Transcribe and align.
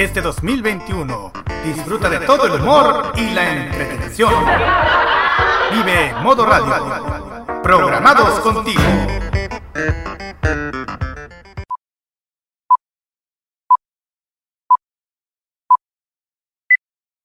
Este 0.00 0.22
2021, 0.22 1.30
disfruta 1.62 2.08
de 2.08 2.20
todo 2.20 2.46
el 2.46 2.58
humor 2.62 3.12
y 3.16 3.34
la 3.34 3.66
entretención. 3.66 4.32
Vive 5.72 6.14
Modo 6.22 6.46
Radio. 6.46 7.62
Programados 7.62 8.40
contigo. 8.40 8.80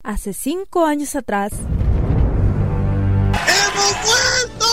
Hace 0.04 0.34
cinco 0.34 0.86
años 0.86 1.16
atrás. 1.16 1.54
¡Hemos 3.48 3.96
vuelto! 4.04 4.66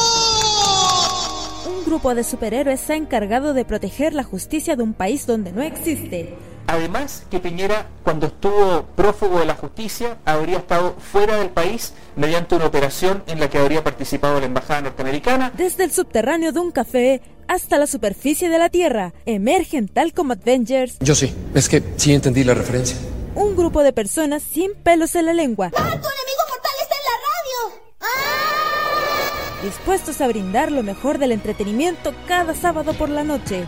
Un 1.69 1.85
grupo 1.85 2.17
de 2.17 2.25
superhéroes 2.25 2.81
se 2.81 2.95
ha 2.95 2.97
encargado 2.97 3.55
de 3.55 3.65
proteger 3.65 4.13
la 4.13 4.25
justicia 4.25 4.75
de 4.75 4.83
un 4.83 4.93
país 4.93 5.25
donde 5.25 5.53
no 5.53 5.63
existe. 5.63 6.37
Además, 6.73 7.25
que 7.31 7.39
Piñera, 7.39 7.87
cuando 8.03 8.29
estuvo 8.29 8.87
prófugo 8.97 9.41
de 9.41 9.45
la 9.45 9.55
justicia, 9.55 10.17
habría 10.25 10.57
estado 10.57 10.97
fuera 10.99 11.37
del 11.37 11.51
país 11.51 11.93
mediante 12.17 12.55
una 12.55 12.65
operación 12.65 13.23
en 13.27 13.41
la 13.41 13.51
que 13.51 13.59
habría 13.59 13.85
participado 13.85 14.41
la 14.41 14.47
embajada 14.47 14.81
norteamericana. 14.81 15.53
Desde 15.55 15.85
el 15.85 15.93
subterráneo 15.93 16.51
de 16.51 16.61
un 16.61 16.71
café 16.71 17.21
hasta 17.47 17.77
la 17.77 17.87
superficie 17.87 18.49
de 18.49 18.59
la 18.59 18.71
Tierra, 18.71 19.13
emergen 19.27 19.87
tal 19.87 20.15
como 20.15 20.33
Avengers. 20.33 20.97
Yo 21.01 21.15
sí, 21.15 21.35
es 21.55 21.69
que 21.69 21.83
sí 21.97 22.15
entendí 22.15 22.43
la 22.43 22.55
referencia. 22.55 22.97
Un 23.35 23.55
grupo 23.55 23.83
de 23.83 23.93
personas 23.93 24.43
sin 24.43 24.73
pelos 24.75 25.15
en 25.15 25.27
la 25.27 25.35
lengua. 25.35 25.73
¡Ah, 25.77 25.83
tu 25.83 26.09
enemigo 26.09 26.43
mortal 26.49 26.73
está 26.81 26.95
en 26.97 27.05
la 27.05 27.19
radio! 27.29 27.83
¡Ah! 28.01 29.63
Dispuestos 29.63 30.23
a 30.23 30.27
brindar 30.27 30.73
lo 30.73 30.83
mejor 30.83 31.19
del 31.19 31.33
entretenimiento 31.33 32.15
cada 32.27 32.55
sábado 32.55 32.95
por 32.95 33.11
la 33.11 33.25
noche 33.25 33.67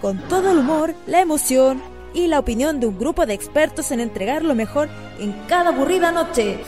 con 0.00 0.18
todo 0.28 0.50
el 0.50 0.58
humor, 0.58 0.94
la 1.06 1.20
emoción 1.20 1.82
y 2.14 2.26
la 2.26 2.38
opinión 2.38 2.80
de 2.80 2.86
un 2.86 2.98
grupo 2.98 3.26
de 3.26 3.34
expertos 3.34 3.90
en 3.90 4.00
entregar 4.00 4.42
lo 4.42 4.54
mejor 4.54 4.88
en 5.18 5.32
cada 5.46 5.70
aburrida 5.70 6.10
noche. 6.10 6.60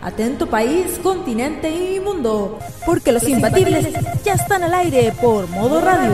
Atento 0.00 0.48
país, 0.48 0.98
continente 1.02 1.70
y 1.70 2.00
mundo, 2.00 2.58
porque 2.84 3.12
los 3.12 3.28
imbatibles 3.28 3.86
ya 4.24 4.34
están 4.34 4.64
al 4.64 4.74
aire 4.74 5.12
por 5.20 5.48
modo 5.48 5.80
radio. 5.80 6.12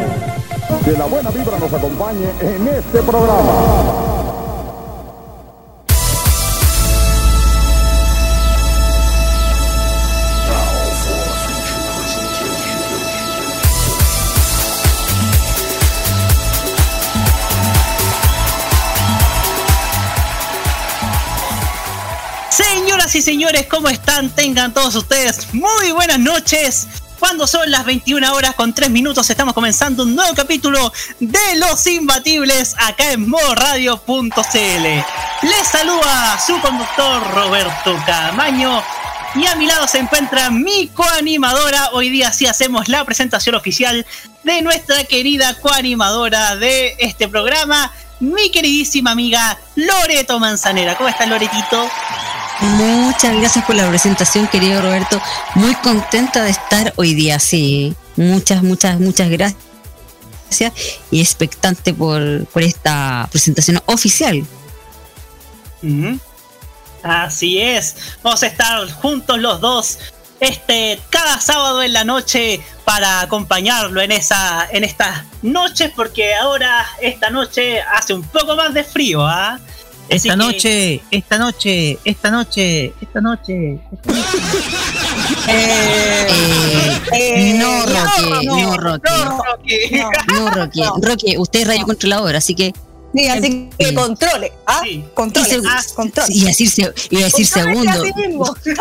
Que 0.85 0.93
la 0.93 1.07
buena 1.07 1.31
vibra 1.31 1.59
nos 1.59 1.73
acompañe 1.73 2.29
en 2.41 2.69
este 2.69 3.03
programa. 3.03 4.38
Señoras 23.09 23.27
y 23.27 23.33
señores, 23.33 23.67
¿cómo 23.71 23.89
están? 23.89 24.29
Tengan 24.29 24.75
todos 24.75 24.95
ustedes 24.95 25.55
muy 25.55 25.93
buenas 25.93 26.19
noches. 26.19 26.87
Cuando 27.19 27.47
son 27.47 27.71
las 27.71 27.87
21 27.87 28.35
horas 28.35 28.55
con 28.55 28.75
3 28.75 28.91
minutos, 28.91 29.31
estamos 29.31 29.55
comenzando 29.55 30.03
un 30.03 30.15
nuevo 30.15 30.35
capítulo 30.35 30.93
de 31.19 31.57
Los 31.57 31.87
Imbatibles 31.87 32.75
acá 32.77 33.13
en 33.13 33.27
modoradio.cl. 33.27 34.37
Les 34.43 35.69
saluda 35.73 36.39
su 36.47 36.61
conductor 36.61 37.35
Roberto 37.35 37.97
Camaño. 38.05 38.83
Y 39.37 39.47
a 39.47 39.55
mi 39.55 39.65
lado 39.65 39.89
se 39.89 40.01
encuentra 40.01 40.51
mi 40.51 40.89
coanimadora. 40.89 41.89
Hoy 41.93 42.11
día 42.11 42.31
sí 42.31 42.45
hacemos 42.45 42.89
la 42.89 43.07
presentación 43.07 43.55
oficial 43.55 44.05
de 44.45 44.61
nuestra 44.61 45.05
querida 45.05 45.55
coanimadora 45.61 46.57
de 46.57 46.95
este 46.99 47.27
programa, 47.27 47.91
mi 48.21 48.51
queridísima 48.51 49.13
amiga 49.13 49.59
Loreto 49.77 50.39
Manzanera. 50.39 50.99
¿Cómo 50.99 51.09
estás, 51.09 51.29
Loretito? 51.29 51.89
Muchas 52.61 53.37
gracias 53.37 53.65
por 53.65 53.77
la 53.77 53.89
presentación, 53.89 54.49
querido 54.49 54.83
Roberto. 54.83 55.21
Muy 55.55 55.75
contenta 55.77 56.43
de 56.43 56.51
estar 56.51 56.93
hoy 56.97 57.15
día, 57.15 57.39
sí. 57.39 57.95
Muchas, 58.17 58.63
muchas, 58.63 58.99
muchas 58.99 59.29
gracias. 59.31 60.73
Y 61.11 61.21
expectante 61.21 61.95
por, 61.95 62.47
por 62.47 62.63
esta 62.63 63.29
presentación 63.31 63.81
oficial. 63.87 64.45
Así 67.03 67.61
es. 67.61 67.97
Vamos 68.23 68.43
a 68.43 68.47
estar 68.49 68.91
juntos 68.91 69.39
los 69.39 69.61
dos 69.61 69.99
este 70.41 71.01
cada 71.11 71.41
sábado 71.41 71.83
en 71.83 71.93
la 71.93 72.05
noche 72.05 72.61
para 72.85 73.21
acompañarlo 73.21 74.01
en 74.01 74.13
esa 74.13 74.69
en 74.71 74.85
estas 74.85 75.25
noches 75.43 75.91
porque 75.97 76.35
ahora 76.35 76.87
esta 77.01 77.29
noche 77.31 77.81
hace 77.83 78.15
un 78.15 78.23
poco 78.23 78.55
más 78.55 78.73
de 78.73 78.85
frío, 78.85 79.27
¿ah? 79.27 79.59
Esta 80.09 80.37
noche, 80.37 81.03
esta 81.11 81.39
noche, 81.39 81.99
esta 82.05 82.31
noche, 82.31 82.93
esta 83.01 83.21
noche, 83.21 83.83
esta 83.93 84.13
noche. 84.13 85.49
Eh, 85.51 87.55
no, 87.59 87.87
Roque, 87.87 88.47
no, 88.47 88.77
Roque. 88.77 89.11
No, 90.33 90.51
Roque. 90.51 90.83
Roque, 91.01 91.35
usted 91.39 91.61
es 91.61 91.67
radio 91.67 91.87
controlador, 91.87 92.37
así 92.37 92.55
que. 92.55 92.75
Sí, 93.15 93.27
así 93.29 93.71
que 93.79 93.95
controle, 93.95 94.53
¿ah? 94.67 94.83
Controle, 95.15 95.49
y, 95.51 95.63
ah, 95.67 95.81
controle. 95.95 96.35
y 96.35 96.45
decir, 96.45 96.71
y 97.11 97.17
decir 97.17 97.47
segundo. 97.47 97.91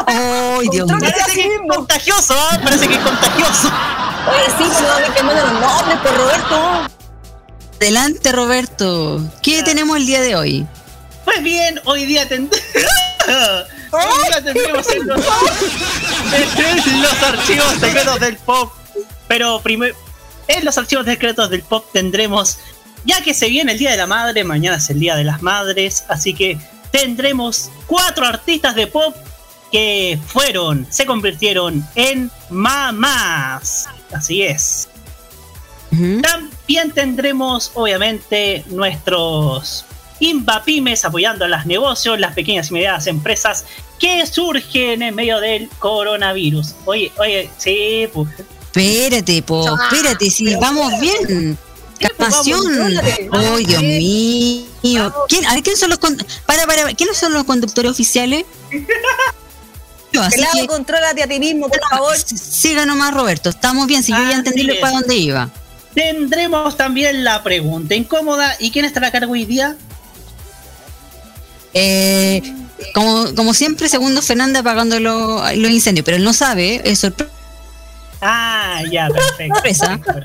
Ay, 0.08 0.68
Dios 0.70 0.88
mío. 0.88 0.98
Parece 1.00 1.34
que 1.34 1.56
es 1.56 1.62
contagioso, 1.70 2.34
¿ah? 2.38 2.60
Parece 2.62 2.88
que 2.88 2.96
es 2.96 3.00
contagioso. 3.00 3.72
Oye, 4.30 4.46
sí, 4.58 4.66
pero 4.78 5.00
me 5.08 5.14
quemando 5.16 5.42
los 5.44 5.54
nombres 5.62 5.98
por 6.00 6.18
Roberto. 6.18 6.56
Adelante, 7.78 8.32
Roberto. 8.32 9.22
¿Qué 9.42 9.64
tenemos 9.64 9.98
el 9.98 10.06
día 10.06 10.22
de 10.22 10.36
hoy? 10.36 10.68
Pues 11.28 11.44
bien, 11.44 11.78
hoy 11.84 12.06
día, 12.06 12.26
ten... 12.26 12.50
hoy 13.92 14.30
día 14.30 14.42
tendremos 14.42 14.90
en 14.90 15.08
los... 15.08 15.20
en 16.32 17.02
los 17.02 17.22
archivos 17.22 17.74
secretos 17.82 18.20
del 18.22 18.38
pop. 18.38 18.72
Pero 19.28 19.60
primero, 19.60 19.94
en 20.48 20.64
los 20.64 20.78
archivos 20.78 21.06
secretos 21.06 21.50
del 21.50 21.64
pop 21.64 21.86
tendremos, 21.92 22.60
ya 23.04 23.22
que 23.22 23.34
se 23.34 23.50
viene 23.50 23.74
el 23.74 23.78
Día 23.78 23.92
de 23.92 23.98
la 23.98 24.08
Madre, 24.08 24.46
mañana 24.46 24.78
es 24.78 24.90
el 24.90 25.02
Día 25.02 25.18
de 25.18 25.26
las 25.26 25.42
Madres, 25.42 26.06
así 26.08 26.34
que 26.34 26.58
tendremos 26.92 27.72
cuatro 27.88 28.26
artistas 28.26 28.74
de 28.76 28.88
pop 28.88 29.14
que 29.70 30.18
fueron, 30.28 30.88
se 30.90 31.06
convirtieron 31.06 31.86
en 31.96 32.32
mamás. 32.50 33.90
Así 34.14 34.44
es. 34.44 34.88
También 36.22 36.92
tendremos, 36.94 37.72
obviamente, 37.74 38.64
nuestros 38.68 39.84
Invapymes 40.20 41.06
apoyando 41.06 41.46
a 41.46 41.48
los 41.48 41.66
negocios, 41.66 42.20
las 42.20 42.34
pequeñas 42.34 42.70
y 42.70 42.74
medianas 42.74 43.08
empresas 43.08 43.66
que 44.00 44.26
surgen 44.26 45.02
en 45.02 45.16
medio 45.16 45.40
del 45.40 45.70
coronavirus. 45.80 46.76
Oye, 46.86 47.12
oye, 47.18 47.50
sí, 47.58 48.08
pues. 48.14 48.30
Espérate, 48.66 49.42
po, 49.42 49.66
espérate, 49.84 50.30
si 50.30 50.56
vamos 50.56 50.94
bien. 51.00 51.58
Captación. 52.00 52.62
Oh, 53.32 53.58
Dios 53.58 53.82
mío. 53.82 55.14
¿Quién, 55.28 55.46
a 55.46 55.54
ver, 55.56 55.64
¿quiénes 55.64 55.80
son 55.80 55.90
los 55.90 56.00
para, 56.46 56.66
para, 56.68 56.94
¿quiénes 56.94 57.18
son 57.18 57.34
los 57.34 57.44
conductores 57.44 57.92
oficiales? 57.92 58.46
Así 60.20 60.42
que, 60.54 60.68
contrólate 60.68 61.24
a 61.24 61.28
ti 61.28 61.40
mismo, 61.40 61.68
por 61.70 61.80
favor. 61.90 62.18
Siga 62.18 62.86
nomás, 62.86 63.14
Roberto. 63.14 63.50
Estamos 63.50 63.88
bien, 63.88 64.04
si 64.04 64.12
yo 64.12 64.18
ya 64.18 64.38
entendí 64.38 64.68
para 64.80 64.94
dónde 64.94 65.16
iba. 65.16 65.50
Tendremos 65.94 66.78
también 66.78 67.24
la 67.24 67.44
pregunta 67.44 67.96
incómoda. 67.96 68.56
¿Y 68.60 68.72
quién 68.72 68.86
estará 68.86 69.08
a 69.08 69.12
cargo 69.12 69.34
hoy 69.34 69.46
día? 69.46 69.76
Eh, 71.74 72.42
como, 72.94 73.34
como 73.36 73.54
siempre, 73.54 73.90
segundo 73.90 74.22
Fernanda 74.22 74.60
apagando 74.60 75.00
los, 75.00 75.56
los 75.56 75.72
incendios, 75.72 76.06
pero 76.06 76.18
él 76.18 76.24
no 76.24 76.34
sabe, 76.34 76.82
es 76.84 77.00
sorpresa. 77.00 77.32
Ah, 78.22 78.82
ya, 78.92 79.10
perfecto. 79.10 80.22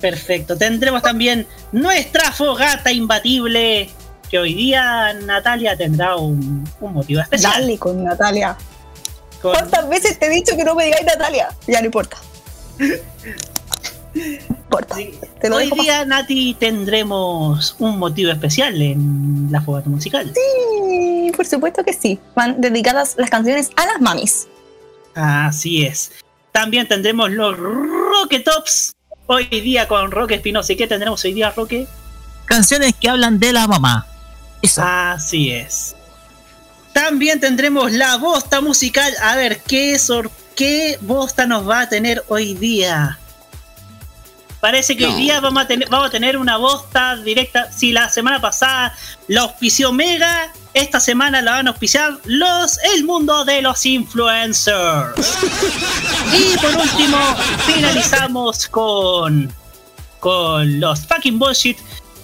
perfecto. 0.00 0.56
Tendremos 0.56 1.02
también 1.02 1.46
nuestra 1.72 2.32
fogata 2.32 2.92
imbatible, 2.92 3.90
que 4.30 4.38
hoy 4.38 4.54
día 4.54 5.12
Natalia 5.14 5.76
tendrá 5.76 6.16
un, 6.16 6.68
un 6.80 6.92
motivo 6.92 7.20
especial. 7.20 7.52
Dale 7.52 7.78
con 7.78 8.02
Natalia. 8.04 8.56
¿Cuántas 9.40 9.88
veces 9.88 10.18
te 10.18 10.26
he 10.26 10.30
dicho 10.30 10.56
que 10.56 10.64
no 10.64 10.74
me 10.74 10.84
digáis 10.84 11.04
Natalia? 11.04 11.48
Ya 11.66 11.80
no 11.80 11.86
importa. 11.86 12.16
Hoy 15.50 15.70
día, 15.80 16.04
Nati, 16.04 16.54
tendremos 16.54 17.76
un 17.78 17.98
motivo 17.98 18.30
especial 18.30 18.80
en 18.80 19.48
la 19.50 19.60
fogata 19.60 19.88
musical. 19.88 20.32
Sí, 20.34 21.32
por 21.36 21.46
supuesto 21.46 21.84
que 21.84 21.92
sí. 21.92 22.18
Van 22.34 22.60
dedicadas 22.60 23.14
las 23.16 23.30
canciones 23.30 23.70
a 23.76 23.86
las 23.86 24.00
mamis. 24.00 24.48
Así 25.14 25.84
es. 25.84 26.12
También 26.52 26.86
tendremos 26.88 27.30
los 27.30 27.56
Rocket 27.56 28.44
Tops. 28.44 28.94
Hoy 29.26 29.46
día 29.46 29.88
con 29.88 30.10
Roque 30.10 30.34
Espinosa. 30.34 30.72
¿Y 30.72 30.76
qué 30.76 30.86
tendremos 30.86 31.24
hoy 31.24 31.32
día, 31.32 31.50
Roque? 31.50 31.86
Canciones 32.44 32.94
que 33.00 33.08
hablan 33.08 33.38
de 33.38 33.52
la 33.52 33.66
mamá. 33.66 34.06
Así 34.76 35.50
es. 35.50 35.96
También 36.92 37.40
tendremos 37.40 37.92
la 37.92 38.16
bosta 38.18 38.60
musical. 38.60 39.12
A 39.22 39.36
ver, 39.36 39.62
¿qué, 39.62 39.98
sor 39.98 40.30
¿qué 40.54 40.98
bosta 41.00 41.46
nos 41.46 41.68
va 41.68 41.80
a 41.80 41.88
tener 41.88 42.22
hoy 42.28 42.54
día? 42.54 43.18
Parece 44.62 44.96
que 44.96 45.04
hoy 45.04 45.14
día 45.14 45.40
vamos 45.40 45.64
a, 45.64 45.66
tener, 45.66 45.88
vamos 45.88 46.06
a 46.06 46.10
tener 46.10 46.36
una 46.38 46.56
bosta 46.56 47.16
directa. 47.16 47.72
Si 47.72 47.90
la 47.90 48.08
semana 48.08 48.40
pasada 48.40 48.94
la 49.26 49.40
auspició 49.40 49.92
Mega, 49.92 50.52
esta 50.72 51.00
semana 51.00 51.42
la 51.42 51.50
van 51.50 51.66
a 51.66 51.70
auspiciar 51.70 52.20
los 52.26 52.78
el 52.94 53.02
mundo 53.02 53.44
de 53.44 53.60
los 53.60 53.84
influencers. 53.84 55.36
y 56.32 56.56
por 56.58 56.76
último, 56.76 57.18
finalizamos 57.66 58.68
con 58.68 59.52
con 60.20 60.78
los 60.78 61.08
fucking 61.08 61.40
bullshit 61.40 61.78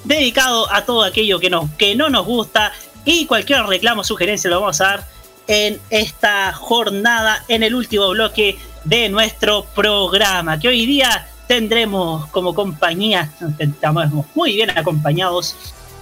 dedicado 0.04 0.72
a 0.72 0.84
todo 0.84 1.02
aquello 1.02 1.40
que, 1.40 1.50
nos, 1.50 1.68
que 1.72 1.96
no 1.96 2.08
nos 2.08 2.24
gusta 2.24 2.70
y 3.04 3.26
cualquier 3.26 3.66
reclamo, 3.66 4.04
sugerencia 4.04 4.48
lo 4.48 4.60
vamos 4.60 4.80
a 4.80 4.84
dar 4.84 5.08
en 5.48 5.80
esta 5.90 6.52
jornada, 6.52 7.44
en 7.48 7.64
el 7.64 7.74
último 7.74 8.10
bloque 8.10 8.56
de 8.84 9.08
nuestro 9.08 9.64
programa, 9.74 10.60
que 10.60 10.68
hoy 10.68 10.86
día 10.86 11.26
tendremos 11.48 12.28
como 12.28 12.54
compañía, 12.54 13.32
estamos 13.58 14.06
muy 14.34 14.52
bien 14.52 14.70
acompañados, 14.78 15.56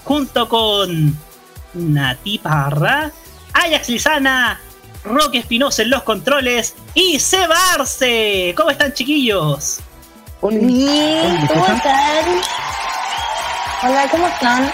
junto 0.05 0.49
con 0.49 1.17
Nati 1.73 2.39
Parra, 2.39 3.13
Ajax 3.55 3.89
Lizana, 3.89 4.61
Roque 5.05 5.39
Espinosa 5.39 5.83
en 5.83 5.91
los 5.91 6.03
controles 6.03 6.75
y 6.95 7.19
Cebarse. 7.21 8.55
¿Cómo 8.57 8.71
están, 8.71 8.93
chiquillos? 8.93 9.79
Hola, 10.41 10.59
¿cómo 11.49 11.67
están? 11.67 12.25
Hola, 13.83 14.09
¿cómo 14.11 14.27
están? 14.27 14.73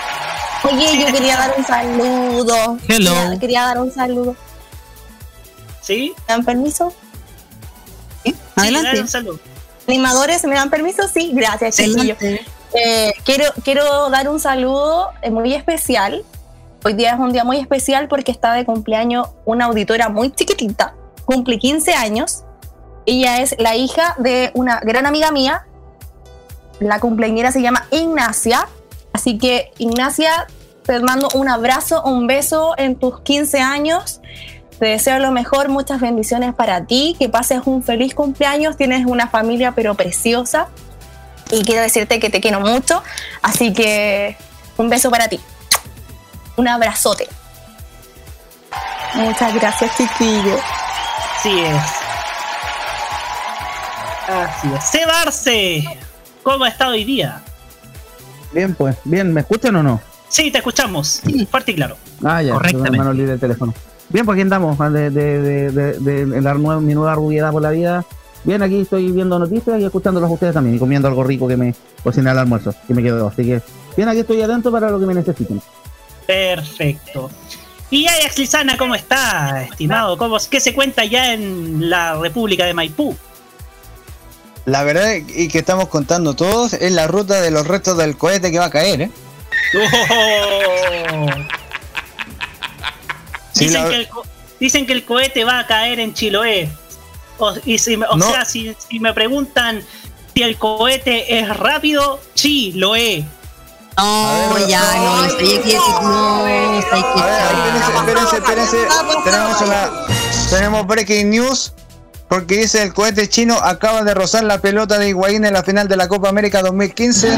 Oye, 0.65 1.01
yo 1.01 1.13
quería 1.13 1.37
dar 1.37 1.55
un 1.57 1.65
saludo. 1.65 2.79
Hello. 2.89 3.39
Quería, 3.39 3.63
dar 3.67 3.79
un 3.79 3.93
saludo. 3.93 4.35
¿Sí? 5.83 6.15
¿Me 6.17 6.25
dan 6.29 6.45
permiso? 6.45 6.95
¿Sí? 8.25 8.35
Adelante. 8.57 9.01
un 9.01 9.09
saludo. 9.09 9.52
¿Animadores 9.87 10.45
me 10.45 10.55
dan 10.55 10.71
permiso? 10.71 11.09
Sí, 11.09 11.33
gracias. 11.35 11.79
Eh, 11.79 13.13
quiero, 13.25 13.45
quiero 13.65 14.09
dar 14.11 14.29
un 14.29 14.41
saludo 14.41 15.11
eh, 15.23 15.31
muy 15.31 15.55
especial. 15.55 16.25
Hoy 16.85 16.95
día 16.95 17.13
es 17.13 17.21
un 17.21 17.33
día 17.33 17.45
muy 17.45 17.59
especial 17.59 18.09
porque 18.09 18.33
está 18.33 18.55
de 18.55 18.65
cumpleaños 18.65 19.29
una 19.45 19.67
auditora 19.67 20.09
muy 20.09 20.33
chiquitita, 20.33 20.95
cumple 21.25 21.59
15 21.59 21.95
años. 21.95 22.45
Ella 23.07 23.41
es 23.41 23.55
la 23.59 23.77
hija 23.77 24.15
de 24.19 24.51
una 24.55 24.81
gran 24.81 25.07
amiga 25.07 25.31
mía. 25.31 25.67
La 26.81 26.99
cumpleañera 26.99 27.53
se 27.53 27.61
llama 27.61 27.87
Ignacia. 27.91 28.67
Así 29.13 29.39
que, 29.39 29.73
Ignacia, 29.79 30.47
te 30.85 30.99
mando 31.01 31.29
un 31.35 31.49
abrazo, 31.49 32.03
un 32.03 32.27
beso 32.27 32.75
en 32.79 32.97
tus 32.97 33.21
15 33.21 33.61
años. 33.61 34.21
Te 34.83 34.89
deseo 34.89 35.21
lo 35.21 35.31
mejor, 35.31 35.69
muchas 35.69 36.01
bendiciones 36.01 36.57
para 36.57 36.87
ti, 36.87 37.15
que 37.17 37.29
pases 37.29 37.61
un 37.67 37.85
feliz 37.85 38.17
cumpleaños, 38.17 38.77
tienes 38.77 39.07
una 39.07 39.29
familia 39.29 39.71
pero 39.77 39.95
preciosa 39.95 40.67
y 41.53 41.63
quiero 41.63 41.83
decirte 41.83 42.19
que 42.19 42.31
te 42.31 42.41
quiero 42.41 42.59
mucho, 42.59 43.01
así 43.43 43.73
que 43.73 44.37
un 44.77 44.91
beso 44.91 45.09
para 45.09 45.29
ti, 45.29 45.39
un 46.57 46.67
abrazote. 46.67 47.29
Muchas 49.15 49.55
gracias, 49.55 49.97
chiquillo. 49.97 50.59
Así 51.39 51.61
es. 51.61 51.83
Así 54.27 54.69
es. 54.75 54.91
Cebarse, 54.91 55.85
¿cómo 56.43 56.67
está 56.67 56.89
hoy 56.89 57.05
día? 57.05 57.41
Bien, 58.51 58.75
pues, 58.75 58.97
bien, 59.05 59.33
¿me 59.33 59.43
escuchan 59.43 59.77
o 59.77 59.83
no? 59.85 60.01
Sí, 60.29 60.51
te 60.51 60.59
escuchamos, 60.59 61.23
fuerte 61.49 61.71
y 61.71 61.77
claro. 61.77 61.97
Ah, 62.25 62.43
ya, 62.43 62.55
Correctamente. 62.55 62.99
mano 62.99 63.13
libre 63.13 63.31
del 63.31 63.39
teléfono. 63.39 63.73
Bien, 64.13 64.25
pues 64.27 64.37
aquí 64.37 64.43
andamos, 64.43 64.79
de, 64.79 65.11
de, 65.11 65.41
de, 65.41 65.71
de, 65.71 65.93
de- 65.99 66.27
de 66.27 66.41
la 66.43 66.55
nueva, 66.55 66.81
mi 66.81 66.95
nueva 66.95 67.15
rubiedad 67.15 67.51
por 67.51 67.63
la 67.63 67.71
vida. 67.71 68.05
Bien, 68.45 68.63
aquí 68.63 68.81
estoy 68.81 69.11
viendo 69.13 69.39
noticias 69.39 69.81
y 69.81 69.85
escuchándolos 69.85 70.29
a 70.29 70.33
ustedes 70.35 70.53
también 70.55 70.77
y 70.77 70.79
comiendo 70.79 71.07
algo 71.09 71.23
rico 71.25 71.47
que 71.49 71.57
me 71.57 71.75
cociné 72.03 72.31
al 72.31 72.39
almuerzo, 72.41 72.75
que 72.87 72.93
me 72.95 73.03
quedó. 73.03 73.29
Así 73.29 73.45
que, 73.45 73.63
bien, 73.97 74.09
aquí 74.09 74.21
estoy 74.21 74.43
atento 74.43 74.71
para 74.73 74.91
lo 74.91 74.99
que 74.99 75.07
me 75.07 75.15
necesiten. 75.15 75.63
Perfecto. 76.27 77.31
Y 77.91 78.07
Ajax 78.07 78.39
Lizana, 78.39 78.77
¿cómo 78.77 78.95
está, 78.95 79.63
estimado? 79.65 80.17
¿Cómo, 80.19 80.39
¿Qué 80.51 80.61
se 80.61 80.75
cuenta 80.75 81.05
ya 81.05 81.35
en 81.35 81.89
la 81.91 82.15
República 82.19 82.65
de 82.65 82.75
Maipú? 82.75 83.15
La 84.65 84.83
verdad 84.85 85.13
y 85.35 85.49
que 85.49 85.59
estamos 85.59 85.89
contando 85.89 86.35
todos 86.35 86.73
es 86.75 86.93
la 86.93 87.07
ruta 87.07 87.41
de 87.41 87.51
los 87.51 87.67
restos 87.67 87.99
del 87.99 88.17
cohete 88.17 88.51
que 88.51 88.59
va 88.59 88.67
a 88.67 88.71
caer, 88.71 89.03
¿eh? 89.03 89.11
Oh. 91.13 91.27
Sí, 93.53 93.67
dicen, 93.67 93.83
la- 93.85 93.89
que 93.91 93.97
el, 93.97 94.09
dicen 94.61 94.87
que 94.87 94.93
el 94.93 95.05
cohete 95.05 95.45
va 95.45 95.61
a 95.61 95.67
caer 95.67 96.01
en 96.01 96.15
Chiloé. 96.15 96.71
O, 97.39 97.53
y 97.65 97.79
si 97.79 97.97
me- 97.97 98.07
o 98.07 98.17
No. 98.17 98.31
sea, 98.31 98.45
si, 98.45 98.75
si 98.89 98.99
me 99.01 99.13
preguntan 99.13 99.83
si 100.35 100.43
el 100.43 100.57
cohete 100.57 101.39
es 101.39 101.49
rápido, 101.57 102.21
Chiloé. 102.35 103.25
No, 103.99 104.67
ya, 104.69 104.81
no, 104.97 105.25
estoy 105.25 105.57
aquí, 105.59 105.75
no, 105.75 106.45
aquí. 106.45 107.21
Espérense, 107.99 108.37
espérense, 108.37 108.77
espérense. 108.83 109.23
Tenemos 109.25 109.61
una. 109.61 109.91
Tenemos 110.51 110.87
breaking 110.87 111.31
news. 111.31 111.73
Porque 112.29 112.57
dice 112.57 112.83
el 112.83 112.95
cohete 112.95 113.29
chino 113.29 113.57
acaba 113.57 114.03
de 114.05 114.15
rozar 114.15 114.43
la 114.45 114.59
pelota 114.63 114.99
de 114.99 115.11
Higuaín 115.11 115.45
en 115.45 115.53
la 115.53 115.63
final 115.63 115.87
de 115.87 115.97
la 115.99 116.09
Copa 116.09 116.31
América 116.31 116.63
2015. 116.63 117.29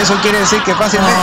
Eso 0.00 0.14
quiere 0.22 0.38
decir 0.38 0.62
que 0.62 0.76
fácilmente. 0.76 1.18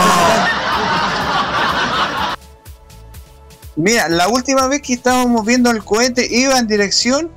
Mira, 3.76 4.08
la 4.08 4.28
última 4.28 4.66
vez 4.68 4.80
que 4.82 4.94
estábamos 4.94 5.44
viendo 5.44 5.70
el 5.70 5.84
cohete 5.84 6.26
iba 6.30 6.58
en 6.58 6.66
dirección 6.66 7.30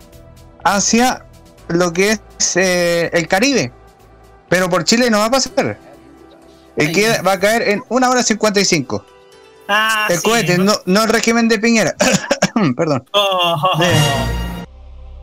hacia 0.64 1.26
lo 1.68 1.92
que 1.94 2.12
es 2.12 2.56
eh, 2.56 3.10
el 3.14 3.28
Caribe. 3.28 3.72
Pero 4.48 4.70
por 4.70 4.84
Chile 4.84 5.10
no 5.10 5.20
va 5.20 5.26
a 5.26 5.32
pasar. 5.32 5.78
El 6.76 6.92
que 6.94 7.22
va 7.22 7.34
a 7.34 7.40
caer 7.40 7.68
en 7.70 7.84
una 7.90 8.10
hora 8.10 8.24
55. 8.24 9.06
Ah, 9.68 10.08
el 10.10 10.18
sí. 10.18 10.24
cohete, 10.24 10.58
no, 10.58 10.74
no 10.86 11.04
el 11.04 11.10
régimen 11.10 11.48
de 11.48 11.60
Piñera. 11.60 11.96
Perdón. 12.78 13.04
Oh, 13.12 13.56
oh, 13.56 13.70
oh. 13.76 13.84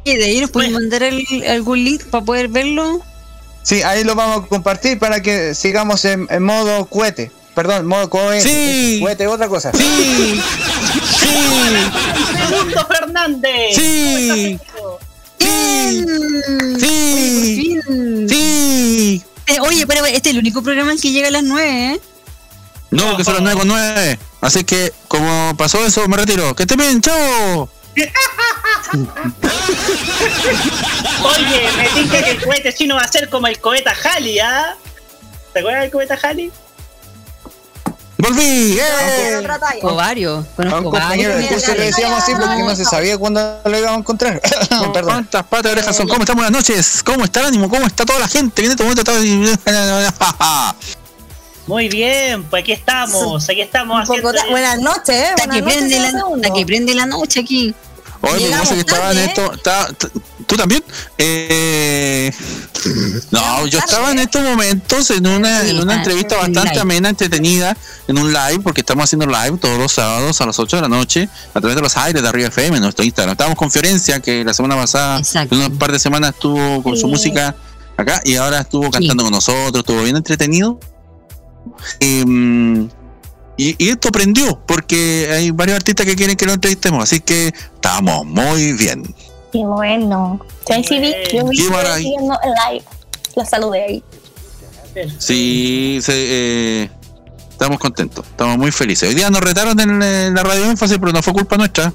¿Y 0.04 0.16
de 0.16 0.24
ahí 0.24 0.40
nos 0.40 0.50
pueden 0.50 0.72
mandar 0.72 1.02
el- 1.02 1.24
algún 1.48 1.82
link 1.82 2.04
para 2.04 2.24
poder 2.24 2.48
verlo? 2.48 3.00
Sí, 3.62 3.82
ahí 3.82 4.04
lo 4.04 4.14
vamos 4.14 4.44
a 4.44 4.46
compartir 4.48 4.98
para 5.00 5.20
que 5.20 5.54
sigamos 5.54 6.04
en, 6.04 6.28
en 6.30 6.42
modo 6.44 6.86
cohete. 6.86 7.32
Perdón, 7.56 7.86
modo 7.86 8.08
cohete. 8.10 8.48
Sí. 8.48 9.00
Cohete 9.02 9.26
otra 9.26 9.48
cosa. 9.48 9.72
Sí, 9.72 10.40
Segundo 12.48 12.86
Fernández. 12.86 13.74
sí, 13.74 14.58
sí, 15.38 15.98
sí, 16.78 17.80
sí. 18.28 19.22
Eh, 19.46 19.60
oye, 19.60 19.86
pero 19.86 20.04
este 20.06 20.30
es 20.30 20.34
el 20.34 20.40
único 20.40 20.62
programa 20.62 20.92
en 20.92 20.98
que 20.98 21.12
llega 21.12 21.28
a 21.28 21.30
las 21.30 21.44
9, 21.44 21.94
¿eh? 21.94 22.00
No, 22.90 23.08
porque 23.08 23.24
son 23.24 23.34
las 23.34 23.42
9 23.42 23.58
con 23.58 23.68
9. 23.68 24.18
Así 24.40 24.64
que, 24.64 24.92
como 25.08 25.54
pasó 25.56 25.84
eso, 25.84 26.06
me 26.08 26.16
retiro. 26.16 26.54
Que 26.54 26.64
esté 26.64 26.76
bien, 26.76 27.00
chao. 27.00 27.68
Oye, 31.24 31.68
me 31.76 31.88
tinca 31.88 32.22
que 32.22 32.30
el 32.32 32.42
cohete 32.42 32.74
chino 32.74 32.96
va 32.96 33.02
a 33.02 33.08
ser 33.08 33.28
como 33.28 33.46
el 33.46 33.58
cohete 33.58 33.90
Halley, 33.90 34.38
¿ah? 34.40 34.76
¿Te 35.52 35.60
acuerdas 35.60 35.82
del 35.82 35.90
cohete 35.90 36.14
Halley? 36.22 36.52
Volví, 38.18 38.78
¡eh! 38.78 39.46
Varios. 39.82 40.46
A 40.56 40.78
un 40.78 40.84
compañero 40.84 41.36
del 41.36 41.48
curso 41.48 41.74
le 41.74 41.84
decíamos 41.86 42.22
así 42.22 42.32
porque 42.32 42.62
no 42.62 42.74
se 42.74 42.84
sabía 42.84 43.18
cuándo 43.18 43.60
lo 43.64 43.78
íbamos 43.78 43.96
a 43.96 44.00
encontrar. 44.00 44.40
Perdón. 44.92 45.04
¿Cuántas 45.04 45.44
patas 45.44 45.64
de 45.64 45.70
orejas 45.72 45.96
son? 45.96 46.08
¿Cómo 46.08 46.20
están? 46.20 46.36
Buenas 46.36 46.52
noches. 46.52 47.02
¿Cómo 47.02 47.24
está 47.24 47.40
el 47.40 47.46
ánimo? 47.46 47.68
¿Cómo 47.68 47.86
está 47.86 48.06
toda 48.06 48.20
la 48.20 48.28
gente? 48.28 48.62
Viene 48.62 48.72
este 48.72 48.84
momento. 48.84 49.12
Muy 51.66 51.88
bien, 51.88 52.44
pues 52.44 52.62
aquí 52.62 52.72
estamos, 52.72 53.48
aquí 53.48 53.60
estamos 53.60 54.00
haciendo. 54.00 54.32
Buenas 54.50 54.78
noches, 54.78 55.08
¿eh? 55.10 55.26
Hasta 55.36 55.46
Buenas 55.46 55.56
que, 55.56 55.62
prende 55.78 55.98
la, 55.98 56.08
hasta 56.08 56.54
que 56.54 56.66
prende 56.66 56.94
la 56.94 57.06
noche 57.06 57.40
aquí. 57.40 57.74
Oye, 58.20 58.50
pasa 58.50 58.62
es 58.62 58.70
que 58.70 58.78
estaba 58.78 59.12
en 59.12 59.34
tarde, 59.34 59.92
esto. 59.92 60.10
¿Tú 60.46 60.56
también? 60.56 60.82
Eh, 61.18 62.32
no, 63.32 63.66
yo 63.66 63.80
estaba 63.80 64.12
en 64.12 64.20
estos 64.20 64.42
momentos 64.42 65.10
en 65.10 65.26
una, 65.26 65.66
en 65.66 65.80
una 65.80 65.96
entrevista 65.96 66.36
en 66.36 66.52
bastante 66.52 66.78
amena, 66.78 67.08
entretenida, 67.08 67.76
en 68.06 68.18
un 68.18 68.32
live, 68.32 68.60
porque 68.60 68.82
estamos 68.82 69.04
haciendo 69.04 69.26
live 69.26 69.58
todos 69.58 69.76
los 69.76 69.92
sábados 69.92 70.40
a 70.40 70.46
las 70.46 70.58
8 70.58 70.76
de 70.76 70.82
la 70.82 70.88
noche 70.88 71.28
a 71.52 71.60
través 71.60 71.74
de 71.74 71.82
los 71.82 71.96
aires 71.96 72.22
de 72.22 72.28
Arriba 72.28 72.48
FM, 72.48 72.76
en 72.76 72.82
nuestro 72.82 73.04
Instagram. 73.04 73.32
Estábamos 73.32 73.58
con 73.58 73.72
Fiorencia, 73.72 74.20
que 74.20 74.44
la 74.44 74.54
semana 74.54 74.76
pasada, 74.76 75.18
Exacto. 75.18 75.56
en 75.56 75.62
un 75.62 75.78
par 75.78 75.90
de 75.90 75.98
semanas 75.98 76.34
estuvo 76.34 76.80
con 76.82 76.96
su 76.96 77.08
música 77.08 77.56
acá 77.96 78.20
y 78.24 78.36
ahora 78.36 78.60
estuvo 78.60 78.88
cantando 78.90 79.24
con 79.24 79.32
nosotros, 79.32 79.80
estuvo 79.80 80.04
bien 80.04 80.16
entretenido. 80.16 80.78
Em, 81.98 82.88
y, 83.56 83.74
y 83.84 83.88
esto 83.88 84.12
prendió, 84.12 84.60
porque 84.64 85.28
hay 85.32 85.50
varios 85.50 85.76
artistas 85.76 86.06
que 86.06 86.14
quieren 86.14 86.36
que 86.36 86.46
lo 86.46 86.52
entrevistemos, 86.52 87.02
así 87.02 87.18
que 87.18 87.48
estamos 87.48 88.24
muy 88.24 88.74
bien. 88.74 89.02
Qué 89.56 89.64
bueno. 89.64 90.38
Sí, 90.66 90.84
sí, 90.84 90.98
vi, 90.98 91.14
yo 91.32 91.46
vi 91.46 91.56
siguiendo 91.56 92.38
el 92.42 92.50
live. 92.50 92.84
La 93.36 93.44
saludé 93.46 93.84
ahí. 93.84 94.04
Sí, 95.18 95.98
se, 96.02 96.12
eh, 96.14 96.90
estamos 97.50 97.78
contentos, 97.78 98.26
estamos 98.26 98.58
muy 98.58 98.70
felices. 98.70 99.08
Hoy 99.08 99.14
día 99.14 99.30
nos 99.30 99.40
retaron 99.40 99.80
en, 99.80 100.34
la 100.34 100.42
radio 100.42 100.66
énfasis, 100.66 100.98
pero 100.98 101.12
no 101.12 101.22
fue 101.22 101.32
culpa 101.32 101.56
nuestra. 101.56 101.90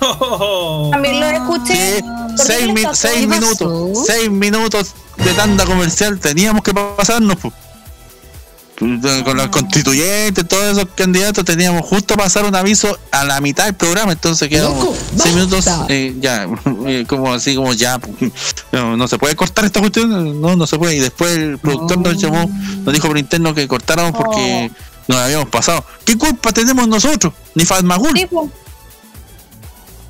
También 0.90 1.20
lo 1.20 1.26
escuché. 1.26 2.02
¿Por 2.02 2.36
qué 2.36 2.88
Seis, 2.94 3.26
minutos, 3.26 4.06
seis 4.06 4.30
minutos 4.30 4.94
de 5.16 5.32
tanda 5.32 5.64
comercial 5.64 6.18
teníamos 6.18 6.62
que 6.62 6.74
pasarnos. 6.74 7.36
pues. 7.36 7.54
Con 8.80 9.36
los 9.36 9.48
constituyentes, 9.48 10.48
todos 10.48 10.64
esos 10.78 10.86
candidatos, 10.94 11.44
teníamos 11.44 11.82
justo 11.86 12.16
pasar 12.16 12.46
un 12.46 12.54
aviso 12.56 12.98
a 13.10 13.24
la 13.24 13.38
mitad 13.42 13.66
del 13.66 13.74
programa, 13.74 14.12
entonces 14.12 14.48
quedamos 14.48 14.78
Loco, 14.82 14.96
seis 15.22 15.34
minutos, 15.34 15.66
basta. 15.66 15.86
eh, 15.90 16.14
ya, 16.18 16.48
eh, 16.86 17.04
como 17.06 17.30
así, 17.32 17.54
como 17.56 17.74
ya, 17.74 17.98
pues, 17.98 18.32
no, 18.72 18.96
no 18.96 19.06
se 19.06 19.18
puede 19.18 19.36
cortar 19.36 19.66
esta 19.66 19.80
cuestión, 19.80 20.40
no, 20.40 20.56
no 20.56 20.66
se 20.66 20.78
puede. 20.78 20.96
Y 20.96 21.00
después 21.00 21.30
el 21.36 21.58
productor 21.58 21.98
nos 21.98 22.16
llamó, 22.16 22.50
nos 22.84 22.94
dijo 22.94 23.06
por 23.06 23.18
interno 23.18 23.54
que 23.54 23.68
cortáramos 23.68 24.12
porque 24.12 24.70
nos 25.08 25.18
habíamos 25.18 25.50
pasado. 25.50 25.84
¿Qué 26.06 26.16
culpa 26.16 26.50
tenemos 26.52 26.88
nosotros? 26.88 27.34
Ni 27.54 27.66
Fatmagul. 27.66 28.16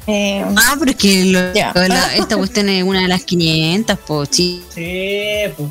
Eh, 0.07 0.45
ah, 0.57 0.77
pero 0.79 0.91
es 0.93 0.97
que 0.97 1.25
lo- 1.27 1.53
la- 1.89 2.15
esta 2.17 2.37
cuestión 2.37 2.69
es 2.69 2.83
una 2.83 3.03
de 3.03 3.09
las 3.09 3.23
500, 3.25 3.99
po, 3.99 4.25
sí. 4.27 4.63
Sí, 4.75 4.83
pues. 5.57 5.69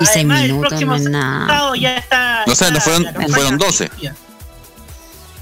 Y 0.00 0.06
seis 0.06 0.26
minutos 0.26 0.80
no 0.80 0.96
es 0.96 1.02
nada. 1.04 1.72
ya 1.76 1.96
está. 1.96 2.44
O 2.46 2.54
sea, 2.54 2.70
no 2.70 2.80
fueron, 2.80 3.06
fueron 3.30 3.58
12. 3.58 3.84
limpia. 3.84 4.14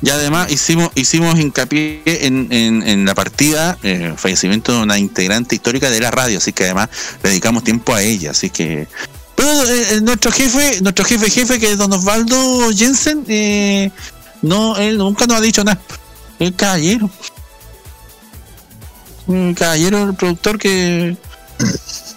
Y 0.05 0.11
además 0.11 0.51
hicimos 0.51 0.91
hicimos 0.97 1.39
hincapié 1.39 2.03
en, 2.05 2.49
en, 2.51 2.87
en 2.87 3.05
la 3.05 3.15
partida, 3.15 3.79
eh, 3.85 4.15
fallecimiento 4.17 4.73
de 4.73 4.79
una 4.81 4.99
integrante 4.99 5.55
histórica 5.55 5.91
de 5.91 6.01
la 6.01 6.11
radio, 6.11 6.39
así 6.39 6.53
que 6.53 6.65
además 6.65 6.89
le 7.23 7.31
dedicamos 7.31 7.63
tiempo 7.63 7.95
a 7.95 8.03
ella, 8.03 8.33
así 8.33 8.51
que... 8.51 8.89
Pero 9.37 9.65
eh, 9.65 9.87
eh, 9.91 10.01
nuestro 10.03 10.33
jefe, 10.33 10.81
nuestro 10.81 11.05
jefe 11.05 11.31
jefe, 11.31 11.61
que 11.61 11.73
es 11.73 11.79
don 11.79 11.93
Osvaldo 11.93 12.71
Jensen, 12.75 13.25
eh, 13.29 13.93
no, 14.43 14.77
él 14.77 14.99
nunca 14.99 15.27
nos 15.27 15.37
ha 15.37 15.41
dicho 15.41 15.63
nada. 15.63 15.81
El 16.41 16.55
caballero. 16.57 17.09
Un 19.29 19.55
caballero, 19.55 20.03
el 20.03 20.15
productor 20.15 20.59
que... 20.59 21.17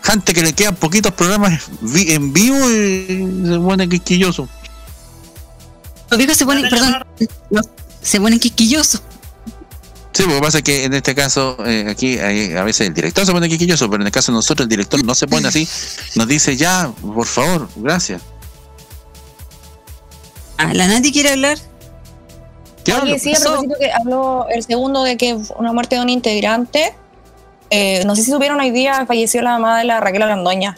Gente 0.03 0.33
que 0.33 0.41
le 0.43 0.53
quedan 0.53 0.75
poquitos 0.75 1.11
programas 1.13 1.63
vi- 1.81 2.11
en 2.13 2.31
vivo 2.33 2.57
y 2.69 3.47
se 3.47 3.59
pone 3.59 3.89
quisquilloso. 3.89 4.47
Los 6.09 6.17
viejos 6.17 6.37
se 6.37 6.45
ponen, 6.45 6.69
perdón, 6.69 6.95
no, 7.49 7.61
se 8.01 8.19
ponen 8.21 8.39
quisquillosos. 8.39 9.01
Sí, 10.13 10.23
lo 10.23 10.35
que 10.35 10.39
pasa 10.41 10.57
es 10.59 10.63
que 10.63 10.85
en 10.85 10.93
este 10.93 11.13
caso, 11.15 11.57
eh, 11.65 11.87
aquí 11.89 12.17
hay- 12.19 12.53
a 12.53 12.63
veces 12.63 12.87
el 12.87 12.93
director 12.93 13.25
se 13.25 13.31
pone 13.33 13.49
quisquilloso, 13.49 13.89
pero 13.89 14.01
en 14.03 14.07
el 14.07 14.13
caso 14.13 14.31
de 14.31 14.37
nosotros 14.37 14.65
el 14.65 14.69
director 14.69 15.03
no 15.03 15.13
se 15.15 15.27
pone 15.27 15.47
así, 15.47 15.67
nos 16.15 16.27
dice 16.27 16.55
ya, 16.55 16.91
por 17.01 17.25
favor, 17.25 17.67
gracias. 17.75 18.21
Ah, 20.57 20.73
¿La 20.73 20.87
Nati 20.87 21.11
quiere 21.11 21.31
hablar? 21.31 21.57
Oye, 23.01 23.19
sí, 23.19 23.33
a 23.35 23.39
propósito 23.39 23.73
que 23.79 23.91
habló 23.91 24.45
el 24.49 24.63
segundo 24.63 25.03
de 25.03 25.17
que 25.17 25.35
una 25.57 25.73
muerte 25.73 25.95
de 25.95 26.01
un 26.01 26.09
integrante. 26.09 26.93
Eh, 27.69 28.03
no 28.05 28.15
sé 28.15 28.23
si 28.23 28.31
supieron 28.31 28.59
hoy 28.59 28.71
día, 28.71 29.05
falleció 29.05 29.41
la 29.41 29.51
mamá 29.51 29.79
de 29.79 29.85
la 29.85 29.99
Raquel 29.99 30.21
Arandoña. 30.21 30.77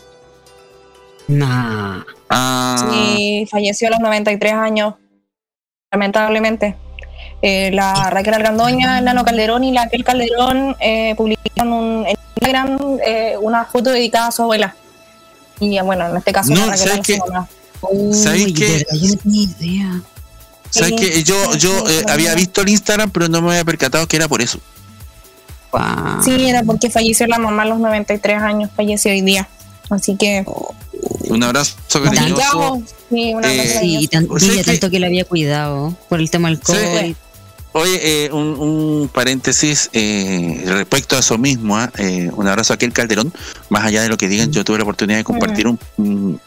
Nah. 1.28 2.04
Ah, 2.30 2.88
Sí, 2.92 3.48
falleció 3.50 3.88
a 3.88 3.92
los 3.92 4.00
93 4.00 4.54
años, 4.54 4.96
lamentablemente. 5.92 6.76
Eh, 7.42 7.70
la 7.72 8.10
Raquel 8.10 8.34
Argandoña, 8.34 9.00
el 9.00 9.06
Nano 9.06 9.24
Calderón 9.24 9.64
y 9.64 9.72
la 9.72 9.84
Raquel 9.86 10.04
Calderón 10.04 10.76
eh, 10.80 11.14
publicaron 11.16 11.72
un, 11.74 12.06
en 12.08 12.16
Instagram 12.36 12.98
eh, 13.06 13.36
una 13.40 13.66
foto 13.66 13.92
dedicada 13.92 14.28
a 14.28 14.32
su 14.32 14.42
abuela. 14.42 14.76
Y 15.60 15.78
eh, 15.78 15.82
bueno, 15.82 16.08
en 16.10 16.18
este 16.18 16.32
caso 16.34 16.52
No, 16.54 16.66
la 16.66 16.72
Raquel 16.76 16.88
¿sabes 16.90 17.02
qué? 17.08 17.18
mamá. 17.20 17.48
¿Sabes 18.14 18.46
Uy, 18.46 18.54
qué? 18.54 18.66
de 18.66 18.72
verdad, 18.74 18.96
yo 19.00 19.10
no 19.10 19.18
tenía 19.18 19.44
idea. 19.44 20.02
¿Sabes 20.70 20.90
Sí, 20.90 20.96
que 20.96 21.24
Yo, 21.24 21.56
yo 21.56 21.88
eh, 21.88 22.00
sí. 22.00 22.06
había 22.10 22.34
visto 22.36 22.62
el 22.62 22.70
Instagram, 22.70 23.12
pero 23.12 23.28
no 23.28 23.42
me 23.42 23.50
había 23.52 23.66
percatado 23.66 24.08
que 24.08 24.16
era 24.18 24.28
por 24.28 24.42
eso. 24.42 24.60
Sí, 26.24 26.48
era 26.50 26.64
porque 26.64 26.90
falleció 26.90 27.28
la 27.28 27.38
mamá 27.38 27.64
a 27.64 27.66
los 27.66 27.80
93 27.80 28.42
años, 28.42 28.70
falleció 28.76 29.12
hoy 29.12 29.22
día. 29.22 29.48
Así 29.90 30.16
que. 30.16 30.44
Un 31.30 31.44
abrazo 31.44 31.76
cariñoso. 32.04 32.82
Sí, 33.10 33.34
un 33.34 33.46
abrazo 33.46 33.62
Eh, 33.64 33.78
Sí, 33.82 34.08
tan- 34.08 34.28
O 34.30 34.40
sea 34.40 34.52
ella 34.54 34.64
que- 34.64 34.72
tanto 34.72 34.90
que 34.90 35.00
la 35.00 35.08
había 35.08 35.26
cuidado 35.26 35.96
por 36.10 36.20
el 36.20 36.30
tema 36.30 36.50
del 36.50 36.60
COVID. 36.60 37.16
Oye, 37.74 38.26
eh, 38.26 38.32
un, 38.32 38.58
un 38.60 39.08
paréntesis 39.14 39.90
eh, 39.94 40.64
respecto 40.66 41.16
a 41.16 41.20
eso 41.20 41.38
mismo. 41.38 41.78
¿ah? 41.78 41.92
Eh, 41.98 42.30
un 42.36 42.48
abrazo 42.48 42.74
a 42.74 42.76
aquel 42.76 42.92
Calderón. 42.92 43.32
Más 43.70 43.84
allá 43.86 44.02
de 44.02 44.10
lo 44.10 44.18
que 44.18 44.28
digan, 44.28 44.52
yo 44.52 44.64
tuve 44.64 44.78
la 44.78 44.84
oportunidad 44.84 45.20
de 45.20 45.24
compartir 45.24 45.68
un, 45.68 45.80
un 45.98 46.40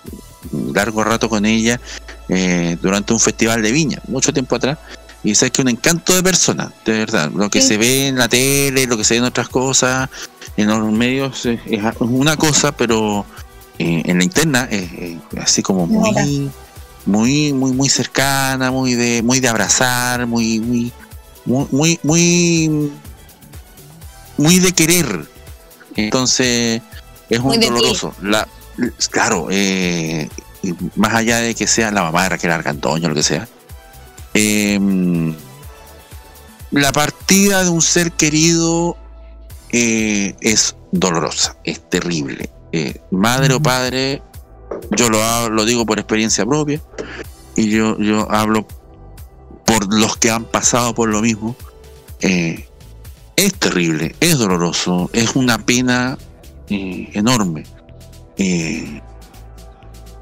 largo 0.75 1.05
rato 1.05 1.29
con 1.29 1.47
ella 1.47 1.81
eh, 2.29 2.77
durante 2.83 3.13
un 3.13 3.21
festival 3.21 3.63
de 3.63 3.71
viña, 3.71 4.01
mucho 4.09 4.33
tiempo 4.33 4.57
atrás. 4.57 4.79
Y 5.23 5.35
sabes 5.35 5.53
que 5.53 5.63
un 5.63 5.69
encanto 5.69 6.15
de 6.15 6.23
persona, 6.23 6.73
de 6.85 6.93
verdad. 6.93 7.31
Lo 7.35 7.51
que 7.51 7.61
Sí. 7.61 7.69
se 7.69 7.77
ve 7.77 8.09
en 8.09 8.17
la 8.17 8.29
tele, 8.29 8.87
lo 8.87 8.97
que 8.97 9.05
se 9.05 9.15
ve 9.15 9.19
en 9.19 9.25
otras 9.25 9.49
cosas, 9.49 10.09
en 10.57 10.67
los 10.69 10.91
medios, 10.93 11.45
es 11.47 11.61
una 12.01 12.37
cosa, 12.37 12.73
pero 12.73 13.27
eh, 13.79 14.03
en 14.07 14.19
la 14.19 14.25
interna 14.25 14.67
es 14.71 15.19
así 15.41 15.63
como 15.63 15.87
muy, 15.87 16.51
muy, 17.07 17.53
muy, 17.53 17.73
muy 17.73 17.89
cercana, 17.89 18.71
muy 18.71 18.95
de, 18.95 19.23
muy 19.23 19.41
de 19.41 19.49
abrazar, 19.49 20.27
muy, 20.27 20.59
muy, 20.61 20.93
muy, 21.45 21.99
muy, 22.03 22.91
muy, 24.39 24.59
de 24.59 24.73
querer. 24.73 25.27
Entonces 25.97 26.81
es 27.29 27.41
Muy 27.41 27.57
un 27.57 27.63
doloroso. 27.63 28.15
La, 28.23 28.47
claro, 29.11 29.49
eh, 29.51 30.29
más 30.97 31.15
allá 31.15 31.39
de 31.39 31.55
que 31.55 31.67
sea 31.67 31.91
la 31.91 32.03
mamá 32.03 32.23
de 32.25 32.29
Raquel 32.31 32.51
Argandoña, 32.53 33.09
lo 33.09 33.15
que 33.15 33.23
sea. 33.23 33.49
Eh, 34.35 35.35
la 36.71 36.93
partida 36.93 37.65
de 37.65 37.71
un 37.71 37.83
ser 37.83 38.13
querido 38.13 38.97
eh, 39.73 40.35
es 40.41 40.77
dolorosa, 40.93 41.57
es 41.65 41.81
terrible. 41.89 42.51
Eh, 42.73 43.01
madre 43.11 43.55
o 43.55 43.61
padre, 43.61 44.23
yo 44.97 45.09
lo, 45.09 45.23
hablo- 45.23 45.51
lo 45.57 45.65
digo 45.65 45.85
por 45.87 45.99
experiencia 45.99 46.47
propia 46.47 46.81
y 47.57 47.69
yo, 47.71 47.99
yo 47.99 48.31
hablo 48.31 48.67
por 49.67 49.93
los 49.93 50.17
que 50.17 50.31
han 50.31 50.45
pasado 50.45 50.95
por 50.95 51.09
lo 51.09 51.21
mismo. 51.21 51.57
Eh, 52.21 52.69
es 53.37 53.55
terrible, 53.55 54.15
es 54.21 54.39
doloroso, 54.39 55.11
es 55.13 55.35
una 55.35 55.59
pena 55.59 56.19
enorme. 56.69 57.65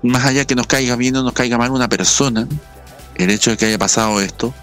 Más 0.03 0.25
allá 0.25 0.45
que 0.45 0.55
nos 0.55 0.67
caiga 0.67 0.97
bien 0.97 1.17
o 1.17 1.23
nos 1.23 1.33
caiga 1.33 1.59
mal 1.59 1.71
una 1.73 1.89
persona, 1.89 2.47
el 3.19 3.31
hecho 3.31 3.51
de 3.51 3.57
que 3.57 3.67
haya 3.67 3.79
pasado 3.79 4.21
esto 4.21 4.55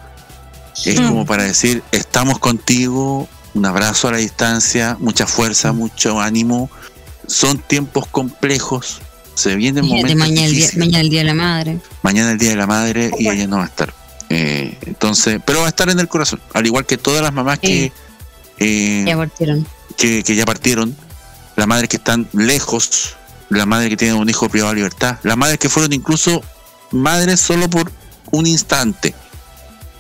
es 0.86 1.00
Mm. 1.00 1.08
como 1.08 1.26
para 1.26 1.44
decir, 1.44 1.84
estamos 1.92 2.40
contigo, 2.40 3.28
un 3.54 3.66
abrazo 3.66 4.08
a 4.08 4.12
la 4.12 4.18
distancia, 4.18 4.98
mucha 5.00 5.26
fuerza, 5.28 5.72
mucho 5.72 6.20
ánimo. 6.20 6.70
Son 7.28 7.58
tiempos 7.58 8.06
complejos, 8.08 9.00
se 9.36 9.56
vienen 9.56 9.86
momentos 9.86 10.16
mañana 10.16 10.46
el, 10.48 10.54
día, 10.56 10.70
mañana 10.78 11.00
el 11.02 11.10
día 11.10 11.20
de 11.22 11.26
la 11.26 11.34
madre. 11.34 11.80
Mañana 12.04 12.32
el 12.32 12.38
Día 12.38 12.50
de 12.52 12.56
la 12.56 12.68
Madre 12.68 13.12
y 13.18 13.28
ella 13.30 13.48
no 13.48 13.58
va 13.58 13.64
a 13.64 13.68
estar. 13.68 13.94
Eh, 14.30 14.78
entonces, 14.86 15.40
pero 15.46 15.60
va 15.62 15.66
a 15.66 15.70
estar 15.70 15.90
en 15.90 16.00
el 16.00 16.08
corazón, 16.08 16.40
al 16.54 16.66
igual 16.66 16.86
que 16.86 16.98
todas 16.98 17.22
las 17.22 17.32
mamás 17.34 17.60
que, 17.60 17.92
eh, 18.60 19.04
Ya 19.08 19.16
partieron. 19.18 19.66
que, 19.98 20.24
que 20.24 20.36
ya 20.36 20.46
partieron, 20.46 20.96
las 21.56 21.68
madres 21.68 21.90
que 21.90 21.98
están 21.98 22.28
lejos, 22.34 23.16
las 23.50 23.66
madres 23.68 23.90
que 23.90 23.98
tienen 23.98 24.18
un 24.18 24.30
hijo 24.30 24.50
privado 24.50 24.72
de 24.72 24.78
libertad, 24.78 25.18
las 25.24 25.38
madres 25.38 25.58
que 25.58 25.70
fueron 25.70 25.94
incluso 25.94 26.44
madres 26.92 27.40
solo 27.40 27.70
por 27.70 27.92
un 28.32 28.48
instante. 28.48 29.14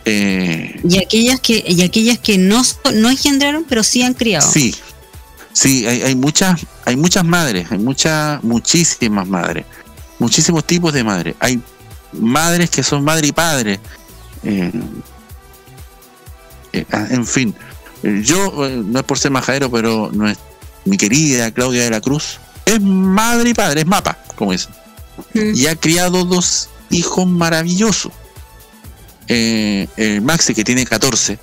Eh, 0.06 0.80
Y 0.88 0.98
aquellas 1.00 1.40
que, 1.40 1.64
y 1.68 1.82
aquellas 1.82 2.20
que 2.20 2.38
no, 2.38 2.62
no 2.94 3.10
engendraron, 3.10 3.66
pero 3.68 3.84
sí 3.84 4.04
han 4.04 4.14
criado. 4.14 4.50
Sí, 4.50 4.76
sí, 5.52 5.86
hay, 5.88 6.04
hay 6.04 6.16
muchas, 6.16 6.62
hay 6.86 6.96
muchas 6.96 7.24
madres, 7.26 7.68
hay 7.72 7.80
muchas, 7.80 8.44
muchísimas 8.44 9.28
madres, 9.28 9.66
muchísimos 10.20 10.66
tipos 10.66 10.94
de 10.94 11.04
madres. 11.04 11.36
Hay 11.40 11.60
madres 12.14 12.70
que 12.70 12.84
son 12.84 13.04
madre 13.04 13.28
y 13.28 13.32
padre. 13.32 13.80
eh, 14.44 14.72
eh, 16.74 16.86
ah, 16.92 17.08
en 17.10 17.26
fin, 17.26 17.56
yo, 18.04 18.52
no 18.70 19.00
es 19.00 19.06
por 19.06 19.18
ser 19.18 19.32
majadero, 19.32 19.72
pero 19.72 20.12
no 20.14 20.28
es, 20.30 20.38
mi 20.84 20.98
querida 20.98 21.52
Claudia 21.52 21.84
de 21.86 21.90
la 21.90 22.02
Cruz 22.02 22.40
es 22.66 22.82
madre 22.82 23.50
y 23.50 23.54
padre, 23.54 23.82
es 23.82 23.88
mapa, 23.88 24.18
como 24.36 24.52
dicen. 24.52 24.74
Mm. 25.34 25.56
Y 25.56 25.68
ha 25.68 25.76
criado 25.76 26.26
dos 26.26 26.70
hijos 26.96 27.28
maravillosos. 27.28 28.12
Eh, 29.28 29.88
el 29.98 30.22
Maxi, 30.22 30.54
que 30.54 30.64
tiene 30.64 30.86
14, 30.86 31.40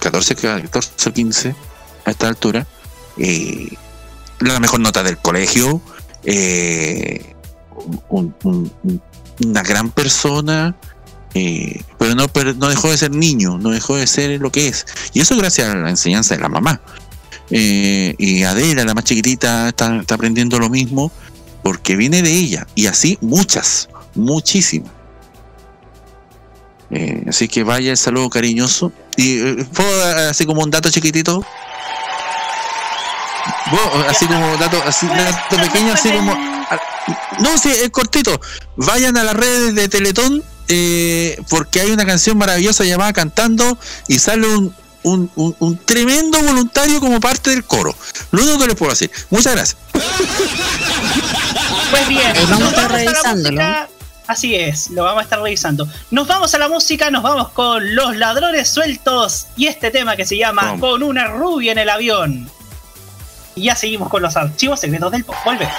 14, 0.00 0.34
14 0.34 1.08
o 1.08 1.12
15 1.12 1.54
a 2.04 2.10
esta 2.10 2.28
altura, 2.28 2.66
eh, 3.18 3.68
la 4.40 4.58
mejor 4.60 4.80
nota 4.80 5.02
del 5.02 5.18
colegio, 5.18 5.82
eh, 6.24 7.34
un- 8.08 8.34
un- 8.42 8.72
un- 8.82 9.02
una 9.44 9.62
gran 9.62 9.90
persona, 9.90 10.74
pero 11.32 12.14
no, 12.14 12.68
dejó 12.68 12.90
de 12.90 12.96
ser 12.98 13.12
niño, 13.12 13.58
no 13.58 13.70
dejó 13.70 13.96
de 13.96 14.06
ser 14.06 14.40
lo 14.40 14.50
que 14.50 14.68
es. 14.68 14.86
Y 15.12 15.20
eso 15.20 15.36
gracias 15.36 15.68
a 15.68 15.74
la 15.76 15.90
enseñanza 15.90 16.34
de 16.34 16.40
la 16.40 16.48
mamá. 16.48 16.80
Y 17.50 18.42
Adela, 18.44 18.84
la 18.84 18.94
más 18.94 19.04
chiquitita, 19.04 19.68
está 19.68 20.02
aprendiendo 20.08 20.58
lo 20.58 20.68
mismo 20.70 21.12
porque 21.62 21.96
viene 21.96 22.22
de 22.22 22.32
ella. 22.32 22.66
Y 22.74 22.86
así 22.86 23.18
muchas, 23.20 23.88
muchísimas. 24.14 24.92
Eh, 26.90 27.24
así 27.28 27.46
que 27.48 27.62
vaya 27.62 27.92
el 27.92 27.96
saludo 27.96 28.28
cariñoso. 28.30 28.92
Y 29.16 29.38
eh, 29.40 29.66
¿puedo 29.74 29.96
dar 29.98 30.18
así 30.18 30.44
como 30.46 30.62
un 30.62 30.70
dato 30.70 30.90
chiquitito. 30.90 31.44
¿Puedo? 33.70 34.08
Así 34.08 34.26
como 34.26 34.56
dato, 34.56 34.82
así, 34.86 35.06
dato 35.06 35.56
pequeño, 35.56 35.92
así 35.92 36.10
como. 36.10 36.34
No, 37.40 37.56
sí, 37.58 37.70
es 37.70 37.90
cortito. 37.90 38.40
Vayan 38.76 39.16
a 39.16 39.24
las 39.24 39.34
redes 39.34 39.74
de 39.74 39.88
Teletón 39.88 40.42
eh, 40.68 41.40
porque 41.48 41.80
hay 41.80 41.90
una 41.90 42.04
canción 42.06 42.36
maravillosa 42.38 42.84
llamada 42.84 43.12
Cantando 43.12 43.78
y 44.08 44.18
sale 44.18 44.46
un, 44.48 44.74
un, 45.02 45.30
un- 45.36 45.56
un 45.58 45.78
tremendo 45.78 46.40
voluntario 46.42 47.00
como 47.00 47.18
parte 47.20 47.50
del 47.50 47.64
coro. 47.64 47.94
Lo 48.32 48.42
único 48.42 48.58
que 48.58 48.66
les 48.68 48.76
puedo 48.76 48.90
decir. 48.92 49.10
Muchas 49.30 49.54
gracias. 49.54 49.76
Pues 51.90 52.08
bien, 52.08 52.36
Eh, 52.36 52.46
vamos 52.48 52.68
a 52.68 52.70
estar 52.70 52.92
revisándolo. 52.92 53.62
Así 54.30 54.54
es, 54.54 54.90
lo 54.90 55.02
vamos 55.02 55.22
a 55.22 55.24
estar 55.24 55.40
revisando. 55.40 55.88
Nos 56.12 56.28
vamos 56.28 56.54
a 56.54 56.58
la 56.58 56.68
música, 56.68 57.10
nos 57.10 57.24
vamos 57.24 57.48
con 57.48 57.96
Los 57.96 58.16
Ladrones 58.16 58.68
Sueltos 58.68 59.48
y 59.56 59.66
este 59.66 59.90
tema 59.90 60.14
que 60.14 60.24
se 60.24 60.38
llama. 60.38 60.76
Con 60.78 61.02
una 61.02 61.26
rubia 61.26 61.72
en 61.72 61.78
el 61.78 61.90
avión. 61.90 62.48
Y 63.56 63.64
ya 63.64 63.74
seguimos 63.74 64.08
con 64.08 64.22
los 64.22 64.36
archivos 64.36 64.78
secretos 64.78 65.10
del 65.10 65.24
pop. 65.24 65.34
Volvemos. 65.44 65.74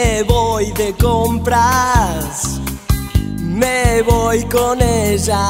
Me 0.00 0.22
voy 0.22 0.72
de 0.72 0.94
compras, 0.94 2.58
me 3.38 4.00
voy 4.02 4.42
con 4.44 4.80
ella, 4.80 5.44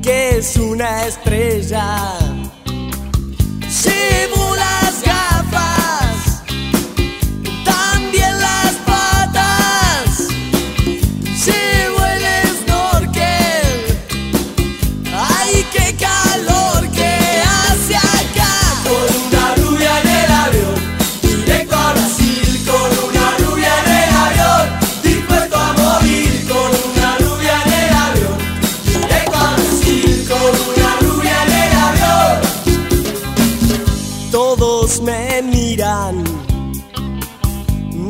que 0.00 0.38
es 0.38 0.56
una 0.56 1.06
estrella. 1.06 2.16
Llevo 3.82 4.56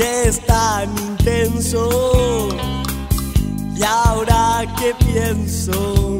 Es 0.00 0.44
tan 0.46 0.90
intenso. 0.98 2.48
Y 3.76 3.82
ahora 3.82 4.64
que 4.78 4.94
pienso, 5.04 6.18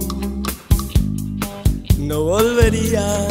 no 1.99 2.23
volvería. 2.25 3.29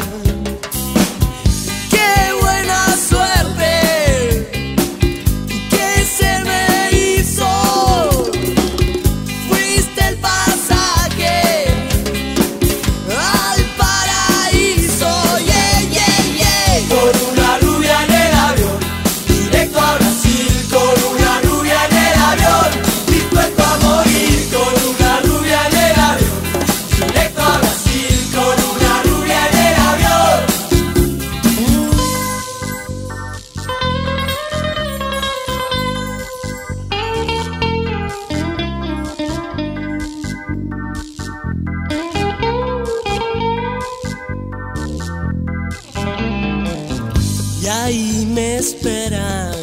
Esperan 48.59 49.55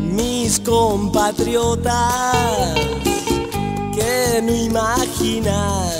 mis 0.00 0.58
compatriotas 0.60 1.94
que 3.94 4.40
no 4.42 4.54
imaginan 4.54 5.90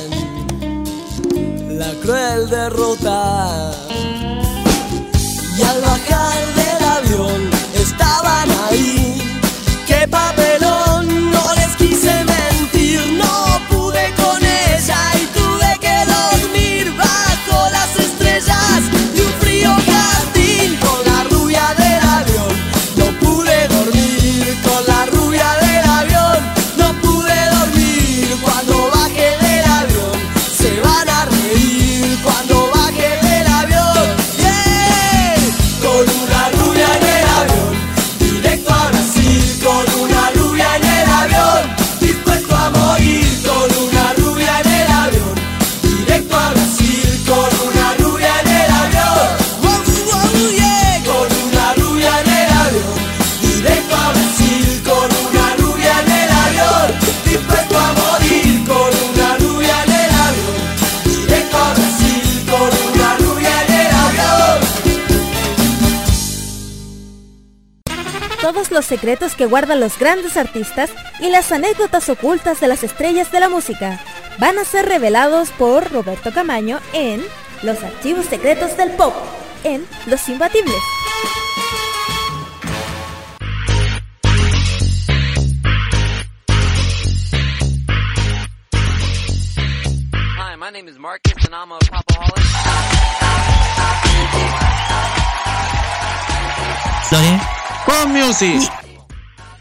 la 1.78 1.92
cruel 2.02 2.48
derrota. 2.48 3.70
Y 5.58 5.62
al 5.62 5.80
bajar 5.82 6.54
del 6.60 6.84
avión 6.96 7.50
estaban 7.74 8.48
ahí. 8.68 9.20
¡Qué 9.86 10.08
los 68.86 69.00
secretos 69.00 69.34
que 69.34 69.46
guardan 69.46 69.80
los 69.80 69.98
grandes 69.98 70.36
artistas 70.36 70.90
y 71.18 71.28
las 71.28 71.50
anécdotas 71.50 72.08
ocultas 72.08 72.60
de 72.60 72.68
las 72.68 72.84
estrellas 72.84 73.32
de 73.32 73.40
la 73.40 73.48
música. 73.48 74.00
Van 74.38 74.58
a 74.58 74.64
ser 74.64 74.86
revelados 74.86 75.50
por 75.50 75.90
Roberto 75.90 76.32
Camaño 76.32 76.78
en 76.92 77.20
Los 77.62 77.82
Archivos 77.82 78.26
Secretos 78.26 78.76
del 78.76 78.90
Pop, 78.92 79.12
en 79.64 79.84
Los 80.06 80.28
Imbatibles. 80.28 80.76
Hi, 90.38 90.56
my 90.56 90.70
name 90.70 90.88
is 90.88 90.96
Marcus 90.96 91.44
and 91.44 91.54
I'm 91.54 91.72
a 91.72 91.78
popaholic. 97.10 97.55
Con 97.86 98.12
music. 98.12 98.60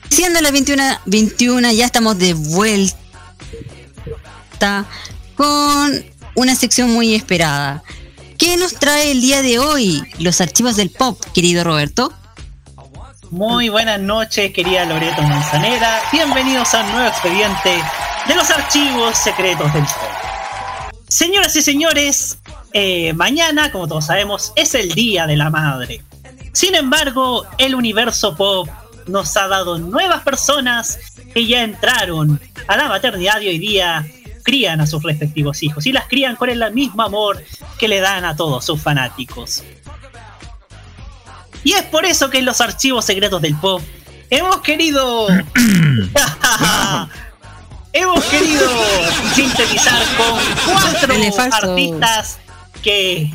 Siendo 0.10 0.42
las 0.42 0.52
21, 0.52 0.84
21, 1.06 1.72
ya 1.72 1.86
estamos 1.86 2.18
de 2.18 2.34
vuelta 2.34 2.96
con 5.36 6.06
una 6.34 6.56
sección 6.56 6.92
muy 6.92 7.14
esperada. 7.14 7.84
¿Qué 8.38 8.58
nos 8.58 8.74
trae 8.74 9.12
el 9.12 9.22
día 9.22 9.42
de 9.42 9.60
hoy 9.60 10.04
los 10.20 10.42
archivos 10.42 10.76
del 10.76 10.90
pop, 10.90 11.22
querido 11.34 11.64
Roberto? 11.64 12.12
Muy 13.30 13.70
buenas 13.70 14.00
noches, 14.00 14.52
querida 14.52 14.86
Loreto 14.86 15.22
Manzanera. 15.22 16.02
Bienvenidos 16.12 16.74
a 16.74 16.84
un 16.84 16.92
nuevo 16.94 17.08
expediente 17.08 17.78
de 18.28 18.36
los 18.36 18.50
archivos 18.50 19.18
secretos 19.18 19.72
del 19.74 19.84
pop. 19.84 20.26
Señoras 21.08 21.56
y 21.56 21.62
señores, 21.62 22.40
eh, 22.74 23.14
mañana, 23.14 23.72
como 23.72 23.88
todos 23.88 24.08
sabemos, 24.08 24.52
es 24.56 24.74
el 24.74 24.94
Día 24.94 25.28
de 25.28 25.38
la 25.38 25.50
Madre. 25.50 26.02
Sin 26.56 26.74
embargo, 26.74 27.46
el 27.58 27.76
universo 27.76 28.34
pop 28.34 28.70
nos 29.08 29.36
ha 29.36 29.50
dado 29.50 29.78
nuevas 29.78 30.24
personas 30.24 30.98
que 31.34 31.46
ya 31.46 31.64
entraron 31.64 32.40
a 32.66 32.78
la 32.78 32.88
maternidad 32.88 33.42
y 33.42 33.50
hoy 33.50 33.60
día 33.60 34.08
crían 34.42 34.80
a 34.80 34.88
sus 34.88 35.04
respectivos 35.04 35.62
hijos 35.64 35.86
y 35.86 35.92
las 35.92 36.08
crían 36.08 36.38
con 36.38 36.50
el 36.50 36.74
mismo 36.74 37.04
amor 37.04 37.44
que 37.78 37.90
le 37.90 38.00
dan 38.00 38.24
a 38.24 38.38
todos 38.38 38.64
sus 38.64 38.82
fanáticos. 38.82 39.64
Y 41.66 41.74
es 41.74 41.84
por 41.84 42.06
eso 42.06 42.30
que 42.30 42.38
en 42.38 42.46
los 42.46 42.62
archivos 42.62 43.04
secretos 43.04 43.42
del 43.42 43.58
pop 43.58 43.82
hemos 44.30 44.62
querido 44.62 45.28
hemos 47.92 48.24
querido 48.24 48.70
sintetizar 49.34 50.02
con 50.16 50.40
cuatro 50.74 51.14
artistas 51.52 52.40
que 52.82 53.30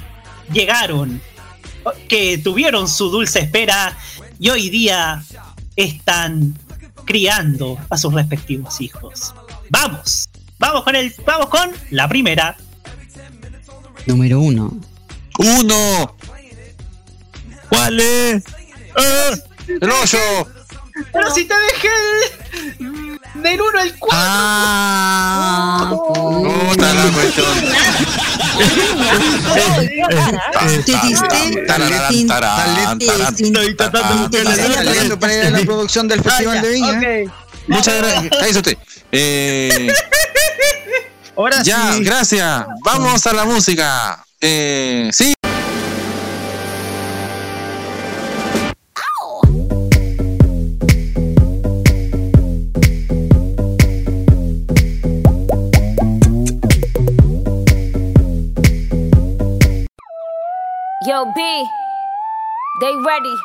llegaron, 0.51 1.21
que 2.09 2.39
tuvieron 2.39 2.89
su 2.89 3.11
dulce 3.11 3.41
espera 3.41 3.97
y 4.39 4.49
hoy 4.51 4.71
día 4.71 5.23
están 5.77 6.59
criando 7.05 7.79
a 7.89 7.97
sus 7.97 8.13
respectivos 8.15 8.81
hijos. 8.81 9.35
Vamos, 9.69 10.29
vamos 10.59 10.85
con 10.85 10.97
el, 10.97 11.15
vamos 11.27 11.49
con 11.49 11.71
la 11.91 12.09
primera. 12.09 12.57
Número 14.07 14.41
uno. 14.41 14.79
Uno. 15.39 16.17
¿Cuál 17.69 18.01
es? 18.01 18.45
¡Eh! 18.97 19.43
¡El 19.81 19.91
hoyo! 19.91 20.19
Pero 21.13 21.31
si 21.35 21.45
te 21.45 21.55
dejé 21.55 21.89
del 23.35 23.61
1 23.61 23.79
al 23.81 23.99
4. 23.99 24.19
Ah, 24.21 25.91
Puta 25.91 26.95
la 26.95 27.11
cuestión. 27.13 27.47
La 35.51 35.61
producción 35.65 36.09
del 36.09 36.23
Festival 36.23 36.63
de 36.63 36.69
Viña. 36.71 37.01
Muchas 37.69 37.99
gracias. 37.99 38.31
Cállese 38.31 38.59
usted. 38.59 38.79
Eh, 39.13 39.93
Ahora 41.37 41.63
ya, 41.63 41.93
sí. 41.95 42.05
gracias. 42.05 42.65
Vamos 42.85 43.27
a 43.27 43.33
la 43.33 43.45
música. 43.45 44.25
Eh, 44.41 45.11
sí. 45.13 45.33
B, 61.27 61.69
they 62.81 62.97
ready. 62.97 63.37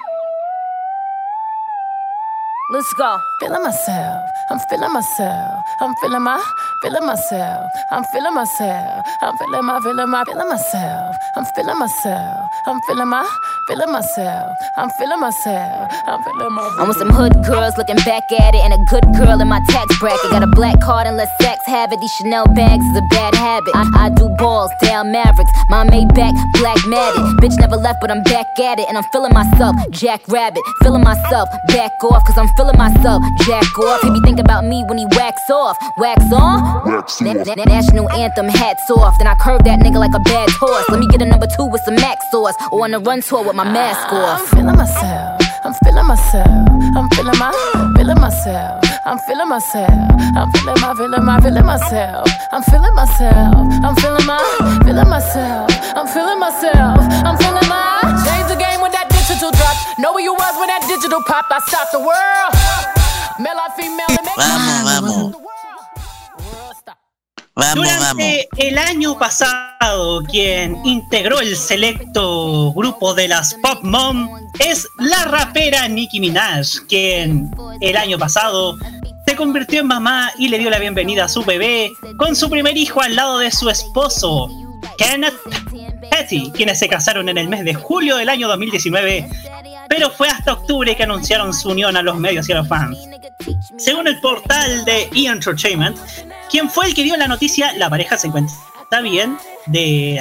Let's 2.72 2.92
go. 2.94 3.20
Feeling 3.40 3.62
myself, 3.62 4.30
I'm 4.50 4.60
feeling 4.60 4.92
myself, 4.92 5.64
I'm 5.82 5.94
feeling 6.02 6.24
my, 6.24 6.44
feeling 6.82 7.06
myself, 7.06 7.70
I'm 7.92 8.04
feeling 8.06 8.34
myself, 8.34 9.06
I'm 9.22 9.38
feeling 9.38 9.66
my, 9.66 9.80
feeling 9.82 10.10
my, 10.10 10.24
feeling 10.26 10.50
myself, 10.50 11.16
I'm 11.36 11.46
feeling 11.46 11.78
myself, 11.78 12.45
I'm 12.68 12.82
feeling 12.88 13.08
my, 13.10 13.22
feeling 13.68 13.92
myself, 13.92 14.58
I'm 14.78 14.90
feeling 14.98 15.20
myself, 15.20 15.92
I'm 16.08 16.24
feeling 16.24 16.54
my. 16.54 16.76
I'm 16.80 16.88
with 16.88 16.98
some 16.98 17.10
hood 17.12 17.34
girls 17.46 17.78
looking 17.78 17.98
back 17.98 18.24
at 18.32 18.56
it, 18.56 18.62
and 18.66 18.74
a 18.74 18.78
good 18.90 19.06
girl 19.18 19.40
in 19.40 19.48
my 19.48 19.62
tax 19.70 19.98
bracket. 20.00 20.32
Got 20.32 20.42
a 20.42 20.48
black 20.48 20.82
card 20.82 21.06
and 21.06 21.16
less 21.16 21.30
sex 21.40 21.62
have 21.68 21.92
it. 21.94 22.00
These 22.02 22.12
Chanel 22.18 22.46
bags 22.56 22.84
is 22.84 22.98
a 22.98 23.06
bad 23.12 23.36
habit. 23.36 23.70
I, 23.76 23.86
I 24.06 24.10
do 24.10 24.30
balls, 24.40 24.72
down 24.82 25.12
Mavericks. 25.12 25.52
My 25.70 25.86
Maybach, 25.86 26.34
black 26.58 26.78
matted. 26.88 27.22
Bitch 27.38 27.54
never 27.60 27.78
left, 27.78 28.02
but 28.02 28.10
I'm 28.10 28.24
back 28.24 28.48
at 28.60 28.80
it, 28.80 28.88
and 28.90 28.98
I'm 28.98 29.06
feeling 29.14 29.34
myself. 29.34 29.76
Jack 29.92 30.22
Rabbit, 30.28 30.64
feeling 30.82 31.04
myself. 31.04 31.48
Back 31.68 31.92
off, 32.04 32.26
cause 32.26 32.38
I'm 32.38 32.50
feeling 32.58 32.78
myself. 32.78 33.22
Jack 33.46 33.78
off. 33.78 34.02
He 34.02 34.10
be 34.10 34.22
thinking 34.22 34.44
about 34.44 34.66
me 34.66 34.84
when 34.88 34.98
he 34.98 35.06
wax 35.12 35.40
off. 35.52 35.78
Wax 35.98 36.22
on? 36.34 36.90
Na- 37.22 37.34
na- 37.34 37.66
National 37.66 38.10
anthem, 38.12 38.48
hats 38.48 38.90
off. 38.90 39.18
Then 39.20 39.28
I 39.28 39.36
curve 39.36 39.64
that 39.66 39.80
nigga 39.80 40.00
like 40.00 40.14
a 40.16 40.20
bad 40.20 40.50
horse. 40.50 40.90
Let 40.90 41.00
me 41.00 41.08
get 41.08 41.22
a 41.22 41.26
number 41.26 41.46
two 41.56 41.66
with 41.66 41.82
some 41.82 41.96
max 41.96 42.26
sauce. 42.32 42.55
Or 42.72 42.84
on 42.86 42.94
a 42.94 43.00
run 43.00 43.22
tour 43.22 43.44
with 43.44 43.56
my 43.56 43.64
mask 43.64 44.08
ah. 44.12 44.36
off. 44.36 44.42
I'm 44.42 44.48
feeling 44.58 44.78
myself. 44.78 45.42
I'm 45.66 45.74
feeling 45.84 46.06
myself. 46.06 46.68
I'm 46.96 47.10
feeling 47.10 47.38
my, 47.40 47.52
feeling 47.98 48.20
myself. 48.22 48.84
I'm 49.06 49.18
feeling 49.26 49.50
myself. 49.50 49.90
I'm 50.38 50.52
feeling 50.54 50.82
my, 50.82 50.94
feeling 50.94 51.26
my, 51.26 51.40
feeling 51.42 51.66
myself. 51.66 52.28
I'm 52.52 52.64
feeling 52.64 52.94
myself. 52.94 53.56
I'm 53.84 53.96
feeling 53.98 54.26
my, 54.26 54.42
feeling 54.86 55.10
myself. 55.10 55.70
I'm 55.98 56.08
feeling 56.08 56.40
myself. 56.40 57.00
I'm 57.26 57.38
feeling 57.38 57.68
my. 57.68 58.02
Change 58.30 58.48
the 58.50 58.58
game 58.62 58.82
when 58.82 58.92
that 58.94 59.10
digital 59.10 59.52
drop. 59.52 59.76
Know 59.98 60.14
where 60.14 60.24
you 60.24 60.34
was 60.34 60.54
when 60.60 60.68
that 60.68 60.86
digital 60.88 61.22
pop. 61.26 61.46
I 61.50 61.60
stopped 61.66 61.92
the 61.92 62.00
world. 62.00 62.52
Male 63.40 63.58
or 63.58 63.72
female. 63.76 64.06
and 64.10 64.26
make- 64.26 64.38
Vamos, 64.38 65.34
vamos. 65.34 65.45
Vamos, 67.56 67.88
vamos. 67.88 68.16
Durante 68.16 68.50
el 68.58 68.78
año 68.78 69.18
pasado, 69.18 70.24
quien 70.24 70.76
integró 70.84 71.40
el 71.40 71.56
selecto 71.56 72.74
grupo 72.74 73.14
de 73.14 73.30
las 73.30 73.54
Pop 73.56 73.82
Mom 73.82 74.30
es 74.60 74.86
la 75.00 75.24
rapera 75.24 75.88
Nicki 75.88 76.20
Minaj, 76.20 76.86
quien 76.90 77.50
el 77.80 77.96
año 77.96 78.18
pasado 78.18 78.78
se 79.26 79.38
convirtió 79.38 79.80
en 79.80 79.88
mamá 79.88 80.34
y 80.38 80.50
le 80.50 80.60
dio 80.60 80.70
la 80.70 80.80
bienvenida 80.80 81.26
a 81.26 81.30
su 81.30 81.46
bebé 81.46 81.92
con 82.18 82.36
su 82.36 82.50
primer 82.50 82.76
hijo 82.76 83.02
al 83.02 83.16
lado 83.16 83.40
de 83.40 83.50
su 83.52 83.70
esposo, 83.70 84.50
Kenneth 84.98 85.36
Petty, 86.12 86.52
quienes 86.52 86.80
se 86.80 86.90
casaron 86.90 87.30
en 87.30 87.38
el 87.38 87.48
mes 87.48 87.64
de 87.64 87.74
julio 87.74 88.18
del 88.18 88.28
año 88.28 88.50
2019, 88.50 89.30
pero 89.88 90.12
fue 90.12 90.28
hasta 90.28 90.52
octubre 90.52 90.94
que 90.94 91.04
anunciaron 91.04 91.54
su 91.54 91.70
unión 91.70 91.96
a 91.96 92.02
los 92.02 92.18
medios 92.18 92.50
y 92.50 92.52
a 92.52 92.56
los 92.56 92.68
fans. 92.68 92.98
Según 93.78 94.08
el 94.08 94.20
portal 94.20 94.84
de 94.86 95.10
E! 95.14 95.28
Entertainment, 95.28 95.98
quien 96.50 96.70
fue 96.70 96.88
el 96.88 96.94
que 96.94 97.04
dio 97.04 97.16
la 97.18 97.28
noticia, 97.28 97.74
la 97.74 97.90
pareja 97.90 98.18
se 98.18 98.28
encuentra 98.28 98.56
bien 99.02 99.38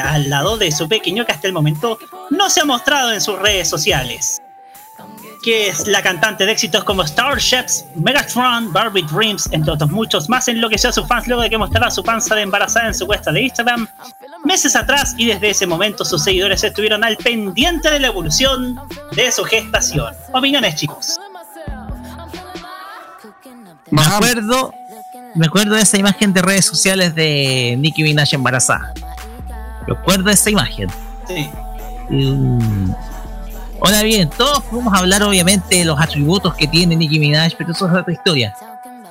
al 0.03 0.31
lado 0.31 0.57
de 0.57 0.73
su 0.73 0.89
pequeño 0.89 1.25
que 1.25 1.33
hasta 1.33 1.47
el 1.47 1.53
momento 1.53 1.99
no 2.31 2.51
se 2.51 2.61
ha 2.61 2.65
mostrado 2.65 3.13
en 3.13 3.21
sus 3.21 3.39
redes 3.39 3.69
sociales. 3.69 4.41
Que 5.43 5.69
es 5.69 5.87
la 5.87 6.03
cantante 6.03 6.47
de 6.47 6.53
éxitos 6.53 6.85
como 6.85 7.07
Starships, 7.07 7.85
Megatron, 7.97 8.73
Barbie 8.73 9.03
Dreams, 9.03 9.49
entre 9.53 9.73
otros 9.73 9.91
muchos 9.91 10.29
más, 10.31 10.49
enloqueció 10.49 10.89
a 10.89 10.93
sus 10.93 11.07
fans 11.07 11.27
luego 11.27 11.43
de 11.43 11.51
que 11.51 11.59
mostrara 11.59 11.91
su 11.91 12.03
panza 12.03 12.35
de 12.35 12.43
embarazada 12.43 12.87
en 12.87 12.95
su 12.95 13.07
cuesta 13.07 13.31
de 13.31 13.43
Instagram 13.43 13.87
meses 14.45 14.75
atrás 14.75 15.15
y 15.19 15.27
desde 15.27 15.51
ese 15.51 15.67
momento 15.67 16.05
sus 16.05 16.23
seguidores 16.23 16.65
estuvieron 16.65 17.05
al 17.05 17.17
pendiente 17.17 17.91
de 17.91 18.01
la 18.01 18.07
evolución 18.09 18.81
de 19.13 19.31
su 19.33 19.45
gestación. 19.45 20.15
Opiniones, 20.33 20.77
chicos. 20.77 21.19
Me 23.91 24.03
acuerdo, 24.03 24.73
me 25.35 25.47
acuerdo 25.47 25.75
de 25.75 25.83
esa 25.83 25.99
imagen 25.99 26.33
de 26.33 26.43
redes 26.43 26.65
sociales 26.65 27.15
de 27.15 27.77
Nicki 27.79 28.03
Minaj 28.03 28.33
embarazada. 28.35 28.93
Recuerdo 29.87 30.31
esa 30.31 30.51
imagen. 30.51 30.89
Sí. 31.29 31.51
Ahora 33.81 34.03
bien, 34.03 34.31
todos 34.31 34.63
podemos 34.65 34.95
hablar 34.95 35.23
obviamente 35.23 35.77
de 35.77 35.85
los 35.85 36.01
atributos 36.01 36.55
que 36.55 36.67
tiene 36.67 36.97
Nicki 36.97 37.19
Minaj, 37.19 37.53
pero 37.59 37.73
eso 37.73 37.87
es 37.87 37.95
otra 37.95 38.13
historia. 38.13 38.55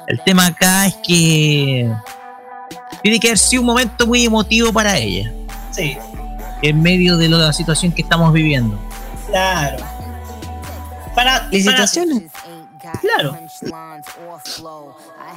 El 0.08 0.20
tema 0.22 0.48
acá 0.48 0.88
es 0.88 0.96
que 1.06 1.92
tiene 3.02 3.20
que 3.20 3.28
haber 3.28 3.38
sido 3.38 3.62
un 3.62 3.68
momento 3.68 4.08
muy 4.08 4.26
emotivo 4.26 4.72
para 4.74 4.98
ella, 4.98 5.32
Sí, 5.72 5.98
en 6.62 6.82
medio 6.82 7.18
de 7.18 7.30
la 7.30 7.52
situación 7.54 7.92
que 7.92 8.02
estamos 8.02 8.32
viviendo. 8.34 8.80
claro. 9.28 9.84
Para, 11.16 11.42
Felicitaciones. 11.42 12.24
Claro. 13.02 13.38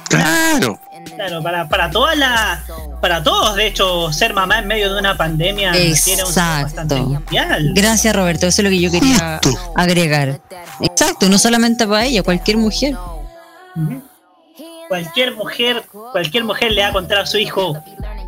Claro. 0.09 0.79
Claro, 1.15 1.41
para, 1.41 1.67
para 1.67 1.89
todas 1.91 2.17
las. 2.17 2.59
Para 3.01 3.23
todos, 3.23 3.55
de 3.55 3.67
hecho, 3.67 4.11
ser 4.11 4.33
mamá 4.33 4.59
en 4.59 4.67
medio 4.67 4.93
de 4.93 4.99
una 4.99 5.15
pandemia 5.15 5.71
tiene 6.03 6.23
un 6.23 6.31
bastante 6.63 6.95
especial. 6.95 7.71
Gracias, 7.73 8.15
Roberto. 8.15 8.47
Eso 8.47 8.61
es 8.61 8.63
lo 8.63 8.69
que 8.69 8.79
yo 8.79 8.91
quería 8.91 9.39
agregar. 9.75 10.39
Exacto, 10.81 11.29
no 11.29 11.37
solamente 11.37 11.87
para 11.87 12.05
ella, 12.05 12.23
cualquier 12.23 12.57
mujer. 12.57 12.95
Cualquier 14.87 15.35
mujer, 15.35 15.83
cualquier 16.13 16.43
mujer 16.45 16.71
le 16.71 16.81
va 16.81 16.87
a 16.87 16.93
contar 16.93 17.17
a 17.19 17.25
su 17.25 17.37
hijo, 17.37 17.77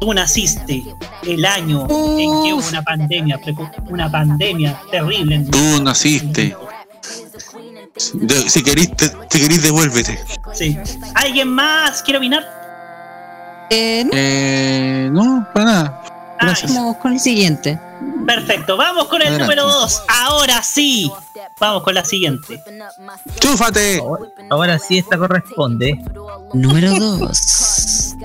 tú 0.02 0.14
naciste 0.14 0.84
el 1.24 1.46
año 1.46 1.84
en 1.84 2.44
que 2.44 2.54
hubo 2.54 2.68
una 2.68 2.82
pandemia, 2.84 3.40
una 3.90 4.12
pandemia 4.12 4.78
terrible. 4.92 5.36
en- 5.36 5.50
Tú 5.52 5.82
naciste. 5.82 6.56
De- 8.14 8.50
si 8.50 8.64
querís, 8.64 8.96
te- 8.96 9.12
si 9.30 9.40
querís, 9.42 9.62
devuélvete. 9.64 10.20
Sí. 10.54 10.78
¿Alguien 11.16 11.50
más 11.50 12.02
quiere 12.04 12.18
opinar? 12.18 12.44
Eh, 13.70 14.04
no, 14.06 14.12
Eh, 14.14 15.10
no, 15.12 15.48
para 15.54 15.66
nada. 15.66 16.04
Gracias. 16.42 16.74
vamos 16.74 16.98
con 16.98 17.14
el 17.14 17.20
siguiente. 17.20 17.80
Perfecto, 18.26 18.78
vamos 18.78 19.08
con 19.10 19.22
el 19.22 19.28
Adelante. 19.28 19.44
número 19.56 19.68
2. 19.68 20.02
Ahora 20.08 20.64
sí. 20.64 21.12
Vamos 21.60 21.84
con 21.84 21.94
la 21.94 22.06
siguiente. 22.06 22.64
¡Chúfate! 23.40 24.02
Ahora 24.50 24.80
sí, 24.80 24.98
esta 25.00 25.18
corresponde. 25.18 26.00
Número 26.54 26.92
2. 27.00 28.16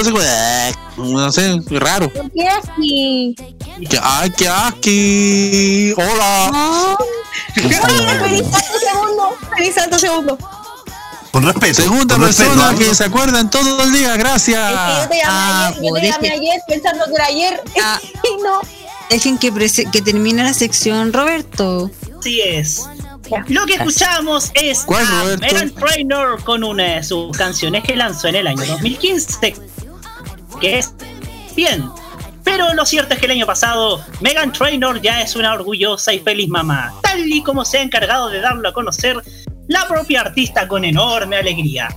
Así 0.00 0.10
como, 0.10 0.22
eh, 0.22 0.72
no 0.96 1.30
sé, 1.32 1.60
raro. 1.70 2.10
¿Qué 2.34 2.48
así? 2.48 3.34
Que- 3.88 4.00
¡Ay, 4.02 4.30
qué 4.36 4.48
asqui! 4.48 5.94
¡Hola! 5.96 6.96
Feliz 7.54 7.76
santo 7.78 8.78
segundo. 8.78 9.36
Feliz 9.56 9.74
santo 9.74 9.98
segundo. 9.98 10.38
Con 11.32 11.44
respeto. 11.44 11.82
Segunda 11.82 12.14
con 12.16 12.24
persona 12.24 12.74
que 12.76 12.94
se 12.94 13.04
acuerdan 13.04 13.48
todo 13.50 13.82
el 13.84 13.92
día, 13.92 14.16
gracias. 14.16 14.58
Es 14.70 14.78
que 14.78 15.02
yo 15.02 15.08
te 15.08 15.16
llamé 15.16 15.22
Ah, 15.24 15.66
ayer, 15.68 15.82
yo 15.82 15.88
pues, 15.90 16.02
te 16.02 16.08
llamé 16.10 16.30
ayer 16.30 16.60
pensando 16.68 17.04
que 17.06 17.14
era 17.14 17.24
ayer. 17.26 17.60
Ah. 17.82 18.00
y 18.24 18.42
no. 18.42 18.60
Dejen 19.08 19.38
que, 19.38 19.52
prese- 19.52 19.90
que 19.90 20.02
termine 20.02 20.42
la 20.44 20.52
sección, 20.54 21.12
Roberto. 21.12 21.90
Así 22.18 22.40
es. 22.42 22.82
Lo 23.48 23.64
que 23.64 23.74
escuchamos 23.74 24.50
es 24.54 24.80
¿Cuál, 24.80 25.06
a? 25.06 25.36
Megan 25.38 25.70
Trainor 25.70 26.42
con 26.44 26.64
una 26.64 26.96
de 26.96 27.02
sus 27.04 27.34
canciones 27.36 27.82
que 27.82 27.96
lanzó 27.96 28.28
en 28.28 28.36
el 28.36 28.46
año 28.46 28.64
2015. 28.66 29.54
Que 30.62 30.78
es 30.78 30.94
bien. 31.56 31.90
Pero 32.44 32.72
lo 32.72 32.86
cierto 32.86 33.14
es 33.14 33.20
que 33.20 33.26
el 33.26 33.32
año 33.32 33.46
pasado 33.46 34.00
Megan 34.20 34.52
Trainor 34.52 35.02
ya 35.02 35.20
es 35.20 35.34
una 35.34 35.52
orgullosa 35.52 36.12
y 36.12 36.20
feliz 36.20 36.48
mamá, 36.48 36.94
tal 37.02 37.20
y 37.26 37.42
como 37.42 37.64
se 37.64 37.78
ha 37.78 37.82
encargado 37.82 38.28
de 38.28 38.40
darlo 38.40 38.68
a 38.68 38.72
conocer 38.72 39.20
la 39.66 39.88
propia 39.88 40.20
artista 40.20 40.68
con 40.68 40.84
enorme 40.84 41.36
alegría. 41.36 41.88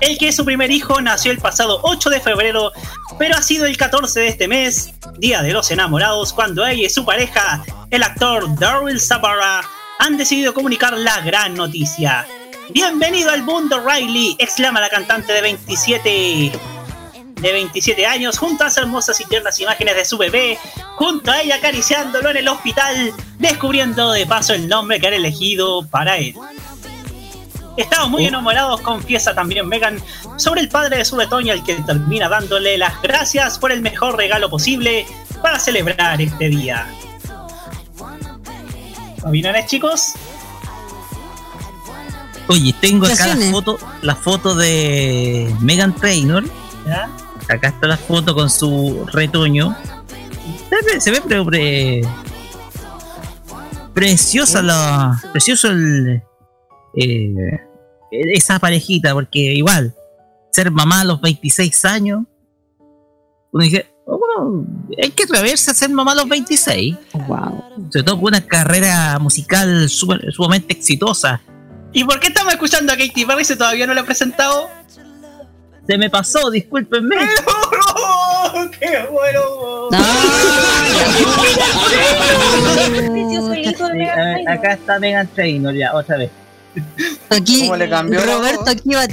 El 0.00 0.16
que 0.16 0.28
es 0.28 0.36
su 0.36 0.46
primer 0.46 0.70
hijo 0.70 0.98
nació 1.02 1.30
el 1.30 1.38
pasado 1.38 1.80
8 1.82 2.08
de 2.08 2.20
febrero, 2.20 2.72
pero 3.18 3.36
ha 3.36 3.42
sido 3.42 3.66
el 3.66 3.76
14 3.76 4.20
de 4.20 4.28
este 4.28 4.48
mes, 4.48 4.94
Día 5.18 5.42
de 5.42 5.52
los 5.52 5.70
Enamorados, 5.70 6.32
cuando 6.32 6.64
ella 6.64 6.86
y 6.86 6.88
su 6.88 7.04
pareja, 7.04 7.62
el 7.90 8.02
actor 8.02 8.58
Daryl 8.58 8.98
Sabara, 8.98 9.62
han 9.98 10.16
decidido 10.16 10.54
comunicar 10.54 10.96
la 10.96 11.20
gran 11.20 11.54
noticia. 11.54 12.26
Bienvenido 12.70 13.30
al 13.30 13.42
mundo, 13.42 13.82
Riley, 13.86 14.36
exclama 14.38 14.80
la 14.80 14.88
cantante 14.88 15.34
de 15.34 15.42
27 15.42 16.52
de 17.40 17.52
27 17.52 18.06
años, 18.06 18.38
junto 18.38 18.64
a 18.64 18.66
las 18.66 18.76
hermosas 18.76 19.20
y 19.20 19.24
tiernas 19.24 19.58
imágenes 19.60 19.96
de 19.96 20.04
su 20.04 20.18
bebé, 20.18 20.58
junto 20.96 21.30
a 21.30 21.40
ella 21.40 21.56
acariciándolo 21.56 22.30
en 22.30 22.38
el 22.38 22.48
hospital, 22.48 23.12
descubriendo 23.38 24.12
de 24.12 24.26
paso 24.26 24.54
el 24.54 24.68
nombre 24.68 25.00
que 25.00 25.08
han 25.08 25.14
elegido 25.14 25.86
para 25.86 26.16
él. 26.18 26.34
Estamos 27.76 28.10
muy 28.10 28.26
enamorados, 28.26 28.80
confiesa 28.80 29.34
también 29.34 29.68
Megan, 29.68 30.02
sobre 30.36 30.62
el 30.62 30.68
padre 30.68 30.98
de 30.98 31.04
su 31.04 31.16
retoño, 31.16 31.52
al 31.52 31.62
que 31.62 31.74
termina 31.74 32.28
dándole 32.28 32.76
las 32.76 33.00
gracias 33.02 33.56
por 33.58 33.70
el 33.70 33.82
mejor 33.82 34.16
regalo 34.16 34.50
posible 34.50 35.06
para 35.42 35.60
celebrar 35.60 36.20
este 36.20 36.48
día. 36.48 36.88
¿Opiniones, 39.22 39.66
chicos? 39.66 40.14
Oye, 42.48 42.74
tengo 42.80 43.06
acá 43.06 43.26
la 43.26 43.50
foto, 43.52 43.78
la 44.02 44.16
foto 44.16 44.54
de 44.54 45.54
Megan 45.60 45.94
Trainor. 45.94 46.44
¿Ya? 46.86 47.08
Acá 47.48 47.68
está 47.68 47.86
la 47.86 47.96
foto 47.96 48.34
con 48.34 48.50
su 48.50 49.06
retoño. 49.12 49.74
Se 50.68 50.76
ve, 50.94 51.00
se 51.00 51.10
ve 51.10 51.20
pre- 51.22 51.44
pre- 51.44 52.02
preciosa 53.94 54.62
la. 54.62 55.20
Precioso 55.32 55.68
el. 55.70 56.22
eh, 56.94 57.34
esa 58.10 58.58
parejita, 58.58 59.12
porque 59.12 59.38
igual, 59.54 59.94
ser 60.50 60.70
mamá 60.70 61.02
a 61.02 61.04
los 61.04 61.20
26 61.20 61.84
años. 61.84 62.22
Uno 63.50 63.64
dice, 63.64 63.86
oh, 64.06 64.18
bueno, 64.18 64.66
hay 65.02 65.10
que 65.10 65.24
atreverse 65.24 65.70
a 65.70 65.74
ser 65.74 65.90
mamá 65.90 66.12
a 66.12 66.16
los 66.16 66.28
26. 66.28 66.96
Wow. 67.26 67.64
Sobre 67.90 68.02
todo 68.02 68.16
con 68.16 68.24
una 68.28 68.40
carrera 68.46 69.18
musical 69.18 69.88
super- 69.88 70.32
sumamente 70.32 70.74
exitosa. 70.74 71.40
¿Y 71.92 72.04
por 72.04 72.20
qué 72.20 72.28
estamos 72.28 72.52
escuchando 72.52 72.92
a 72.92 72.96
Katy 72.96 73.24
Perry 73.24 73.44
si 73.44 73.56
todavía 73.56 73.86
no 73.86 73.94
la 73.94 74.02
he 74.02 74.04
presentado? 74.04 74.68
Se 75.88 75.96
me 75.96 76.10
pasó, 76.10 76.50
discúlpenme. 76.50 77.16
¡Qué 78.78 79.08
bueno! 79.10 79.88
Acá 84.46 84.74
está 84.74 84.98
Megan 84.98 85.26
Trainor 85.28 85.74
ya, 85.74 85.94
otra 85.94 86.18
vez. 86.18 86.30
Aquí, 87.30 87.62
¿Cómo 87.62 87.76
le 87.78 87.88
cambió 87.88 88.20
Roberto, 88.20 88.64
aquí 88.68 88.90
va 88.94 89.04
a 89.04 89.08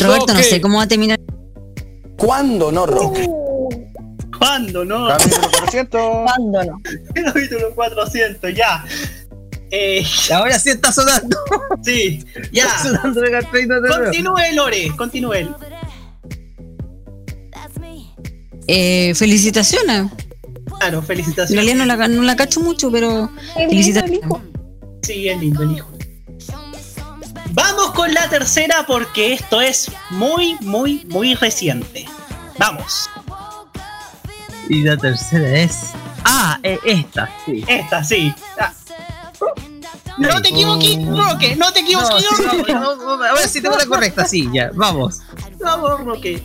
Roberto, 0.00 0.34
no 0.34 0.42
sé 0.42 0.60
cómo 0.60 0.76
va 0.76 0.82
a 0.82 0.88
terminar. 0.88 1.18
¿Cuándo 2.18 2.70
no, 2.70 2.84
Roque? 2.84 3.26
¿Cuándo 4.38 4.84
no? 4.84 5.08
Capítulo 5.08 5.48
400. 5.50 6.00
¿Cuándo 6.24 6.64
no? 6.64 6.82
Capítulo 7.24 7.74
400, 7.74 8.54
ya. 8.54 8.84
Eh, 9.70 10.04
Ahora 10.34 10.58
sí 10.58 10.70
está 10.70 10.92
sonando. 10.92 11.36
sí, 11.82 12.24
ya. 12.52 12.64
Está 12.64 12.82
sonando 12.82 13.20
de. 13.20 13.46
Continúe, 14.04 14.52
Lore, 14.54 14.92
continúe. 14.96 15.54
Eh, 18.66 19.14
felicitaciones. 19.14 20.10
Claro, 20.78 20.98
En 20.98 21.04
felicitaciones. 21.04 21.64
realidad 21.64 21.86
no 21.86 21.96
la, 21.96 22.08
no 22.08 22.22
la 22.22 22.36
cacho 22.36 22.60
mucho, 22.60 22.90
pero 22.92 23.30
felicitaciones. 23.54 24.20
Sí, 25.02 25.28
es 25.28 25.40
lindo 25.40 25.62
el 25.62 25.72
hijo. 25.72 25.90
Vamos 27.52 27.92
con 27.92 28.12
la 28.12 28.28
tercera 28.28 28.84
porque 28.86 29.32
esto 29.32 29.60
es 29.60 29.90
muy, 30.10 30.54
muy, 30.60 31.04
muy 31.06 31.34
reciente. 31.34 32.04
Vamos. 32.58 33.08
Y 34.68 34.82
la 34.82 34.96
tercera 34.98 35.48
es. 35.60 35.78
Ah, 36.24 36.60
eh, 36.62 36.78
esta, 36.84 37.30
sí. 37.46 37.64
Esta, 37.66 38.04
sí. 38.04 38.34
Ah. 38.60 38.72
No 40.18 40.42
te 40.42 40.48
equivoques, 40.48 41.06
Roque, 41.06 41.56
no 41.56 41.72
te 41.72 41.80
equivoques, 41.80 42.10
No, 42.30 42.36
sí, 42.36 42.56
Roque. 42.58 42.72
no, 42.74 42.96
no, 42.96 43.24
a 43.24 43.32
ver 43.34 43.48
si 43.48 43.60
tengo 43.60 43.76
la 43.76 43.86
correcta, 43.86 44.24
sí, 44.26 44.48
ya, 44.52 44.70
vamos. 44.74 45.20
Vamos, 45.60 46.00
Roque. 46.04 46.42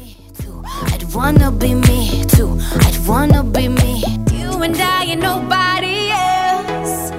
I'd 0.91 1.03
wanna 1.13 1.51
be 1.51 1.75
me 1.75 2.25
too. 2.35 2.57
I'd 2.81 3.07
wanna 3.07 3.43
be 3.43 3.67
me. 3.69 4.03
You 4.31 4.61
and 4.63 4.75
I 4.79 5.11
and 5.11 5.21
nobody 5.21 6.09
else. 6.11 7.11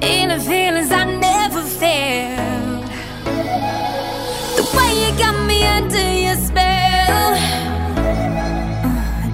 Feeling 0.00 0.40
feelings 0.40 0.90
I 0.90 1.04
never 1.04 1.62
felt. 1.62 2.86
The 4.56 4.64
way 4.76 4.92
you 5.02 5.18
got 5.18 5.36
me 5.46 5.64
under 5.64 6.12
your 6.12 6.36
spell. 6.36 7.36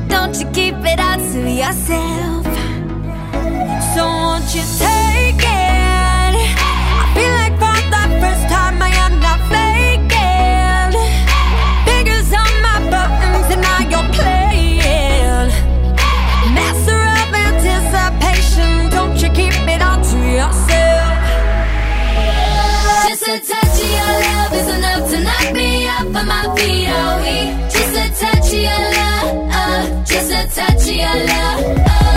Don't 0.09 0.35
you 0.39 0.47
keep 0.53 0.75
it 0.85 1.01
out 1.01 1.19
to 1.19 1.51
yourself. 1.51 2.38
So 3.99 4.07
won't 4.07 4.55
you 4.55 4.63
take 4.79 5.43
it? 5.43 6.35
I 7.03 7.05
feel 7.15 7.33
like 7.41 7.57
for 7.63 7.79
the 7.95 8.05
first 8.23 8.45
time 8.55 8.77
I 8.81 8.91
am 9.05 9.15
not 9.19 9.41
faking. 9.51 10.95
On 12.43 12.53
my 12.67 12.79
buttons 12.93 13.51
playing. 14.15 15.51
Master 16.55 17.03
of 17.23 17.31
anticipation, 17.47 18.71
don't 18.95 19.17
you 19.21 19.31
keep 19.31 19.67
it 19.75 19.83
all 19.83 20.01
to 20.11 20.19
yourself. 20.39 21.19
Just 23.09 23.27
a 23.27 23.37
touch 23.51 23.79
of 23.83 23.91
your 23.99 24.13
love 24.23 24.53
is 24.61 24.69
enough 24.77 25.03
to 25.11 25.19
knock 25.27 25.47
me 25.59 25.71
off 25.89 26.07
of 26.07 26.25
my 26.33 26.45
feet. 26.55 26.87
Oh, 26.89 27.19
just 27.75 27.95
a 27.99 28.07
touch 28.21 28.53
of 28.55 28.61
your 28.69 28.83
love, 28.95 29.31
uh, 29.51 29.83
just 30.05 30.31
a 30.31 30.47
touch 30.55 30.87
of 30.87 30.95
your 31.03 31.17
love, 31.27 31.63
uh, 31.85 32.08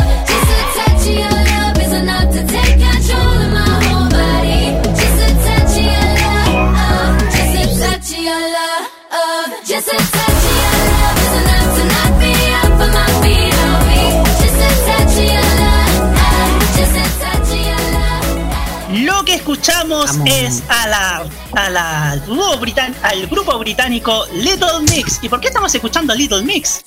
Escuchamos 19.65 20.17
es 20.25 20.63
a 20.69 20.87
la, 20.87 21.23
a 21.55 21.69
la 21.69 22.15
dúo 22.25 22.57
britan- 22.59 22.95
al 23.03 23.27
grupo 23.27 23.59
británico 23.59 24.25
Little 24.33 24.79
Mix. 24.91 25.19
¿Y 25.21 25.29
por 25.29 25.39
qué 25.39 25.49
estamos 25.49 25.73
escuchando 25.75 26.13
a 26.13 26.15
Little 26.15 26.41
Mix? 26.41 26.83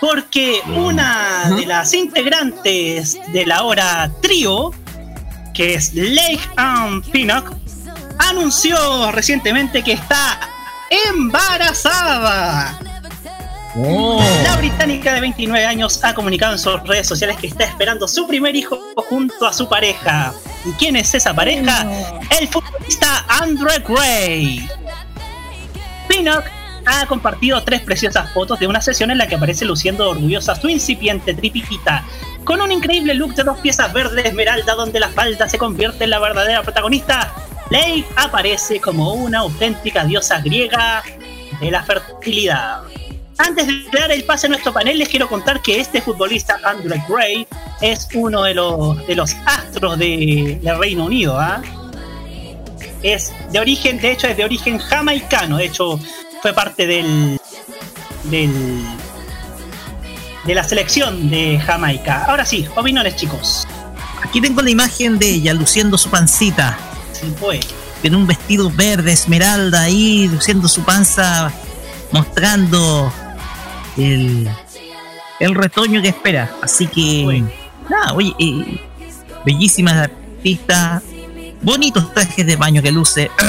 Porque 0.00 0.60
una 0.76 1.50
de 1.56 1.66
las 1.66 1.92
integrantes 1.92 3.18
de 3.32 3.46
la 3.46 3.64
hora 3.64 4.08
trío, 4.22 4.70
que 5.52 5.74
es 5.74 5.92
Lake 5.94 6.40
Ann 6.56 7.02
Pinnock, 7.02 7.52
anunció 8.18 9.10
recientemente 9.10 9.82
que 9.82 9.94
está 9.94 10.38
embarazada. 11.08 12.78
La 13.76 14.56
británica 14.56 15.14
de 15.14 15.20
29 15.20 15.66
años 15.66 16.04
ha 16.04 16.14
comunicado 16.14 16.52
en 16.52 16.58
sus 16.60 16.80
redes 16.84 17.08
sociales 17.08 17.36
que 17.38 17.48
está 17.48 17.64
esperando 17.64 18.06
su 18.06 18.24
primer 18.28 18.54
hijo 18.54 18.78
junto 19.08 19.46
a 19.46 19.52
su 19.52 19.68
pareja. 19.68 20.32
¿Y 20.64 20.70
quién 20.72 20.94
es 20.94 21.12
esa 21.12 21.34
pareja? 21.34 21.84
El 22.38 22.46
futbolista 22.46 23.24
Andre 23.28 23.80
Gray. 23.80 24.68
Pinnock 26.08 26.44
ha 26.86 27.04
compartido 27.06 27.64
tres 27.64 27.80
preciosas 27.80 28.30
fotos 28.32 28.60
de 28.60 28.68
una 28.68 28.80
sesión 28.80 29.10
en 29.10 29.18
la 29.18 29.26
que 29.26 29.34
aparece 29.34 29.64
luciendo 29.64 30.10
orgullosa 30.10 30.54
su 30.54 30.68
incipiente 30.68 31.34
tripitita, 31.34 32.04
con 32.44 32.60
un 32.60 32.70
increíble 32.70 33.14
look 33.14 33.34
de 33.34 33.42
dos 33.42 33.58
piezas 33.58 33.92
verde 33.92 34.28
esmeralda 34.28 34.74
donde 34.74 35.00
la 35.00 35.08
falda 35.08 35.48
se 35.48 35.58
convierte 35.58 36.04
en 36.04 36.10
la 36.10 36.20
verdadera 36.20 36.62
protagonista. 36.62 37.34
Leigh 37.70 38.06
aparece 38.14 38.80
como 38.80 39.14
una 39.14 39.40
auténtica 39.40 40.04
diosa 40.04 40.40
griega 40.40 41.02
de 41.60 41.70
la 41.72 41.82
fertilidad. 41.82 42.82
Antes 43.38 43.66
de 43.66 43.98
dar 43.98 44.12
el 44.12 44.24
pase 44.24 44.46
a 44.46 44.50
nuestro 44.50 44.72
panel, 44.72 44.98
les 44.98 45.08
quiero 45.08 45.28
contar 45.28 45.60
que 45.60 45.80
este 45.80 46.00
futbolista, 46.00 46.58
Andre 46.62 47.02
Gray, 47.08 47.46
es 47.80 48.08
uno 48.14 48.42
de 48.42 48.54
los, 48.54 49.06
de 49.06 49.16
los 49.16 49.34
astros 49.44 49.98
de, 49.98 50.58
de 50.62 50.74
Reino 50.74 51.06
Unido. 51.06 51.38
¿ah? 51.38 51.60
Es 53.02 53.32
de 53.50 53.58
origen, 53.58 54.00
de 54.00 54.12
hecho, 54.12 54.28
es 54.28 54.36
de 54.36 54.44
origen 54.44 54.78
jamaicano. 54.78 55.56
De 55.56 55.66
hecho, 55.66 55.98
fue 56.42 56.52
parte 56.52 56.86
del, 56.86 57.40
del 58.24 58.84
de 60.44 60.54
la 60.54 60.62
selección 60.62 61.30
de 61.30 61.58
Jamaica. 61.58 62.24
Ahora 62.28 62.44
sí, 62.44 62.66
opiniones, 62.76 63.16
chicos. 63.16 63.66
Aquí 64.22 64.40
tengo 64.40 64.62
la 64.62 64.70
imagen 64.70 65.18
de 65.18 65.28
ella 65.30 65.54
luciendo 65.54 65.98
su 65.98 66.10
pancita. 66.10 66.78
Sí, 67.12 67.32
fue. 67.38 67.60
En 68.02 68.14
un 68.14 68.26
vestido 68.26 68.70
verde, 68.70 69.12
esmeralda, 69.12 69.82
ahí 69.82 70.28
luciendo 70.28 70.68
su 70.68 70.82
panza, 70.84 71.50
mostrando 72.12 73.12
el, 73.96 74.48
el 75.40 75.54
retoño 75.54 76.02
que 76.02 76.08
espera. 76.08 76.50
Así 76.62 76.86
que, 76.86 77.42
nada, 77.88 78.12
oye, 78.14 78.32
eh, 78.38 78.80
bellísima 79.44 80.02
artista, 80.02 81.02
bonitos 81.62 82.12
trajes 82.14 82.46
de 82.46 82.56
baño 82.56 82.82
que 82.82 82.92
luce. 82.92 83.30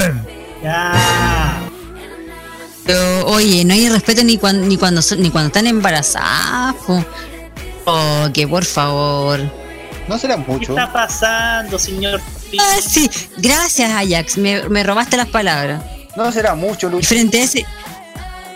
Ya. 0.62 1.60
Pero, 2.84 3.26
oye, 3.26 3.64
no 3.64 3.74
hay 3.74 3.88
respeto 3.88 4.24
ni 4.24 4.38
cuando, 4.38 4.66
ni 4.66 4.76
cuando, 4.78 5.02
son- 5.02 5.20
ni 5.20 5.30
cuando 5.30 5.48
están 5.48 5.66
embarazadas. 5.66 6.74
po. 6.86 7.04
Oh, 7.84 8.28
que 8.32 8.48
por 8.48 8.64
favor. 8.64 9.40
No 10.08 10.18
será 10.18 10.36
¿Qué 10.36 10.50
mucho. 10.50 10.72
está 10.72 10.92
pasando, 10.92 11.78
señor? 11.78 12.20
Ah, 12.58 12.76
sí, 12.84 13.08
gracias 13.38 13.90
Ajax, 13.90 14.38
me, 14.38 14.68
me 14.68 14.82
robaste 14.82 15.16
las 15.16 15.28
palabras. 15.28 15.82
No 16.16 16.30
será 16.32 16.54
mucho, 16.54 16.88
Y 16.88 16.92
Lucho. 16.92 17.06
frente 17.08 17.40
a 17.40 17.44
ese 17.44 17.66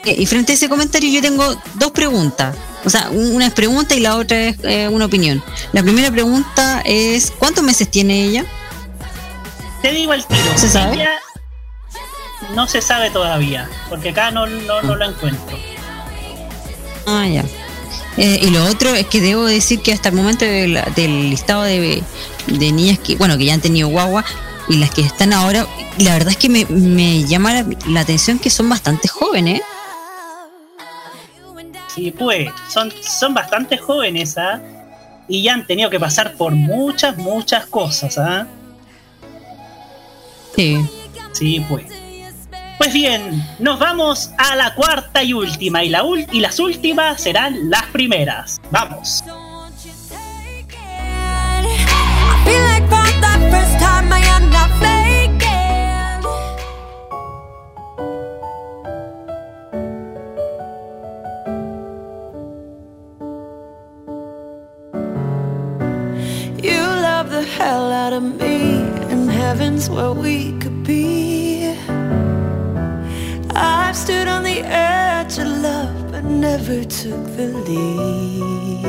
y 0.05 0.27
frente 0.27 0.53
a 0.53 0.55
ese 0.55 0.69
comentario 0.69 1.11
yo 1.11 1.21
tengo 1.23 1.55
dos 1.75 1.91
preguntas. 1.93 2.57
O 2.85 2.91
sea, 2.91 3.11
un- 3.11 3.35
una 3.35 3.47
es 3.49 3.53
pregunta 3.53 3.95
y 3.95 4.01
la 4.01 4.17
otra 4.17 4.41
es 4.49 4.57
eh, 4.63 4.89
una 4.89 5.05
opinión. 5.07 5.43
La 5.73 5.83
primera 5.83 6.11
pregunta 6.11 6.83
es 6.85 7.31
¿cuántos 7.39 7.63
meses 7.65 7.91
tiene 7.91 8.25
ella? 8.25 8.45
Te 9.83 9.93
digo 9.93 10.13
el 10.15 10.25
tiro. 10.25 10.41
¿Se 10.57 10.69
sabe? 10.69 10.95
Ella 10.97 11.11
no 12.55 12.67
se 12.67 12.81
sabe 12.81 13.11
todavía, 13.11 13.69
porque 13.89 14.11
acá 14.11 14.31
no, 14.31 14.47
no, 14.47 14.83
no 14.83 14.97
lo 14.97 15.05
encuentro. 15.11 15.59
Ah, 17.07 17.27
ya. 17.29 17.45
Eh, 18.17 18.41
y 18.43 18.51
lo 18.51 18.65
otro 18.67 18.95
es 18.95 19.07
que 19.07 19.21
debo 19.21 19.45
decir 19.45 19.81
que 19.81 19.93
hasta 19.93 20.09
el 20.09 20.15
momento 20.15 20.45
del, 20.45 20.81
del 20.97 21.31
listado 21.31 21.63
de, 21.63 22.03
de 22.47 22.73
niñas 22.73 22.99
que, 22.99 23.17
bueno, 23.17 23.39
que 23.39 23.45
ya 23.47 23.55
han 23.55 23.61
tenido 23.61 23.89
guagua 23.89 24.25
y 24.69 24.77
las 24.77 24.91
que 24.91 25.03
están 25.03 25.33
ahora, 25.33 25.67
la 25.99 26.13
verdad 26.15 26.31
es 26.31 26.37
que 26.37 26.49
me, 26.49 26.65
me 26.67 27.25
llama 27.25 27.53
la, 27.55 27.67
la 27.87 28.01
atención 28.01 28.39
que 28.39 28.51
son 28.51 28.69
bastante 28.69 29.09
jóvenes. 29.09 29.61
Sí, 32.01 32.13
pues, 32.13 32.49
son, 32.71 32.91
son 33.03 33.35
bastante 33.35 33.77
jóvenes, 33.77 34.39
¿ah? 34.39 34.59
Y 35.29 35.43
ya 35.43 35.53
han 35.53 35.67
tenido 35.67 35.91
que 35.91 36.01
pasar 36.01 36.33
por 36.33 36.53
muchas, 36.55 37.15
muchas 37.19 37.67
cosas, 37.67 38.17
¿ah? 38.17 38.47
Sí. 40.57 40.83
Sí, 41.33 41.63
pues. 41.69 41.85
Pues 42.79 42.95
bien, 42.95 43.47
nos 43.59 43.79
vamos 43.79 44.31
a 44.39 44.57
la 44.57 44.75
cuarta 44.75 45.23
y 45.23 45.35
última, 45.35 45.85
y, 45.85 45.91
la 45.91 46.03
ul- 46.03 46.27
y 46.33 46.41
las 46.41 46.59
últimas 46.59 47.21
serán 47.21 47.69
las 47.69 47.83
primeras. 47.93 48.59
Vamos. 48.71 49.23
Where 69.89 70.13
we 70.13 70.53
could 70.59 70.83
be. 70.85 71.75
I've 73.55 73.97
stood 73.97 74.27
on 74.29 74.43
the 74.43 74.61
edge 74.65 75.39
of 75.39 75.47
love, 75.47 76.13
but 76.13 76.25
never 76.25 76.85
took 76.85 77.25
the 77.37 77.47
lead. 77.67 78.85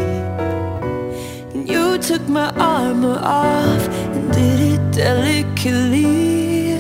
And 1.54 1.70
you 1.70 1.98
took 1.98 2.28
my 2.28 2.50
armor 2.58 3.20
off 3.22 3.88
and 4.16 4.34
did 4.34 4.60
it 4.74 4.92
delicately. 4.92 6.72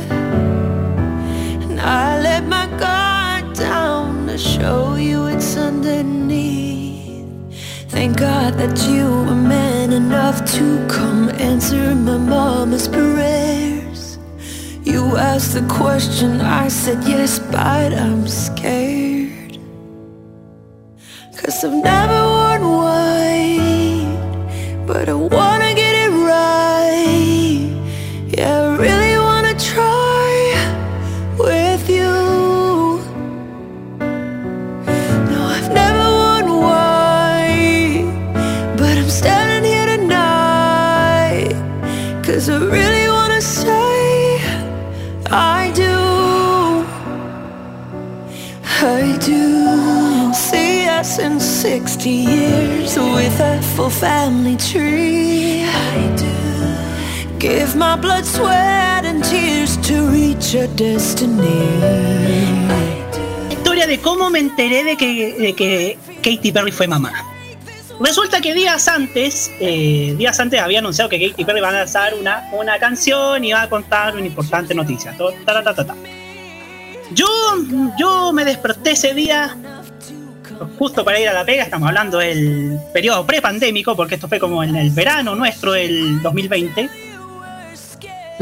And 1.64 1.80
I 1.80 2.20
let 2.22 2.43
my 2.43 2.68
guard 2.78 3.53
down 3.55 4.28
to 4.28 4.38
show 4.38 4.95
you 4.95 5.28
it's 5.28 5.55
underneath. 5.55 7.26
Thank 7.88 8.18
God 8.18 8.55
that 8.55 8.78
you 8.89 9.05
were 9.26 9.41
man 9.55 9.93
enough 9.93 10.43
to 10.57 10.86
come 10.88 11.30
answer 11.30 11.95
my 11.95 12.18
mama's 12.18 12.88
prayers. 12.88 13.41
You 15.12 15.18
asked 15.18 15.55
the 15.55 15.68
question, 15.68 16.39
I 16.39 16.70
said 16.70 17.03
yes, 17.03 17.38
but 17.38 17.91
I'm 17.91 18.26
scared. 18.30 19.59
Cause 21.36 21.66
I've 21.66 21.84
never 21.84 22.22
worn 22.36 22.64
white, 22.80 24.07
but 24.88 25.09
I 25.09 25.14
wanna 25.14 25.74
get 25.74 25.80
60 52.02 52.34
years 52.34 52.97
with 52.97 53.39
a 53.39 53.62
full 53.76 53.91
family 53.91 54.58
tree. 54.58 55.62
I 55.64 56.16
do. 56.18 57.38
Give 57.38 57.76
my 57.76 57.95
blood, 57.95 58.26
sweat, 58.26 59.06
and 59.06 59.24
tears 59.24 59.78
to 59.86 60.10
reach 60.10 60.56
a 60.56 60.68
destiny. 60.70 61.62
Historia 63.52 63.86
de 63.86 63.99
cómo 63.99 64.32
me 64.32 64.39
enteré 64.39 64.84
de 64.84 64.97
que, 64.97 65.36
de 65.38 65.97
Katy 66.24 66.52
Perry 66.52 66.72
fue 66.72 66.88
mamá. 66.88 67.14
Resulta 67.99 68.41
que 68.41 68.56
días 68.56 68.88
antes, 68.88 69.52
eh, 69.60 70.16
días 70.18 70.39
antes 70.39 70.60
había 70.60 70.80
anunciado 70.80 71.08
que 71.08 71.30
Katy 71.30 71.45
Perry 71.45 71.62
va 71.62 71.70
a 71.70 71.74
lanzar 71.74 72.16
una, 72.16 72.49
una 72.54 72.80
canción 72.80 73.45
y 73.45 73.54
va 73.54 73.62
a 73.62 73.70
contar 73.70 74.16
una 74.16 74.26
importante 74.26 74.74
noticia. 74.74 75.16
Yo, 77.14 77.28
yo 77.99 78.34
me 78.34 78.43
desperté 78.43 78.91
ese 78.91 79.14
día 79.14 79.56
justo 80.78 81.03
para 81.03 81.20
ir 81.20 81.30
a 81.30 81.34
la 81.34 81.45
pega, 81.45 81.64
estamos 81.64 81.88
hablando 81.88 82.18
del 82.18 82.80
periodo 82.93 83.26
prepandémico, 83.26 83.95
porque 83.95 84.16
esto 84.16 84.28
fue 84.28 84.39
como 84.39 84.64
en 84.64 84.76
el 84.76 84.89
verano 84.91 85.36
nuestro 85.36 85.74
del 85.74 86.22
2020. 86.22 86.89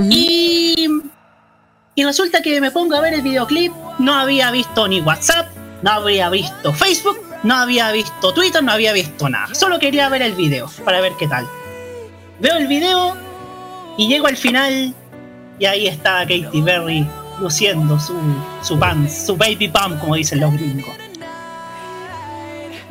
Y, 0.10 0.88
y 1.96 2.04
resulta 2.04 2.42
que 2.42 2.62
me 2.62 2.72
pongo 2.72 2.96
a 2.96 3.02
ver 3.02 3.14
el 3.14 3.22
videoclip, 3.22 3.74
no 4.00 4.14
había 4.14 4.52
visto 4.52 4.88
ni 4.88 5.02
WhatsApp, 5.02 5.48
no 5.82 5.92
había 5.92 6.30
visto 6.30 6.74
Facebook, 6.74 7.20
no 7.44 7.56
había 7.56 7.92
visto 7.92 8.34
Twitter, 8.34 8.64
no 8.64 8.72
había 8.72 8.94
visto 8.94 9.30
nada. 9.30 9.54
Solo 9.54 9.80
quería 9.80 10.10
ver 10.10 10.22
el 10.22 10.34
video 10.34 10.70
para 10.86 11.02
ver 11.02 11.14
qué 11.20 11.28
tal. 11.28 11.48
Veo 12.40 12.56
el 12.58 12.68
video 12.68 13.18
y 13.98 14.08
llego 14.08 14.28
al 14.28 14.38
final 14.38 14.94
y 15.60 15.66
ahí 15.66 15.88
está 15.88 16.20
Katy 16.20 16.62
Perry 16.62 17.06
luciendo 17.42 18.00
su, 18.00 18.16
su 18.64 18.78
pants, 18.78 19.26
su 19.26 19.36
baby 19.36 19.68
pump, 19.70 20.00
como 20.00 20.16
dicen 20.16 20.40
los 20.40 20.54
gringos. 20.54 20.99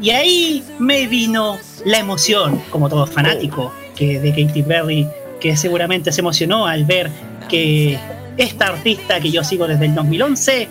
Y 0.00 0.10
ahí 0.10 0.64
me 0.78 1.06
vino 1.06 1.58
la 1.84 1.98
emoción, 1.98 2.62
como 2.70 2.88
todo 2.88 3.06
fanático 3.06 3.72
que 3.96 4.20
de 4.20 4.30
Katy 4.30 4.62
Perry, 4.62 5.06
que 5.40 5.56
seguramente 5.56 6.12
se 6.12 6.20
emocionó 6.20 6.66
al 6.66 6.84
ver 6.84 7.10
que 7.48 7.98
esta 8.36 8.66
artista 8.66 9.18
que 9.20 9.30
yo 9.30 9.42
sigo 9.42 9.66
desde 9.66 9.86
el 9.86 9.94
2011 9.94 10.68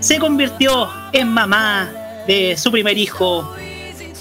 se 0.00 0.18
convirtió 0.18 0.88
en 1.12 1.28
mamá 1.28 1.90
de 2.26 2.56
su 2.56 2.70
primer 2.72 2.96
hijo 2.96 3.52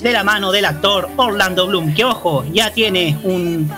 de 0.02 0.12
la 0.12 0.24
mano 0.24 0.52
del 0.52 0.66
actor 0.66 1.10
Orlando 1.16 1.68
Bloom, 1.68 1.94
que 1.94 2.04
ojo, 2.04 2.44
ya 2.52 2.72
tiene 2.72 3.18
un 3.24 3.70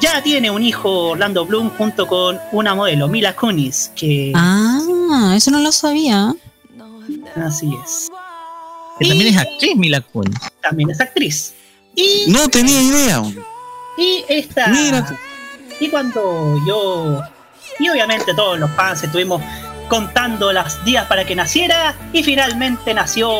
ya 0.00 0.22
tiene 0.22 0.50
un 0.50 0.62
hijo 0.62 1.10
Orlando 1.10 1.46
Bloom 1.46 1.70
junto 1.70 2.06
con 2.06 2.38
una 2.52 2.74
modelo, 2.74 3.08
Mila 3.08 3.34
Kunis, 3.34 3.90
que 3.94 4.32
Ah, 4.34 5.32
eso 5.36 5.50
no 5.50 5.60
lo 5.60 5.72
sabía. 5.72 6.34
así 7.36 7.70
es. 7.84 8.10
Que 8.98 9.08
también 9.08 9.34
es 9.34 9.40
actriz 9.40 9.76
Mila 9.76 10.00
Kunis. 10.00 10.38
También 10.60 10.90
es 10.90 11.00
actriz. 11.00 11.54
Y 11.94 12.24
No 12.28 12.48
tenía 12.48 12.80
idea. 12.80 13.22
Y 13.96 14.24
esta. 14.28 14.72
Y 15.80 15.88
cuando 15.88 16.58
yo. 16.66 17.22
Y 17.78 17.88
obviamente 17.88 18.34
todos 18.34 18.58
los 18.58 18.70
fans 18.72 19.02
estuvimos 19.02 19.42
contando 19.88 20.52
los 20.52 20.84
días 20.84 21.06
para 21.06 21.24
que 21.24 21.34
naciera. 21.34 21.94
Y 22.12 22.22
finalmente 22.22 22.94
nació 22.94 23.30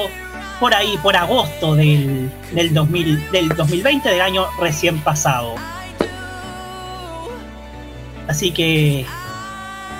por 0.60 0.74
ahí, 0.74 0.98
por 1.02 1.16
agosto 1.16 1.74
del, 1.74 2.30
del, 2.52 2.74
2000, 2.74 3.30
del 3.30 3.48
2020, 3.48 4.08
del 4.08 4.20
año 4.20 4.46
recién 4.58 4.98
pasado. 5.00 5.54
Así 8.28 8.50
que. 8.50 9.06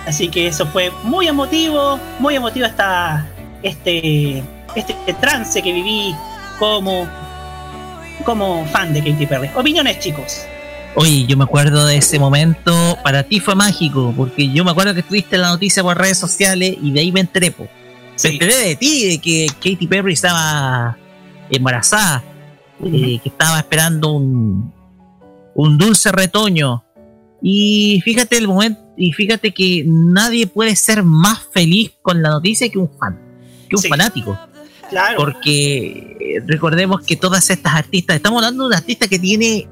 Así 0.07 0.29
que 0.29 0.49
eso 0.49 0.67
fue 0.67 0.91
muy 1.05 1.29
emotivo. 1.29 1.99
Muy 2.19 2.35
emotivo 2.35 2.67
esta, 2.67 3.27
este, 3.63 4.43
este 4.77 5.15
trance 5.21 5.63
que 5.63 5.73
viví 5.73 6.15
como, 6.59 7.09
como 8.25 8.67
fan 8.67 8.93
de 8.93 9.01
Katy 9.01 9.27
Perry. 9.27 9.51
Opiniones, 9.55 9.99
chicos. 9.99 10.43
Oye, 10.95 11.25
yo 11.27 11.37
me 11.37 11.45
acuerdo 11.45 11.87
de 11.87 11.97
ese 11.97 12.19
momento, 12.19 12.99
para 13.03 13.23
ti 13.23 13.41
fue 13.41 13.55
mágico, 13.55 14.13
porque 14.15 14.53
yo 14.53 14.63
me 14.63 14.73
acuerdo 14.73 14.93
que 14.93 15.01
estuviste 15.01 15.37
en 15.37 15.43
la 15.43 15.49
noticia 15.49 15.83
por 15.83 15.97
redes 15.97 16.19
sociales 16.19 16.77
y 16.83 16.93
de 16.93 17.01
ahí 17.01 17.13
me 17.13 17.21
enteré, 17.21 17.51
po. 17.51 17.67
Me 18.23 18.31
enteré 18.31 18.57
de 18.57 18.77
ti, 18.77 19.09
de 19.09 19.19
que 19.19 19.47
Katy 19.47 19.87
Perry 19.87 20.13
estaba 20.13 20.99
embarazada, 21.51 22.23
eh, 22.85 23.19
que 23.23 23.29
estaba 23.31 23.59
esperando 23.59 24.13
un, 24.13 24.73
un 25.55 25.79
dulce 25.79 26.13
retoño. 26.13 26.85
Y 27.41 28.03
fíjate 28.05 28.37
el 28.37 28.47
momento, 28.47 28.81
y 28.97 29.13
fíjate 29.13 29.53
que 29.53 29.85
nadie 29.87 30.47
puede 30.47 30.77
ser 30.77 31.03
más 31.03 31.41
feliz 31.53 31.93
con 32.03 32.23
la 32.23 32.29
noticia 32.29 32.69
que 32.69 32.79
un 32.79 32.91
fan, 32.99 33.19
que 33.69 33.77
un 33.77 33.83
fanático. 33.83 34.39
Claro. 34.93 35.17
Porque 35.17 36.17
eh, 36.21 36.43
recordemos 36.47 37.01
que 37.01 37.17
todas 37.17 37.49
estas 37.49 37.75
artistas, 37.75 38.17
estamos 38.17 38.39
hablando 38.39 38.65
de 38.65 38.69
una 38.69 38.77
artista 38.77 39.09
que 39.09 39.19
tiene 39.19 39.67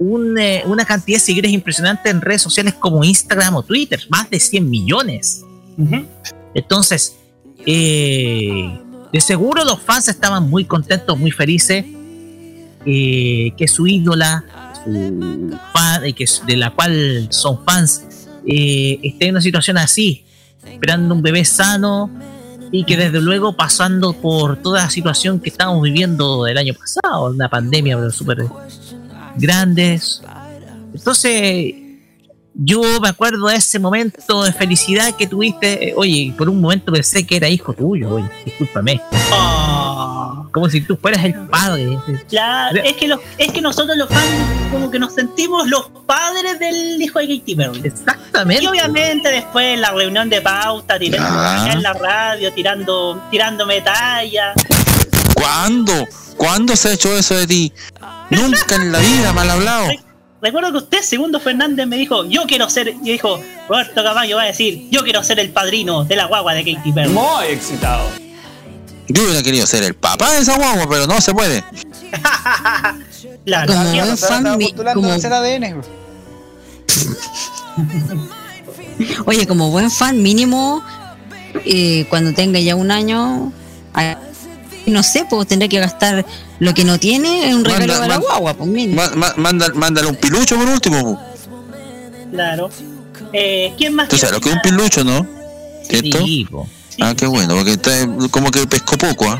un, 0.00 0.38
eh, 0.38 0.62
una 0.64 0.84
cantidad 0.84 1.16
de 1.16 1.20
seguidores 1.20 1.52
impresionante 1.52 2.08
en 2.08 2.20
redes 2.20 2.40
sociales 2.40 2.74
como 2.74 3.04
Instagram 3.04 3.56
o 3.56 3.62
Twitter, 3.62 4.00
más 4.08 4.28
de 4.30 4.40
100 4.40 4.68
millones. 4.68 5.44
Entonces, 6.54 7.16
eh, 7.66 8.80
de 9.12 9.20
seguro 9.20 9.64
los 9.64 9.80
fans 9.80 10.08
estaban 10.08 10.48
muy 10.48 10.64
contentos, 10.64 11.18
muy 11.18 11.30
felices 11.30 11.84
eh, 12.86 13.52
que 13.56 13.68
su 13.68 13.86
ídola, 13.86 14.44
su 14.84 15.58
fan, 15.72 16.02
que, 16.14 16.24
de 16.46 16.56
la 16.56 16.70
cual 16.70 17.28
son 17.30 17.64
fans, 17.64 18.02
esté 18.46 19.26
en 19.26 19.32
una 19.32 19.42
situación 19.42 19.76
así, 19.76 20.24
esperando 20.64 21.14
un 21.14 21.22
bebé 21.22 21.44
sano 21.44 22.10
y 22.72 22.84
que 22.84 22.96
desde 22.96 23.20
luego 23.20 23.54
pasando 23.54 24.12
por 24.12 24.56
toda 24.56 24.84
la 24.84 24.90
situación 24.90 25.40
que 25.40 25.50
estábamos 25.50 25.82
viviendo 25.82 26.46
el 26.46 26.56
año 26.56 26.74
pasado, 26.74 27.30
una 27.30 27.48
pandemia 27.48 28.10
súper 28.10 28.46
grandes. 29.36 30.22
Entonces, 30.94 31.74
yo 32.62 32.82
me 33.00 33.08
acuerdo 33.08 33.46
de 33.48 33.56
ese 33.56 33.78
momento 33.78 34.42
de 34.44 34.52
felicidad 34.52 35.14
que 35.16 35.26
tuviste. 35.26 35.94
Oye, 35.96 36.34
por 36.36 36.48
un 36.50 36.60
momento 36.60 36.92
pensé 36.92 37.26
que 37.26 37.36
era 37.36 37.48
hijo 37.48 37.72
tuyo, 37.72 38.16
oye, 38.16 38.28
discúlpame. 38.44 39.00
Como 40.52 40.68
si 40.68 40.80
tú 40.82 40.96
fueras 41.00 41.24
el 41.24 41.34
padre. 41.46 41.96
Claro, 42.28 42.82
es 42.82 42.94
que, 42.94 43.08
los, 43.08 43.20
es 43.38 43.50
que 43.52 43.60
nosotros 43.62 43.96
los 43.96 44.08
fans 44.08 44.26
como 44.70 44.90
que 44.90 44.98
nos 44.98 45.14
sentimos 45.14 45.68
los 45.68 45.88
padres 46.06 46.58
del 46.58 47.00
hijo 47.00 47.18
de 47.20 47.38
Katy 47.38 47.54
Perry. 47.54 47.80
Exactamente. 47.84 48.64
Y 48.64 48.66
obviamente 48.66 49.30
después 49.30 49.74
en 49.74 49.80
la 49.80 49.92
reunión 49.92 50.28
de 50.28 50.40
pauta, 50.42 50.98
tirando 50.98 51.28
Ah. 51.32 51.70
en 51.72 51.82
la 51.82 51.92
radio, 51.94 52.52
tirando, 52.52 53.22
tirándome 53.30 53.80
talla. 53.80 54.52
¿Cuándo? 55.34 55.92
¿Cuándo 56.36 56.76
se 56.76 56.88
ha 56.88 56.92
hecho 56.92 57.16
eso 57.16 57.34
de 57.36 57.46
ti? 57.46 57.72
Nunca 58.30 58.74
en 58.76 58.92
la 58.92 58.98
vida, 58.98 59.32
mal 59.32 59.48
hablado. 59.48 59.88
Recuerdo 60.42 60.72
que 60.72 60.78
usted, 60.78 61.02
Segundo 61.02 61.38
Fernández, 61.38 61.86
me 61.86 61.96
dijo, 61.96 62.24
yo 62.24 62.44
quiero 62.46 62.68
ser, 62.70 62.88
y 62.88 63.12
dijo, 63.12 63.40
Roberto 63.68 64.02
Camayo 64.02 64.36
va 64.36 64.42
a 64.42 64.46
decir, 64.46 64.88
yo 64.90 65.02
quiero 65.02 65.22
ser 65.22 65.38
el 65.38 65.50
padrino 65.50 66.04
de 66.04 66.16
la 66.16 66.24
guagua 66.26 66.54
de 66.54 66.64
Katy 66.74 66.92
Perry. 66.92 67.10
Muy 67.10 67.46
excitado. 67.50 68.08
Yo 69.08 69.24
hubiera 69.24 69.42
querido 69.42 69.66
ser 69.66 69.82
el 69.82 69.94
papá 69.94 70.30
de 70.32 70.38
esa 70.40 70.56
guagua, 70.56 70.88
pero 70.88 71.06
no 71.06 71.20
se 71.20 71.34
puede. 71.34 71.62
claro. 73.44 73.72
Como 73.72 73.84
Ya, 73.84 73.90
buen 74.04 74.08
no, 74.08 74.14
estaba 74.14 74.56
postulando 74.58 75.00
como- 75.02 75.12
ADN. 75.12 75.82
Oye, 79.26 79.46
como 79.46 79.70
buen 79.70 79.90
fan 79.90 80.22
mínimo, 80.22 80.82
eh, 81.64 82.06
cuando 82.08 82.32
tenga 82.34 82.60
ya 82.60 82.76
un 82.76 82.90
año, 82.90 83.52
no 84.86 85.02
sé, 85.02 85.26
pues 85.28 85.46
tendrá 85.48 85.68
que 85.68 85.78
gastar 85.80 86.24
lo 86.60 86.72
que 86.74 86.84
no 86.84 86.98
tiene 87.00 87.48
en 87.50 87.56
un 87.56 87.64
regalo 87.64 87.86
Manda- 87.94 87.96
a 88.04 88.08
la 88.08 88.14
man- 88.14 88.20
guagua, 88.20 88.54
pues 88.54 88.68
mínimo. 88.70 89.02
Ma- 89.02 89.10
ma- 89.16 89.34
manda- 89.36 89.72
mándale 89.74 90.06
un 90.08 90.16
pilucho 90.16 90.56
por 90.56 90.68
último. 90.68 91.02
po. 91.02 91.20
Claro. 92.30 92.70
Eh, 93.32 93.74
¿Quién 93.76 93.94
más 93.94 94.08
Tú 94.08 94.16
sabes 94.16 94.34
lo 94.34 94.40
que 94.40 94.48
es 94.50 94.54
un 94.54 94.60
pilucho, 94.62 95.02
¿no? 95.04 95.26
¿Cierto? 95.88 96.18
po. 96.50 96.68
Ah, 97.00 97.14
qué 97.16 97.26
bueno, 97.26 97.56
porque 97.56 97.72
está 97.72 97.90
como 98.30 98.50
que 98.50 98.66
pescó 98.66 98.96
poco, 98.96 99.28
¿ah? 99.30 99.38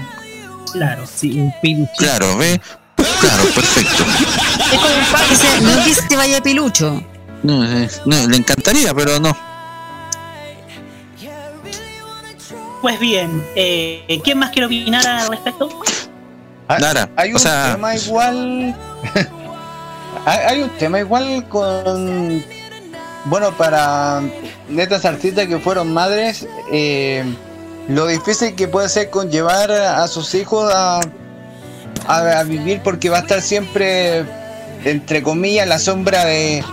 Claro. 0.73 1.05
Sí, 1.07 1.39
un 1.39 1.53
pilucho. 1.63 1.93
Claro, 1.99 2.37
¿ve? 2.39 2.61
Claro, 3.21 3.45
perfecto. 3.55 4.05
Ese- 5.33 5.61
no 5.63 5.85
que 5.85 5.95
se 5.95 6.17
vaya 6.17 6.43
pilucho. 6.43 7.03
No, 7.43 7.65
eh, 7.65 7.89
no, 8.07 8.27
le 8.29 8.37
encantaría, 8.37 8.93
pero 8.95 9.19
no. 9.21 9.37
Pues 12.83 12.99
bien, 12.99 13.45
eh, 13.57 14.21
¿quién 14.25 14.39
más 14.39 14.51
quiere 14.51 14.67
opinar 14.67 15.07
al 15.07 15.29
respecto? 15.29 15.69
Nara, 16.79 17.09
Hay 17.17 17.31
o 17.31 17.35
un 17.35 17.41
sea, 17.41 17.73
tema 17.73 17.97
igual. 17.97 18.75
hay, 20.27 20.39
hay 20.39 20.63
un 20.63 20.71
tema 20.79 21.01
igual 21.01 21.49
con. 21.49 22.45
Bueno, 23.27 23.53
para 23.53 24.23
estas 24.77 25.05
artistas 25.05 25.47
que 25.47 25.59
fueron 25.59 25.93
madres, 25.93 26.47
eh, 26.73 27.25
lo 27.89 28.07
difícil 28.07 28.55
que 28.55 28.67
puede 28.69 28.89
ser 28.89 29.11
conllevar 29.11 29.71
a 29.71 30.07
sus 30.09 30.35
hijos 30.35 30.73
a, 30.75 31.01
a, 32.07 32.17
a 32.39 32.43
vivir 32.45 32.81
porque 32.83 33.11
va 33.11 33.19
a 33.19 33.21
estar 33.21 33.43
siempre, 33.43 34.25
entre 34.85 35.23
comillas, 35.23 35.69
la 35.69 35.79
sombra 35.79 36.25
de 36.25 36.65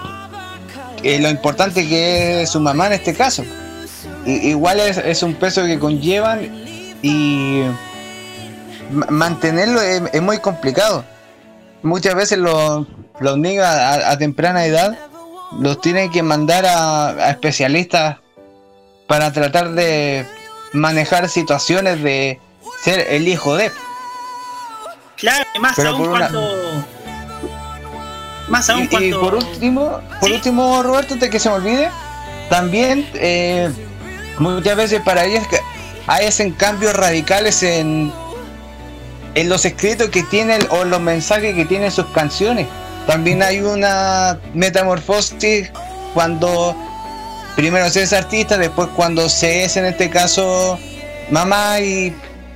eh, 1.03 1.19
lo 1.19 1.29
importante 1.29 1.87
que 1.87 2.43
es 2.43 2.49
su 2.49 2.61
mamá 2.61 2.87
en 2.87 2.93
este 2.93 3.13
caso. 3.13 3.43
I- 4.25 4.49
igual 4.49 4.79
es, 4.79 4.97
es 4.97 5.21
un 5.23 5.33
peso 5.35 5.65
que 5.65 5.77
conllevan 5.79 6.49
y 7.01 7.63
mantenerlo 8.91 9.81
es, 9.81 10.01
es 10.13 10.21
muy 10.21 10.39
complicado. 10.39 11.03
Muchas 11.83 12.15
veces 12.15 12.37
los, 12.39 12.85
los 13.19 13.37
niños 13.37 13.65
a, 13.65 14.11
a 14.11 14.17
temprana 14.17 14.65
edad 14.65 14.97
los 15.59 15.79
tienen 15.81 16.11
que 16.11 16.23
mandar 16.23 16.65
a, 16.65 17.09
a 17.09 17.29
especialistas 17.31 18.17
para 19.07 19.31
tratar 19.31 19.71
de 19.71 20.25
manejar 20.73 21.29
situaciones 21.29 22.01
de 22.03 22.39
ser 22.83 23.07
el 23.09 23.27
hijo 23.27 23.55
de. 23.55 23.71
Claro, 25.15 25.45
y 25.55 25.59
más 25.59 25.73
Pero 25.75 25.89
aún 25.91 26.09
una- 26.09 26.29
cuando. 26.29 26.85
Más 28.49 28.69
aún 28.69 28.81
Y, 28.81 28.85
y 28.85 28.87
cuando. 28.87 29.21
por 29.21 29.35
último, 29.35 30.01
por 30.19 30.31
último, 30.31 30.83
Roberto, 30.83 31.13
antes 31.13 31.29
que 31.29 31.39
se 31.39 31.49
me 31.49 31.55
olvide, 31.55 31.89
también 32.49 33.09
eh, 33.15 33.71
muchas 34.39 34.75
veces 34.77 35.01
para 35.01 35.25
ellos 35.25 35.43
hacen 36.07 36.51
cambios 36.53 36.93
radicales 36.95 37.61
en, 37.63 38.11
en 39.37 39.49
los 39.49 39.65
escritos 39.65 40.09
que 40.09 40.23
tienen 40.23 40.61
o 40.71 40.83
los 40.83 40.99
mensajes 40.99 41.53
que 41.53 41.63
tienen 41.63 41.91
sus 41.91 42.07
canciones. 42.07 42.65
También 43.05 43.43
hay 43.43 43.59
una 43.59 44.39
metamorfosis 44.55 45.71
cuando 46.15 46.75
primero 47.55 47.87
se 47.91 48.01
es 48.01 48.13
artista, 48.13 48.57
después 48.57 48.87
cuando 48.95 49.29
se 49.29 49.63
es 49.63 49.77
en 49.77 49.85
este 49.85 50.09
caso 50.09 50.79
mamá 51.29 51.79
y, 51.79 52.15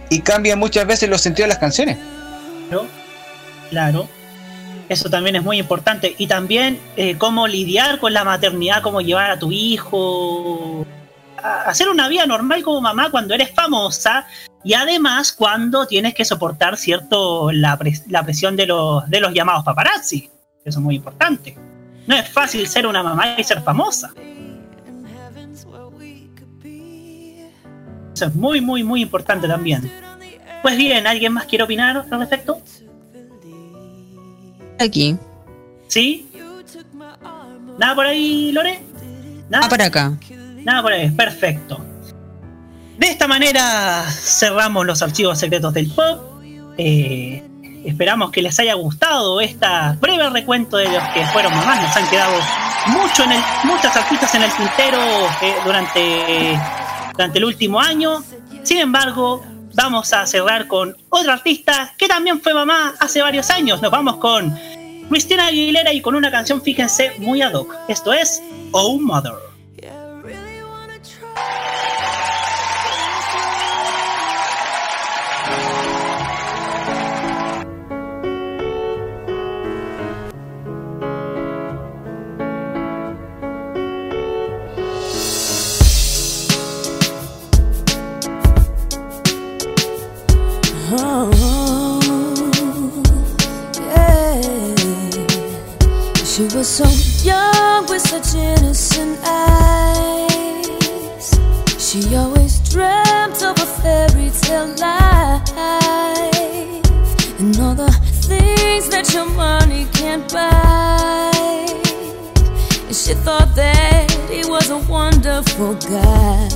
y 0.09 0.21
cambia 0.21 0.55
muchas 0.55 0.87
veces 0.87 1.07
los 1.07 1.21
sentidos 1.21 1.49
de 1.49 1.49
las 1.49 1.59
canciones. 1.59 1.97
Claro, 2.69 2.87
claro. 3.69 4.09
Eso 4.89 5.07
también 5.07 5.35
es 5.35 5.43
muy 5.43 5.59
importante. 5.59 6.15
Y 6.17 6.25
también 6.25 6.79
eh, 6.97 7.15
cómo 7.15 7.47
lidiar 7.47 7.99
con 7.99 8.11
la 8.11 8.23
maternidad, 8.23 8.81
cómo 8.81 9.01
llevar 9.01 9.29
a 9.29 9.37
tu 9.37 9.51
hijo 9.51 10.87
hacer 11.43 11.89
una 11.89 12.07
vida 12.07 12.25
normal 12.25 12.63
como 12.63 12.81
mamá 12.81 13.09
cuando 13.09 13.33
eres 13.33 13.51
famosa 13.51 14.27
y 14.63 14.73
además 14.73 15.31
cuando 15.33 15.87
tienes 15.87 16.13
que 16.13 16.23
soportar 16.25 16.77
cierto 16.77 17.51
la, 17.51 17.77
pres- 17.79 18.03
la 18.07 18.23
presión 18.23 18.55
de 18.55 18.67
los, 18.67 19.09
de 19.09 19.19
los 19.19 19.33
llamados 19.33 19.63
paparazzi. 19.63 20.29
Eso 20.63 20.79
es 20.79 20.83
muy 20.83 20.95
importante. 20.95 21.57
No 22.07 22.15
es 22.15 22.29
fácil 22.29 22.67
ser 22.67 22.85
una 22.85 23.01
mamá 23.01 23.35
y 23.37 23.43
ser 23.43 23.61
famosa. 23.61 24.11
Eso 28.13 28.25
es 28.25 28.35
muy, 28.35 28.61
muy, 28.61 28.83
muy 28.83 29.01
importante 29.01 29.47
también. 29.47 29.91
Pues 30.61 30.77
bien, 30.77 31.07
¿alguien 31.07 31.33
más 31.33 31.45
quiere 31.45 31.63
opinar 31.63 32.05
al 32.11 32.19
respecto? 32.19 32.61
Aquí. 34.79 35.17
¿Sí? 35.87 36.29
¿Nada 37.79 37.95
por 37.95 38.05
ahí, 38.05 38.51
Lore? 38.51 38.79
¿Nada? 39.49 39.65
Ah, 39.65 39.69
para 39.69 39.85
acá. 39.85 40.17
Nada 40.63 40.81
por 40.83 40.91
ahí, 40.93 41.09
perfecto. 41.09 41.83
De 43.01 43.07
esta 43.07 43.27
manera 43.27 44.05
cerramos 44.11 44.85
los 44.85 45.01
archivos 45.01 45.39
secretos 45.39 45.73
del 45.73 45.89
pop. 45.89 46.21
Eh, 46.77 47.43
esperamos 47.83 48.29
que 48.29 48.43
les 48.43 48.59
haya 48.59 48.75
gustado 48.75 49.41
esta 49.41 49.97
breve 49.99 50.29
recuento 50.29 50.77
de 50.77 50.87
los 50.87 51.03
que 51.05 51.25
fueron 51.33 51.51
mamás. 51.51 51.81
Nos 51.81 51.97
han 51.97 52.07
quedado 52.11 52.37
mucho 52.89 53.23
en 53.23 53.31
muchas 53.63 53.97
artistas 53.97 54.35
en 54.35 54.43
el 54.43 54.51
tintero 54.51 54.99
eh, 55.41 55.55
durante, 55.65 56.59
durante 57.13 57.39
el 57.39 57.45
último 57.45 57.81
año. 57.81 58.23
Sin 58.61 58.77
embargo, 58.77 59.43
vamos 59.73 60.13
a 60.13 60.27
cerrar 60.27 60.67
con 60.67 60.95
otra 61.09 61.33
artista 61.33 61.95
que 61.97 62.07
también 62.07 62.39
fue 62.39 62.53
mamá 62.53 62.93
hace 62.99 63.19
varios 63.23 63.49
años. 63.49 63.81
Nos 63.81 63.89
vamos 63.89 64.17
con 64.17 64.55
Cristina 65.09 65.47
Aguilera 65.47 65.91
y 65.91 66.01
con 66.01 66.13
una 66.13 66.29
canción, 66.29 66.61
fíjense, 66.61 67.13
muy 67.17 67.41
ad 67.41 67.55
hoc. 67.55 67.75
Esto 67.87 68.13
es 68.13 68.43
Oh 68.73 68.99
Mother. 68.99 69.50
She 96.41 96.57
was 96.57 96.67
so 96.67 96.89
young 97.23 97.85
with 97.85 98.01
such 98.01 98.33
innocent 98.33 99.19
eyes. 99.23 100.29
She 101.77 102.15
always 102.15 102.57
dreamt 102.67 103.43
of 103.43 103.59
a 103.59 103.65
fairy 103.79 104.31
tale 104.41 104.73
life 104.79 105.51
and 107.39 107.55
all 107.59 107.75
the 107.75 107.91
things 108.25 108.89
that 108.89 109.13
your 109.13 109.27
money 109.29 109.85
can't 109.93 110.27
buy. 110.33 111.29
And 112.87 112.95
she 112.95 113.13
thought 113.13 113.53
that 113.55 114.09
he 114.31 114.43
was 114.49 114.71
a 114.71 114.79
wonderful 114.91 115.75
guy. 115.75 116.49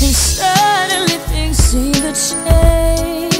And 0.00 0.14
suddenly 0.16 1.18
things 1.28 1.58
seemed 1.58 1.96
to 1.96 2.14
change. 2.14 3.35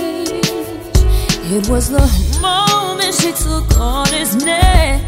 It 1.48 1.68
was 1.68 1.90
the 1.90 2.00
moment 2.40 3.14
she 3.14 3.30
took 3.30 3.78
on 3.78 4.08
his 4.08 4.34
name. 4.34 4.98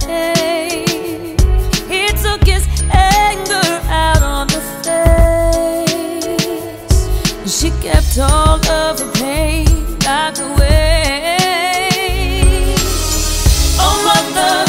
He 1.88 2.06
took 2.22 2.46
his 2.46 2.64
anger 2.92 3.80
out 3.90 4.22
on 4.22 4.46
the 4.46 4.60
face. 4.84 5.98
She 7.60 7.70
kept 7.82 8.18
all 8.20 8.64
of 8.70 8.98
the 8.98 9.10
pain 9.18 9.66
locked 10.06 10.38
away. 10.38 11.36
Oh, 13.80 13.96
mother, 14.06 14.64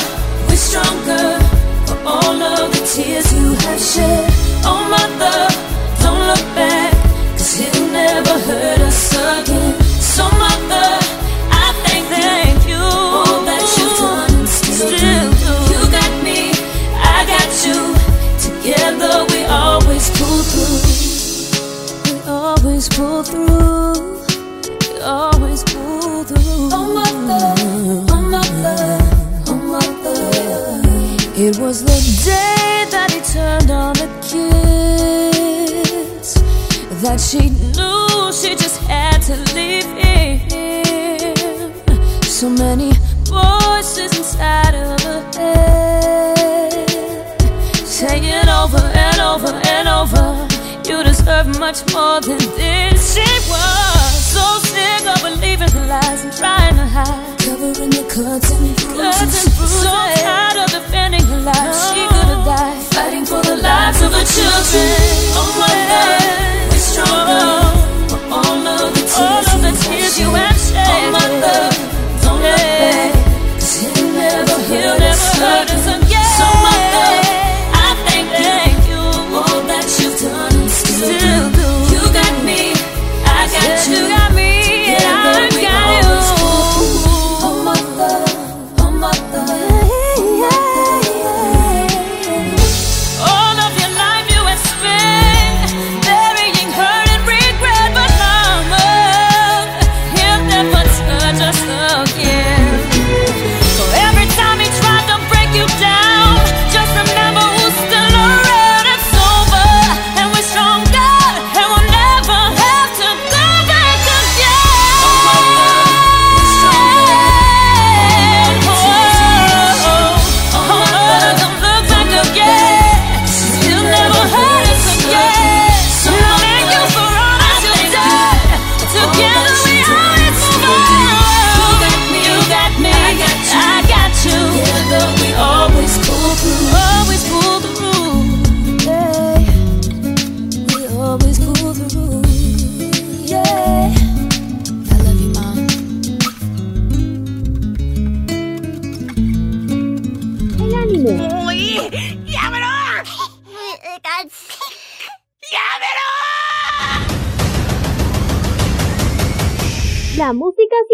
we're 0.49 0.57
stronger 0.57 1.39
for 1.86 1.99
all 2.03 2.41
of 2.41 2.72
the 2.72 2.82
tears 2.95 3.32
you 3.32 3.53
have 3.53 3.80
shed. 3.80 4.29
Was 31.60 31.84
the 31.84 31.99
day 32.24 32.86
that 32.89 33.12
he 33.12 33.20
turned 33.34 33.70
on 33.70 33.93
the 33.95 34.07
kiss 34.22 35.49
that 37.03 37.20
she 37.20 37.49
knew 37.76 38.32
she 38.32 38.55
just 38.55 38.80
had 38.84 39.22
to 39.22 39.36
leave 39.53 39.86
him. 39.99 41.74
So 42.24 42.49
many 42.49 42.91
voices 43.26 44.18
inside 44.18 44.74
of 44.74 45.01
her 45.01 45.22
head 45.38 46.89
saying 47.86 48.47
over 48.47 48.84
and 49.07 49.20
over 49.20 49.53
and 49.76 49.88
over, 49.88 50.47
you 50.89 51.03
deserve 51.03 51.60
much 51.60 51.80
more 51.93 52.22
than 52.22 52.38
this. 52.55 53.16
She 53.16 53.30
was 53.49 53.89
believing 55.22 55.72
the 55.78 55.86
lies 55.88 56.24
and 56.24 56.34
trying 56.34 56.76
to 56.76 56.86
hide, 56.86 57.39
covering 57.39 57.89
the 57.89 58.03
cuts 58.09 58.51
and 58.51 58.76
bruises. 58.76 59.43
So 59.82 59.89
tired. 59.89 60.57
of 60.63 60.70
defending 60.72 61.26
her 61.32 61.41
life, 61.41 61.76
she 61.88 62.01
could 62.13 62.30
have 62.34 62.45
died. 62.45 62.84
Fighting 62.93 63.26
for 63.26 63.41
the 63.41 63.57
lives 63.57 64.01
of 64.01 64.11
her 64.11 64.28
children. 64.36 64.95
Oh 65.39 65.51
my 65.61 65.76
God, 65.91 66.72
we're 66.72 66.86
stronger. 66.91 67.47
for 68.11 68.22
all 68.36 68.67
of 68.67 68.89
the 68.95 69.03
tears, 69.03 69.17
all 69.17 69.45
of 69.55 69.61
the 69.65 69.74
tears 69.84 70.20
you 70.20 70.30
have 70.36 70.59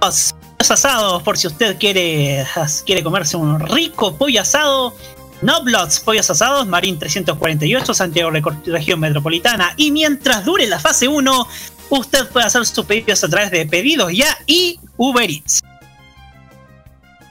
Los 0.01 0.35
asados, 0.71 1.23
por 1.23 1.37
si 1.37 1.47
usted 1.47 1.77
quiere, 1.79 2.47
quiere 2.87 3.03
comerse 3.03 3.37
un 3.37 3.61
rico 3.61 4.17
pollo 4.17 4.41
asado. 4.41 4.95
Noblots, 5.43 6.01
pollos 6.01 6.31
asados, 6.31 6.67
Marín 6.67 6.99
348, 6.99 7.95
Santiago 7.95 8.31
Región 8.67 9.01
Metropolitana. 9.01 9.73
Y 9.77 9.91
mientras 9.91 10.45
dure 10.45 10.67
la 10.67 10.79
fase 10.79 11.09
1, 11.09 11.49
usted 11.91 12.29
puede 12.29 12.47
hacer 12.47 12.65
sus 12.65 12.87
pedidos 12.87 13.25
a 13.25 13.29
través 13.29 13.51
de 13.51 13.67
Pedidos 13.67 14.13
Ya 14.13 14.39
y 14.47 14.79
Uber 14.97 15.29
Eats. 15.29 15.61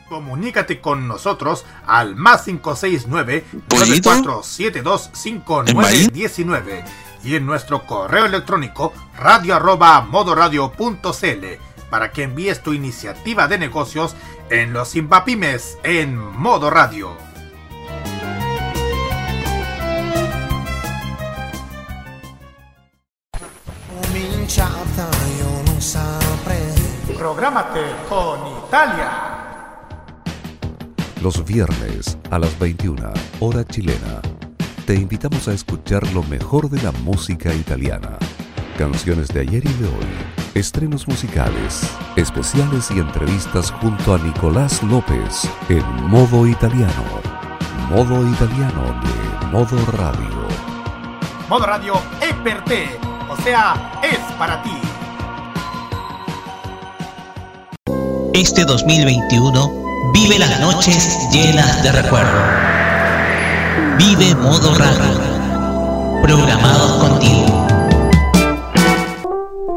Comunícate 0.07 0.82
con 0.82 1.07
nosotros 1.07 1.64
al 1.86 2.16
más 2.16 2.41
569 2.43 3.45
¿Pollito? 3.68 4.12
94725919 4.12 6.84
y 7.24 7.36
en 7.36 7.45
nuestro 7.45 7.86
correo 7.86 8.26
electrónico 8.26 8.91
radio 9.18 9.55
arroba 9.55 10.01
modoradio.cl 10.01 11.45
para 11.89 12.12
que 12.12 12.24
envíes 12.24 12.62
tu 12.64 12.74
iniciativa 12.74 13.47
de 13.47 13.57
negocios 13.57 14.16
en 14.49 14.74
los 14.74 14.91
Zimbapymes 14.91 15.78
en 15.84 16.18
modo 16.18 16.70
radio. 16.70 17.28
Cominciata, 24.49 25.07
io 25.37 25.61
non 25.63 25.79
saprei. 25.79 26.73
Prográmate 27.15 27.81
con 28.07 28.39
Italia. 28.65 29.07
Los 31.21 31.45
viernes 31.45 32.17
a 32.31 32.39
las 32.39 32.57
21, 32.57 33.13
hora 33.41 33.63
chilena, 33.63 34.19
te 34.87 34.95
invitamos 34.95 35.47
a 35.47 35.53
escuchar 35.53 36.01
lo 36.13 36.23
mejor 36.23 36.67
de 36.67 36.81
la 36.81 36.91
música 37.03 37.53
italiana. 37.53 38.17
Canciones 38.75 39.27
de 39.27 39.41
ayer 39.41 39.63
y 39.63 39.73
de 39.73 39.85
hoy, 39.85 40.09
estrenos 40.55 41.07
musicales, 41.07 41.87
especiales 42.15 42.89
y 42.89 42.97
entrevistas 42.97 43.69
junto 43.69 44.15
a 44.15 44.17
Nicolás 44.17 44.81
López 44.81 45.47
en 45.69 45.85
modo 46.07 46.47
italiano. 46.47 47.05
Modo 47.87 48.27
italiano 48.27 48.99
de 49.03 49.45
Modo 49.51 49.77
Radio. 49.91 50.47
Modo 51.47 51.65
radio 51.67 51.93
es 52.19 52.33
per 52.43 52.63
te, 52.65 52.99
o 53.29 53.35
sea, 53.37 53.99
es 54.03 54.18
para 54.39 54.63
ti. 54.63 54.71
Este 58.33 58.63
2021 58.63 60.11
vive 60.13 60.39
las 60.39 60.61
noches 60.61 61.27
llenas 61.33 61.83
de 61.83 61.91
recuerdo. 61.91 62.39
Vive 63.97 64.33
modo 64.35 64.73
radio. 64.75 66.21
Programados 66.23 66.91
contigo. 67.03 67.67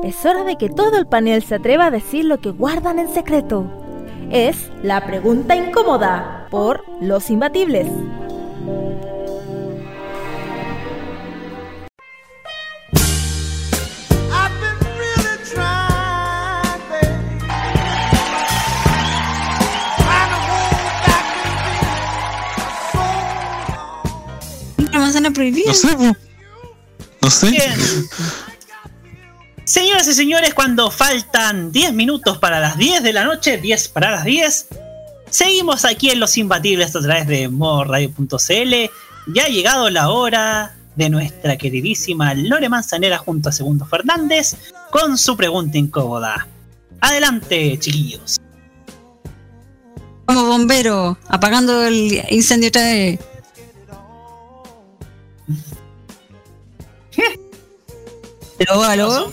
Es 0.04 0.24
hora 0.24 0.44
de 0.44 0.56
que 0.56 0.68
todo 0.68 0.96
el 0.96 1.06
panel 1.06 1.42
se 1.42 1.56
atreva 1.56 1.86
a 1.86 1.90
decir 1.90 2.24
lo 2.24 2.38
que 2.38 2.50
guardan 2.50 3.00
en 3.00 3.12
secreto. 3.12 3.66
Es 4.30 4.70
la 4.82 5.04
pregunta 5.04 5.56
incómoda 5.56 6.46
por 6.50 6.84
los 7.00 7.30
imbatibles. 7.30 7.88
¿La 25.32 25.34
manzana 25.34 25.34
prohibida? 25.34 25.68
No 25.68 25.74
sé, 25.74 25.96
po. 25.96 26.16
No 27.22 27.30
sé. 27.30 27.50
Bien. 27.50 27.74
Señoras 29.64 30.08
y 30.08 30.14
señores, 30.14 30.54
cuando 30.54 30.90
faltan 30.90 31.70
10 31.72 31.92
minutos 31.92 32.38
para 32.38 32.60
las 32.60 32.76
10 32.76 33.02
de 33.02 33.12
la 33.12 33.24
noche, 33.24 33.58
10 33.58 33.88
para 33.88 34.10
las 34.10 34.24
10, 34.24 34.66
seguimos 35.30 35.84
aquí 35.84 36.10
en 36.10 36.20
Los 36.20 36.36
Imbatibles 36.36 36.94
a 36.96 37.00
través 37.00 37.26
de 37.26 37.48
modoradio.cl. 37.48 38.74
Ya 39.32 39.44
ha 39.44 39.48
llegado 39.48 39.88
la 39.88 40.10
hora 40.10 40.74
de 40.96 41.08
nuestra 41.08 41.56
queridísima 41.56 42.34
Lore 42.34 42.68
Manzanera 42.68 43.18
junto 43.18 43.48
a 43.48 43.52
Segundo 43.52 43.86
Fernández 43.86 44.56
con 44.90 45.16
su 45.16 45.36
pregunta 45.36 45.78
incómoda. 45.78 46.48
Adelante, 47.00 47.78
chiquillos. 47.78 48.40
Como 50.26 50.44
bombero, 50.46 51.16
apagando 51.28 51.86
el 51.86 52.22
incendio 52.30 52.68
otra 52.68 52.82
vez. 52.82 53.20
¿Aló, 58.68 58.82
aló? 58.84 59.32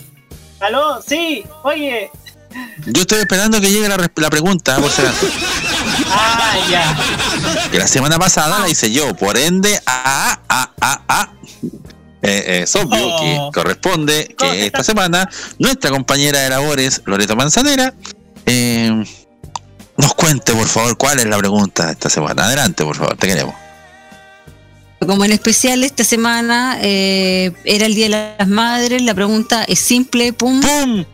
¿Aló? 0.60 1.02
Sí, 1.06 1.44
oye. 1.62 2.10
Yo 2.86 3.02
estoy 3.02 3.20
esperando 3.20 3.60
que 3.60 3.70
llegue 3.70 3.88
la, 3.88 4.28
pregunta, 4.30 4.76
por 4.78 4.90
si 4.90 5.02
acaso. 5.02 5.26
Ah, 6.08 6.56
ya. 6.68 6.96
Que 7.70 7.78
la 7.78 7.86
semana 7.86 8.18
pasada 8.18 8.58
la 8.58 8.68
hice 8.68 8.90
yo, 8.90 9.14
por 9.14 9.36
ende, 9.36 9.80
a, 9.86 10.40
a, 10.48 10.72
a, 10.80 11.02
a. 11.08 11.32
Eh, 12.22 12.60
es 12.62 12.74
obvio 12.76 12.98
Oh. 13.02 13.20
que 13.52 13.60
corresponde 13.60 14.34
que 14.36 14.66
esta 14.66 14.82
semana 14.84 15.28
nuestra 15.58 15.90
compañera 15.90 16.40
de 16.40 16.50
labores, 16.50 17.02
Loreto 17.06 17.36
Manzanera, 17.36 17.94
eh, 18.46 19.04
nos 19.96 20.14
cuente, 20.14 20.52
por 20.52 20.66
favor, 20.66 20.96
cuál 20.98 21.20
es 21.20 21.26
la 21.26 21.38
pregunta 21.38 21.86
de 21.86 21.92
esta 21.92 22.10
semana. 22.10 22.44
Adelante, 22.44 22.84
por 22.84 22.96
favor, 22.96 23.16
te 23.16 23.28
queremos. 23.28 23.54
Como 25.06 25.24
en 25.24 25.32
especial 25.32 25.82
esta 25.82 26.04
semana 26.04 26.78
eh, 26.82 27.52
era 27.64 27.86
el 27.86 27.94
Día 27.94 28.04
de 28.06 28.36
las 28.38 28.48
Madres, 28.48 29.02
la 29.02 29.14
pregunta 29.14 29.64
es 29.64 29.78
simple, 29.80 30.32
pum. 30.32 30.60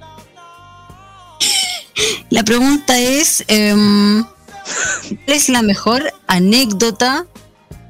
La 2.28 2.42
pregunta 2.42 2.98
es, 2.98 3.42
em, 3.48 4.22
¿cuál 4.22 5.36
es 5.36 5.48
la 5.48 5.62
mejor 5.62 6.12
anécdota 6.26 7.24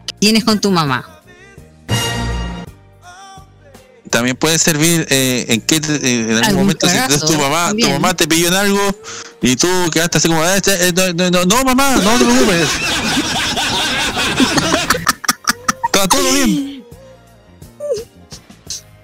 que 0.06 0.14
tienes 0.20 0.44
con 0.44 0.60
tu 0.60 0.70
mamá? 0.70 1.08
También 4.10 4.36
puede 4.36 4.58
servir 4.58 5.06
eh, 5.10 5.46
en 5.48 5.60
que 5.62 5.76
eh, 5.76 5.80
en 6.02 6.30
algún 6.30 6.44
Algún 6.44 6.60
momento 6.62 6.86
si 6.88 7.26
tu 7.26 7.32
mamá, 7.40 7.72
tu 7.76 7.88
mamá 7.88 8.14
te 8.14 8.28
pilló 8.28 8.48
en 8.48 8.54
algo 8.54 8.80
y 9.42 9.56
tú 9.56 9.66
quedaste 9.90 10.18
así 10.18 10.28
como, 10.28 10.44
"Eh, 10.44 10.60
eh, 10.66 10.92
no, 10.94 11.12
no, 11.14 11.30
no, 11.30 11.44
no, 11.44 11.64
mamá, 11.64 11.96
no 11.96 12.18
te 12.18 12.24
preocupes. 12.24 12.68
Está 16.02 16.08
todo 16.16 16.32
bien. 16.32 16.84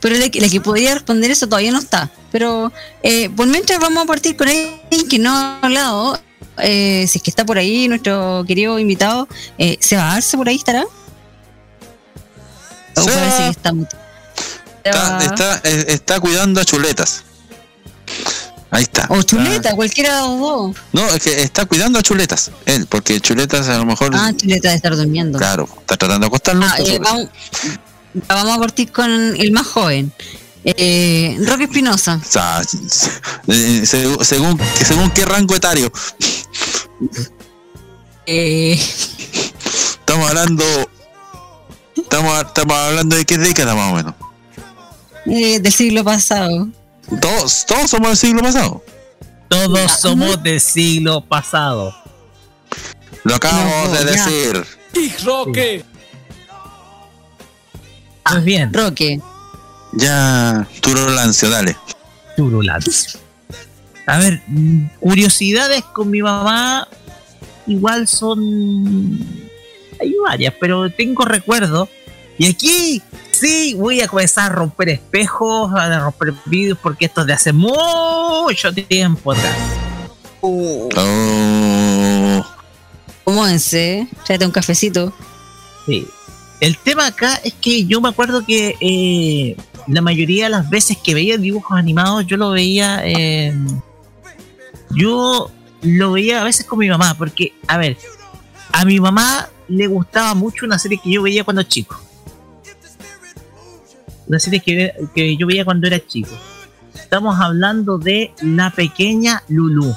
pero 0.01 0.16
la, 0.16 0.28
que- 0.28 0.40
podría 0.61 0.95
responder 0.95 1.30
eso 1.30 1.47
todavía 1.47 1.70
no 1.72 1.78
está. 1.78 2.11
Pero 2.32 2.72
eh, 3.03 3.30
por 3.30 3.47
mientras 3.47 3.78
vamos 3.78 4.03
a 4.05 4.07
partir 4.07 4.36
con 4.36 4.49
alguien 4.49 5.09
que 5.09 5.18
no 5.18 5.30
ha 5.36 5.61
hablado. 5.61 6.20
Eh, 6.59 7.07
si 7.09 7.18
es 7.18 7.22
que 7.24 7.30
está 7.30 7.45
por 7.47 7.57
ahí, 7.57 7.88
nuestro 7.88 8.45
querido 8.47 8.78
invitado, 8.78 9.26
eh, 9.59 9.78
¿Seba 9.80 10.12
Arce 10.12 10.36
por 10.36 10.49
ahí 10.49 10.57
estará? 10.57 10.84
O 12.97 13.01
Seba. 13.03 13.16
parece 13.16 13.43
que 13.45 13.49
está 13.51 13.72
muy- 13.72 13.86
Está, 14.84 15.18
está, 15.24 15.61
eh, 15.64 15.84
está 15.88 16.20
cuidando 16.20 16.61
a 16.61 16.64
chuletas. 16.64 17.22
Ahí 18.74 18.82
está. 18.84 19.06
O 19.10 19.22
chuleta, 19.22 19.76
cualquiera 19.76 20.16
de 20.22 20.28
los 20.28 20.40
dos. 20.40 20.76
No, 20.92 21.06
es 21.08 21.22
que 21.22 21.42
está 21.42 21.66
cuidando 21.66 21.98
a 21.98 22.02
chuletas. 22.02 22.50
Él, 22.64 22.86
porque 22.88 23.20
chuletas 23.20 23.68
a 23.68 23.76
lo 23.76 23.84
mejor. 23.84 24.12
Ah, 24.14 24.32
chuleta 24.34 24.70
de 24.70 24.76
estar 24.76 24.96
durmiendo. 24.96 25.38
Claro, 25.38 25.68
está 25.80 25.96
tratando 25.98 26.24
de 26.24 26.28
acostarlo. 26.28 26.64
Ah, 26.66 26.76
eh, 26.78 26.98
vamos, 26.98 27.28
a 28.56 28.58
partir 28.58 28.90
con 28.90 29.10
el 29.10 29.52
más 29.52 29.66
joven. 29.66 30.10
Eh, 30.64 31.36
Roque 31.46 31.64
Espinosa. 31.64 32.18
O 32.26 32.30
sea, 32.30 32.62
eh, 32.62 33.82
seg- 33.84 34.22
según, 34.24 34.58
según 34.86 35.10
qué 35.10 35.24
rango 35.26 35.54
etario. 35.54 35.92
Eh, 38.26 38.72
Estamos 40.00 40.28
hablando. 40.30 40.64
Estamos, 41.96 42.42
estamos 42.46 42.76
hablando 42.76 43.16
de 43.16 43.24
qué 43.24 43.38
década 43.38 43.74
más 43.74 43.92
o 43.92 43.96
menos. 43.96 44.14
eh, 45.26 45.60
del 45.60 45.72
siglo 45.72 46.04
pasado. 46.04 46.68
Todos, 47.20 47.66
todos 47.66 47.90
somos 47.90 48.09
del 48.09 48.16
siglo 48.16 48.42
pasado. 48.42 48.84
Todos 49.48 49.92
somos 50.00 50.42
del 50.42 50.61
siglo 50.61 51.20
pasado. 51.22 51.94
Lo 53.24 53.34
acabo 53.34 53.59
No, 53.86 53.92
de 53.92 54.05
ya. 54.05 54.26
decir. 54.26 54.66
Roque. 55.24 55.84
Pues 58.24 58.44
bien. 58.44 58.72
Roque. 58.72 59.20
Ya, 59.92 60.66
Turolancio, 60.80 61.50
dale. 61.50 61.76
Turulancio. 62.36 63.20
A 64.07 64.18
ver, 64.18 64.42
mm, 64.46 64.86
curiosidades 65.00 65.82
con 65.92 66.11
mi 66.11 66.22
mamá 66.22 66.88
igual 67.66 68.09
son... 68.09 69.18
Hay 70.00 70.14
varias, 70.26 70.55
pero 70.59 70.90
tengo 70.90 71.24
recuerdos. 71.24 71.88
Y 72.38 72.46
aquí 72.46 73.03
sí 73.43 73.74
voy 73.74 74.01
a 74.01 74.09
comenzar 74.09 74.53
a 74.53 74.55
romper 74.55 74.88
espejos, 74.90 75.72
a 75.74 75.99
romper 75.99 76.32
vídeos, 76.47 76.78
porque 76.80 77.07
esto 77.07 77.22
es 77.22 77.26
de 77.26 77.32
hace 77.32 77.53
mucho 77.53 78.72
tiempo 78.72 79.32
atrás. 79.32 79.57
Oh, 80.40 80.88
¿Cómo 83.24 83.47
es? 83.47 83.72
eh? 83.74 84.07
Tráete 84.24 84.47
un 84.47 84.53
cafecito. 84.53 85.12
Sí. 85.86 86.07
El 86.61 86.78
tema 86.78 87.07
acá 87.07 87.40
es 87.43 87.55
que 87.55 87.84
yo 87.86 88.01
me 88.01 88.09
acuerdo 88.09 88.45
que 88.47 88.76
eh, 88.80 89.57
la 89.88 90.01
mayoría 90.01 90.45
de 90.45 90.51
las 90.51 90.70
veces 90.70 90.97
que 91.03 91.14
veía 91.14 91.36
dibujos 91.36 91.76
animados, 91.76 92.26
yo 92.26 92.36
lo 92.36 92.51
veía. 92.51 93.01
eh, 93.05 93.53
yo 94.90 95.51
lo 95.82 96.12
veía 96.12 96.43
a 96.43 96.45
veces 96.45 96.64
con 96.66 96.78
mi 96.78 96.88
mamá, 96.88 97.14
porque, 97.18 97.55
a 97.66 97.78
ver, 97.78 97.97
a 98.72 98.84
mi 98.84 99.01
mamá 99.01 99.49
le 99.68 99.86
gustaba 99.88 100.34
mucho 100.34 100.66
una 100.66 100.78
serie 100.78 101.01
que 101.03 101.11
yo 101.11 101.22
veía 101.22 101.43
cuando 101.45 101.62
chico. 101.64 102.01
Una 104.32 104.38
serie 104.38 104.60
que, 104.60 104.94
que 105.14 105.36
yo 105.36 105.46
veía 105.46 105.62
cuando 105.62 105.86
era 105.86 106.00
chico. 106.00 106.30
Estamos 106.94 107.38
hablando 107.38 107.98
de 107.98 108.32
La 108.40 108.70
Pequeña 108.70 109.42
Lulu. 109.50 109.94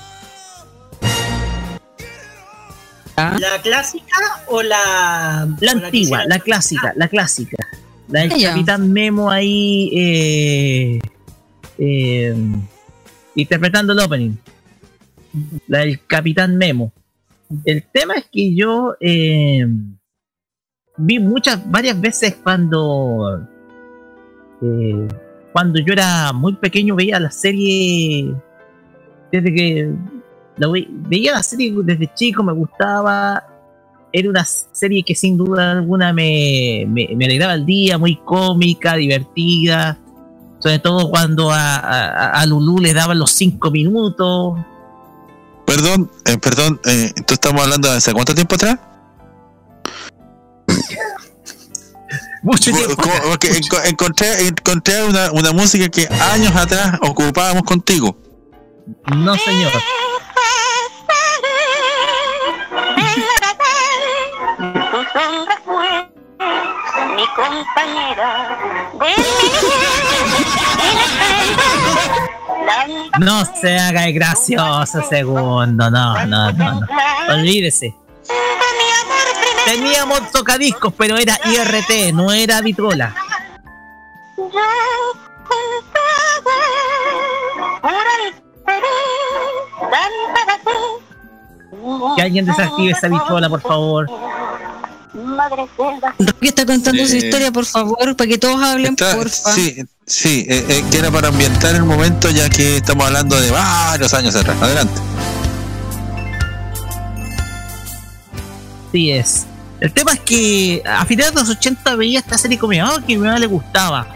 ¿La 3.16 3.62
clásica 3.64 4.18
o 4.50 4.62
la. 4.62 5.48
La 5.62 5.72
o 5.72 5.86
antigua, 5.86 6.26
la 6.28 6.40
clásica, 6.40 6.92
la 6.98 7.08
clásica. 7.08 7.56
La 8.10 8.24
del 8.28 8.34
Ah. 8.34 8.50
Capitán 8.50 8.92
Memo 8.92 9.32
ahí 9.32 9.90
eh, 9.94 11.00
eh, 11.78 12.36
interpretando 13.36 13.94
el 13.94 14.00
opening. 14.00 14.36
La 15.68 15.80
del 15.80 16.06
Capitán 16.06 16.58
Memo. 16.58 16.92
El 17.64 17.84
tema 17.84 18.16
es 18.16 18.26
que 18.30 18.54
yo 18.54 18.98
eh, 19.00 19.66
vi 20.98 21.20
muchas, 21.20 21.72
varias 21.72 22.02
veces 22.02 22.36
cuando 22.44 23.48
eh, 24.82 25.08
cuando 25.54 25.80
yo 25.80 25.94
era 25.94 26.34
muy 26.34 26.54
pequeño 26.54 26.96
veía 26.96 27.20
la 27.20 27.32
serie 27.32 28.34
desde 29.32 29.54
que 29.54 29.92
veía 31.08 31.34
la 31.34 31.44
serie 31.44 31.74
desde 31.84 32.14
chico, 32.14 32.44
me 32.44 32.54
gustaba. 32.54 33.44
Era 34.12 34.30
una 34.30 34.46
serie 34.46 35.04
que 35.04 35.14
sin 35.14 35.38
duda 35.38 35.74
alguna 35.74 36.14
me, 36.14 36.86
me, 36.88 37.10
me 37.16 37.26
alegraba 37.26 37.54
el 37.56 37.66
día, 37.66 37.98
muy 37.98 38.16
cómica, 38.16 38.96
divertida. 38.96 39.98
Sobre 40.60 40.80
todo 40.80 41.10
cuando 41.10 41.52
a, 41.52 41.76
a, 41.78 42.30
a 42.30 42.46
Lulú 42.46 42.80
le 42.80 42.94
daban 42.94 43.20
los 43.20 43.32
cinco 43.32 43.72
minutos. 43.72 44.58
Perdón, 45.66 46.10
eh, 46.26 46.38
perdón, 46.38 46.80
eh, 46.86 47.12
¿tú 47.28 47.34
estamos 47.34 47.64
hablando 47.64 47.90
de 47.90 47.98
hace 47.98 48.14
cuánto 48.14 48.34
tiempo 48.34 48.56
atrás? 48.56 48.80
Mucho 52.46 52.72
tiempo. 52.72 52.96
Porque 53.30 53.50
enco- 53.52 53.82
encontré, 53.86 54.48
encontré 54.48 55.04
una, 55.04 55.32
una 55.32 55.52
música 55.52 55.90
que 55.90 56.08
años 56.32 56.56
atrás 56.56 56.94
ocupábamos 57.02 57.64
contigo. 57.64 58.16
No, 59.16 59.36
señor. 59.36 59.72
Mi 67.16 67.26
compañera 67.36 68.58
No 73.20 73.46
se 73.60 73.78
haga 73.78 74.06
el 74.08 74.14
gracioso, 74.14 75.02
segundo. 75.10 75.90
No, 75.90 76.26
no, 76.26 76.52
no, 76.52 76.52
no. 76.74 76.88
Olvídese. 77.34 77.96
Teníamos 79.66 80.32
tocadiscos, 80.32 80.94
pero 80.98 81.18
era 81.18 81.38
IRT, 81.44 82.14
no 82.14 82.32
era 82.32 82.62
Vitrola. 82.62 83.16
Que 92.16 92.22
alguien 92.22 92.46
desactive 92.46 92.92
esa 92.92 93.08
Vitrola, 93.08 93.50
por 93.50 93.62
favor. 93.62 94.08
Roque 96.20 96.48
está 96.48 96.66
contando 96.66 97.06
su 97.06 97.14
Eh, 97.14 97.18
historia, 97.18 97.52
por 97.52 97.66
favor, 97.66 98.16
para 98.16 98.28
que 98.30 98.38
todos 98.38 98.62
hablen, 98.62 98.94
Está- 98.94 99.16
porfa. 99.16 99.52
sí, 99.54 99.84
sí, 100.06 100.46
eh, 100.50 100.66
eh, 100.70 100.84
que 100.92 100.98
era 100.98 101.10
para 101.12 101.30
ambientar 101.30 101.76
el 101.76 101.84
momento 101.84 102.30
ya 102.30 102.50
que 102.50 102.78
estamos 102.78 103.06
hablando 103.08 103.40
de 103.40 103.52
varios 103.52 104.14
años 104.14 104.36
atrás. 104.36 104.58
Adelante. 104.62 105.02
Así 108.90 109.12
es. 109.12 109.46
El 109.80 109.92
tema 109.92 110.14
es 110.14 110.20
que 110.22 110.82
a 110.86 111.06
finales 111.06 111.34
de 111.34 111.42
los 111.42 111.50
80 111.50 111.96
veía 111.96 112.20
esta 112.20 112.38
serie 112.38 112.58
con 112.58 112.70
mi 112.70 112.78
que 112.78 112.84
a 112.84 113.00
mi 113.08 113.18
mamá 113.18 113.40
le 113.40 113.48
gustaba. 113.48 114.08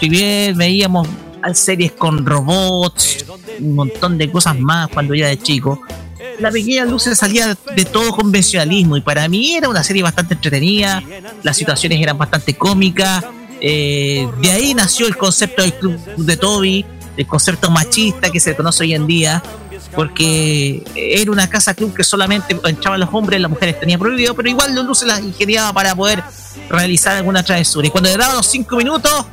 Si 0.00 0.08
bien 0.08 0.56
veíamos 0.56 1.08
series 1.54 1.92
con 1.92 2.26
robots, 2.26 3.24
un 3.60 3.74
montón 3.74 4.18
de 4.18 4.30
cosas 4.30 4.58
más 4.58 4.88
cuando 4.88 5.14
yo 5.14 5.24
era 5.24 5.30
de 5.30 5.38
chico, 5.40 5.80
la 6.38 6.50
pequeña 6.50 6.84
luz 6.84 7.04
se 7.04 7.16
salía 7.16 7.56
de 7.74 7.84
todo 7.84 8.10
convencionalismo 8.12 8.96
y 8.96 9.00
para 9.00 9.28
mí 9.28 9.54
era 9.54 9.68
una 9.68 9.82
serie 9.82 10.02
bastante 10.02 10.34
entretenida, 10.34 11.02
las 11.42 11.56
situaciones 11.56 12.00
eran 12.00 12.18
bastante 12.18 12.54
cómicas, 12.54 13.24
eh, 13.60 14.28
de 14.40 14.50
ahí 14.50 14.74
nació 14.74 15.06
el 15.06 15.16
concepto 15.16 15.62
del 15.62 15.74
club 15.74 15.98
de 16.16 16.36
Toby, 16.36 16.84
el 17.16 17.26
concepto 17.26 17.70
machista 17.70 18.30
que 18.30 18.38
se 18.40 18.54
conoce 18.54 18.84
hoy 18.84 18.94
en 18.94 19.06
día, 19.06 19.42
porque 19.94 20.82
era 20.94 21.30
una 21.30 21.48
casa 21.48 21.74
club 21.74 21.94
que 21.94 22.04
solamente 22.04 22.56
entraban 22.64 23.00
los 23.00 23.08
hombres, 23.12 23.40
las 23.40 23.50
mujeres 23.50 23.78
tenían 23.80 23.98
prohibido, 23.98 24.34
pero 24.34 24.48
igual 24.48 24.74
Lulu 24.74 24.94
se 24.94 25.06
las 25.06 25.20
ingeniaba 25.20 25.72
para 25.72 25.94
poder 25.94 26.22
realizar 26.68 27.16
alguna 27.16 27.42
travesura. 27.42 27.86
Y 27.86 27.90
cuando 27.90 28.10
le 28.10 28.16
daban 28.16 28.36
los 28.36 28.46
cinco 28.46 28.76
minutos, 28.76 29.26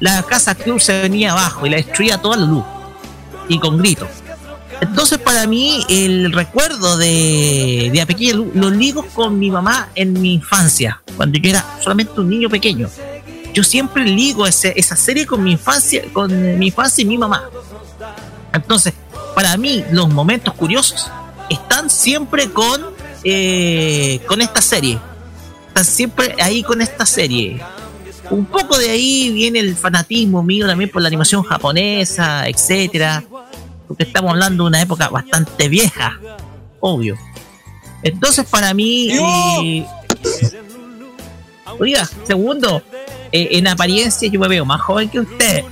la 0.00 0.22
casa 0.22 0.54
club 0.54 0.80
se 0.80 1.02
venía 1.02 1.32
abajo 1.32 1.66
y 1.66 1.70
la 1.70 1.76
destruía 1.76 2.18
toda 2.18 2.36
Lulu. 2.36 2.64
Y 3.48 3.58
con 3.58 3.78
gritos. 3.78 4.08
Entonces, 4.80 5.18
para 5.18 5.46
mí, 5.46 5.84
el 5.88 6.32
recuerdo 6.32 6.96
de, 6.96 7.90
de 7.92 8.06
pequeña 8.06 8.34
lo 8.54 8.68
ligo 8.70 9.06
con 9.14 9.38
mi 9.38 9.48
mamá 9.50 9.88
en 9.94 10.12
mi 10.20 10.34
infancia, 10.34 11.00
cuando 11.16 11.38
yo 11.38 11.50
era 11.50 11.64
solamente 11.80 12.20
un 12.20 12.28
niño 12.28 12.48
pequeño. 12.50 12.88
Yo 13.54 13.62
siempre 13.62 14.04
ligo 14.04 14.44
ese- 14.46 14.72
esa 14.76 14.96
serie 14.96 15.24
con 15.26 15.44
mi 15.44 15.52
infancia, 15.52 16.02
con 16.12 16.58
mi 16.58 16.66
infancia 16.68 17.02
y 17.02 17.04
mi 17.04 17.16
mamá. 17.18 17.44
Entonces, 18.52 18.92
para 19.34 19.56
mí, 19.56 19.84
los 19.90 20.08
momentos 20.08 20.54
curiosos 20.54 21.10
están 21.50 21.90
siempre 21.90 22.50
con, 22.50 22.80
eh, 23.24 24.20
con 24.26 24.40
esta 24.40 24.60
serie. 24.62 24.98
Están 25.68 25.84
siempre 25.84 26.34
ahí 26.40 26.62
con 26.62 26.80
esta 26.82 27.06
serie. 27.06 27.60
Un 28.30 28.44
poco 28.46 28.78
de 28.78 28.90
ahí 28.90 29.30
viene 29.32 29.58
el 29.58 29.74
fanatismo 29.76 30.42
mío 30.42 30.66
también 30.66 30.90
por 30.90 31.02
la 31.02 31.08
animación 31.08 31.42
japonesa, 31.42 32.48
etcétera. 32.48 33.22
Porque 33.88 34.04
estamos 34.04 34.30
hablando 34.30 34.64
de 34.64 34.68
una 34.68 34.80
época 34.82 35.08
bastante 35.08 35.68
vieja, 35.68 36.18
obvio. 36.80 37.16
Entonces, 38.02 38.46
para 38.46 38.72
mí. 38.74 39.10
eh, 39.12 39.86
Oiga, 41.78 42.08
segundo. 42.26 42.82
eh, 43.32 43.48
en 43.52 43.66
apariencia 43.66 44.28
yo 44.30 44.38
me 44.40 44.48
veo 44.48 44.64
más 44.64 44.80
joven 44.82 45.08
que 45.08 45.20
usted. 45.20 45.64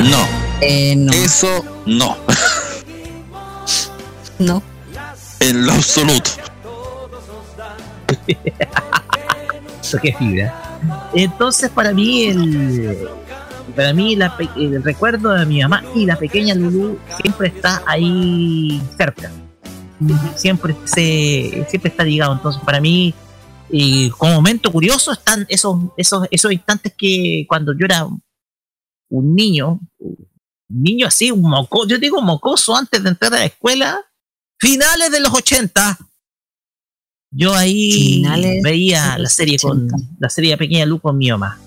No. 0.00 0.43
Eh, 0.66 0.96
no. 0.96 1.12
Eso 1.12 1.64
no. 1.86 2.16
No. 4.36 4.60
En 5.38 5.64
lo 5.64 5.72
absoluto. 5.74 6.30
Eso 9.80 9.98
qué 10.02 10.12
fibra. 10.12 10.80
Entonces 11.14 11.70
para 11.70 11.92
mí 11.92 12.24
el 12.24 13.08
para 13.76 13.92
mí 13.92 14.16
la 14.16 14.36
el 14.56 14.82
recuerdo 14.82 15.30
de 15.30 15.46
mi 15.46 15.62
mamá 15.62 15.84
y 15.94 16.04
la 16.04 16.16
pequeña 16.16 16.56
Lulu 16.56 16.98
siempre 17.20 17.48
está 17.48 17.82
ahí 17.86 18.82
cerca. 18.98 19.30
Siempre 20.34 20.74
se 20.84 21.64
siempre 21.68 21.90
está 21.90 22.02
ligado. 22.02 22.32
Entonces 22.32 22.60
para 22.64 22.80
mí 22.80 23.14
y 23.70 24.10
como 24.10 24.34
momento 24.34 24.72
curioso 24.72 25.12
están 25.12 25.46
esos 25.48 25.78
esos 25.96 26.26
esos 26.32 26.50
instantes 26.52 26.92
que 26.96 27.44
cuando 27.48 27.72
yo 27.72 27.84
era 27.84 28.04
un 29.14 29.36
niño, 29.36 29.80
niño 30.68 31.06
así, 31.06 31.30
un 31.30 31.42
mocoso, 31.42 31.88
yo 31.88 31.98
digo 31.98 32.20
mocoso 32.22 32.76
antes 32.76 33.02
de 33.02 33.10
entrar 33.10 33.34
a 33.34 33.38
la 33.38 33.44
escuela, 33.44 34.00
finales 34.58 35.10
de 35.10 35.20
los 35.20 35.32
80, 35.32 35.98
yo 37.36 37.52
ahí 37.52 37.92
Finales 37.92 38.62
veía 38.62 39.18
la 39.18 39.28
serie 39.28 39.58
con 39.58 39.88
la 40.20 40.28
serie 40.28 40.56
Pequeña 40.56 40.86
Lu 40.86 41.00
con 41.00 41.18
mi 41.18 41.30
mamá. 41.30 41.58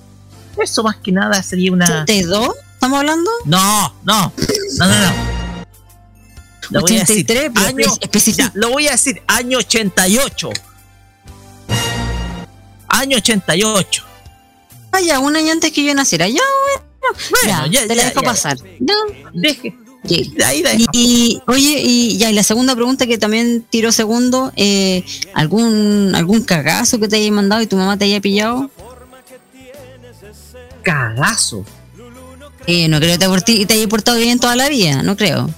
Eso 0.58 0.82
más 0.82 0.96
que 0.96 1.12
nada 1.12 1.44
sería 1.44 1.74
una. 1.74 2.06
¿82? 2.06 2.56
¿Estamos 2.74 3.00
hablando? 3.00 3.30
No, 3.44 3.94
no, 4.04 4.34
no, 4.78 4.88
no, 4.88 4.88
no. 4.88 5.38
Lo 6.70 6.82
voy 6.82 6.96
a 6.96 7.00
decir. 7.02 7.26
83, 7.30 7.52
Año, 7.66 7.88
ya, 8.36 8.52
lo 8.56 8.70
voy 8.70 8.88
a 8.88 8.92
decir, 8.92 9.22
año 9.28 9.58
88. 9.58 10.50
Año 12.88 13.18
88. 13.18 14.04
Vaya, 14.90 15.20
un 15.20 15.36
año 15.36 15.52
antes 15.52 15.72
que 15.74 15.84
yo 15.84 15.94
naciera. 15.94 16.30
Ya, 16.30 16.42
bueno. 17.30 17.58
Bueno, 17.60 17.66
ya, 17.68 17.82
ya, 17.82 17.88
te 17.88 17.96
la 17.96 18.06
dejo 18.06 18.22
pasar. 18.22 18.58
Deje. 19.34 19.76
Sí. 20.06 20.34
Ahí 20.46 20.64
la 20.64 20.72
Y, 20.94 21.42
oye, 21.48 21.82
y 21.84 22.18
ya, 22.18 22.30
y 22.30 22.34
la 22.34 22.44
segunda 22.44 22.76
pregunta 22.76 23.08
que 23.08 23.18
también 23.18 23.66
tiró 23.70 23.92
segundo, 23.92 24.54
eh, 24.56 25.04
¿algún, 25.34 26.14
algún 26.16 26.44
cagazo 26.44 27.00
que 27.00 27.08
te 27.10 27.18
haya 27.18 27.32
mandado 27.32 27.62
y 27.62 27.68
tu 27.68 27.76
mamá 27.76 27.98
te 27.98 28.06
haya 28.06 28.22
pillado? 28.22 28.70
Cagazo. 30.84 31.66
Eh, 32.68 32.88
no 32.88 33.00
creo 33.00 33.14
que 33.14 33.18
te, 33.18 33.28
porti- 33.28 33.68
te 33.68 33.74
haya 33.74 33.88
portado 33.88 34.18
bien 34.18 34.40
toda 34.40 34.56
la 34.56 34.70
vida, 34.70 35.04
no 35.04 35.16
creo. 35.18 35.50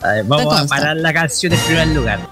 A 0.00 0.08
ver, 0.08 0.24
vamos 0.24 0.54
a 0.60 0.66
parar 0.66 0.96
la 0.96 1.12
canción 1.12 1.52
en 1.52 1.60
primer 1.60 1.88
lugar. 1.88 2.28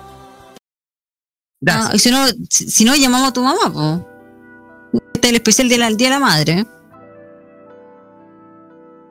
Ah, 1.66 1.92
si 1.96 2.10
no, 2.10 2.26
si, 2.50 2.84
no, 2.84 2.94
llamamos 2.94 3.30
a 3.30 3.32
tu 3.32 3.42
mamá, 3.42 3.72
pues. 3.72 5.02
Este 5.14 5.28
es 5.28 5.30
el 5.30 5.36
especial 5.36 5.68
del 5.68 5.96
Día 5.96 6.08
de 6.08 6.14
la 6.14 6.20
Madre. 6.20 6.66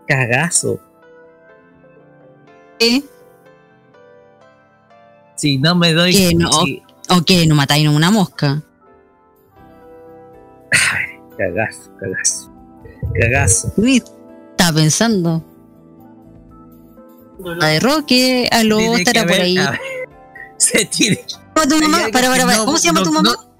Cagazo. 0.07 0.79
¿Qué? 2.79 3.03
Si 5.35 5.57
no 5.57 5.75
me 5.75 5.93
doy. 5.93 6.11
¿Qué? 6.13 6.33
No, 6.35 6.51
si- 6.63 6.83
¿O 7.09 7.21
qué? 7.25 7.45
¿No 7.47 7.55
matáis 7.55 7.87
una 7.87 8.11
mosca? 8.11 8.61
Cagazo, 11.37 11.91
cagazo. 11.99 12.51
Cagazo. 13.19 13.73
Uy, 13.77 14.03
Estaba 14.51 14.77
pensando. 14.77 15.43
La 17.39 17.67
de 17.67 17.79
Roque, 17.79 18.47
aló, 18.51 18.79
estará 18.95 19.23
por 19.23 19.33
ahí. 19.33 19.57
Se 20.57 20.85
tiene. 20.85 21.25
¿Cómo 21.55 21.67
tu 21.67 21.77
mamá? 21.81 21.97
Para, 22.13 22.29
para, 22.29 22.45
para. 22.45 22.57
no- 22.57 22.65
¿Cómo 22.65 22.77
se 22.77 22.87
llama 22.87 22.99
no- 23.01 23.05
tu 23.05 23.11
mamá? 23.11 23.29
no- 23.31 23.53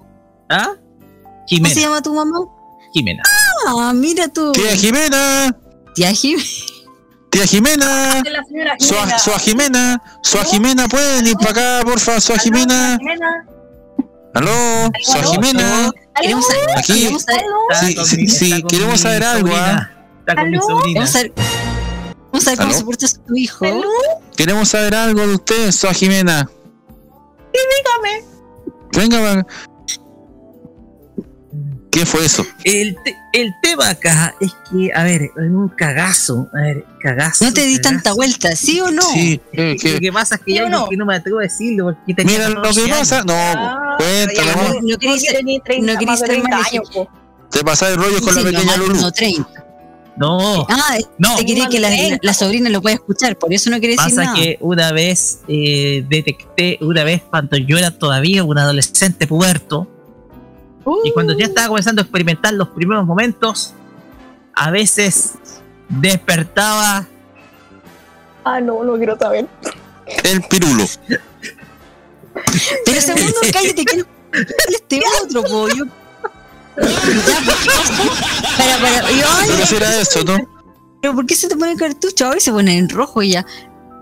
¿Ah? 0.48 0.68
¿Cómo 0.74 1.44
Jimena. 1.46 1.74
se 1.74 1.80
llama 1.80 2.00
tu 2.02 2.14
mamá? 2.14 2.38
Jimena. 2.94 3.22
Ah, 3.66 3.92
mira 3.94 4.28
tú. 4.28 4.52
Tía 4.52 4.74
Jimena. 4.76 5.54
Tía 5.94 6.12
Jimena. 6.12 6.44
Tía 7.30 7.46
Jimena. 7.46 8.22
Sua, 8.78 9.18
Sua 9.18 9.38
Jimena. 9.38 10.02
Sua 10.22 10.44
Jimena, 10.44 10.88
¿pueden 10.88 11.26
ir 11.26 11.36
para 11.36 11.50
acá, 11.50 11.80
porfa? 11.84 12.20
Sua 12.20 12.38
Jimena. 12.38 12.98
Aló. 14.34 14.90
Sua 15.02 15.22
Jimena. 15.24 15.90
Queremos 16.20 16.46
saber, 16.46 16.78
Aquí. 16.78 16.92
queremos 16.94 17.22
saber, 17.22 17.44
Sí, 17.80 17.96
sí, 18.06 18.28
sí, 18.28 18.62
queremos 18.68 19.00
saber 19.00 19.24
algo, 19.24 19.50
¿ah? 19.54 19.90
Está 20.20 20.36
con 20.36 20.50
mi 20.50 20.58
sobrina. 20.58 21.00
vamos 21.00 21.14
a 21.16 21.18
ver, 21.22 21.32
cómo 22.58 22.70
¿Aló? 22.70 22.78
se 22.78 22.84
porta 22.84 23.06
tu 23.26 23.36
hijo. 23.36 23.66
Queremos 24.36 24.68
saber 24.68 24.94
algo 24.94 25.26
de 25.26 25.34
usted, 25.34 25.72
Sua 25.72 25.92
Jimena. 25.92 26.48
dígame. 27.52 28.24
Venga, 28.92 29.20
va. 29.20 29.46
¿Qué 31.94 32.04
fue 32.04 32.26
eso? 32.26 32.44
El, 32.64 32.96
te- 33.04 33.16
el 33.32 33.54
tema 33.62 33.90
acá 33.90 34.34
es 34.40 34.50
que, 34.70 34.90
a 34.92 35.04
ver, 35.04 35.30
en 35.36 35.54
un 35.54 35.68
cagazo. 35.68 36.48
A 36.52 36.60
ver, 36.62 36.84
cagazo. 37.00 37.44
No 37.44 37.52
te 37.52 37.64
di 37.64 37.76
cagazo. 37.76 37.94
tanta 37.94 38.12
vuelta, 38.14 38.56
¿sí 38.56 38.80
o 38.80 38.90
no? 38.90 39.02
Sí, 39.12 39.40
eh, 39.52 39.76
Lo 39.76 39.80
que- 39.80 40.00
que 40.00 40.12
pasa 40.12 40.34
es 40.34 40.40
que 40.40 40.50
¿Sí 40.50 40.56
ya 40.56 40.68
no? 40.68 40.80
no? 40.80 40.88
que 40.88 40.96
no 40.96 41.06
me 41.06 41.14
atrevo 41.14 41.38
a 41.38 41.42
decirlo 41.42 41.84
porque 41.84 42.14
tenía 42.14 42.32
Mira, 42.38 42.48
lo 42.48 42.54
14 42.62 42.82
que 42.84 42.90
pasa. 42.90 43.18
No, 43.24 43.96
cuéntalo, 43.96 44.56
No, 44.56 44.80
no 44.80 44.98
queréis 44.98 45.22
no 45.82 45.98
queréis 45.98 46.18
ser 46.18 46.42
mal 46.42 46.60
ejemplo. 46.62 47.08
Te 47.50 47.62
pasás 47.62 47.90
el 47.92 47.96
rollo 47.96 48.20
con 48.20 48.34
la 48.34 48.40
Sí, 48.40 48.46
pequeña 48.48 48.76
no, 48.76 48.86
Lulu. 48.88 49.00
No, 49.00 49.12
30. 49.12 49.64
No, 50.16 50.66
Ah, 50.68 50.96
No. 51.18 51.36
te 51.36 51.44
quería 51.46 51.68
que 51.68 51.78
la, 51.80 51.90
la- 51.90 52.18
la 52.20 52.34
sobrina 52.34 52.70
lo 52.70 52.82
pueda 52.82 52.94
escuchar, 52.94 53.36
por 53.36 53.52
eso 53.52 53.70
no 53.70 53.80
quería 53.80 53.96
decir 53.96 54.14
pasa 54.16 54.24
nada. 54.32 54.36
que 54.36 54.58
una 54.60 54.90
vez 54.92 55.40
eh, 55.48 56.04
detecté, 56.08 56.78
una 56.80 57.04
vez 57.04 57.22
cuando 57.30 57.56
yo 57.56 57.78
era 57.78 57.90
todavía 57.92 58.42
un 58.44 58.58
adolescente 58.58 59.26
puberto, 59.28 59.88
y 61.04 61.12
cuando 61.12 61.36
ya 61.36 61.46
estaba 61.46 61.68
comenzando 61.68 62.00
a 62.00 62.04
experimentar 62.04 62.52
los 62.54 62.68
primeros 62.68 63.04
momentos, 63.06 63.72
a 64.54 64.70
veces 64.70 65.32
despertaba 65.88 67.06
Ah, 68.44 68.60
no, 68.60 68.84
no 68.84 68.96
quiero 68.98 69.16
saber. 69.18 69.46
El 70.22 70.42
pirulo. 70.42 70.84
Pero 72.84 73.00
segundo, 73.00 73.34
cállate, 73.52 73.84
que 73.84 73.96
no 73.98 74.04
este 74.68 75.00
otro, 75.22 75.42
po. 75.44 75.68
Yo... 75.68 75.84
Ya, 75.86 77.40
¿qué 77.40 77.70
pasó? 77.70 78.02
Para, 78.58 78.76
para, 78.78 79.10
yo, 79.12 79.26
ay, 79.38 79.48
Pero 79.54 79.66
si 79.66 79.76
era 79.76 79.96
eso, 80.00 80.24
¿no? 80.24 80.36
pero 81.00 81.14
¿por 81.14 81.24
qué 81.26 81.34
se 81.36 81.48
te 81.48 81.56
pone 81.56 81.72
el 81.72 81.78
cartucho? 81.78 82.26
Ahora 82.26 82.40
se 82.40 82.50
pone 82.52 82.76
en 82.76 82.88
rojo 82.88 83.22
y 83.22 83.30
ya. 83.30 83.44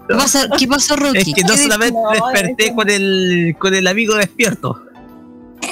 ¿Qué 0.09 0.15
pasó, 0.17 0.39
¿Qué 0.59 0.67
pasó 0.67 0.97
Rocky? 0.97 1.19
Es 1.19 1.35
que 1.35 1.43
no 1.43 1.49
¿Qué 1.55 1.57
de- 1.59 1.63
solamente 1.65 1.99
desperté 2.13 2.75
con 2.75 2.91
el, 2.91 3.55
con 3.59 3.75
el 3.75 3.87
amigo 3.87 4.15
despierto. 4.17 4.83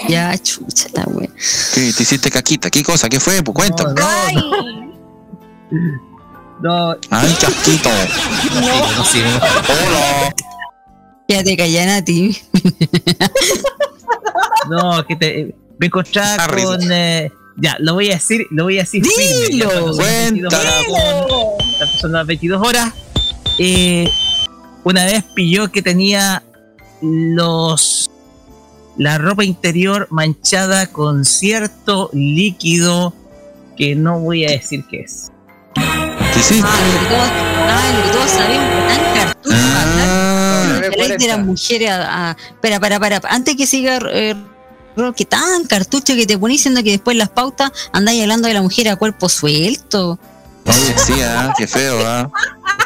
Ya, 0.08 0.36
chucha, 0.38 0.88
la 0.94 1.04
wea. 1.08 1.28
¿Qué? 1.74 1.92
¿Te 1.92 2.02
hiciste 2.02 2.30
caquita? 2.30 2.70
¿Qué 2.70 2.82
cosa? 2.82 3.08
¿Qué 3.08 3.20
fue? 3.20 3.42
Pues 3.42 3.54
cuéntame. 3.54 3.94
No, 6.62 6.90
Ay, 7.10 7.36
chasquito. 7.38 7.88
no 8.96 9.04
sirve. 9.04 9.30
Hola. 9.36 10.34
Ya 11.28 11.42
te 11.44 11.56
callan 11.56 11.88
a 11.88 12.04
ti. 12.04 12.36
No, 14.68 15.04
que 15.06 15.16
te, 15.16 15.54
me 15.78 15.86
encontraba 15.86 16.36
Ah, 16.44 16.48
con. 16.48 16.80
eh, 16.92 17.30
ya, 17.56 17.76
lo 17.80 17.94
voy 17.94 18.10
a 18.10 18.14
decir, 18.14 18.46
lo 18.50 18.64
voy 18.64 18.78
a 18.78 18.82
decir. 18.82 19.02
firme, 19.04 19.46
Dilo. 19.48 19.96
22 19.96 20.52
horas, 20.54 20.74
cuando 20.86 21.86
son 22.00 22.12
las 22.12 22.26
22 22.26 22.66
horas. 22.66 22.92
eh, 23.58 24.08
una 24.84 25.04
vez 25.04 25.24
pilló 25.34 25.70
que 25.70 25.82
tenía 25.82 26.42
los. 27.00 28.09
La 29.00 29.16
ropa 29.16 29.44
interior 29.44 30.08
manchada 30.10 30.86
con 30.88 31.24
cierto 31.24 32.10
líquido 32.12 33.14
que 33.74 33.94
no 33.94 34.20
voy 34.20 34.44
a 34.44 34.50
decir 34.50 34.84
qué 34.90 35.00
es. 35.00 35.28
Sí, 36.34 36.42
sí. 36.42 36.60
Ah, 36.62 36.76
lo 36.92 37.00
que 37.00 37.06
todos, 37.08 37.28
lo 37.96 38.02
que 38.04 38.10
todos 38.10 38.30
sabemos, 38.30 38.88
tan 38.88 39.14
cartucho. 39.14 39.56
La 40.98 41.16
de 41.16 41.26
las 41.26 41.38
mujeres 41.38 41.90
a, 41.90 42.30
a- 42.32 42.36
Espera, 42.50 42.78
para, 42.78 43.00
para, 43.00 43.22
antes 43.30 43.56
que 43.56 43.66
siga 43.66 43.98
eh, 44.12 44.34
Roque, 44.94 45.24
tan 45.24 45.64
cartucho 45.64 46.14
que 46.14 46.26
te 46.26 46.36
ponís 46.36 46.58
diciendo 46.58 46.82
que 46.82 46.90
después 46.90 47.16
las 47.16 47.30
pautas 47.30 47.72
andáis 47.94 48.20
hablando 48.20 48.48
de 48.48 48.54
la 48.54 48.60
mujer 48.60 48.90
a 48.90 48.96
cuerpo 48.96 49.30
suelto. 49.30 50.18
Oye, 50.66 50.94
sí, 50.98 51.14
ah, 51.22 51.52
qué 51.56 51.66
feo, 51.66 51.98
ah. 52.06 52.30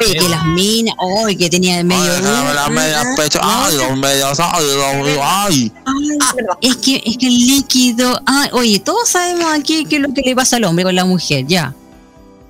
Oye, 0.01 0.15
que 0.15 0.29
las 0.29 0.45
minas, 0.47 0.95
oye, 0.99 1.37
que 1.37 1.49
tenía 1.51 1.79
el 1.81 1.85
medio. 1.85 2.03
Ay, 2.03 2.21
duro, 2.23 2.55
las 2.55 2.71
medias 2.71 3.07
pecho. 3.17 3.39
Ay, 3.43 3.77
los 3.77 3.97
medios. 3.97 4.41
Ay, 4.41 4.65
los- 4.65 5.19
ay. 5.23 5.73
ay, 5.87 6.47
es 6.61 6.77
que 6.77 7.03
es 7.05 7.17
que 7.19 7.27
el 7.27 7.47
líquido, 7.47 8.21
ah, 8.27 8.49
oye, 8.53 8.79
todos 8.81 9.09
sabemos 9.09 9.47
aquí 9.53 9.85
qué 9.85 9.97
es 9.97 10.03
lo 10.03 10.13
que 10.15 10.23
le 10.23 10.35
pasa 10.35 10.57
al 10.57 10.65
hombre 10.65 10.85
con 10.85 10.95
la 10.95 11.05
mujer, 11.05 11.47
ya. 11.47 11.75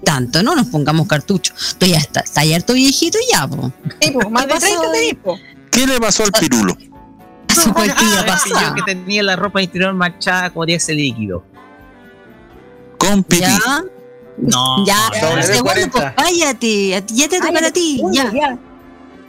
Tanto, 0.05 0.43
no 0.43 0.55
nos 0.55 0.67
pongamos 0.67 1.07
cartucho. 1.07 1.55
Tú 1.79 1.87
ya 1.87 1.97
está, 1.99 2.21
está 2.21 2.45
ya 2.45 2.57
harto 2.57 2.75
viejito 2.75 3.19
y 3.19 3.33
ya, 3.33 3.47
po. 3.49 3.73
Sí, 4.01 4.13
más 4.31 4.45
de 4.47 4.49
pasó 4.55 4.67
30 4.67 4.93
te 4.93 4.99
ahí? 4.99 5.07
di, 5.09 5.15
po. 5.15 5.39
¿Qué 5.71 5.87
le 5.87 5.99
pasó 6.01 6.25
al 6.25 6.33
pirulo? 6.33 6.77
Pasó 7.47 7.73
cualquier 7.73 8.09
Una 8.09 8.23
vez 8.23 8.43
pilló 8.43 8.55
pasada. 8.57 8.75
que 8.75 8.83
tenía 8.83 9.23
la 9.23 9.37
ropa 9.37 9.63
interior 9.63 9.95
manchada 9.95 10.51
con 10.51 10.69
ese 10.69 10.93
líquido. 10.93 11.45
Con 12.99 13.23
pipí. 13.25 13.43
Ya, 13.43 13.83
No, 14.39 14.85
ya, 14.87 15.11
no, 15.23 15.37
no. 15.37 15.43
segundo, 15.43 15.73
pues 15.93 16.05
ti- 16.59 16.91
ya 16.91 17.29
te 17.29 17.39
toca 17.41 17.67
a 17.67 17.71
ti, 17.71 18.01
ya. 18.13 18.33
ya. 18.33 18.59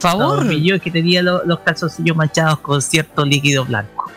favor. 0.00 0.44
No, 0.44 0.50
pilló 0.50 0.80
que 0.80 0.90
tenía 0.90 1.22
lo- 1.22 1.44
los 1.44 1.60
calzoncillos 1.60 2.16
manchados 2.16 2.58
con 2.60 2.82
cierto 2.82 3.24
líquido 3.24 3.64
blanco. 3.64 4.10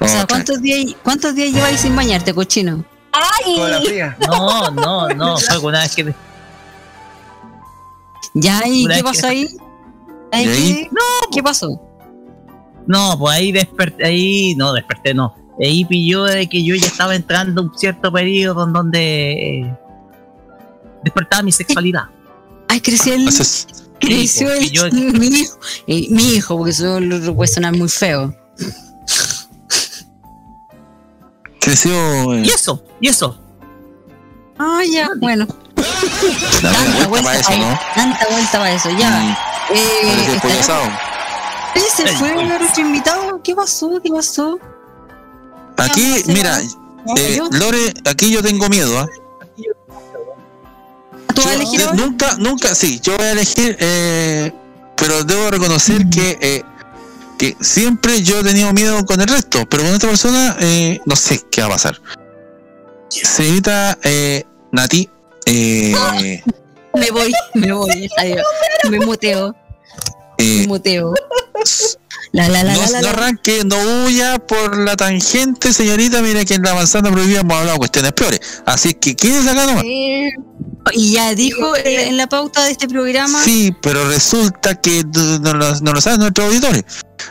O 0.00 0.06
sea, 0.08 0.26
¿cuántos 0.26 0.60
días, 0.60 0.94
¿cuántos 1.02 1.34
días 1.34 1.52
lleváis 1.52 1.80
sin 1.80 1.96
bañarte, 1.96 2.34
cochino? 2.34 2.84
¡Ay! 3.12 3.56
Con 3.56 3.70
la 3.70 3.80
fría. 3.80 4.16
No, 4.26 4.70
no, 4.70 5.08
no, 5.10 5.36
fue 5.38 5.58
una 5.58 5.80
vez 5.80 5.94
que. 5.94 6.14
¿Ya? 8.34 8.62
¿Y 8.66 8.84
Una 8.84 8.96
qué 8.96 9.02
vez 9.02 9.10
pasó 9.12 9.22
que- 9.22 9.26
ahí? 9.28 9.48
¿Ahí 10.32 10.44
¿Y 10.44 10.48
ahí? 10.48 10.74
qué? 10.90 10.90
¿Qué 11.32 11.42
pasó? 11.42 11.80
No, 12.86 13.16
pues 13.18 13.36
ahí 13.36 13.52
desperté, 13.52 14.04
ahí, 14.06 14.54
no, 14.56 14.72
desperté, 14.72 15.14
no. 15.14 15.34
Ahí 15.60 15.84
pilló 15.84 16.24
de 16.24 16.48
que 16.48 16.62
yo 16.64 16.74
ya 16.74 16.86
estaba 16.88 17.14
entrando 17.14 17.60
a 17.62 17.64
un 17.64 17.78
cierto 17.78 18.12
periodo 18.12 18.64
en 18.66 18.72
donde 18.72 19.32
eh, 19.60 19.74
despertaba 21.04 21.42
mi 21.42 21.52
sexualidad. 21.52 22.04
Ay, 22.68 22.80
creció 22.80 23.14
el. 23.14 23.28
Creció 24.00 24.52
el. 24.52 24.70
yo- 24.70 24.90
Mi 24.92 25.26
hijo. 25.28 25.58
Eh, 25.86 26.06
mi 26.10 26.34
hijo, 26.34 26.56
porque 26.56 26.70
eso 26.72 26.98
puede 27.36 27.48
sonar 27.52 27.72
muy 27.76 27.88
feo. 27.88 28.34
Creció. 31.60 32.34
eh, 32.34 32.42
Y 32.44 32.50
eso, 32.50 32.82
y 33.00 33.08
eso. 33.08 33.38
Ah, 34.58 34.82
ya, 34.90 35.08
bueno. 35.20 35.46
Tanta 36.62 37.08
vuelta 37.08 37.08
vuelta 37.08 37.24
para 37.24 37.38
eso, 37.40 37.56
¿no? 37.56 37.80
Tanta 37.94 38.26
vuelta 38.30 38.52
para 38.58 38.72
eso, 38.72 38.90
ya. 38.98 39.38
Eh, 39.72 40.40
asado. 40.60 40.84
Oye, 41.74 41.84
se 41.96 42.06
fue 42.16 42.34
nuestro 42.44 42.82
invitado. 42.82 43.40
¿Qué 43.42 43.54
pasó? 43.54 44.00
¿Qué 44.02 44.10
pasó? 44.10 44.58
Aquí, 45.76 46.22
mira, 46.26 46.60
eh? 46.60 47.40
Lore, 47.52 47.94
aquí 48.04 48.30
yo 48.30 48.42
tengo 48.42 48.68
miedo, 48.68 48.96
¿ah? 49.00 49.06
¿Tú 49.06 49.23
vas 51.44 51.52
a 51.52 51.54
elegir 51.54 51.80
Yo- 51.80 51.86
ahora? 51.90 51.96
nunca, 52.04 52.36
nunca, 52.38 52.74
sí, 52.74 53.00
yo 53.02 53.16
voy 53.16 53.26
a 53.26 53.32
elegir, 53.32 53.76
eh, 53.80 54.52
pero 54.96 55.22
debo 55.24 55.50
reconocer 55.50 56.08
que, 56.08 56.38
eh, 56.40 56.62
que 57.38 57.56
siempre 57.60 58.22
yo 58.22 58.40
he 58.40 58.44
tenido 58.44 58.72
miedo 58.72 59.04
con 59.04 59.20
el 59.20 59.26
resto, 59.28 59.66
pero 59.68 59.82
con 59.82 59.92
esta 59.92 60.08
persona 60.08 60.56
eh, 60.60 61.00
no 61.04 61.16
sé 61.16 61.40
qué 61.50 61.60
va 61.62 61.66
a 61.68 61.70
pasar. 61.70 62.00
Señorita 63.08 63.98
eh, 64.02 64.44
Nati, 64.72 65.08
eh, 65.46 66.42
Me 66.94 67.10
voy, 67.10 67.32
me 67.54 67.72
voy. 67.72 68.08
Adiós. 68.18 68.42
Me 68.90 68.98
muteo. 69.00 69.54
eh, 70.38 70.60
Me 70.62 70.66
muteo. 70.66 71.14
La, 72.32 72.48
la, 72.48 72.64
la, 72.64 72.74
no, 72.74 72.80
la, 72.80 72.86
la, 72.88 72.96
no 73.00 73.02
la. 73.02 73.10
arranque, 73.10 73.62
no 73.64 73.76
huya 74.06 74.38
por 74.38 74.76
la 74.78 74.96
tangente, 74.96 75.72
señorita. 75.72 76.20
Mira 76.22 76.44
que 76.44 76.54
en 76.54 76.62
la 76.62 76.74
manzana 76.74 77.10
prohibida 77.12 77.40
hemos 77.40 77.56
hablado 77.56 77.74
de 77.74 77.78
cuestiones 77.78 78.12
peores. 78.12 78.40
Así 78.66 78.94
que 78.94 79.14
quédese 79.14 79.50
acá 79.50 79.66
nomás. 79.66 79.84
Y 80.92 81.12
ya 81.12 81.34
dijo 81.34 81.74
en 81.76 82.16
la- 82.16 82.26
pauta 82.26 82.64
de 82.64 82.72
este 82.72 82.88
programa. 82.88 83.40
Sí, 83.42 83.74
pero 83.82 84.06
resulta 84.08 84.74
que 84.80 85.02
no 85.42 85.54
lo, 85.54 85.80
no 85.80 85.92
lo 85.92 86.00
saben 86.00 86.20
nuestros 86.20 86.48
auditores. 86.48 86.84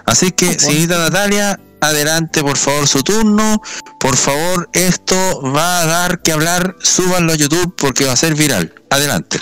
Así 0.06 0.32
que, 0.32 0.60
señorita 0.60 0.98
Natalia, 0.98 1.60
adelante, 1.82 2.42
por 2.42 2.58
favor, 2.58 2.88
su 2.88 3.04
turno. 3.04 3.62
Por 4.00 4.16
favor, 4.18 4.70
esto 4.74 5.16
va 5.56 5.82
a 5.82 5.86
dar 5.86 6.22
que 6.22 6.32
hablar. 6.32 6.76
Súbanlo 6.82 7.34
a 7.34 7.36
YouTube 7.36 7.76
porque 7.78 8.06
va 8.06 8.14
a 8.14 8.18
ser 8.18 8.36
viral. 8.36 8.74
Adelante. 8.90 9.38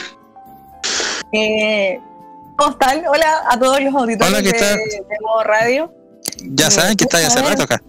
Eh, 1.34 2.00
¿Cómo 2.58 2.72
están? 2.72 3.04
Hola 3.08 3.44
a 3.50 3.58
todos 3.60 3.82
los 3.82 3.94
auditores 3.96 4.34
Hola, 4.34 4.44
¿qué 4.44 4.52
de, 4.52 4.60
tal? 4.60 4.78
de 4.78 5.18
Modo 5.22 5.44
Radio. 5.44 5.94
Ya 6.44 6.70
saben 6.70 6.96
que 6.96 7.06
está 7.06 7.18
ahí 7.18 7.26
hace 7.26 7.42
rato 7.42 7.64
acá. 7.64 7.82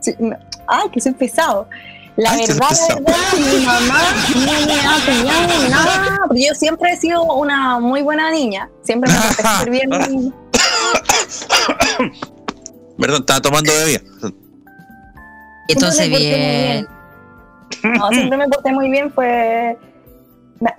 Sí, 0.00 0.14
no. 0.18 0.36
Ah, 0.68 0.84
que 0.92 1.00
soy 1.00 1.12
pesado. 1.12 1.68
La 2.16 2.30
Ay, 2.30 2.46
verdad, 2.46 2.70
la 2.70 2.94
verdad, 2.94 3.14
mi 3.34 3.66
mamá 3.66 4.00
no 4.34 4.66
me 4.66 4.72
ha 4.72 4.96
enseñado 4.96 5.68
nada. 5.68 6.20
porque 6.26 6.46
Yo 6.46 6.54
siempre 6.54 6.92
he 6.92 6.96
sido 6.96 7.22
una 7.24 7.78
muy 7.78 8.00
buena 8.02 8.30
niña. 8.30 8.70
Siempre 8.82 9.10
me 9.12 9.18
porté 9.20 9.42
súper 9.42 9.70
bien. 9.70 9.90
Perdón, 12.98 13.20
estaba 13.20 13.40
tomando 13.40 13.70
bebida. 13.72 14.00
Entonces, 15.68 16.08
bien. 16.08 16.86
No, 17.82 18.08
siempre 18.08 18.38
me 18.38 18.48
porté 18.48 18.72
muy 18.72 18.90
bien. 18.90 19.12
Me 19.16 19.76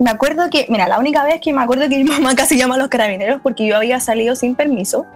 me 0.00 0.10
acuerdo 0.10 0.50
que, 0.50 0.66
mira, 0.68 0.88
la 0.88 0.98
única 0.98 1.22
vez 1.24 1.40
que 1.40 1.52
me 1.52 1.62
acuerdo 1.62 1.88
que 1.88 1.98
mi 1.98 2.04
mamá 2.04 2.34
casi 2.34 2.56
llama 2.58 2.74
a 2.74 2.78
los 2.78 2.88
carabineros 2.88 3.40
porque 3.42 3.64
yo 3.66 3.76
había 3.76 4.00
salido 4.00 4.34
sin 4.34 4.56
permiso, 4.56 5.06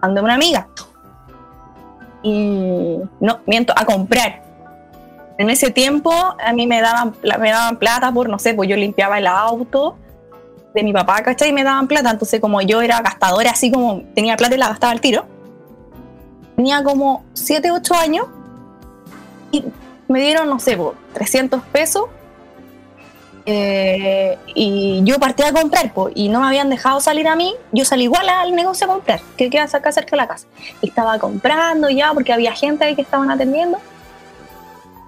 ando 0.00 0.22
una 0.22 0.34
amiga. 0.34 0.68
Y 2.22 2.98
no, 3.20 3.40
miento, 3.46 3.72
a 3.76 3.84
comprar. 3.84 4.42
En 5.38 5.50
ese 5.50 5.70
tiempo 5.70 6.12
a 6.12 6.52
mí 6.52 6.66
me 6.66 6.80
daban, 6.80 7.14
me 7.40 7.50
daban 7.50 7.78
plata 7.78 8.10
por, 8.12 8.28
no 8.28 8.38
sé, 8.40 8.54
pues 8.54 8.68
yo 8.68 8.76
limpiaba 8.76 9.18
el 9.18 9.26
auto 9.28 9.96
de 10.74 10.82
mi 10.82 10.92
papá, 10.92 11.22
¿cachai? 11.22 11.50
Y 11.50 11.52
me 11.52 11.62
daban 11.62 11.86
plata. 11.86 12.10
Entonces, 12.10 12.40
como 12.40 12.60
yo 12.60 12.82
era 12.82 13.00
gastadora, 13.00 13.52
así 13.52 13.70
como 13.70 14.02
tenía 14.14 14.36
plata 14.36 14.56
y 14.56 14.58
la 14.58 14.68
gastaba 14.68 14.92
al 14.92 15.00
tiro, 15.00 15.26
tenía 16.56 16.82
como 16.82 17.24
7, 17.34 17.70
8 17.70 17.94
años 17.94 18.26
y 19.52 19.64
me 20.08 20.20
dieron, 20.20 20.48
no 20.48 20.58
sé, 20.58 20.76
por 20.76 20.96
300 21.14 21.62
pesos. 21.72 22.06
eh, 23.46 24.36
y 24.54 25.00
yo 25.04 25.18
partí 25.18 25.42
a 25.42 25.52
comprar, 25.52 25.94
po, 25.94 26.10
y 26.14 26.28
no 26.28 26.40
me 26.40 26.48
habían 26.48 26.68
dejado 26.68 27.00
salir 27.00 27.28
a 27.28 27.36
mí. 27.36 27.54
Yo 27.72 27.84
salí 27.84 28.04
igual 28.04 28.28
al 28.28 28.54
negocio 28.54 28.86
a 28.86 28.90
comprar, 28.90 29.20
que 29.36 29.48
queda 29.48 29.64
acá 29.72 29.92
cerca 29.92 30.10
de 30.10 30.16
la 30.18 30.26
casa. 30.26 30.48
Y 30.82 30.88
estaba 30.88 31.18
comprando 31.18 31.88
ya, 31.88 32.12
porque 32.12 32.32
había 32.32 32.52
gente 32.52 32.84
ahí 32.84 32.94
que 32.94 33.02
estaban 33.02 33.30
atendiendo. 33.30 33.78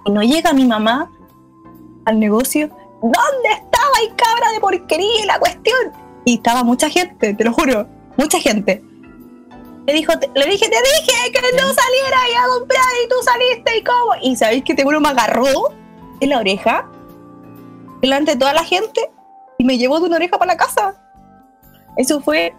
Y 0.06 0.10
no 0.12 0.22
llega 0.22 0.52
mi 0.52 0.64
mamá 0.64 1.10
al 2.04 2.18
negocio. 2.18 2.68
¿Dónde 3.02 3.48
estaba 3.50 3.92
el 4.02 4.14
cabra 4.16 4.52
de 4.52 4.60
porquería 4.60 5.22
y 5.22 5.26
la 5.26 5.38
cuestión? 5.38 5.92
Y 6.24 6.34
estaba 6.34 6.62
mucha 6.62 6.90
gente, 6.90 7.34
te 7.34 7.44
lo 7.44 7.52
juro, 7.52 7.86
mucha 8.16 8.38
gente. 8.38 8.82
Le, 9.86 9.94
dijo, 9.94 10.12
le 10.34 10.46
dije, 10.46 10.68
te 10.68 10.76
dije 10.76 11.32
que 11.32 11.40
no 11.56 11.72
salieras 11.72 12.20
a 12.44 12.58
comprar 12.58 12.84
y 13.04 13.08
tú 13.08 13.14
saliste 13.24 13.78
y 13.78 13.84
cómo. 13.84 14.12
Y 14.22 14.36
sabéis 14.36 14.64
que 14.64 14.74
te 14.74 14.84
juro, 14.84 15.00
me 15.00 15.08
agarró 15.08 15.72
en 16.20 16.28
la 16.28 16.38
oreja 16.38 16.86
delante 18.02 18.32
de 18.32 18.38
toda 18.38 18.52
la 18.52 18.64
gente 18.64 19.10
y 19.58 19.64
me 19.64 19.78
llevó 19.78 20.00
de 20.00 20.06
una 20.06 20.16
oreja 20.16 20.38
para 20.38 20.52
la 20.52 20.58
casa. 20.58 20.94
Eso 21.96 22.20
fue 22.20 22.54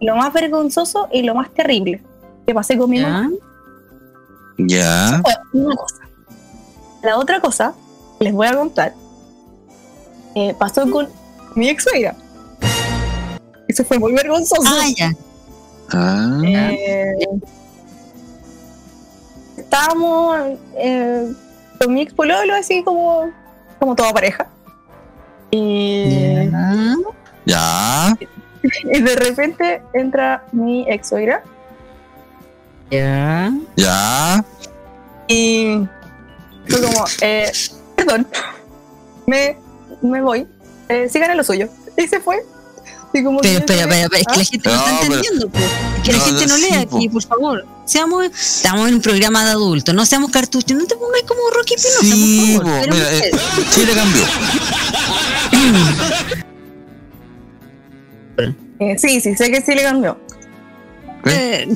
lo 0.00 0.16
más 0.16 0.32
vergonzoso 0.32 1.08
y 1.12 1.22
lo 1.22 1.34
más 1.34 1.52
terrible 1.54 2.02
que 2.46 2.54
pasé 2.54 2.76
con 2.76 2.90
mi 2.90 3.00
mamá. 3.00 3.30
Ya. 4.58 5.20
Fue 5.22 5.60
una 5.60 5.76
cosa. 5.76 6.01
La 7.02 7.18
otra 7.18 7.40
cosa 7.40 7.74
que 8.18 8.24
les 8.24 8.32
voy 8.32 8.46
a 8.46 8.54
contar 8.54 8.94
eh, 10.34 10.54
pasó 10.58 10.88
con 10.90 11.08
mi 11.54 11.68
ex 11.68 11.84
suegra. 11.84 12.14
Eso 13.68 13.84
fue 13.84 13.98
muy 13.98 14.12
vergonzoso. 14.12 14.62
Ah, 14.66 14.86
ya. 14.96 15.12
Ah, 15.92 16.40
Eh, 16.44 17.14
estábamos 19.56 20.58
eh, 20.76 21.32
con 21.78 21.92
mi 21.94 22.02
ex 22.02 22.14
pololo 22.14 22.54
así 22.54 22.82
como, 22.82 23.30
como 23.78 23.94
toda 23.94 24.12
pareja. 24.12 24.46
Y, 25.50 26.48
ya. 27.44 28.16
y 28.84 29.00
de 29.02 29.16
repente 29.16 29.82
entra 29.92 30.44
mi 30.52 30.86
ex 30.88 31.08
suegra 31.10 31.42
Ya. 32.90 33.52
Ya. 33.76 34.42
y 35.28 35.86
fue 36.68 36.80
como, 36.82 37.04
eh, 37.20 37.52
perdón, 37.96 38.26
me, 39.26 39.56
me 40.02 40.22
voy, 40.22 40.46
eh, 40.88 41.08
sigan 41.12 41.30
en 41.32 41.36
lo 41.38 41.44
suyo. 41.44 41.68
Y 41.96 42.06
se 42.08 42.20
fue. 42.20 42.42
Y 43.14 43.22
como 43.22 43.40
Pero, 43.42 43.58
espera, 43.58 43.82
espera, 43.82 44.06
es 44.20 44.26
que 44.26 44.38
la 44.38 44.44
gente 44.44 44.68
no, 44.70 44.74
"Ah". 44.74 44.78
está 44.78 44.92
No, 44.92 44.98
pero- 45.00 45.14
entendiendo. 45.16 45.48
po. 45.50 45.58
Es 45.58 46.02
que 46.02 46.12
la 46.14 46.18
gente 46.20 46.46
no 46.46 46.54
no, 46.54 46.56
lee 46.58 46.68
sí, 46.70 46.74
aquí, 46.74 47.08
po. 47.08 47.12
por 47.12 47.22
favor. 47.24 47.66
Seamos, 47.84 48.24
estamos 48.24 48.88
en 48.88 48.94
un 48.94 49.00
programa 49.02 49.44
de 49.44 49.50
adultos, 49.50 49.94
no 49.94 50.06
seamos 50.06 50.30
cartuchos, 50.30 50.76
no 50.78 50.86
te 50.86 50.96
pongas 50.96 51.22
como 51.28 51.40
Rocky 51.54 51.74
Pinoza, 51.74 52.00
Sí, 52.00 52.52
por 52.56 52.62
po, 52.64 52.68
favor. 52.70 52.84
Pero 52.84 52.94
mira, 52.94 53.16
eh. 53.18 53.30
Chile 53.74 53.92
cambió. 53.94 54.24
Eh, 58.78 58.96
sí, 58.98 59.20
sí, 59.20 59.34
sé 59.36 59.50
que 59.50 59.60
sí 59.60 59.74
le 59.74 59.82
cambió. 59.82 60.18
Eh, 61.26 61.68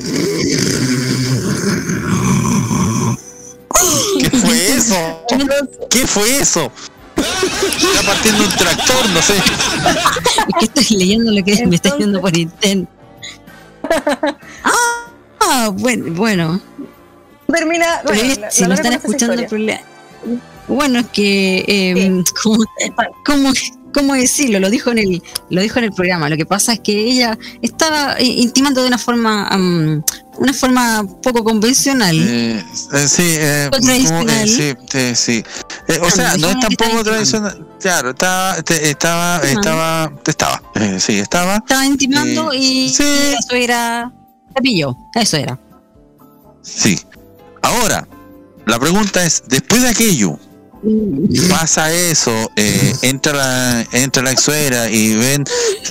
¿Qué 4.20 4.30
fue 4.30 4.68
eso? 4.76 5.26
¿Qué 5.90 6.06
fue 6.06 6.38
eso? 6.40 6.72
Está 7.16 8.02
partiendo 8.12 8.44
un 8.44 8.50
tractor, 8.50 9.08
no 9.10 9.22
sé. 9.22 9.36
es 9.36 10.54
que 10.72 10.80
estoy 10.80 10.96
leyendo 10.98 11.32
lo 11.32 11.44
que 11.44 11.66
me 11.66 11.76
está 11.76 11.90
diciendo 11.90 12.20
por 12.20 12.36
internet. 12.36 12.88
Ah, 14.64 14.72
ah, 15.40 15.70
bueno, 15.72 16.12
bueno. 16.14 16.60
Termina. 17.52 18.00
Pero 18.04 18.14
bueno, 18.18 18.32
es- 18.32 18.38
la- 18.38 18.50
si 18.50 18.64
no 18.66 18.74
están 18.74 18.92
escuchando 18.94 19.34
el 19.34 19.46
problema. 19.46 19.80
Bueno, 20.68 20.98
es 20.98 21.06
que 21.06 21.64
eh, 21.68 22.22
¿cómo, 22.42 22.64
cómo, 23.24 23.52
cómo 23.94 24.14
decirlo? 24.14 24.58
Lo 24.58 24.68
dijo 24.68 24.90
en 24.90 24.98
el, 24.98 25.22
lo 25.50 25.60
dijo 25.62 25.78
en 25.78 25.84
el 25.86 25.92
programa. 25.92 26.28
Lo 26.28 26.36
que 26.36 26.44
pasa 26.44 26.72
es 26.72 26.80
que 26.80 26.92
ella 26.92 27.38
estaba 27.62 28.20
intimando 28.20 28.82
de 28.82 28.88
una 28.88 28.98
forma, 28.98 29.48
una 30.38 30.52
forma 30.52 31.04
poco 31.22 31.42
convencional. 31.44 32.16
Eh, 32.18 32.64
eh, 32.92 33.08
sí, 33.08 33.22
eh, 33.38 33.70
como, 33.72 33.90
eh, 33.90 34.46
sí, 34.46 34.74
sí, 34.90 35.14
sí. 35.14 35.44
O 36.00 36.10
sea, 36.10 36.36
no 36.36 36.48
es 36.48 36.60
tampoco 36.60 37.02
tradicional. 37.04 37.66
Claro, 37.80 38.10
estaba, 38.10 38.62
te- 38.62 38.90
estaba, 38.90 39.36
Ajá. 39.36 39.46
estaba, 39.46 40.12
estaba, 40.26 40.62
sí, 40.98 41.18
estaba. 41.18 41.56
Estaba 41.56 41.86
intimando 41.86 42.52
y 42.52 42.88
sí. 42.88 43.04
la 43.32 43.42
suegra 43.42 44.12
se 44.54 44.62
pilló. 44.62 44.96
Eso 45.14 45.36
era. 45.36 45.58
Sí. 46.62 47.00
Ahora, 47.62 48.06
la 48.66 48.78
pregunta 48.78 49.24
es, 49.24 49.42
después 49.46 49.82
de 49.82 49.88
aquello, 49.88 50.38
pasa 51.50 51.92
eso, 51.92 52.30
eh, 52.56 52.92
entra 53.02 53.32
la 53.32 53.86
entra 53.92 54.22
la 54.22 54.36
suegra 54.36 54.88
y 54.88 55.14
ven 55.14 55.44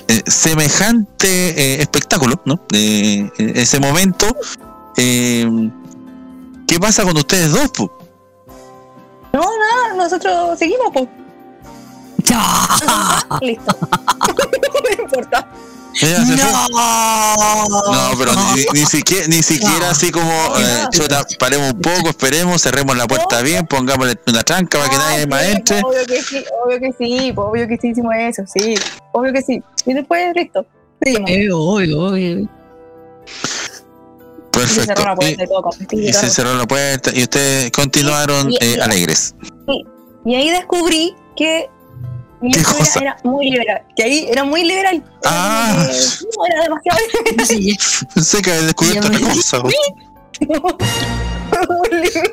eh, 0.07 0.21
semejante 0.25 1.27
eh, 1.27 1.81
espectáculo, 1.81 2.41
¿no? 2.45 2.59
Eh, 2.73 3.29
ese 3.37 3.79
momento, 3.79 4.25
eh, 4.97 5.69
¿qué 6.67 6.79
pasa 6.79 7.03
con 7.03 7.17
ustedes 7.17 7.51
dos? 7.51 7.69
po? 7.71 7.91
No, 9.33 9.41
nada, 9.41 9.95
nosotros 9.97 10.57
seguimos, 10.57 10.91
pues. 10.93 11.07
Listo. 13.41 13.77
no 14.97 15.03
importa. 15.03 15.47
Ella 16.01 16.25
se 16.25 16.37
fue. 16.37 16.51
No, 17.91 18.17
pero 18.17 18.31
ni, 18.55 18.79
ni 18.79 18.85
siquiera, 18.85 19.27
ni 19.27 19.41
siquiera 19.43 19.89
así 19.91 20.11
como, 20.11 20.29
eh, 20.57 20.87
chuta, 20.91 21.25
paremos 21.39 21.73
un 21.73 21.81
poco, 21.81 22.09
esperemos, 22.09 22.61
cerremos 22.61 22.97
la 22.97 23.07
puerta 23.07 23.41
bien, 23.41 23.65
pongámosle 23.65 24.15
una 24.27 24.43
tranca 24.43 24.77
para 24.79 24.89
que 24.89 24.97
nadie 24.97 25.27
más 25.27 25.43
entre. 25.43 25.81
Obvio 25.81 26.05
que 26.05 26.21
sí, 26.21 26.43
obvio 26.65 26.79
que 26.79 26.91
sí, 26.97 27.31
pues, 27.33 27.47
obvio 27.49 27.67
que 27.67 27.77
sí 27.77 27.87
hicimos 27.89 28.13
eso, 28.17 28.43
sí, 28.53 28.75
obvio 29.13 29.31
que 29.33 29.41
sí. 29.41 29.61
Y 29.85 29.93
después, 29.93 30.35
listo. 30.35 30.65
Seguimos. 31.01 31.29
obvio, 31.53 31.99
obvio. 32.07 32.39
Y 34.55 34.67
se 34.67 34.85
cerró 34.85 34.95
Perfecto. 34.95 35.03
la 35.05 35.15
puerta 35.15 35.41
Y, 35.41 35.45
y 35.45 35.47
todo, 35.47 35.61
con 35.61 35.79
vestido 35.79 36.09
y 36.09 36.13
se 36.13 36.29
cerró 36.29 36.55
la 36.55 36.65
puerta 36.65 37.11
y 37.13 37.23
ustedes 37.23 37.71
continuaron 37.71 38.51
Y- 38.51 38.55
y- 38.55 38.57
eh, 38.61 38.81
alegres. 38.81 39.35
Y, 39.67 39.85
y 40.25 40.35
ahí 40.35 40.49
descubrí 40.49 41.13
que 41.35 41.69
mi 42.45 42.51
¿Qué 42.51 42.59
escuela 42.59 42.79
cosa? 42.79 42.99
era 42.99 43.17
muy 43.23 43.51
liberal. 43.51 43.83
Que 43.95 44.03
ahí 44.03 44.27
era 44.29 44.43
muy 44.43 44.63
liberal. 44.63 45.03
Ah. 45.25 45.87
Que, 45.87 45.93
no, 46.37 46.45
era 46.45 46.63
demasiado 46.63 46.97
Pensé 48.13 48.41
que 48.41 48.51
había 48.51 48.63
descubierto 48.63 49.07
otra 49.07 49.19
cosa. 49.19 49.63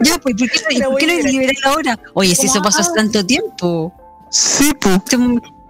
Ya, 0.00 0.18
pues, 0.18 0.34
¿por 0.34 0.50
qué, 0.50 0.82
por 0.84 0.98
qué 0.98 1.06
no 1.06 1.12
muy 1.12 1.20
es 1.20 1.24
liberal 1.24 1.56
ahora? 1.64 1.98
Oye, 2.14 2.34
si 2.34 2.46
eso 2.46 2.60
pasó 2.60 2.80
hace 2.80 2.90
tanto 2.94 3.24
tiempo. 3.24 3.92
Sí, 4.30 4.72
pues. 4.80 4.98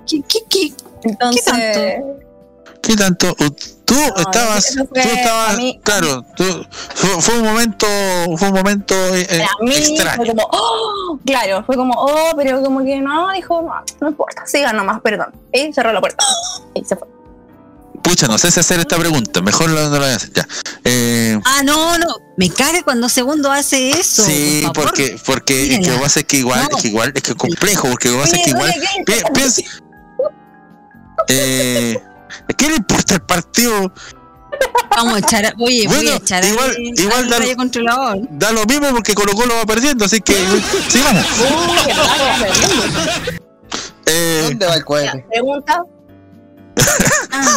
¿Qué, 0.07 0.23
qué, 0.23 0.39
qué, 0.49 0.73
Entonces, 1.05 1.45
qué 1.45 1.51
tanto? 1.51 2.19
¿Qué 2.83 2.97
tanto? 2.97 3.37
Tú 4.15 4.21
estabas, 4.21 4.75
tú 4.75 4.89
estabas, 4.95 5.57
mí- 5.57 5.81
claro, 5.83 6.25
tú- 6.37 6.67
fue, 6.95 7.21
fue 7.21 7.39
un 7.39 7.45
momento, 7.45 7.87
fue 8.39 8.49
un 8.49 8.55
momento 8.55 8.95
eh, 9.15 9.27
eh, 9.29 9.43
a 9.45 9.63
mí 9.65 9.75
extraño. 9.75 10.17
fue 10.17 10.27
como, 10.29 10.49
oh, 10.51 11.19
claro, 11.27 11.63
fue 11.65 11.77
como, 11.77 11.93
oh, 11.97 12.33
pero 12.37 12.63
como 12.63 12.83
que 12.85 13.01
no, 13.01 13.31
dijo, 13.33 13.61
no, 13.63 13.75
no 14.01 14.09
importa, 14.09 14.47
siga 14.47 14.73
nomás, 14.73 15.01
perdón. 15.03 15.29
Y 15.53 15.73
cerró 15.73 15.93
la 15.93 16.01
puerta. 16.01 16.25
Y 16.75 16.85
se 16.85 16.97
fue. 16.97 17.07
Pucha, 18.03 18.27
no 18.27 18.37
sé 18.39 18.51
si 18.51 18.59
hacer 18.59 18.81
esta 18.81 18.97
pregunta, 18.99 19.41
mejor 19.43 19.69
no, 19.71 19.77
la 19.81 19.89
voy 19.99 20.09
a 20.09 20.17
hacer. 20.17 20.33
Ya. 20.33 20.49
Eh, 20.85 21.39
Ah, 21.45 21.63
no, 21.63 21.99
no. 21.99 22.09
Me 22.37 22.51
caga 22.51 22.83
cuando 22.83 23.09
segundo 23.09 23.53
hace 23.53 23.91
eso. 23.91 24.25
sí, 24.25 24.63
por 24.65 24.75
favor. 24.75 24.91
porque, 24.91 25.17
porque 25.25 25.63
es 25.65 25.69
que 25.71 25.77
Mírala. 25.79 25.93
lo 25.93 25.99
que 25.99 26.03
pasa 26.05 26.21
es 26.21 26.27
que 26.27 26.37
igual, 26.39 26.61
No. 26.69 26.77
es 26.77 26.83
que 26.83 26.89
igual, 26.89 27.13
es 27.15 27.23
que 27.23 27.31
es 27.31 27.37
complejo, 27.37 27.89
porque 27.91 28.09
lo 28.09 28.15
que 28.17 28.21
pasa 28.23 28.37
es 28.37 28.43
que 28.43 28.51
igual, 28.51 28.75
piensa, 29.35 29.63
eh, 31.29 32.03
¿qué 32.57 32.69
le 32.69 32.77
importa 32.77 33.15
el 33.15 33.23
partido? 33.23 33.93
Vamos 34.95 35.15
a 35.15 35.19
echar. 35.19 35.55
Oye, 35.59 35.87
voy 35.89 35.97
Bueno, 35.97 36.13
a 36.13 36.17
echar 36.17 36.45
igual- 36.45 36.71
al, 36.71 37.01
igual 37.01 37.19
al 37.25 37.29
da- 37.31 37.39
rayo 37.39 37.57
controlador. 37.57 38.19
Da 38.31 38.53
lo 38.53 38.65
mismo 38.67 38.89
porque 38.91 39.15
Colo 39.15 39.33
Colo 39.33 39.55
va 39.57 39.65
perdiendo, 39.65 40.05
así 40.05 40.21
que 40.21 40.35
sigamos. 40.89 41.25
Eh, 44.07 44.41
¿Dónde 44.49 44.67
va 44.67 44.75
el 44.75 44.85
cohete? 44.85 45.25
Pregunta, 45.31 45.83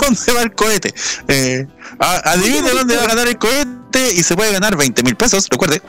¿Dónde 0.02 0.34
va 0.34 0.42
el 0.44 0.54
cohete? 0.54 0.94
Eh, 1.28 1.68
a- 2.00 2.32
adivine 2.32 2.70
dónde 2.72 2.96
va 2.98 3.04
a 3.04 3.08
ganar 3.08 3.28
el 3.28 3.38
cohete 3.38 4.14
y 4.14 4.24
se 4.24 4.36
puede 4.36 4.52
ganar 4.54 4.76
20 4.78 5.04
mil 5.04 5.16
pesos, 5.16 5.48
recuerde. 5.50 5.82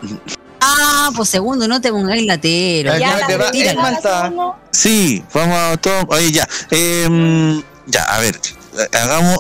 Ah, 0.61 1.11
pues 1.15 1.29
segundo, 1.29 1.69
no 1.69 1.81
te 1.81 1.91
pongáis 1.93 2.27
latero. 2.27 2.95
El 2.95 3.01
Ya, 3.01 3.19
va. 3.39 3.83
Malta. 3.83 4.33
Sí, 4.73 5.23
vamos 5.35 5.57
a 5.57 5.77
todo. 5.77 6.07
Oye, 6.09 6.33
ya. 6.33 6.49
em, 6.71 7.63
ya, 7.87 8.05
a 8.05 8.19
ver, 8.21 8.41
hagamos. 8.93 9.39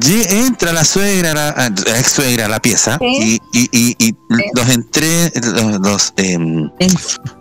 Entra 0.00 0.72
la 0.72 0.84
suegra, 0.84 1.34
la, 1.34 1.48
ah, 1.48 1.70
la 1.86 1.98
ex 1.98 2.12
suegra 2.12 2.44
a 2.44 2.48
la 2.48 2.60
pieza 2.60 2.98
y, 3.00 3.40
y, 3.52 3.68
y, 3.72 3.96
y 3.98 4.14
los 4.54 4.68
entré, 4.68 5.32
los, 5.42 5.80
los, 5.80 6.12
em, 6.16 6.70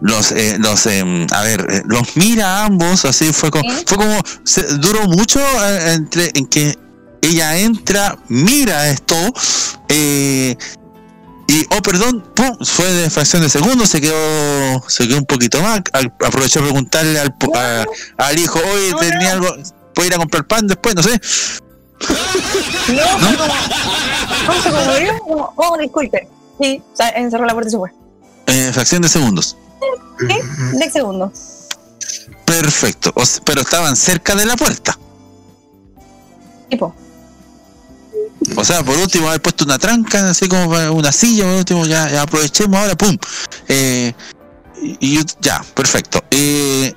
los, 0.02 0.32
eh, 0.32 0.56
los 0.58 0.86
em, 0.88 1.28
a 1.32 1.42
ver, 1.44 1.68
eh, 1.70 1.84
los 1.86 2.16
mira 2.16 2.62
a 2.62 2.66
ambos, 2.66 3.04
así 3.06 3.34
fue 3.34 3.52
como, 3.52 3.70
fue 3.86 3.98
como, 3.98 4.18
se, 4.44 4.64
duró 4.78 5.08
mucho 5.08 5.40
eh, 5.40 5.94
entre 5.94 6.32
en 6.34 6.48
que 6.48 6.76
ella 7.22 7.58
entra, 7.58 8.18
mira 8.30 8.90
esto, 8.90 9.16
eh, 9.90 10.56
y, 11.48 11.66
oh, 11.76 11.82
perdón, 11.82 12.24
pum, 12.36 12.58
fue 12.66 12.86
de 12.92 13.10
fracción 13.10 13.42
de 13.42 13.50
segundos, 13.50 13.90
se 13.90 14.02
quedó, 14.02 14.84
se 14.88 15.08
quedó 15.08 15.18
un 15.20 15.26
poquito 15.26 15.62
más. 15.62 15.82
Al- 15.94 16.14
aprovechó 16.26 16.60
a 16.60 16.64
preguntarle 16.64 17.20
al, 17.20 17.34
a- 17.56 17.86
al 18.18 18.38
hijo, 18.40 18.60
oye, 18.60 18.94
tenía 19.00 19.34
algo, 19.34 19.48
¿puedo 19.96 20.08
ir 20.08 20.14
a 20.14 20.18
comprar 20.18 20.46
pan 20.46 20.68
después? 20.68 20.96
No 20.96 21.04
sé. 21.04 21.20
no, 22.94 23.38
como, 23.38 23.54
¿cómo 24.48 24.62
se 24.62 25.20
como, 25.20 25.54
oh, 25.56 25.78
disculpe. 25.78 26.28
Sí, 26.62 26.82
encerró 27.16 27.46
la 27.46 27.54
puerta 27.54 27.70
y 27.70 27.72
se 27.72 27.78
fue. 27.78 27.92
Eh, 28.48 28.72
fracción 28.74 29.02
de 29.02 29.10
segundos. 29.10 29.58
¿Qué? 30.28 30.40
10 30.74 30.94
segundos. 30.94 31.32
Perfecto. 32.46 33.12
O 33.16 33.24
pero 33.46 33.62
estaban 33.62 33.96
cerca 33.96 34.36
de 34.36 34.46
la 34.46 34.56
puerta. 34.56 34.98
Tipo. 36.70 36.96
O 38.56 38.64
sea, 38.64 38.84
por 38.84 38.98
último 38.98 39.28
haber 39.28 39.42
puesto 39.42 39.66
una 39.66 39.78
tranca, 39.80 40.30
así 40.30 40.48
como 40.48 40.68
una 40.94 41.12
silla, 41.12 41.44
por 41.46 41.54
último 41.54 41.86
ya, 41.86 42.10
ya 42.10 42.22
aprovechemos 42.22 42.80
ahora, 42.80 42.96
pum. 42.96 43.18
Eh, 43.68 44.14
y, 45.00 45.20
ya, 45.42 45.64
perfecto. 45.74 46.24
Eh, 46.32 46.94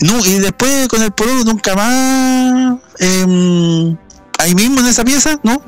no, 0.00 0.18
y 0.24 0.38
después 0.38 0.86
con 0.88 1.02
el 1.02 1.12
pololo 1.12 1.44
nunca 1.44 1.74
más 1.74 2.78
em, 2.98 3.96
ahí 4.38 4.54
mismo 4.54 4.80
en 4.80 4.86
esa 4.86 5.04
pieza, 5.04 5.38
¿no? 5.42 5.62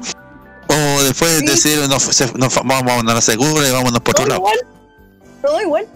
O 0.69 1.03
después 1.03 1.45
decidieron, 1.45 1.89
no, 1.89 1.99
se- 2.01 2.33
no, 2.37 2.49
vamos 2.65 3.11
a 3.11 3.15
la 3.15 3.21
segura 3.21 3.66
y 3.69 3.73
vámonos 3.73 4.01
por 4.01 4.11
otro 4.15 4.25
Todo 4.25 4.29
lado. 4.29 4.39
igual. 4.41 4.59
Todo 5.43 5.61
igual. 5.62 5.87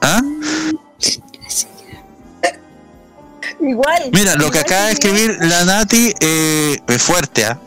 ¿Ah? 0.00 0.20
Igual. 3.60 4.10
Mira, 4.12 4.34
lo 4.36 4.50
que 4.50 4.58
acaba 4.60 4.86
de 4.86 4.92
escribir 4.92 5.36
la 5.40 5.64
Nati 5.64 6.12
eh, 6.20 6.78
es 6.86 7.02
fuerte, 7.02 7.44
¿ah? 7.46 7.58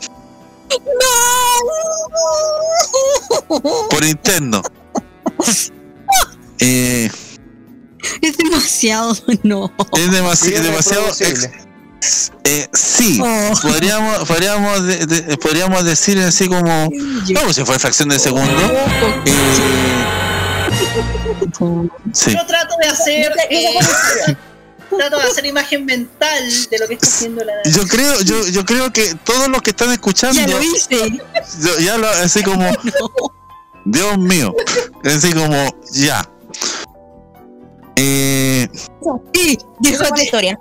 Por 3.90 4.04
interno. 4.04 4.62
Eh, 6.64 7.10
Es 8.20 8.36
demasiado, 8.36 9.16
no. 9.42 9.72
es 9.96 10.10
demasi- 10.12 10.52
demasiado. 10.60 11.08
ex- 11.08 11.50
eh, 12.44 12.68
sí, 12.72 13.20
Oh. 13.20 13.52
podríamos, 13.62 14.28
podríamos, 14.28 14.84
de- 14.84 15.06
de- 15.06 15.36
podríamos 15.38 15.84
decir 15.84 16.18
así 16.20 16.46
como. 16.48 16.88
No, 17.32 17.52
si 17.52 17.64
fue 17.64 17.80
fracción 17.80 18.10
de 18.10 18.18
segundo. 18.20 18.62
Eh, 19.24 19.32
sí. 22.12 22.30
Yo 22.32 22.46
trato 22.46 22.74
de 22.80 22.88
hacer. 22.88 23.32
Trato 24.96 25.16
de 25.18 25.22
hacer 25.24 25.46
imagen 25.46 25.84
mental 25.84 26.42
de 26.70 26.78
lo 26.78 26.86
que 26.88 26.94
está 26.94 27.06
haciendo 27.08 27.44
la 27.44 27.52
Yo 27.64 27.86
creo, 27.86 28.20
yo, 28.22 28.46
yo 28.48 28.64
creo 28.64 28.92
que 28.92 29.14
todos 29.24 29.48
los 29.48 29.60
que 29.62 29.70
están 29.70 29.90
escuchando. 29.92 30.40
Ya 30.40 30.46
lo 30.46 30.62
hice. 30.62 31.18
yo- 31.60 31.78
ya 31.80 31.98
lo, 31.98 32.08
así 32.08 32.42
como. 32.42 32.70
Dios 33.84 34.18
mío. 34.18 34.54
Así 35.04 35.32
como, 35.32 35.56
ya. 35.92 36.28
Eh, 37.96 38.68
Sí, 39.34 39.58
déjate. 39.80 40.24
historia. 40.24 40.58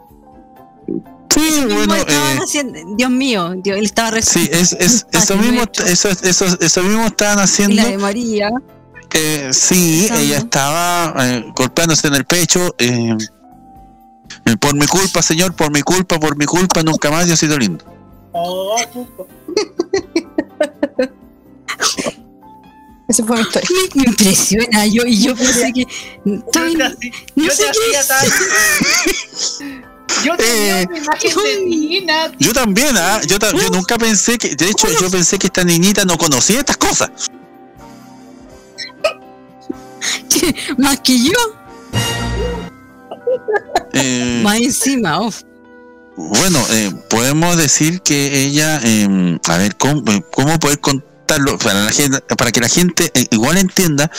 sí, 1.34 1.66
bueno. 1.66 1.95
eh, 1.95 2.40
haciendo- 2.41 2.80
Dios 2.98 3.10
mío, 3.10 3.53
Dios, 3.58 3.78
él 3.78 3.86
estaba 3.86 4.22
Sí, 4.22 4.49
es, 4.52 4.74
es, 4.74 5.06
eso 5.12 5.36
mismo, 5.38 5.64
eso, 5.86 6.10
eso, 6.10 6.45
eso 6.60 6.84
mismo 6.84 7.06
estaban 7.06 7.40
Y 7.40 7.41
haciendo. 7.44 7.76
la 7.82 7.88
de 7.90 7.98
María. 7.98 8.49
Eh, 9.14 9.49
sí, 9.52 10.08
ella 10.14 10.38
estaba 10.38 11.14
eh, 11.20 11.45
golpeándose 11.56 12.08
en 12.08 12.16
el 12.16 12.26
pecho. 12.26 12.74
eh, 12.78 13.16
por 14.59 14.76
mi 14.76 14.85
culpa, 14.88 15.22
señor, 15.22 15.53
por 15.55 15.72
mi 15.72 15.81
culpa, 15.81 16.19
por 16.19 16.35
mi 16.38 16.45
culpa, 16.45 16.84
nunca 16.84 17.09
más 17.11 17.27
yo 17.27 17.34
he 17.34 17.38
sido 17.38 17.57
lindo. 17.57 17.84
Oh. 18.34 18.76
Esa 23.07 23.26
fue 23.26 23.35
mi 23.38 23.41
historia. 23.41 23.68
Me 23.95 24.03
impresiona, 24.05 24.85
yo, 24.85 25.03
y 25.05 25.22
yo 25.22 25.35
pensé 25.35 25.73
que. 25.73 25.81
Estoy- 26.26 26.77
Yo 26.77 26.95
te- 26.97 27.11
no 27.35 27.43
yo 27.45 27.51
sé 27.51 27.63
qué. 27.73 27.80
Yo 30.26 30.35
tenía 30.35 30.81
Eh, 30.81 30.88
una 30.89 30.97
imagen 30.97 31.31
de 31.35 31.55
ti, 31.69 32.01
Nati. 32.05 32.43
Yo 32.45 32.51
también, 32.53 32.97
¿ah? 32.97 33.22
yo, 33.26 33.39
ta- 33.39 33.51
yo 33.53 33.69
nunca 33.69 33.97
pensé 33.97 34.38
que, 34.38 34.55
de 34.55 34.69
hecho, 34.69 34.88
yo 34.99 35.09
pensé 35.09 35.39
que 35.39 35.47
esta 35.47 35.63
niñita 35.63 36.03
no 36.05 36.18
conocía 36.18 36.59
estas 36.59 36.76
cosas. 36.77 37.09
Más 40.77 40.99
que 40.99 41.18
yo, 41.23 41.31
Eh, 43.94 44.41
más 44.44 44.58
encima. 44.58 45.20
Bueno, 46.16 46.60
eh, 46.72 46.91
podemos 47.10 47.58
decir 47.58 48.02
que 48.02 48.44
ella, 48.45 48.80
eh, 48.84 49.40
a 49.48 49.58
ver, 49.58 49.76
¿cómo, 49.76 50.03
eh, 50.12 50.24
cómo 50.32 50.60
poder 50.60 50.80
contarlo 50.80 51.58
para, 51.58 51.86
la 51.86 51.91
gente, 51.91 52.20
para 52.38 52.52
que 52.52 52.60
la 52.60 52.70
gente 52.70 53.12
eh, 53.14 53.26
igual 53.32 53.58
entienda 53.58 54.12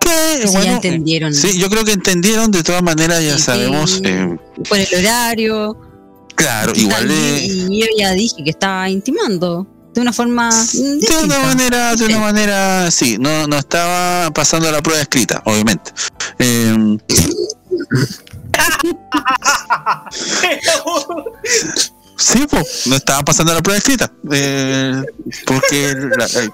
que, 0.00 0.44
ya 0.44 0.50
bueno, 0.50 0.72
entendieron. 0.74 1.32
sí, 1.32 1.58
yo 1.58 1.70
creo 1.70 1.84
que 1.84 1.92
entendieron, 1.92 2.50
de 2.50 2.62
todas 2.62 2.82
maneras 2.82 3.22
ya 3.22 3.38
sabemos, 3.38 4.00
Por 4.68 4.78
el 4.78 4.88
horario. 4.98 5.76
claro, 6.34 6.72
igual 6.74 7.08
Y 7.10 7.80
yo 7.80 7.86
ya 7.96 8.12
dije 8.12 8.42
que 8.42 8.50
estaba 8.50 8.88
intimando 8.88 9.66
de 9.94 10.00
una 10.00 10.12
forma. 10.12 10.50
de 10.72 11.24
una 11.24 11.38
manera, 11.40 11.94
de 11.94 12.06
una 12.06 12.18
manera, 12.18 12.90
sí, 12.90 13.16
no, 13.20 13.46
no 13.46 13.58
estaba 13.58 14.30
pasando 14.32 14.70
la 14.72 14.82
prueba 14.82 15.02
escrita, 15.02 15.42
obviamente. 15.44 15.92
Eh, 16.38 16.98
sí, 22.16 22.46
pues, 22.48 22.86
no 22.86 22.96
estaba 22.96 23.22
pasando 23.22 23.54
la 23.54 23.60
prueba 23.62 23.78
escrita, 23.78 24.10
eh, 24.30 25.02
porque 25.46 25.94
la- 26.16 26.26
eh, 26.26 26.50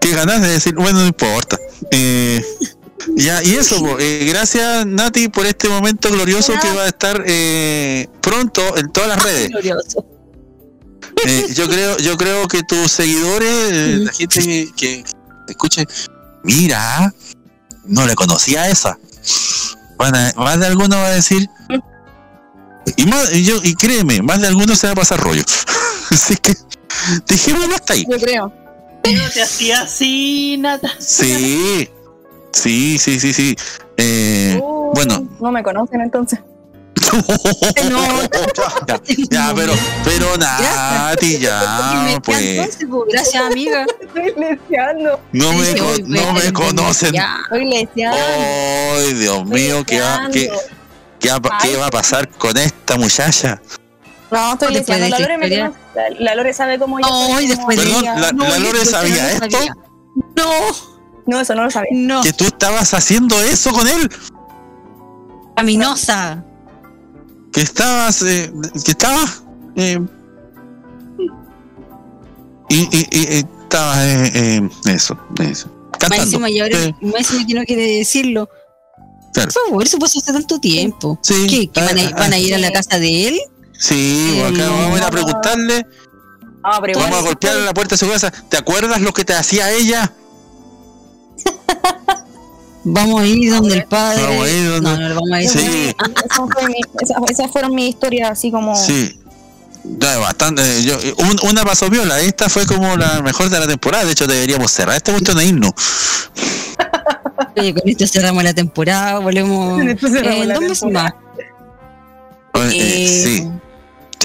qué 0.00 0.12
ganas 0.12 0.40
de 0.42 0.48
decir, 0.48 0.74
bueno, 0.74 1.00
no 1.00 1.06
importa. 1.06 1.58
Eh, 1.90 2.44
ya, 3.16 3.42
y 3.42 3.54
eso, 3.54 3.78
po, 3.80 3.98
eh, 3.98 4.24
gracias 4.28 4.86
Nati 4.86 5.28
por 5.28 5.46
este 5.46 5.68
momento 5.68 6.10
glorioso 6.10 6.52
que 6.60 6.72
va 6.72 6.84
a 6.84 6.88
estar 6.88 7.22
eh, 7.26 8.08
pronto 8.20 8.76
en 8.76 8.90
todas 8.92 9.08
las 9.10 9.22
redes. 9.22 9.50
Eh, 11.26 11.46
yo 11.54 11.68
creo, 11.68 11.96
yo 11.98 12.16
creo 12.16 12.46
que 12.48 12.62
tus 12.62 12.90
seguidores, 12.92 14.00
la 14.00 14.12
gente 14.12 14.40
que, 14.40 14.68
que 14.76 15.04
te 15.46 15.52
escuche, 15.52 15.84
mira, 16.42 17.12
no 17.84 18.06
le 18.06 18.14
conocía 18.14 18.62
a 18.62 18.68
esa. 18.68 18.98
Van 19.96 20.14
a- 20.14 20.32
más 20.36 20.60
de 20.60 20.66
alguno 20.66 20.96
va 20.96 21.06
a 21.06 21.14
decir, 21.14 21.48
y 22.96 23.06
más, 23.06 23.32
y 23.32 23.44
yo, 23.44 23.60
y 23.62 23.74
créeme, 23.74 24.20
más 24.22 24.40
de 24.40 24.48
alguno 24.48 24.76
se 24.76 24.86
va 24.88 24.92
a 24.92 24.96
pasar 24.96 25.20
rollo. 25.20 25.42
Así 26.10 26.36
que 26.36 26.54
dejémoslo 27.26 27.74
hasta 27.74 27.94
ahí. 27.94 28.06
Yo 28.08 28.18
creo. 28.18 28.52
No 29.04 29.30
te 29.32 29.42
hacía 29.42 29.82
así, 29.82 30.56
Nata. 30.58 30.90
Sí, 30.98 31.88
sí, 32.56 32.98
sí, 32.98 33.18
sí, 33.20 33.32
sí. 33.32 33.56
Eh, 33.96 34.60
bueno, 34.94 35.26
No 35.40 35.50
me 35.52 35.62
conocen 35.62 36.00
entonces. 36.00 36.40
ya, 38.86 39.00
ya, 39.30 39.52
pero, 39.54 39.72
pero 40.04 40.36
Nati, 40.36 41.38
ya, 41.38 42.18
pues, 42.24 42.78
Gracias, 43.10 43.42
amiga. 43.44 43.86
Estoy 44.00 44.32
leseando. 44.36 45.20
no 45.32 45.52
me, 45.52 45.76
co- 45.76 45.94
no 46.06 46.32
me 46.32 46.52
conocen. 46.52 47.14
Estoy 47.14 47.64
leseando. 47.66 48.18
Ay, 48.18 49.14
Dios 49.14 49.44
mío, 49.46 49.84
¿qué 49.86 50.00
va, 50.00 50.28
qué, 50.32 50.50
qué 51.20 51.30
va- 51.30 51.58
qué 51.62 51.76
va 51.76 51.86
a 51.86 51.90
pasar 51.90 52.28
con 52.30 52.56
esta 52.56 52.96
muchacha? 52.96 53.60
No, 54.30 54.54
estoy 54.54 54.74
Después 54.74 54.98
leseando. 54.98 55.04
de 55.04 55.10
La 55.10 55.18
Lore, 55.20 55.38
me. 55.38 55.48
La, 55.48 55.72
la 56.18 56.34
Lore 56.34 56.52
sabe 56.52 56.78
cómo 56.78 56.98
yo 56.98 57.06
de- 57.38 57.56
Perdón, 57.76 58.02
ella. 58.02 58.16
la, 58.16 58.32
No, 58.32 58.58
Lore 58.58 58.84
sabía 58.84 59.22
no 59.22 59.28
esto, 59.44 59.50
sabía. 59.50 59.74
No. 60.36 60.95
No, 61.26 61.40
eso 61.40 61.54
no 61.54 61.64
lo 61.64 61.70
sabía. 61.70 61.88
No. 61.92 62.22
que 62.22 62.32
tú 62.32 62.44
estabas 62.44 62.94
haciendo 62.94 63.40
eso 63.40 63.72
con 63.72 63.86
él, 63.88 64.08
Caminosa. 65.56 66.44
que 67.52 67.62
estabas, 67.62 68.22
eh, 68.22 68.52
que 68.84 68.90
estabas, 68.92 69.42
eh, 69.76 69.98
y, 72.68 72.76
y, 72.76 73.06
y, 73.10 73.20
y 73.20 73.44
estabas, 73.62 73.98
eh, 73.98 74.30
eh, 74.34 74.68
eso, 74.92 75.18
eso, 75.40 75.70
cantando. 75.98 76.24
encima, 76.24 76.50
y 76.50 76.60
ahora, 76.60 76.76
que 76.78 77.54
no 77.54 77.64
quiere 77.64 77.98
decirlo. 77.98 78.48
claro. 79.32 79.50
Por 79.52 79.64
favor, 79.66 79.82
eso 79.84 79.98
pasó 79.98 80.18
hace 80.18 80.32
tanto 80.32 80.58
tiempo. 80.58 81.18
Sí. 81.22 81.46
¿Qué? 81.48 81.68
¿Que 81.68 81.80
van, 81.80 81.98
a, 81.98 82.10
van 82.10 82.32
a 82.32 82.38
ir 82.38 82.54
a 82.54 82.58
la 82.58 82.70
casa 82.72 82.98
de 82.98 83.28
él? 83.28 83.40
Sí, 83.78 84.40
acá 84.44 84.68
vamos 84.70 84.94
a 84.94 84.98
ir 84.98 85.02
a 85.04 85.10
preguntarle, 85.10 85.86
Ah, 86.62 86.80
vamos 86.80 86.88
a 86.88 86.90
igual- 87.08 87.22
golpearle 87.22 87.64
la 87.64 87.72
puerta 87.74 87.94
de 87.94 87.98
su 87.98 88.08
casa. 88.10 88.30
¿Te 88.30 88.56
acuerdas 88.56 89.00
lo 89.00 89.12
que 89.12 89.24
te 89.24 89.34
hacía 89.34 89.70
ella? 89.72 90.12
Vamos 92.88 93.20
a 93.20 93.26
ir 93.26 93.50
donde 93.50 93.74
el 93.78 93.84
padre. 93.86 94.22
Vamos 94.22 94.46
a 94.46 94.50
ir 94.50 94.70
donde- 94.70 94.90
No, 94.90 95.08
no, 95.08 95.14
vamos 95.16 95.32
a 95.32 95.42
ir. 95.42 95.48
Sí. 95.50 95.58
Esa 96.24 96.46
fue 96.46 96.68
mi- 96.68 96.80
esa- 97.00 97.14
esas 97.28 97.50
fueron 97.50 97.74
mis 97.74 97.88
historias 97.90 98.30
así 98.30 98.50
como. 98.52 98.76
Sí. 98.76 99.18
Ya, 99.84 100.18
bastante. 100.18 100.62
eh, 100.62 100.82
Yo, 100.84 100.96
un- 101.18 101.48
una 101.50 101.64
pasó 101.64 101.88
viola. 101.90 102.20
Esta 102.20 102.48
fue 102.48 102.64
como 102.66 102.96
la 102.96 103.22
mejor 103.22 103.50
de 103.50 103.58
la 103.58 103.66
temporada. 103.66 104.04
De 104.04 104.12
hecho, 104.12 104.26
deberíamos 104.26 104.70
cerrar 104.70 104.96
esta 104.96 105.10
cuestión 105.12 105.38
e 105.40 105.46
irnos. 105.46 105.72
Oye, 107.56 107.74
con 107.74 107.88
esto 107.88 108.06
cerramos 108.06 108.44
la 108.44 108.54
temporada, 108.54 109.18
volvemos 109.18 109.78
Con 109.78 109.88
esto 109.88 110.08
cerramos 110.08 110.42
en 110.42 110.48
dos 110.52 110.60
meses 110.60 110.92
más. 110.92 111.12
Eh, 112.54 112.70
Eh, 112.72 113.22
sí. 113.24 113.48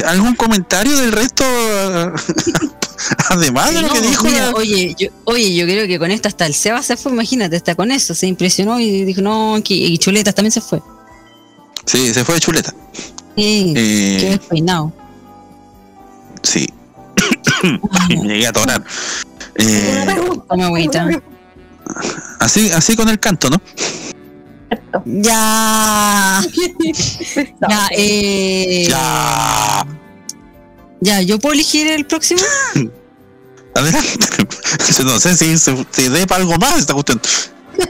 ¿Algún 0.05 0.35
comentario 0.35 0.95
del 0.97 1.11
resto? 1.11 1.43
Además 3.29 3.73
de 3.73 3.81
lo 3.81 3.89
que 3.89 4.01
dijo. 4.01 4.23
mira, 4.25 4.47
la- 4.47 4.53
oye, 4.55 4.95
yo, 4.97 5.07
oye, 5.25 5.55
yo 5.55 5.65
creo 5.65 5.87
que 5.87 5.97
con 5.97 6.11
esto 6.11 6.27
hasta 6.27 6.45
el 6.45 6.53
Seba 6.53 6.81
se 6.83 6.97
fue, 6.97 7.11
imagínate, 7.11 7.55
está 7.55 7.73
con 7.75 7.91
eso, 7.91 8.13
se 8.13 8.27
impresionó 8.27 8.79
y 8.79 9.03
dijo, 9.05 9.21
no, 9.21 9.59
que- 9.63 9.73
y 9.73 9.97
Chuletas 9.97 10.35
también 10.35 10.51
se 10.51 10.61
fue. 10.61 10.81
Sí, 11.85 12.13
se 12.13 12.23
fue 12.23 12.35
de 12.35 12.41
chuleta. 12.41 12.73
Sí, 13.35 13.73
Eh, 13.75 14.17
qué 14.19 14.29
despeinado. 14.31 14.93
Sí. 16.43 16.67
Me 18.09 18.15
llegué 18.27 18.45
a 18.47 18.49
atorar. 18.49 18.83
Eh, 19.55 20.05
así, 22.39 22.71
así 22.71 22.95
con 22.95 23.09
el 23.09 23.19
canto, 23.19 23.49
¿no? 23.49 23.61
Ya. 25.05 26.41
ya, 27.69 27.87
eh, 27.97 28.87
Ya. 28.89 29.85
ya, 30.99 31.21
¿yo 31.21 31.39
puedo 31.39 31.53
elegir 31.53 31.87
el 31.87 32.05
próximo? 32.05 32.41
Adelante. 33.75 34.09
No 35.05 35.19
sé 35.19 35.35
si 35.35 35.57
se, 35.57 35.85
se 35.89 36.09
dé 36.09 36.27
para 36.27 36.41
algo 36.41 36.57
más 36.57 36.77
esta 36.79 36.93
cuestión. 36.93 37.19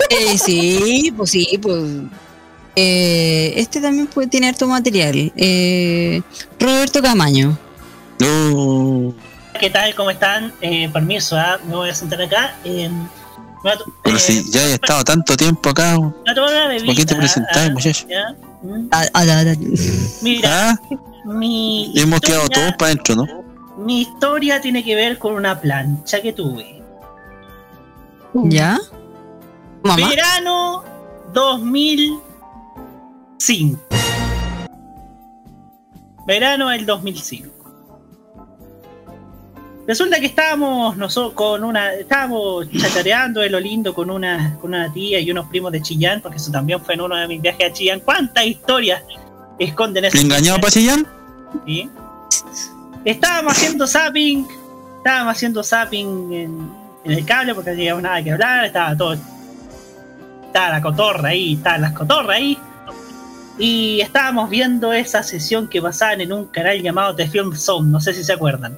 Eh, 0.10 0.38
sí, 0.38 1.14
pues 1.16 1.32
sí, 1.32 1.60
pues. 1.62 1.84
Eh, 2.76 3.54
este 3.58 3.82
también 3.82 4.08
puede 4.08 4.28
tener 4.28 4.50
harto 4.54 4.68
material. 4.68 5.32
Eh, 5.36 6.22
Roberto 6.60 7.02
Camaño. 7.02 7.58
No. 8.20 9.14
¿Qué 9.60 9.70
tal? 9.70 9.94
¿Cómo 9.96 10.10
están? 10.12 10.54
Eh, 10.62 10.90
permiso, 10.92 11.38
¿ah? 11.38 11.60
me 11.68 11.76
voy 11.76 11.90
a 11.90 11.96
sentar 11.96 12.22
acá. 12.22 12.56
Eh, 13.64 13.70
Pero 14.04 14.18
eh, 14.18 14.20
si 14.20 14.52
ya 14.52 14.62
he 14.68 14.74
estado 14.74 15.04
tanto 15.04 15.38
tiempo 15.38 15.70
acá. 15.70 15.92
me 16.00 16.08
voy 16.08 16.14
a 16.28 16.34
tomar 16.36 16.50
una 16.52 16.68
bebida. 16.68 16.86
¿Por 16.88 16.96
qué 16.96 17.06
te 17.06 17.16
presentás, 17.16 17.72
muchacho? 17.72 18.08
¿ya? 18.10 18.36
Mm. 18.64 18.88
Ah, 18.92 19.06
ah, 19.14 19.24
ah, 19.28 19.44
ah. 19.48 19.56
Mira, 20.22 20.72
Ah, 20.72 20.76
mi, 21.26 21.94
hemos 21.96 22.20
quedado 22.22 22.48
todos 22.50 22.74
para 22.74 22.92
adentro, 22.92 23.16
¿no? 23.16 23.26
mi 23.78 24.02
historia 24.02 24.60
tiene 24.62 24.84
que 24.84 24.96
ver 24.96 25.18
con 25.18 25.34
una 25.34 25.60
plancha 25.60 26.22
que 26.22 26.34
tuve. 26.34 26.84
¿Ya? 28.34 28.78
Mamá. 29.84 30.08
Verano 30.10 30.84
2005. 31.34 33.80
Verano 36.28 36.70
del 36.70 36.86
2005. 36.86 37.50
Resulta 39.88 40.20
que 40.20 40.28
estábamos 40.28 40.96
nosotros 40.96 41.34
con 41.34 41.64
una, 41.64 41.94
estábamos 41.94 42.70
chachareando 42.70 43.42
de 43.42 43.50
lo 43.50 43.60
lindo 43.60 43.94
con 43.94 44.12
una, 44.12 44.58
con 44.62 44.74
una 44.74 44.92
tía 44.94 45.20
y 45.20 45.32
unos 45.32 45.48
primos 45.48 45.72
de 45.72 45.82
Chillán, 45.82 46.22
porque 46.22 46.38
eso 46.38 46.52
también 46.52 46.80
fue 46.82 46.94
en 46.94 47.02
uno 47.02 47.16
de 47.16 47.28
mis 47.28 47.42
viajes 47.42 47.72
a 47.72 47.74
Chillán. 47.74 48.00
¿Cuántas 48.02 48.46
historias 48.46 49.02
esconden 49.58 50.06
ese 50.06 50.20
¿Engañado 50.20 50.60
para 50.60 50.72
Chillán? 50.72 51.08
¿sí? 51.66 51.90
Estábamos 53.04 53.54
haciendo 53.54 53.88
zapping, 53.88 54.48
estábamos 54.98 55.36
haciendo 55.36 55.64
zapping 55.64 56.34
en, 56.34 56.72
en 57.04 57.12
el 57.12 57.26
cable 57.26 57.56
porque 57.56 57.72
no 57.72 57.76
teníamos 57.76 58.04
nada 58.04 58.24
que 58.24 58.32
hablar, 58.32 58.66
estaba 58.66 58.96
todo. 58.96 59.18
Estaba 60.46 60.70
la 60.70 60.82
cotorra 60.82 61.30
ahí, 61.30 61.54
estaban 61.56 61.82
las 61.82 61.94
cotorras 61.94 62.38
ahí. 62.38 62.58
Y 63.58 64.00
estábamos 64.02 64.50
viendo 64.50 64.94
esa 64.94 65.24
sesión 65.24 65.68
que 65.68 65.82
pasaban 65.82 66.22
en 66.22 66.32
un 66.32 66.46
canal 66.46 66.82
llamado 66.82 67.16
The 67.16 67.28
Film 67.28 67.56
Zone, 67.56 67.90
no 67.90 68.00
sé 68.00 68.14
si 68.14 68.24
se 68.24 68.34
acuerdan. 68.34 68.78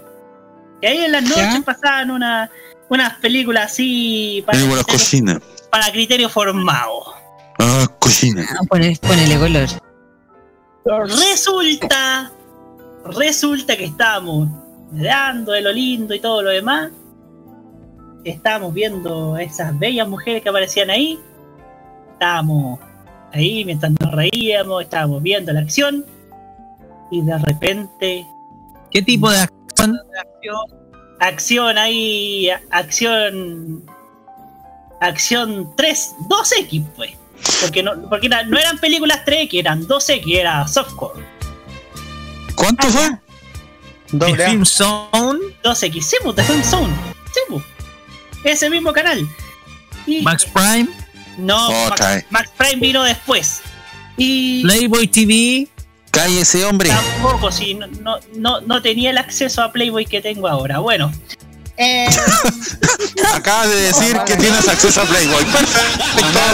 Y 0.84 0.86
ahí 0.86 0.98
en 0.98 1.14
las 1.14 1.24
noches 1.24 1.64
pasaban 1.64 2.12
una, 2.12 2.52
unas 2.90 3.14
películas 3.20 3.72
así 3.72 4.44
para, 4.46 4.58
Películas 4.58 4.86
cochinas. 4.86 5.40
para 5.72 5.90
criterio 5.90 6.28
formado. 6.28 7.06
Ah, 7.58 7.88
cochina. 8.00 8.46
Ah, 8.50 8.66
ponele, 8.68 9.00
ponele 9.02 9.38
color. 9.38 9.70
Resulta, 11.08 12.34
resulta 13.16 13.78
que 13.78 13.86
estábamos 13.86 14.50
dando 14.92 15.54
de 15.54 15.62
lo 15.62 15.72
lindo 15.72 16.14
y 16.16 16.20
todo 16.20 16.42
lo 16.42 16.50
demás. 16.50 16.92
Estábamos 18.26 18.74
viendo 18.74 19.36
a 19.36 19.44
esas 19.44 19.80
bellas 19.80 20.06
mujeres 20.10 20.44
que 20.44 20.50
aparecían 20.50 20.90
ahí. 20.90 21.18
Estábamos 22.12 22.78
ahí 23.32 23.64
mientras 23.64 23.94
nos 24.02 24.12
reíamos, 24.12 24.84
estábamos 24.84 25.24
viendo 25.24 25.54
la 25.54 25.62
acción. 25.62 26.06
Y 27.10 27.22
de 27.22 27.38
repente. 27.38 28.28
¿Qué 28.92 29.02
tipo 29.02 29.32
de 29.32 29.38
acción? 29.38 29.63
Acción 31.20 31.78
ahí, 31.78 32.50
acción, 32.72 33.84
acción 35.02 35.74
3, 35.76 36.12
2X, 36.30 36.86
pues. 36.96 37.12
Porque 37.62 37.84
no, 37.84 38.10
porque 38.10 38.28
era- 38.28 38.44
no 38.44 38.58
eran 38.58 38.78
películas 38.80 39.22
3X, 39.26 39.60
eran 39.60 39.86
2X, 39.88 40.24
era 40.38 40.68
softcore. 40.68 41.24
¿Cuánto 42.56 42.88
fue? 42.88 43.10
Doble 44.12 44.38
¿De 44.38 44.50
Film 44.50 44.66
Zone? 44.66 45.40
2X, 45.64 46.02
sí, 46.02 46.16
pues, 46.24 46.36
de 46.36 46.44
Film 46.44 46.64
Zone. 46.64 46.94
Sí, 47.34 47.40
pues. 47.50 47.64
Ese 48.46 48.70
mismo 48.70 48.94
canal. 48.94 49.28
Y- 50.06 50.22
Max 50.22 50.46
Prime, 50.46 50.88
no, 51.38 51.70
Max. 51.90 52.26
Max 52.30 52.52
Prime 52.58 52.76
vino 52.76 53.04
después. 53.04 53.62
Y 54.18 54.62
Playboy 54.64 55.08
TV. 55.08 55.68
Cállese, 56.14 56.64
hombre. 56.64 56.90
tampoco, 56.90 57.52
sí, 57.52 57.74
no, 57.74 57.88
no, 57.88 58.20
no, 58.36 58.62
no 58.62 58.82
tenía 58.84 59.10
el 59.10 59.18
acceso 59.18 59.64
a 59.64 59.72
Playboy 59.72 60.06
que 60.06 60.22
tengo 60.22 60.48
ahora. 60.48 60.78
Bueno. 60.78 61.12
Eh, 61.76 62.06
Acabas 63.34 63.68
de 63.70 63.76
decir 63.78 64.16
que 64.28 64.36
tienes 64.36 64.68
acceso 64.68 65.02
a 65.02 65.06
Playboy. 65.06 65.44
Perfecto, 65.44 66.06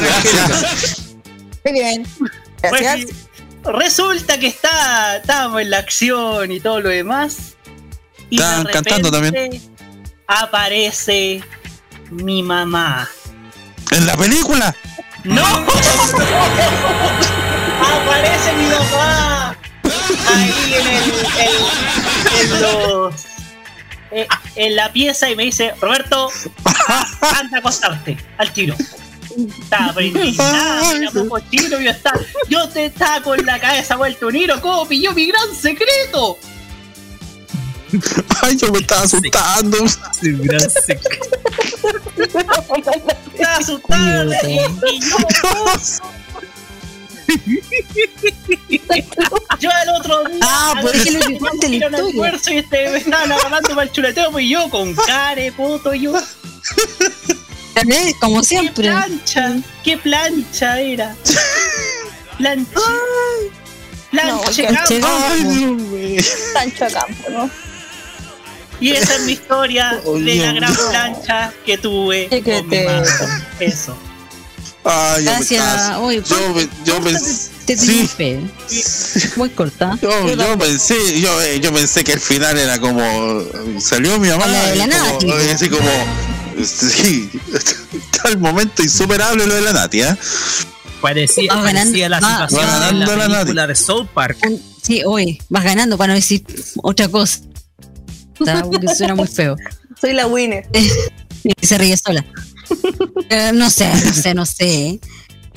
gracias. 0.02 1.08
Muy 1.66 1.74
bien. 1.74 2.08
Pues 2.62 2.82
Gracias. 2.82 3.10
resulta 3.66 4.40
que 4.40 4.48
está, 4.48 5.18
estábamos 5.18 5.62
en 5.62 5.72
la 5.72 5.80
acción 5.80 6.54
y 6.54 6.62
todo 6.62 6.80
lo 6.80 6.90
demás. 6.90 7.58
Y 8.30 8.38
de 8.38 8.44
Estaban 8.44 8.66
cantando 8.66 9.12
repente 9.12 9.62
Aparece 10.26 11.44
mi 12.12 12.44
mamá. 12.44 13.10
¿En 13.92 14.08
la 14.08 14.16
película? 14.16 14.74
¡No! 15.26 15.44
Aparece 17.94 18.54
mi 18.54 18.66
mamá. 18.66 19.58
Ahí 20.34 20.74
en 20.74 20.88
el. 20.88 21.04
en- 21.40 22.52
en 22.56 22.62
los. 22.62 23.16
eh, 24.12 24.28
En 24.56 24.76
la 24.76 24.92
pieza 24.92 25.30
y 25.30 25.36
me 25.36 25.44
dice, 25.44 25.74
Roberto, 25.80 26.30
anda 27.22 27.58
a 27.58 27.60
acostarte, 27.60 28.18
al 28.38 28.52
tiro. 28.54 28.76
Estaba 29.62 29.94
prendida, 29.94 30.82
mira, 30.98 31.12
poco 31.12 31.40
chino, 31.52 31.80
yo 31.80 31.92
estaba, 31.92 32.20
yo 32.50 32.68
te 32.70 32.86
estaba 32.88 33.22
con 33.22 33.46
la 33.46 33.60
cabeza 33.60 33.96
vuelta 33.96 34.26
un 34.26 34.36
hilo, 34.36 34.60
¿cómo 34.60 34.88
pilló 34.88 35.14
mi 35.14 35.28
gran 35.28 35.56
secreto? 35.56 36.38
Ay, 38.42 38.58
yo 38.58 38.72
me 38.72 38.80
estaba 38.80 39.04
asustando. 39.04 39.78
Estaba 43.34 43.58
asustada 43.58 44.26
y, 44.48 44.56
y 44.56 45.00
yo, 45.00 45.18
yo 49.60 49.70
el 49.84 49.90
otro 50.00 50.24
día 50.26 50.40
Ah, 50.42 50.76
pues 50.82 50.96
es 50.96 51.04
que 51.04 51.12
lo 51.12 51.18
agarré 51.20 51.34
importante 51.34 51.66
es 51.66 51.72
la 51.82 51.88
un 51.88 51.94
historia. 51.94 52.10
almuerzo 52.10 52.54
y 52.54 52.58
este, 52.58 52.90
me 52.90 52.98
estaban 52.98 53.32
agarrando 53.32 53.70
para 53.70 53.84
el 53.84 53.92
chuleteo 53.92 54.32
pues 54.32 54.50
yo 54.50 54.70
con 54.70 54.96
care, 54.96 55.52
puto, 55.52 55.94
yo. 55.94 56.14
Como 58.20 58.42
qué 58.42 58.46
siempre. 58.48 58.90
plancha, 58.90 59.56
qué 59.84 59.98
plancha 59.98 60.80
era. 60.82 61.16
Plancha. 62.38 62.80
Plancha 64.12 64.72
No, 64.72 64.78
campo. 64.88 65.08
Ay. 65.08 66.20
Sancho 66.54 66.86
Campo, 66.92 67.30
¿no? 67.30 67.50
Y 68.82 68.92
esa 68.92 69.16
es 69.16 69.22
mi 69.24 69.34
historia 69.34 70.02
Oh, 70.06 70.18
de 70.18 70.24
Dios 70.34 70.46
la 70.48 70.54
gran 70.54 70.76
plancha 70.76 71.54
que 71.66 71.78
tuve 71.78 72.28
con 72.44 72.68
mi 72.70 72.80
madre. 72.84 73.10
Eso. 73.60 73.98
Ay, 74.84 75.26
yo 75.26 75.32
Gracias. 75.32 75.66
estaba- 75.76 76.00
Oye, 76.00 76.24
Yo, 76.28 76.54
me- 76.54 76.70
yo 76.86 77.02
pensé. 77.04 77.50
Te 77.66 77.78
Sí. 77.78 77.88
tengo 77.88 78.08
fe. 78.08 78.40
Muy 79.36 79.50
corta. 79.50 79.98
Yo, 80.02 80.36
yo 80.36 80.58
pensé, 80.58 80.96
yo, 81.22 81.42
eh, 81.42 81.60
yo 81.60 81.72
pensé 81.72 82.04
que 82.04 82.14
el 82.14 82.20
final 82.20 82.58
era 82.58 82.80
como 82.80 83.02
salió 83.80 84.18
mi 84.20 84.30
mamá 84.30 84.48
La 84.48 84.66
de 84.72 84.76
la 84.78 84.88
como- 84.88 85.34
eh, 85.34 85.52
así 85.54 85.70
como 85.70 85.90
sí, 86.66 87.30
está 87.94 88.30
el 88.30 88.40
momento 88.40 88.82
insuperable 88.82 89.46
lo 89.46 89.54
de 89.54 89.62
la 89.62 89.74
Nati, 89.74 90.02
¿eh? 90.02 90.16
Parecía, 91.02 91.54
Va 91.54 91.62
ganando- 91.62 91.92
parecía 91.92 92.10
la 92.10 92.20
va- 92.20 92.30
situación 92.32 92.60
va 92.60 92.64
en 92.64 92.80
ganando 93.00 93.16
la 93.16 93.28
la 93.28 93.40
película 93.42 93.68
de 93.68 93.76
South 93.76 94.08
Park. 94.14 94.38
Sí, 94.82 95.04
oye, 95.06 95.40
vas 95.50 95.64
ganando 95.64 95.98
para 95.98 96.14
no 96.14 96.16
decir 96.16 96.44
otra 96.82 97.08
cosa. 97.08 97.40
Está- 98.40 98.64
porque 98.64 98.88
Suena 98.96 99.14
muy 99.16 99.28
feo. 99.28 99.56
Soy 100.02 100.14
la 100.14 100.26
winner. 100.28 100.68
Y 101.44 101.66
se 101.66 101.78
ríe 101.78 101.96
sola. 101.96 102.26
Eh, 103.30 103.52
no 103.54 103.70
sé, 103.70 103.88
no 104.06 104.14
sé, 104.14 104.34
no 104.34 104.46
sé. 104.46 105.00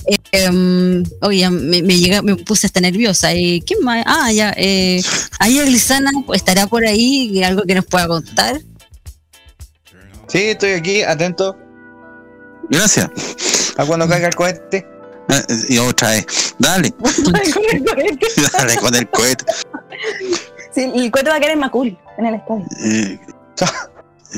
Eh, 0.04 0.16
em, 0.32 1.02
oye, 1.22 1.48
me, 1.48 1.82
me, 1.82 1.96
llega- 1.96 2.22
me 2.22 2.36
puse 2.36 2.66
hasta 2.66 2.80
nerviosa. 2.80 3.32
Eh, 3.32 3.62
¿Quién 3.64 3.82
más? 3.82 4.04
Ah, 4.06 4.30
ya. 4.32 4.52
Eh, 4.56 5.00
ahí 5.38 5.58
Glisana 5.60 6.10
estará 6.34 6.66
por 6.66 6.84
ahí, 6.84 7.42
algo 7.42 7.62
que 7.62 7.74
nos 7.74 7.86
pueda 7.86 8.08
contar. 8.08 8.60
Sí, 10.28 10.38
estoy 10.44 10.72
aquí, 10.72 11.02
atento 11.02 11.56
Gracias. 12.70 13.08
a 13.76 13.84
cuando 13.86 14.08
caiga 14.08 14.28
el 14.28 14.34
cohete. 14.34 14.86
Eh, 15.28 15.42
Y 15.70 15.78
otra 15.78 16.10
vez. 16.10 16.26
Dale, 16.58 16.92
dale 18.52 18.76
con 18.76 18.94
el 18.94 19.08
cohete. 19.08 19.44
Sí, 20.74 20.90
el 20.94 21.10
cuento 21.10 21.30
va 21.30 21.36
a 21.36 21.40
quedar 21.40 21.52
en 21.52 21.58
Macul, 21.60 21.98
en 22.18 22.26
el 22.26 22.34
estadio. 22.34 22.66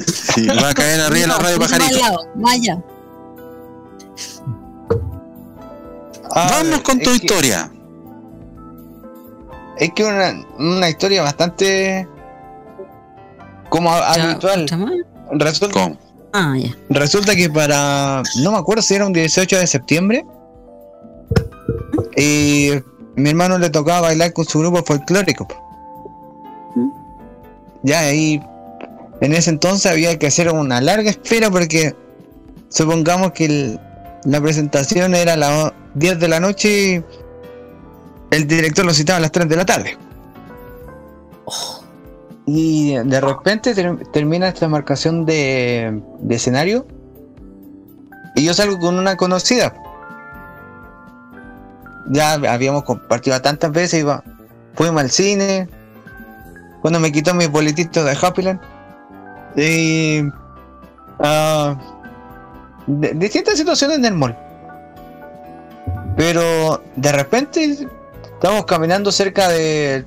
Sí, 0.07 0.47
va 0.63 0.71
a 0.71 0.75
caer 0.75 1.01
arriba 1.01 1.21
de 1.23 1.27
la 1.29 1.39
radio 1.39 1.59
pajarito. 1.59 1.99
lado, 1.99 2.19
vaya. 2.35 2.83
A 6.31 6.49
Vamos 6.49 6.71
ver, 6.71 6.83
con 6.83 6.99
tu 6.99 7.11
que- 7.11 7.17
historia. 7.17 7.71
Es 9.79 9.93
que 9.93 10.05
una, 10.05 10.45
una 10.59 10.89
historia 10.89 11.23
bastante 11.23 12.09
como 13.69 13.91
Ya, 13.91 14.31
habitual. 14.31 14.67
Resulta, 15.33 15.73
¿Cómo? 15.81 15.97
Ah, 16.33 16.55
ya. 16.57 16.71
resulta 16.91 17.35
que 17.35 17.51
para. 17.51 18.23
No 18.43 18.53
me 18.53 18.59
acuerdo 18.59 18.83
si 18.83 18.95
era 18.95 19.07
un 19.07 19.13
18 19.13 19.59
de 19.59 19.67
septiembre. 19.67 20.25
Y 22.17 22.71
mi 23.17 23.31
hermano 23.31 23.59
le 23.59 23.71
tocaba 23.71 24.03
bailar 24.03 24.33
con 24.33 24.45
su 24.45 24.61
grupo 24.61 24.83
folclórico. 24.85 25.47
Ya 27.83 28.01
ahí. 28.01 28.41
En 29.21 29.33
ese 29.33 29.51
entonces 29.51 29.91
había 29.91 30.19
que 30.19 30.27
hacer 30.27 30.51
una 30.51 30.81
larga 30.81 31.11
espera 31.11 31.51
porque. 31.51 31.95
Supongamos 32.71 33.31
que 33.31 33.79
la 34.25 34.41
presentación 34.41 35.15
era 35.15 35.35
a 35.35 35.37
las 35.37 35.73
10 35.95 36.19
de 36.19 36.27
la 36.27 36.41
noche 36.41 36.69
y 36.97 37.05
el 38.35 38.49
director 38.49 38.85
lo 38.85 38.93
citaba 38.93 39.19
a 39.19 39.21
las 39.21 39.31
3 39.31 39.49
de 39.49 39.57
la 39.57 39.65
tarde. 39.65 39.97
Y 42.47 42.95
de 42.97 43.21
repente 43.21 43.75
ter- 43.75 44.07
termina 44.13 44.49
esta 44.49 44.67
marcación 44.67 45.25
de, 45.25 46.03
de 46.19 46.35
escenario 46.35 46.85
y 48.35 48.45
yo 48.45 48.53
salgo 48.55 48.79
con 48.81 48.99
una 48.99 49.17
conocida. 49.17 49.73
Ya 52.11 52.33
habíamos 52.33 52.83
compartido 52.83 53.41
tantas 53.41 53.71
veces, 53.71 54.01
iba, 54.01 54.25
fuimos 54.75 55.01
al 55.01 55.11
cine, 55.11 55.69
cuando 56.83 56.99
me 56.99 57.13
quitó 57.13 57.33
mis 57.35 57.49
boletitos 57.51 58.05
de 58.05 58.19
Happyland 58.21 58.61
y 59.57 60.23
ah, 61.21 61.77
de- 62.87 63.15
distintas 63.15 63.57
situaciones 63.57 63.99
en 63.99 64.05
el 64.05 64.15
mall. 64.15 64.37
Pero 66.17 66.83
de 66.97 67.13
repente 67.13 67.89
estamos 68.35 68.67
caminando 68.67 69.11
cerca 69.11 69.49
de, 69.49 70.05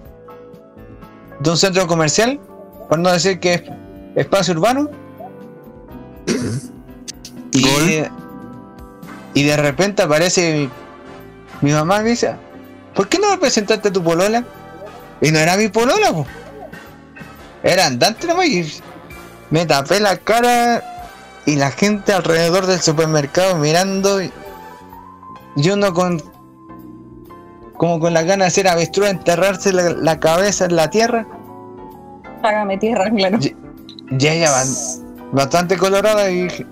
de 1.39 1.49
un 1.49 1.57
centro 1.57 1.85
comercial, 1.87 2.39
por 2.87 2.99
no 2.99 3.11
decir 3.11 3.39
que 3.39 3.53
es 3.55 3.63
espacio 4.15 4.53
urbano. 4.53 4.89
Y, 7.51 8.03
y 9.33 9.43
de 9.43 9.57
repente 9.57 10.03
aparece 10.03 10.69
mi, 11.61 11.71
mamá 11.71 11.99
y 11.99 12.03
me 12.03 12.09
dice, 12.11 12.35
¿por 12.93 13.07
qué 13.07 13.19
no 13.19 13.29
me 13.29 13.37
presentaste 13.37 13.89
a 13.89 13.91
tu 13.91 14.03
polola? 14.03 14.43
Y 15.21 15.31
no 15.31 15.39
era 15.39 15.57
mi 15.57 15.67
polola, 15.67 16.11
po. 16.11 16.25
era 17.63 17.87
andante 17.87 18.27
nomás 18.27 18.45
y 18.45 18.81
me 19.49 19.65
tapé 19.65 19.99
la 19.99 20.17
cara 20.17 20.83
y 21.45 21.55
la 21.55 21.71
gente 21.71 22.13
alrededor 22.13 22.65
del 22.65 22.81
supermercado 22.81 23.55
mirando 23.55 24.21
y 24.21 24.31
y 25.55 25.69
uno 25.69 25.93
con 25.93 26.21
como 27.77 27.99
con 27.99 28.13
la 28.13 28.23
ganas 28.23 28.39
de 28.39 28.47
hacer 28.47 28.67
avestruz, 28.67 29.07
enterrarse 29.07 29.71
la, 29.71 29.89
la 29.91 30.19
cabeza 30.19 30.65
en 30.65 30.75
la 30.75 30.89
tierra. 30.89 31.27
Hágame 32.43 32.77
tierra, 32.77 33.09
claro. 33.11 33.37
Ya 34.11 34.33
ella 34.33 34.51
va 34.51 34.63
bastante 35.31 35.77
colorada 35.77 36.29
y 36.31 36.43
dije, 36.43 36.65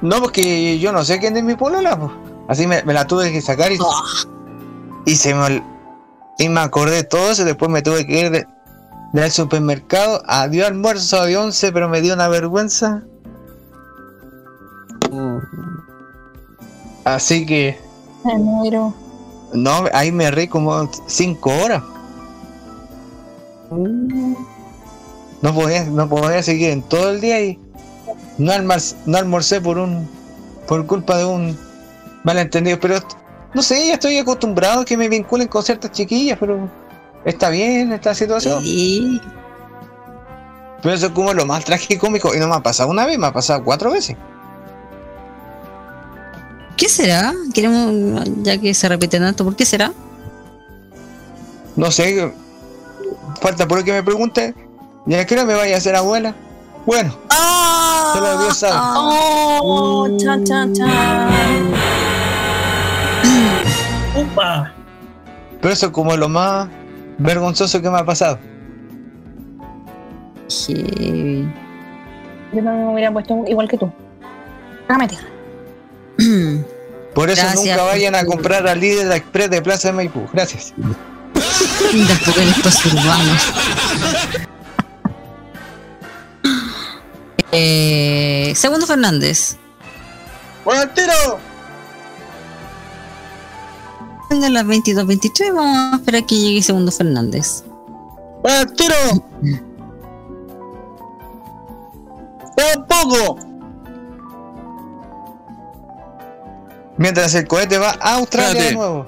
no, 0.00 0.20
porque 0.20 0.78
yo 0.78 0.92
no 0.92 1.04
sé 1.04 1.18
quién 1.18 1.36
es 1.36 1.42
mi 1.44 1.54
polola, 1.56 1.98
pues. 1.98 2.10
Así 2.48 2.66
me, 2.66 2.82
me 2.84 2.92
la 2.94 3.06
tuve 3.06 3.32
que 3.32 3.40
sacar 3.42 3.70
y, 3.72 3.78
y 5.04 5.16
se 5.16 5.34
me 5.34 5.62
y 6.38 6.48
me 6.48 6.60
acordé 6.60 6.96
de 6.96 7.04
todo 7.04 7.30
eso, 7.30 7.44
después 7.44 7.70
me 7.70 7.82
tuve 7.82 8.06
que 8.06 8.20
ir 8.20 8.30
de- 8.30 8.46
del 9.22 9.30
supermercado, 9.30 10.22
adiós 10.26 10.66
almuerzo, 10.68 11.20
adiós 11.20 11.44
once, 11.46 11.72
pero 11.72 11.88
me 11.88 12.00
dio 12.02 12.14
una 12.14 12.28
vergüenza. 12.28 13.02
Así 17.04 17.46
que 17.46 17.78
Me 18.24 18.36
muero. 18.38 18.92
no, 19.52 19.84
ahí 19.92 20.10
me 20.12 20.30
reí 20.30 20.48
como 20.48 20.90
cinco 21.06 21.50
horas. 21.64 21.82
no 23.70 25.54
podía, 25.54 25.84
no 25.84 26.08
podía 26.08 26.42
seguir 26.42 26.70
en 26.70 26.82
todo 26.82 27.10
el 27.10 27.20
día 27.20 27.40
y 27.42 27.58
no, 28.38 28.52
almar- 28.52 28.94
no 29.06 29.18
almorcé 29.18 29.60
por 29.60 29.78
un 29.78 30.08
por 30.66 30.84
culpa 30.86 31.16
de 31.16 31.24
un 31.24 31.56
malentendido, 32.24 32.78
pero 32.80 32.96
no 33.54 33.62
sé, 33.62 33.86
ya 33.86 33.94
estoy 33.94 34.18
acostumbrado 34.18 34.80
a 34.80 34.84
que 34.84 34.96
me 34.96 35.08
vinculen 35.08 35.46
con 35.46 35.62
ciertas 35.62 35.92
chiquillas, 35.92 36.36
pero 36.40 36.68
está 37.26 37.50
bien 37.50 37.92
esta 37.92 38.14
situación. 38.14 38.62
Pero 40.82 40.94
eso 40.94 41.06
es 41.06 41.12
como 41.12 41.34
lo 41.34 41.44
más 41.44 41.64
tragicómico 41.64 42.34
y 42.34 42.38
no 42.38 42.46
me 42.46 42.54
ha 42.54 42.62
pasado 42.62 42.88
una 42.88 43.04
vez, 43.04 43.18
me 43.18 43.26
ha 43.26 43.32
pasado 43.32 43.62
cuatro 43.64 43.90
veces. 43.90 44.16
¿Qué 46.76 46.88
será? 46.88 47.34
Queremos, 47.52 48.24
ya 48.42 48.58
que 48.58 48.72
se 48.72 48.88
repite 48.88 49.18
tanto, 49.18 49.44
¿por 49.44 49.56
qué 49.56 49.66
será? 49.66 49.92
No 51.74 51.90
sé, 51.90 52.32
falta 53.40 53.66
por 53.66 53.78
el 53.78 53.84
que 53.84 53.92
me 53.92 54.02
pregunte, 54.02 54.54
¿y 55.06 55.14
a 55.14 55.26
qué 55.26 55.44
me 55.44 55.54
vaya 55.54 55.74
a 55.74 55.78
hacer 55.78 55.96
abuela? 55.96 56.34
Bueno, 56.84 57.16
solo 58.12 58.38
Dios 58.42 58.58
sabe. 58.58 58.76
Oh, 58.78 60.08
chan, 60.18 60.44
chan, 60.44 60.72
chan. 60.72 61.72
¡Upa! 64.14 64.72
Pero 65.60 65.74
eso 65.74 65.86
es 65.86 65.92
como 65.92 66.16
lo 66.16 66.28
más 66.28 66.68
vergonzoso 67.18 67.80
que 67.80 67.90
me 67.90 67.98
ha 67.98 68.04
pasado. 68.04 68.38
Heavy. 70.48 71.48
Yo 72.52 72.62
no 72.62 72.72
me 72.72 72.92
hubiera 72.92 73.12
puesto 73.12 73.44
igual 73.46 73.68
que 73.68 73.78
tú. 73.78 73.92
Cámete. 74.86 75.16
Por 77.14 77.30
eso 77.30 77.42
Gracias, 77.42 77.54
nunca 77.54 77.82
vayan 77.82 78.14
a 78.14 78.24
comprar 78.24 78.66
al 78.68 78.78
líder 78.78 79.10
express 79.12 79.50
de 79.50 79.62
Plaza 79.62 79.88
de 79.88 79.94
Maipú. 79.94 80.26
Gracias. 80.32 80.74
Tampoco 82.08 82.40
en 82.40 82.48
estos 82.48 82.86
urbanos. 82.86 83.52
Eh, 87.52 88.52
Segundo 88.54 88.86
Fernández. 88.86 89.56
¡Bueno, 90.64 90.82
al 90.82 90.92
tiro! 90.92 91.38
Venga, 94.36 94.50
las 94.50 94.66
22.23, 94.66 95.54
vamos 95.54 95.94
a 95.94 95.96
esperar 95.96 96.26
que 96.26 96.36
llegue 96.36 96.62
Segundo 96.62 96.92
Fernández. 96.92 97.64
¡Bueno, 98.42 98.58
al 98.58 98.72
tiro! 98.74 98.94
¡Tampoco! 102.54 103.38
Mientras 106.98 107.34
el 107.34 107.46
cohete 107.48 107.78
va 107.78 107.96
a 107.98 108.16
Australia 108.16 108.62
de 108.62 108.74
nuevo. 108.74 109.06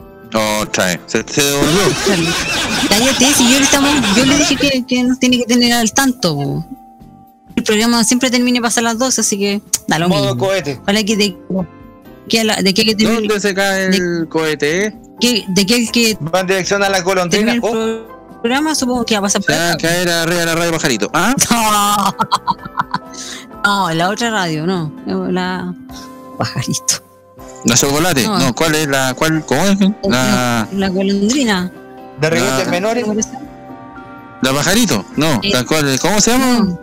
Otra 0.62 0.86
vez. 0.86 1.00
Se, 1.06 1.22
se 1.28 1.42
devolvió. 1.42 1.80
Cállate, 2.88 3.26
si 3.34 3.44
yo 3.52 3.59
le, 3.59 3.64
estamos, 3.64 3.90
yo 4.16 4.24
le 4.24 4.36
dije 4.38 4.56
que, 4.56 4.84
que 4.86 5.02
nos 5.02 5.18
tiene 5.18 5.36
que 5.38 5.44
tener 5.44 5.74
al 5.74 5.92
tanto. 5.92 6.34
po. 6.36 6.64
El 7.55 7.64
programa 7.64 8.02
siempre 8.05 8.30
termina 8.30 8.60
a 8.60 8.62
pasar 8.62 8.84
las 8.84 8.98
12, 8.98 9.20
así 9.20 9.38
que 9.38 9.60
da 9.86 9.98
lo 9.98 10.09
Modo 10.09 10.22
mismo. 10.34 10.38
cohete. 10.46 10.78
Ojalá 10.82 11.02
que 11.05 11.16
de, 11.18 11.36
que 12.30 12.40
a 12.40 12.44
la- 12.44 12.62
de 12.62 12.72
que, 12.72 12.84
que 12.86 12.94
termine- 12.96 13.28
¿Dónde 13.28 13.40
se 13.40 13.55
cae 13.55 13.86
el 13.88 14.26
cohete, 14.30 14.86
eh? 14.86 14.96
Que- 15.20 15.45
de 15.49 15.66
que 15.66 15.74
el 15.77 15.90
que 15.93 16.16
Va 16.35 16.40
en 16.40 16.47
dirección 16.47 16.82
a 16.82 16.89
la 16.89 17.01
golondrina. 17.03 17.53
termine 17.53 17.69
Oh, 17.69 17.85
el 17.85 18.40
programa 18.43 18.74
supongo 18.74 19.05
que 19.05 19.15
va 19.15 19.19
a 19.19 19.23
pasar 19.23 19.43
por 19.43 19.55
caer 19.81 20.09
arriba 20.11 20.40
de 20.40 20.47
la 20.47 20.55
radio 20.55 20.73
pajarito. 20.73 21.11
¿Ah? 21.12 21.35
No, 23.65 23.90
la 23.93 24.09
otra 24.09 24.31
radio, 24.31 24.66
no. 24.66 24.93
La 25.31 25.74
pajarito. 26.39 26.95
¿La 27.65 27.74
chocolate? 27.77 28.23
No. 28.24 28.39
No, 28.39 28.55
¿cuál 28.55 28.74
es 28.77 28.86
la. 28.89 29.12
cuál, 29.15 29.45
¿Cómo 29.45 29.62
es? 29.65 29.77
La. 30.05 30.69
La 30.73 30.89
golondrina. 30.89 31.70
de 32.20 32.31
ribetes 32.31 32.66
Ah. 32.66 32.70
menores. 32.70 33.05
¿La 34.43 34.53
pajarito? 34.53 35.05
No, 35.16 35.40
Eh. 35.43 35.51
la 35.53 35.65
cual, 35.65 35.99
¿cómo 36.01 36.20
se 36.20 36.31
llama? 36.31 36.78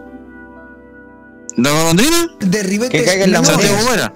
¿La 1.57 1.71
golondrina? 1.71 2.27
De 2.39 2.63
ribetes 2.63 2.99
Que 3.01 3.05
caiga 3.05 3.23
en 3.25 3.31
la 3.31 3.41
menores. 3.41 3.65
Santiago 3.67 3.87
Muera. 3.87 4.13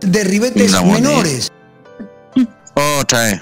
De 0.00 0.24
ribetes 0.24 0.72
menores. 0.82 1.50
Otra 3.00 3.20
vez. 3.22 3.40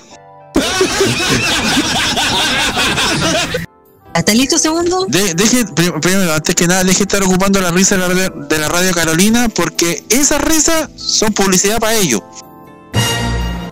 ¿Está 4.15 4.33
listo 4.33 4.59
segundo? 4.59 5.05
De- 5.09 5.35
deje, 5.35 5.67
prim- 5.67 6.01
primero, 6.01 6.33
antes 6.33 6.55
que 6.55 6.67
nada, 6.67 6.83
deje 6.85 7.01
de 7.01 7.05
estar 7.05 7.23
ocupando 7.23 7.61
la 7.61 7.71
risa 7.71 7.97
de 7.97 8.01
la, 8.01 8.09
radio- 8.09 8.31
de 8.49 8.59
la 8.59 8.69
radio 8.69 8.93
Carolina 8.95 9.49
porque 9.55 10.05
esas 10.09 10.41
risas 10.43 10.89
son 10.97 11.33
publicidad 11.35 11.79
para 11.79 11.95
ellos. 11.95 12.23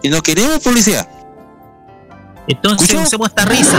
Y 0.03 0.09
no 0.11 0.21
queremos 0.23 0.59
publicidad. 0.61 1.09
Entonces 2.47 2.91
¿Escuchó? 2.91 3.07
usemos 3.07 3.29
esta 3.29 3.47
risa. 3.47 3.79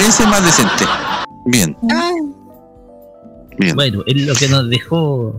Ese 0.00 0.24
es 0.24 0.28
más 0.28 0.44
decente. 0.44 0.84
Bien, 1.46 1.76
bien. 1.82 2.34
Bueno, 3.76 4.02
es 4.06 4.16
lo 4.26 4.34
que 4.34 4.48
nos 4.48 4.68
dejó 4.68 5.36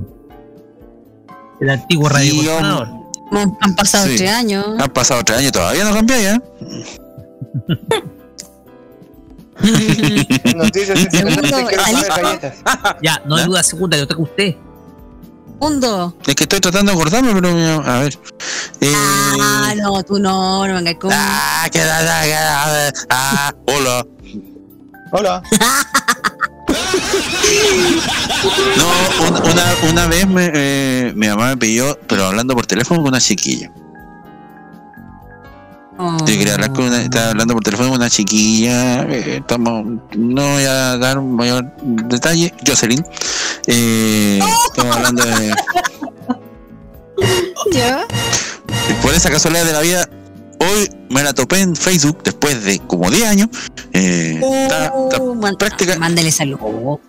el 1.61 1.69
antiguo 1.69 2.09
radio 2.09 2.33
Y, 2.33 2.47
um, 2.47 3.55
Han 3.61 3.75
pasado 3.75 4.07
Sí. 4.07 4.17
tres 4.17 4.31
años. 4.31 4.65
Han 4.79 4.89
pasado 4.91 5.23
tres 5.23 5.39
años 5.39 5.49
y 5.49 5.51
todavía 5.51 5.83
no 5.85 5.93
cambiáis, 5.93 6.27
¿eh? 6.27 6.41
Noticias 10.55 11.07
galletas. 11.11 12.55
Ya, 13.01 13.21
no 13.25 13.35
hay 13.35 13.45
duda 13.45 13.63
segunda, 13.63 13.97
lo 13.97 14.07
toca 14.07 14.21
usted. 14.21 14.55
Segundo. 15.59 16.13
Es 16.27 16.35
que 16.35 16.43
estoy 16.43 16.59
tratando 16.59 16.91
de 16.91 16.97
acordarme, 16.97 17.33
pero 17.33 17.49
a 17.85 17.99
ver. 17.99 18.19
Eh, 18.81 18.93
Ah, 19.41 19.73
no, 19.77 20.03
tú 20.03 20.19
no, 20.19 20.67
no 20.67 20.73
vengas 20.75 20.95
con. 20.95 21.11
ah, 21.13 21.65
que 21.71 21.79
da- 21.79 22.03
da- 22.03 22.25
da- 22.27 22.93
ah, 23.09 23.53
hola. 23.67 24.05
Hola. 25.11 25.41
No, 28.77 29.27
un- 29.27 29.51
una, 29.51 29.63
una 29.91 30.07
vez 30.07 30.27
me, 30.27 30.51
eh, 30.53 31.13
mi 31.15 31.27
mamá 31.27 31.49
me 31.49 31.57
pidió, 31.57 31.97
pero 32.07 32.25
hablando 32.25 32.53
por 32.55 32.65
teléfono 32.65 32.99
con 33.01 33.09
una 33.09 33.19
chiquilla. 33.21 33.71
Oh. 35.97 36.17
Yo 36.19 36.25
quería 36.25 36.55
hablar 36.55 36.73
con 36.73 36.85
una, 36.85 37.01
estaba 37.01 37.29
hablando 37.29 37.53
por 37.53 37.63
teléfono 37.63 37.89
con 37.89 37.97
una 37.99 38.09
chiquilla, 38.09 39.03
eh, 39.03 39.37
estamos, 39.37 39.85
no 40.17 40.49
voy 40.51 40.63
a 40.65 40.97
dar 40.97 41.21
mayor 41.21 41.71
detalle, 41.83 42.53
Jocelyn. 42.67 43.05
Eh, 43.67 44.39
estamos 44.67 44.95
hablando 44.95 45.23
de, 45.23 45.55
¿Ya? 47.71 48.05
por 49.01 49.13
esa 49.13 49.29
casualidad 49.29 49.63
de 49.65 49.71
la 49.73 49.79
vida, 49.81 50.09
hoy 50.71 50.89
me 51.09 51.23
la 51.23 51.33
topé 51.33 51.61
en 51.61 51.75
Facebook 51.75 52.19
después 52.23 52.63
de 52.63 52.79
como 52.79 53.09
10 53.09 53.27
años. 53.27 53.49
Eh, 53.93 54.39
Oh, 55.17 55.35
man- 55.35 55.55
práctica- 55.57 55.97
Mándale 55.97 56.31
saludos, 56.31 56.99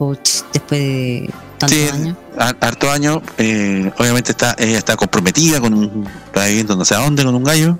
después 0.52 0.80
de 0.80 1.30
tantos 1.58 1.76
Sí, 1.78 1.88
años. 1.92 2.16
har- 2.38 2.56
harto 2.60 2.90
años, 2.90 3.20
eh, 3.38 3.90
obviamente 3.98 4.32
está, 4.32 4.54
ella 4.58 4.78
está 4.78 4.96
comprometida 4.96 5.60
con 5.60 5.74
un, 5.74 6.06
está 6.26 6.46
viviendo 6.46 6.76
no 6.76 6.84
sé 6.84 6.94
a 6.94 6.98
dónde 6.98 7.24
con 7.24 7.34
un 7.34 7.44
gallo, 7.44 7.78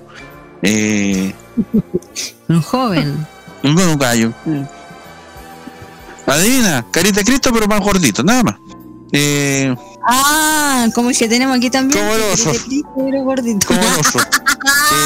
eh, 0.61 1.33
Un 2.49 2.61
joven. 2.61 3.25
con 3.61 3.77
un 3.77 3.97
gallo. 3.97 4.33
Adivina, 6.25 6.85
carita 6.91 7.19
de 7.19 7.25
Cristo 7.25 7.51
pero 7.53 7.67
más 7.67 7.79
gordito, 7.79 8.23
nada 8.23 8.43
más. 8.43 8.55
Eh, 9.13 9.73
Ah, 10.09 10.87
como 10.95 11.09
el 11.09 11.17
que 11.17 11.27
tenemos 11.27 11.57
aquí 11.57 11.69
también. 11.69 11.99
Como 11.99 12.15
el 12.15 12.21
oso. 12.33 12.51
que 12.51 12.59
tiene 12.59 12.83
pero 12.95 13.23
gordito. 13.23 13.67
como 13.67 13.81
el 13.81 13.99
oso. 13.99 14.19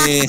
Eh, 0.07 0.27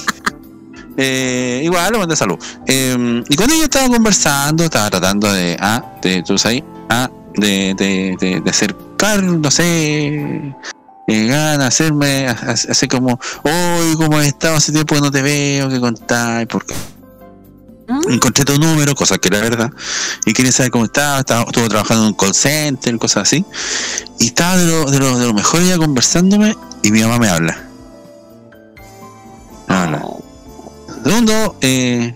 eh, 0.97 1.61
igual 1.65 1.93
le 1.93 1.99
mandé 1.99 2.16
salud. 2.16 2.39
Eh, 2.66 3.23
y 3.28 3.36
con 3.36 3.51
ella 3.51 3.65
estaba 3.65 3.89
conversando, 3.89 4.65
estaba 4.65 4.90
tratando 4.90 5.32
de, 5.32 5.57
ah, 5.61 5.85
de, 6.03 6.23
tú 6.23 6.39
sabes, 6.39 6.62
ah, 6.89 7.11
de, 7.35 7.74
de, 7.77 8.16
de, 8.20 8.40
de 8.40 8.51
acercar, 8.51 9.23
no 9.23 9.51
sé, 9.51 10.16
eh, 11.09 11.27
gana, 11.27 11.66
hacerme, 11.66 12.28
ha- 12.28 12.32
ha- 12.32 12.53
hacer 12.53 12.89
como, 12.89 13.19
hoy, 13.43 13.97
como 13.97 14.20
he 14.20 14.27
estado 14.27 14.57
hace 14.57 14.73
tiempo 14.73 14.94
que 14.94 15.01
no 15.01 15.11
te 15.11 15.23
veo, 15.23 15.69
que 15.69 15.81
contar, 15.81 16.47
porque 16.49 16.74
encontré 18.09 18.45
tu 18.45 18.59
número, 18.59 18.95
cosa 18.95 19.19
que 19.19 19.29
era 19.29 19.41
verdad, 19.41 19.71
y 20.25 20.33
quería 20.33 20.53
saber 20.53 20.71
cómo 20.71 20.85
estaba, 20.85 21.19
estaba 21.21 21.43
estuvo 21.43 21.69
trabajando 21.69 22.05
en 22.05 22.09
un 22.09 22.15
call 22.15 22.35
center, 22.35 22.99
cosas 22.99 23.25
así, 23.25 23.45
y 24.19 24.27
estaba 24.27 24.57
de 24.57 24.67
lo, 24.67 24.91
de 24.91 24.99
lo, 24.99 25.19
de 25.19 25.27
lo 25.27 25.35
mejor 25.35 25.61
ella 25.63 25.79
conversándome, 25.79 26.57
y 26.83 26.91
mi 26.91 27.01
mamá 27.03 27.19
me 27.19 27.29
habla. 27.29 27.63
Me 29.69 29.75
habla. 29.75 30.03
Segundo, 31.05 31.57
eh, 31.61 32.15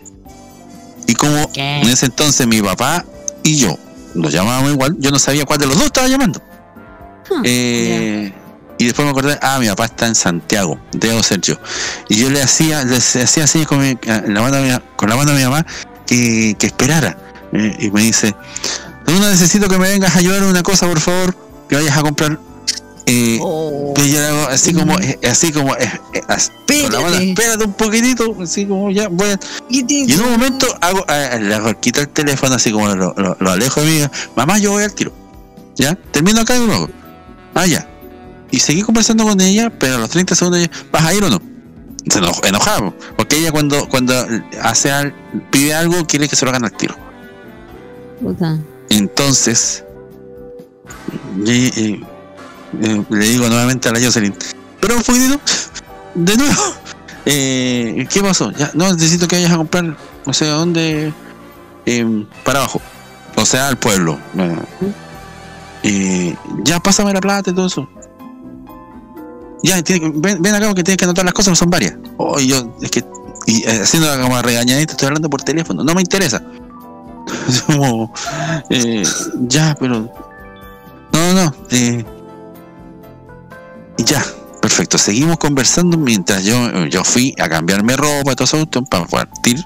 y 1.06 1.14
como 1.14 1.50
¿Qué? 1.52 1.80
en 1.80 1.88
ese 1.88 2.06
entonces 2.06 2.46
mi 2.46 2.60
papá 2.62 3.04
y 3.42 3.56
yo 3.56 3.76
nos 4.14 4.32
llamábamos 4.32 4.72
igual, 4.72 4.96
yo 4.98 5.10
no 5.10 5.18
sabía 5.18 5.44
cuál 5.44 5.58
de 5.58 5.66
los 5.66 5.76
dos 5.76 5.86
estaba 5.86 6.08
llamando. 6.08 6.40
Hmm, 7.28 7.42
Eh, 7.44 8.32
y 8.78 8.84
después 8.84 9.04
me 9.04 9.10
acordé, 9.10 9.38
ah, 9.42 9.58
mi 9.58 9.68
papá 9.68 9.86
está 9.86 10.06
en 10.06 10.14
Santiago, 10.14 10.78
debo 10.92 11.22
ser 11.22 11.40
yo. 11.40 11.56
Y 12.08 12.16
yo 12.16 12.30
le 12.30 12.42
hacía, 12.42 12.84
le 12.84 12.96
hacía 12.96 13.26
señas 13.46 13.66
con, 13.66 13.80
mi- 13.80 13.98
la 14.04 14.40
mano 14.40 14.60
mi- 14.60 14.78
con 14.96 15.08
la 15.08 15.16
mano 15.16 15.32
de 15.32 15.38
mi 15.38 15.44
mamá 15.44 15.64
que, 16.06 16.54
que 16.58 16.66
esperara. 16.66 17.16
Eh, 17.52 17.76
y 17.80 17.90
me 17.90 18.02
dice, 18.02 18.34
no 19.06 19.18
necesito 19.30 19.68
que 19.68 19.78
me 19.78 19.88
vengas 19.88 20.14
a 20.14 20.18
ayudar 20.18 20.42
en 20.42 20.48
una 20.48 20.62
cosa, 20.62 20.86
por 20.86 21.00
favor, 21.00 21.34
que 21.68 21.76
vayas 21.76 21.96
a 21.96 22.02
comprar 22.02 22.38
Eh, 23.08 23.38
yo 23.38 23.94
le 24.04 24.26
hago 24.26 24.48
así 24.48 24.74
como, 24.74 24.98
eh, 24.98 25.16
así 25.30 25.52
como, 25.52 25.76
eh, 25.76 25.88
con 26.82 26.92
la 26.92 27.00
mano, 27.00 27.14
Espérate. 27.18 27.64
un 27.64 27.72
poquitito, 27.74 28.36
así 28.42 28.66
como 28.66 28.90
ya 28.90 29.06
voy 29.06 29.28
a... 29.30 29.38
Y 29.70 30.12
en 30.12 30.20
un 30.22 30.32
momento 30.32 30.66
hago, 30.80 31.04
le 31.40 31.54
hago, 31.54 31.72
quito 31.80 32.00
el 32.00 32.08
teléfono 32.08 32.56
así 32.56 32.72
como 32.72 32.88
lo, 32.88 33.14
lo- 33.16 33.36
lo 33.38 33.50
alejo 33.52 33.80
de 33.80 33.86
mí, 33.86 34.06
mamá 34.34 34.58
yo 34.58 34.72
voy 34.72 34.82
al 34.82 34.92
tiro, 34.92 35.12
¿ya? 35.76 35.94
Termino 36.10 36.40
acá 36.40 36.56
y 36.56 36.66
luego, 36.66 36.90
ah 37.54 37.66
ya. 37.66 37.88
Y 38.50 38.60
seguí 38.60 38.82
conversando 38.82 39.24
con 39.24 39.40
ella, 39.40 39.70
pero 39.78 39.96
a 39.96 39.98
los 39.98 40.10
30 40.10 40.34
segundos 40.34 40.60
ella, 40.60 40.70
¿vas 40.92 41.04
a 41.04 41.14
ir 41.14 41.24
o 41.24 41.28
no? 41.30 41.40
Se 42.08 42.18
eno- 42.20 42.32
enojaba, 42.44 42.94
porque 43.16 43.36
ella 43.36 43.50
cuando, 43.50 43.88
cuando 43.88 44.14
hace 44.62 44.92
al- 44.92 45.12
pide 45.50 45.74
algo 45.74 46.06
quiere 46.06 46.28
que 46.28 46.36
se 46.36 46.44
lo 46.44 46.50
hagan 46.50 46.64
al 46.64 46.72
tiro. 46.72 46.94
Puta. 48.20 48.58
Entonces, 48.90 49.84
y- 51.44 51.80
y- 51.80 52.04
le 53.10 53.26
digo 53.28 53.48
nuevamente 53.48 53.88
a 53.88 53.92
la 53.92 54.00
Jocelyn, 54.00 54.34
pero 54.80 54.96
un 54.96 55.02
poquitito, 55.02 55.40
de 56.14 56.36
nuevo, 56.36 56.62
eh, 57.26 58.06
¿qué 58.10 58.22
pasó? 58.22 58.52
Ya, 58.52 58.70
no, 58.74 58.92
necesito 58.92 59.26
que 59.26 59.36
vayas 59.36 59.52
a 59.52 59.56
comprar, 59.56 59.96
no 60.24 60.32
sé 60.32 60.46
dónde, 60.46 61.12
eh, 61.86 62.24
para 62.44 62.60
abajo, 62.60 62.80
o 63.34 63.44
sea, 63.44 63.66
al 63.68 63.78
pueblo. 63.78 64.18
Eh, 65.82 66.34
ya, 66.64 66.80
pásame 66.80 67.12
la 67.12 67.20
plata 67.20 67.50
y 67.50 67.54
todo 67.54 67.66
eso. 67.66 67.88
Ya, 69.62 69.82
ven, 69.82 70.46
acá 70.54 70.66
porque 70.68 70.84
tienes 70.84 70.96
que 70.98 71.04
anotar 71.04 71.24
las 71.24 71.34
cosas, 71.34 71.52
no 71.52 71.56
son 71.56 71.70
varias. 71.70 71.94
Oh, 72.18 72.38
y 72.38 72.46
yo, 72.48 72.76
es 72.82 72.90
que, 72.90 73.04
y 73.46 73.62
eh, 73.68 73.80
haciendo 73.82 74.08
como 74.20 74.40
regañadita, 74.42 74.92
estoy 74.92 75.06
hablando 75.06 75.28
por 75.30 75.42
teléfono, 75.42 75.82
no 75.82 75.94
me 75.94 76.02
interesa. 76.02 76.42
Como, 77.66 78.12
eh, 78.70 79.02
ya, 79.48 79.74
pero. 79.80 80.08
No, 81.12 81.32
no, 81.34 81.54
eh, 81.70 82.04
y 83.98 84.04
ya, 84.04 84.24
perfecto. 84.62 84.96
Seguimos 84.98 85.36
conversando 85.38 85.96
mientras 85.98 86.44
yo, 86.44 86.86
yo 86.86 87.02
fui 87.02 87.34
a 87.40 87.48
cambiarme 87.48 87.96
ropa 87.96 88.36
todo 88.36 88.44
eso 88.44 88.66
para 88.88 89.06
partir. 89.06 89.58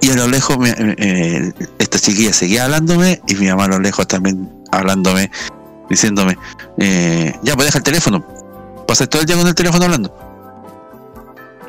Y 0.00 0.10
a 0.10 0.14
lo 0.14 0.28
lejos, 0.28 0.56
me- 0.58 0.74
eh, 0.78 1.52
esta 1.78 1.98
chiquilla 1.98 2.32
seguía 2.32 2.64
hablándome 2.66 3.20
y 3.26 3.34
mi 3.34 3.48
mamá 3.48 3.64
a 3.64 3.68
lo 3.68 3.78
lejos 3.80 4.06
también 4.06 4.48
hablándome, 4.70 5.30
diciéndome: 5.88 6.36
eh, 6.78 7.38
Ya, 7.42 7.54
pues 7.54 7.66
deja 7.66 7.78
el 7.78 7.84
teléfono. 7.84 8.24
Pasé 8.86 9.06
todo 9.06 9.20
el 9.22 9.26
día 9.26 9.36
con 9.36 9.46
el 9.46 9.54
teléfono 9.54 9.84
hablando. 9.84 10.14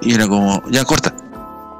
Y 0.02 0.14
era 0.14 0.28
como: 0.28 0.62
Ya, 0.70 0.84
corta. 0.86 1.14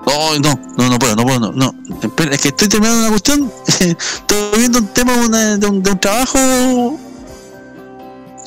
No, 0.06 0.40
no, 0.40 0.60
no, 0.78 0.90
no 0.90 0.98
puedo, 1.00 1.16
no 1.16 1.24
puedo, 1.24 1.40
no, 1.40 1.52
no. 1.52 1.74
Espera, 2.02 2.34
es 2.34 2.42
que 2.42 2.48
estoy 2.50 2.68
terminando 2.68 3.02
una 3.02 3.10
cuestión, 3.10 3.52
estoy 3.68 4.58
viendo 4.58 4.80
un 4.80 4.88
tema 4.88 5.14
de, 5.16 5.26
una- 5.28 5.58
de 5.58 5.68
un, 5.68 5.84
de 5.84 5.92
un 5.92 6.00
trabajo 6.00 6.98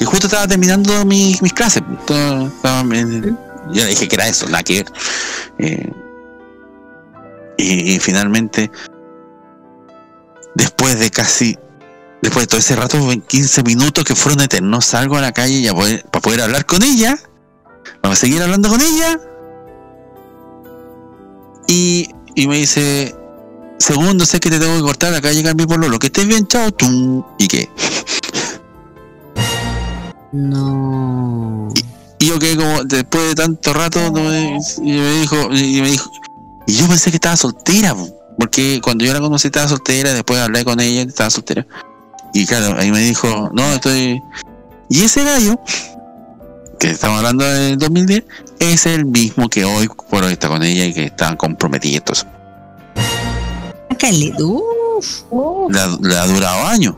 y 0.01 0.05
justo 0.05 0.27
estaba 0.27 0.49
terminando 0.49 1.05
mis, 1.05 1.41
mis 1.43 1.53
clases. 1.53 1.83
Yo 2.09 3.85
le 3.85 3.87
dije 3.91 4.09
que 4.09 4.15
era 4.17 4.27
eso, 4.27 4.47
nada 4.47 4.63
que. 4.65 4.85
Eh, 5.59 5.93
y, 7.59 7.93
y 7.95 7.99
finalmente, 8.01 8.71
después 10.57 10.99
de 10.99 11.11
casi, 11.11 11.57
después 12.23 12.45
de 12.45 12.47
todo 12.47 12.59
ese 12.61 12.77
rato, 12.77 12.99
15 13.27 13.63
minutos 13.65 14.05
que 14.05 14.15
fueron 14.15 14.41
eternos, 14.43 14.85
salgo 14.87 15.17
a 15.17 15.21
la 15.21 15.33
calle 15.33 15.71
poder- 15.73 16.05
para 16.11 16.23
poder 16.23 16.41
hablar 16.43 16.65
con 16.67 16.83
ella, 16.83 17.19
para 18.01 18.17
seguir 18.17 18.41
hablando 18.43 18.69
con 18.69 18.81
ella. 18.81 19.19
Y, 21.69 22.09
y 22.35 22.47
me 22.49 22.59
dice, 22.59 23.15
segundo, 23.79 24.25
sé 24.27 24.41
que 24.41 24.51
te 24.51 24.59
tengo 24.59 24.77
que 24.77 24.83
cortar, 24.83 25.15
acá 25.15 25.33
llega 25.33 25.55
mi 25.55 25.67
pololo, 25.67 25.99
que 25.99 26.07
estés 26.09 26.27
bien, 26.27 26.47
chao, 26.47 26.71
tum, 26.71 27.25
y 27.39 27.49
qué. 27.49 27.69
No. 30.33 31.69
Y 32.19 32.27
yo 32.27 32.39
quedé 32.39 32.57
como, 32.57 32.85
después 32.85 33.29
de 33.29 33.35
tanto 33.35 33.73
rato, 33.75 34.01
no 34.11 34.23
me- 34.25 34.59
y 34.83 34.93
me 34.93 35.11
dijo, 35.21 35.37
y 35.53 35.81
me 35.83 35.91
dijo, 35.91 36.11
y 36.67 36.75
yo 36.75 36.87
pensé 36.89 37.11
que 37.11 37.17
estaba 37.17 37.37
soltera, 37.37 37.95
po, 37.95 38.09
porque 38.39 38.81
cuando 38.83 39.05
yo 39.05 39.13
la 39.13 39.21
conocí 39.21 39.49
estaba 39.49 39.69
soltera, 39.69 40.13
después 40.13 40.41
hablé 40.41 40.65
con 40.65 40.81
ella, 40.81 41.03
estaba 41.03 41.31
soltera. 41.31 41.67
Y 42.35 42.47
claro, 42.47 42.79
ahí 42.79 42.91
me 42.91 43.01
dijo, 43.01 43.51
no, 43.53 43.63
estoy... 43.73 44.23
Y 44.89 45.05
ese 45.05 45.25
gallo, 45.25 45.59
que 46.79 46.91
estamos 46.91 47.19
hablando 47.19 47.45
del 47.45 47.79
2010, 47.79 48.25
es 48.59 48.87
el 48.87 49.05
mismo 49.05 49.49
que 49.49 49.65
hoy 49.65 49.89
por 50.11 50.25
hoy 50.25 50.33
está 50.33 50.49
con 50.49 50.63
ella 50.63 50.85
y 50.87 50.95
que 50.95 51.05
estaban 51.05 51.37
comprometidos. 51.37 52.27
Sácale, 53.91 54.33
uf. 54.43 55.23
Le 55.71 56.17
ha, 56.19 56.27
durado 56.27 56.67
años. 56.67 56.95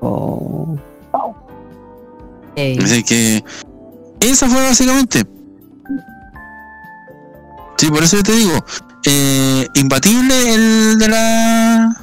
Oh. 0.00 0.76
Así 2.56 3.04
que 3.04 3.44
esa 4.20 4.48
fue 4.48 4.60
básicamente. 4.62 5.24
Sí, 7.76 7.88
por 7.90 8.02
eso 8.02 8.16
yo 8.16 8.22
te 8.24 8.32
digo, 8.32 8.64
eh, 9.06 9.66
imbatible 9.74 10.54
el 10.54 10.98
de 10.98 11.08
la... 11.08 11.97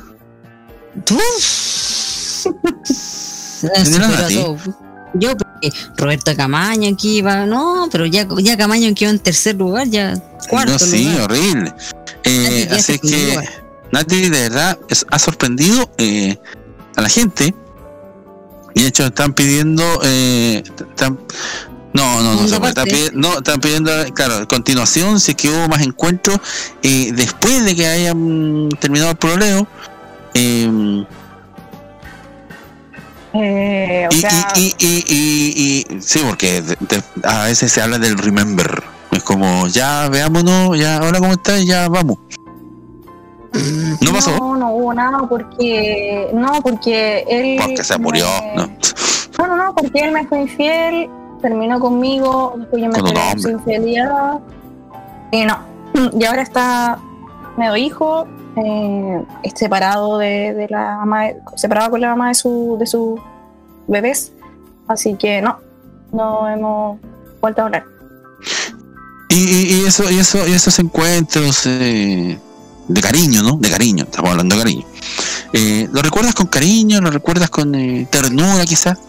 Yo, 5.17 5.35
porque 5.37 5.71
Roberto 5.95 6.35
Camaño 6.35 6.93
aquí 6.93 7.21
va, 7.21 7.45
no, 7.45 7.87
pero 7.91 8.05
ya, 8.05 8.27
ya 8.39 8.57
Camaño 8.57 8.93
quedó 8.93 9.11
en 9.11 9.19
tercer 9.19 9.55
lugar, 9.55 9.87
ya 9.87 10.13
cuarto 10.49 10.73
no, 10.73 10.79
sí, 10.79 11.05
lugar. 11.05 11.21
horrible. 11.31 11.73
Eh, 12.23 12.67
así 12.71 12.99
que. 12.99 13.39
Nati 13.91 14.29
de 14.29 14.29
verdad 14.29 14.77
es- 14.89 15.05
ha 15.09 15.19
sorprendido 15.19 15.89
eh, 15.97 16.37
a 16.95 17.01
la 17.01 17.07
gente. 17.09 17.55
Y 18.73 18.81
de 18.81 18.87
hecho 18.87 19.05
están 19.05 19.33
pidiendo... 19.33 19.83
eh, 20.03 20.63
están- 20.89 21.17
no, 21.93 22.21
no, 22.21 22.33
no, 22.33 22.47
Segunda 22.47 22.49
se 22.49 22.59
puede. 22.59 22.69
Están 22.71 22.85
pidiendo, 22.85 23.19
no, 23.29 23.37
están 23.37 23.59
pidiendo, 23.61 23.91
claro, 24.13 24.35
a 24.39 24.45
continuación, 24.47 25.19
si 25.21 25.31
es 25.31 25.37
que 25.37 25.49
hubo 25.49 25.69
más 25.69 25.81
encuentros, 25.81 26.39
eh, 26.83 27.11
después 27.15 27.63
de 27.63 27.73
que 27.73 27.87
hayan 27.87 28.67
terminado 28.81 29.11
el 29.11 29.17
problema, 29.17 29.65
eh, 30.35 31.05
Eh, 33.37 34.07
o 34.09 34.13
y, 34.15 34.17
sea, 34.21 34.47
y, 34.55 34.73
y, 34.79 35.03
y, 35.89 36.01
sí, 36.01 36.21
porque 36.25 36.61
de- 36.61 36.77
de- 36.79 37.03
a 37.23 37.43
veces 37.45 37.69
se 37.71 37.81
habla 37.81 37.97
del 37.99 38.17
remember. 38.17 38.81
Es 39.11 39.23
como, 39.23 39.67
ya 39.67 40.07
veámonos, 40.09 40.77
ya, 40.79 41.01
hola, 41.03 41.19
¿cómo 41.19 41.33
estás? 41.33 41.65
Ya 41.65 41.89
vamos. 41.89 42.17
¿No 44.01 44.11
pasó? 44.13 44.37
No, 44.37 44.55
no 44.57 44.71
hubo 44.71 44.93
nada 44.93 45.19
porque. 45.27 46.29
No, 46.33 46.61
porque 46.61 47.25
él. 47.27 47.57
Porque 47.61 47.83
se 47.83 47.97
murió, 47.97 48.25
¿no? 48.55 48.67
No, 49.37 49.47
no, 49.47 49.55
no, 49.57 49.75
porque 49.75 49.99
él 49.99 50.11
me 50.13 50.25
fue 50.27 50.41
infiel, 50.41 51.09
terminó 51.41 51.79
conmigo, 51.79 52.53
después 52.57 52.81
yo 52.83 52.89
me 52.89 52.99
hombre. 52.99 53.51
infidelidad. 53.51 54.39
Y 55.31 55.43
no. 55.45 55.59
Y 56.19 56.25
ahora 56.25 56.41
está 56.41 56.99
medio 57.57 57.75
hijo, 57.75 58.27
eh, 58.57 59.23
separado 59.55 60.17
de, 60.17 60.53
de 60.53 60.67
la 60.69 60.97
mamá, 60.97 61.27
separado 61.55 61.91
con 61.91 62.01
la 62.01 62.09
mamá 62.09 62.29
de 62.29 62.35
su, 62.35 62.77
de 62.79 62.87
sus 62.87 63.19
bebés. 63.87 64.31
Así 64.87 65.15
que 65.15 65.41
no, 65.41 65.57
no 66.11 66.47
hemos 66.49 66.99
vuelto 67.41 67.61
a 67.61 67.65
hablar. 67.65 67.85
Y, 69.29 69.35
y, 69.35 69.81
y 69.81 69.85
eso, 69.85 70.09
y 70.11 70.19
eso, 70.19 70.47
y 70.47 70.53
esos 70.53 70.77
encuentros 70.79 71.65
eh, 71.65 72.39
de 72.87 73.01
cariño, 73.01 73.41
¿no? 73.41 73.57
De 73.57 73.69
cariño, 73.69 74.03
estamos 74.03 74.31
hablando 74.31 74.55
de 74.55 74.61
cariño. 74.61 74.85
Eh, 75.53 75.89
¿Lo 75.91 76.01
recuerdas 76.01 76.35
con 76.35 76.47
cariño? 76.47 77.01
¿Lo 77.01 77.09
recuerdas 77.09 77.49
con 77.49 77.73
eh, 77.75 78.07
ternura 78.11 78.65
quizás? 78.65 78.99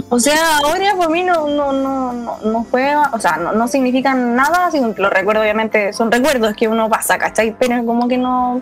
O 0.10 0.18
sea, 0.20 0.58
ahora 0.58 0.94
por 0.96 1.10
mí 1.10 1.22
no, 1.22 1.46
no, 1.48 1.72
no, 1.72 2.12
no, 2.12 2.38
no 2.44 2.64
fue, 2.64 2.94
o 2.96 3.18
sea, 3.20 3.36
no, 3.36 3.52
no 3.52 3.68
significan 3.68 4.34
nada, 4.36 4.70
sino 4.70 4.94
que 4.94 5.02
los 5.02 5.12
recuerdos 5.12 5.42
obviamente 5.42 5.92
son 5.92 6.10
recuerdos 6.10 6.54
que 6.56 6.68
uno 6.68 6.88
pasa, 6.88 7.18
¿cachai? 7.18 7.54
Pero 7.58 7.84
como 7.84 8.06
que 8.08 8.16
no, 8.18 8.54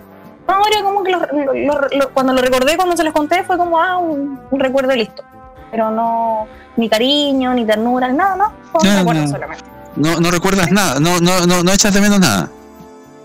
no, 0.49 0.55
ahora 0.55 0.83
como 0.83 1.03
que 1.03 1.13
lo- 1.13 1.21
lo- 1.21 1.53
lo- 1.55 1.89
lo- 1.99 2.11
cuando 2.15 2.33
lo 2.33 2.41
recordé, 2.41 2.77
cuando 2.77 2.97
se 2.97 3.05
los 3.05 3.13
conté, 3.13 3.45
fue 3.45 3.57
como, 3.59 3.79
ah, 3.81 3.99
un, 3.99 4.41
un 4.51 4.61
recuerdo 4.61 4.93
y 4.95 4.99
listo. 4.99 5.23
Pero 5.71 5.91
no, 5.91 6.47
ni 6.77 6.89
cariño, 6.89 7.53
ni 7.55 7.65
ternura, 7.65 8.09
nada, 8.09 8.37
no, 8.37 8.53
fue 8.73 8.89
un 8.91 8.97
recuerdo 8.99 9.23
no. 9.23 9.29
solamente. 9.29 9.65
No, 9.97 10.21
no 10.21 10.31
recuerdas 10.31 10.71
nada, 10.71 11.01
no, 11.01 11.21
no, 11.21 11.47
no, 11.47 11.63
no 11.63 11.73
echas 11.73 11.93
de 11.95 12.01
menos 12.01 12.21
nada. 12.21 12.49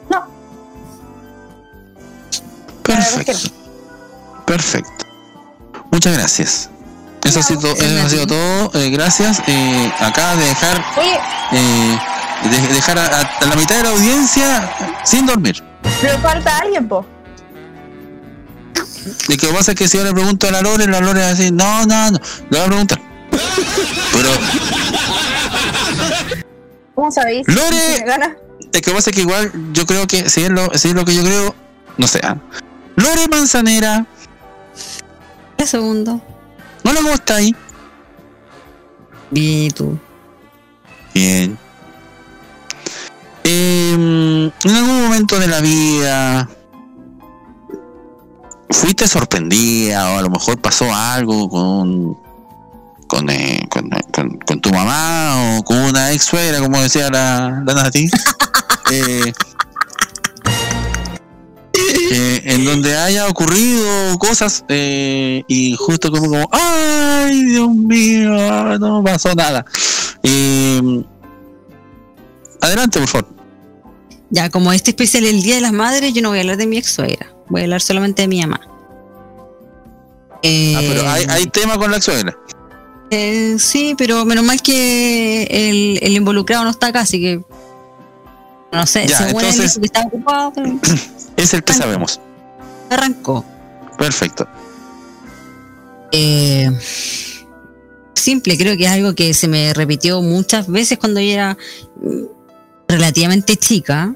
No. 0.10 0.26
Perfecto. 2.84 3.38
Perfecto. 4.46 5.06
Muchas 5.92 6.18
gracias. 6.18 6.70
Eso 7.24 7.40
ha 7.40 7.44
sido, 7.44 7.72
eso 7.72 8.06
ha 8.06 8.10
sido 8.10 8.28
todo. 8.28 8.72
eh, 8.74 8.90
gracias. 8.90 9.42
Eh, 9.48 9.94
acá 10.00 10.36
de 10.36 10.46
dejar, 10.46 10.84
Oye, 10.98 11.20
eh, 11.52 11.98
de- 12.50 12.74
dejar 12.74 12.98
a, 12.98 13.10
la 13.48 13.56
mitad 13.56 13.76
de 13.78 13.84
la 13.84 13.90
audiencia 13.90 14.74
sin 15.04 15.26
dormir. 15.26 15.64
pero 16.02 16.18
falta 16.20 16.58
alguien, 16.58 16.88
po. 16.88 17.06
Y 19.30 19.38
que 19.38 19.48
pasa 19.48 19.72
es 19.72 19.78
que 19.78 19.88
si 19.88 19.98
yo 19.98 20.04
le 20.04 20.14
pregunto 20.14 20.48
a 20.48 20.52
la 20.52 20.62
Lore, 20.62 20.88
la 20.88 21.00
Lore 21.00 21.20
va 21.22 21.28
a 21.28 21.30
decir, 21.30 21.52
no, 21.54 21.86
no, 21.86 22.12
no, 22.12 22.20
le 22.50 22.58
voy 22.58 22.60
a 22.60 22.66
preguntar. 22.66 23.02
Pero 24.14 24.30
¿Cómo 26.96 27.12
sabéis? 27.12 27.48
Lore. 27.48 28.06
Es 28.74 28.82
que 28.82 28.92
pasa 28.92 29.10
es 29.10 29.16
que 29.16 29.22
igual 29.22 29.52
yo 29.74 29.86
creo 29.86 30.08
que 30.08 30.30
si 30.30 30.44
es 30.44 30.50
lo, 30.50 30.72
si 30.78 30.90
es 30.90 30.94
lo 30.96 31.04
que 31.06 31.16
yo 31.16 31.24
creo, 31.24 31.56
no 31.98 32.08
sé. 32.08 32.20
¿ah? 32.24 32.38
Lore 32.96 33.28
Manzanera 33.30 34.06
segundo. 35.66 36.22
Hola, 36.84 36.96
¿cómo 37.02 37.10
está 37.14 37.36
ahí? 37.36 37.56
Bien. 39.30 39.72
Bien. 41.14 41.58
Em, 43.44 44.46
en 44.64 44.76
algún 44.76 45.02
momento 45.04 45.40
de 45.40 45.48
la 45.48 45.60
vida 45.62 46.50
fuiste 48.70 49.08
sorprendida 49.08 50.12
o 50.12 50.20
a 50.20 50.22
lo 50.22 50.30
mejor 50.30 50.60
pasó 50.62 50.94
algo 50.94 51.50
con 51.50 52.18
con, 53.08 53.30
eh, 53.30 53.68
con, 53.70 53.90
con- 54.14 54.38
con 54.40 54.62
tu 54.62 54.70
mamá 54.72 55.58
o 55.60 55.64
con 55.64 55.78
una 55.80 56.12
ex 56.14 56.24
suegra, 56.24 56.60
como 56.62 56.80
decía 56.82 57.10
la, 57.10 57.62
la 57.66 57.74
Nati. 57.74 58.10
Eh, 58.94 59.32
eh, 61.74 62.42
en 62.46 62.66
donde 62.66 62.96
haya 62.98 63.28
ocurrido 63.28 64.18
cosas 64.20 64.66
eh, 64.68 65.44
y 65.48 65.76
justo 65.76 66.12
como, 66.12 66.28
como, 66.30 66.50
ay 66.52 67.46
Dios 67.46 67.70
mío, 67.70 68.78
no 68.80 69.04
pasó 69.04 69.34
nada. 69.36 69.66
Eh, 70.24 70.82
adelante, 72.62 73.00
por 73.00 73.08
favor. 73.08 73.28
Ya, 74.30 74.50
como 74.50 74.72
este 74.72 74.92
especial 74.92 75.26
el 75.26 75.42
Día 75.42 75.56
de 75.56 75.62
las 75.62 75.74
Madres, 75.74 76.14
yo 76.14 76.22
no 76.22 76.30
voy 76.30 76.38
a 76.38 76.42
hablar 76.42 76.58
de 76.58 76.68
mi 76.68 76.78
ex 76.78 76.92
suegra. 76.92 77.34
Voy 77.50 77.62
a 77.62 77.64
hablar 77.66 77.82
solamente 77.82 78.22
de 78.22 78.28
mi 78.28 78.42
mamá. 78.42 78.62
Eh, 80.44 80.74
Ah, 80.78 80.82
pero 80.82 81.10
hay, 81.10 81.26
hay 81.30 81.46
tema 81.48 81.78
con 81.78 81.92
la 81.92 81.98
ex 81.98 82.06
suegra. 82.06 82.38
eh, 83.10 83.56
sí, 83.60 83.94
pero 83.98 84.24
menos 84.26 84.44
mal 84.46 84.62
que 84.62 85.44
el, 85.50 86.00
el 86.02 86.16
involucrado 86.16 86.64
no 86.64 86.70
está 86.70 86.88
acá, 86.88 87.02
así 87.02 87.20
que. 87.20 87.42
No 88.72 88.86
sé, 88.88 89.08
Ya, 89.08 89.18
según 89.18 89.42
él 89.42 89.48
entonces- 89.50 89.68
dijo 89.74 89.80
que 89.82 89.86
estaba 89.88 90.06
ocupado, 90.08 90.54
pero 90.54 90.80
Es 91.38 91.54
el 91.54 91.64
que 91.64 91.74
sabemos. 91.74 92.20
arrancó. 92.90 93.44
Perfecto. 93.98 94.48
Eh, 96.12 96.70
simple, 98.16 98.58
creo 98.58 98.76
que 98.78 98.86
es 98.86 98.92
algo 98.92 99.14
que 99.16 99.34
se 99.34 99.48
me 99.48 99.74
repitió 99.74 100.22
muchas 100.22 100.68
veces 100.68 100.98
cuando 100.98 101.20
yo 101.22 101.32
era 101.32 101.58
mm, 102.02 102.24
relativamente 102.88 103.56
chica. 103.58 104.16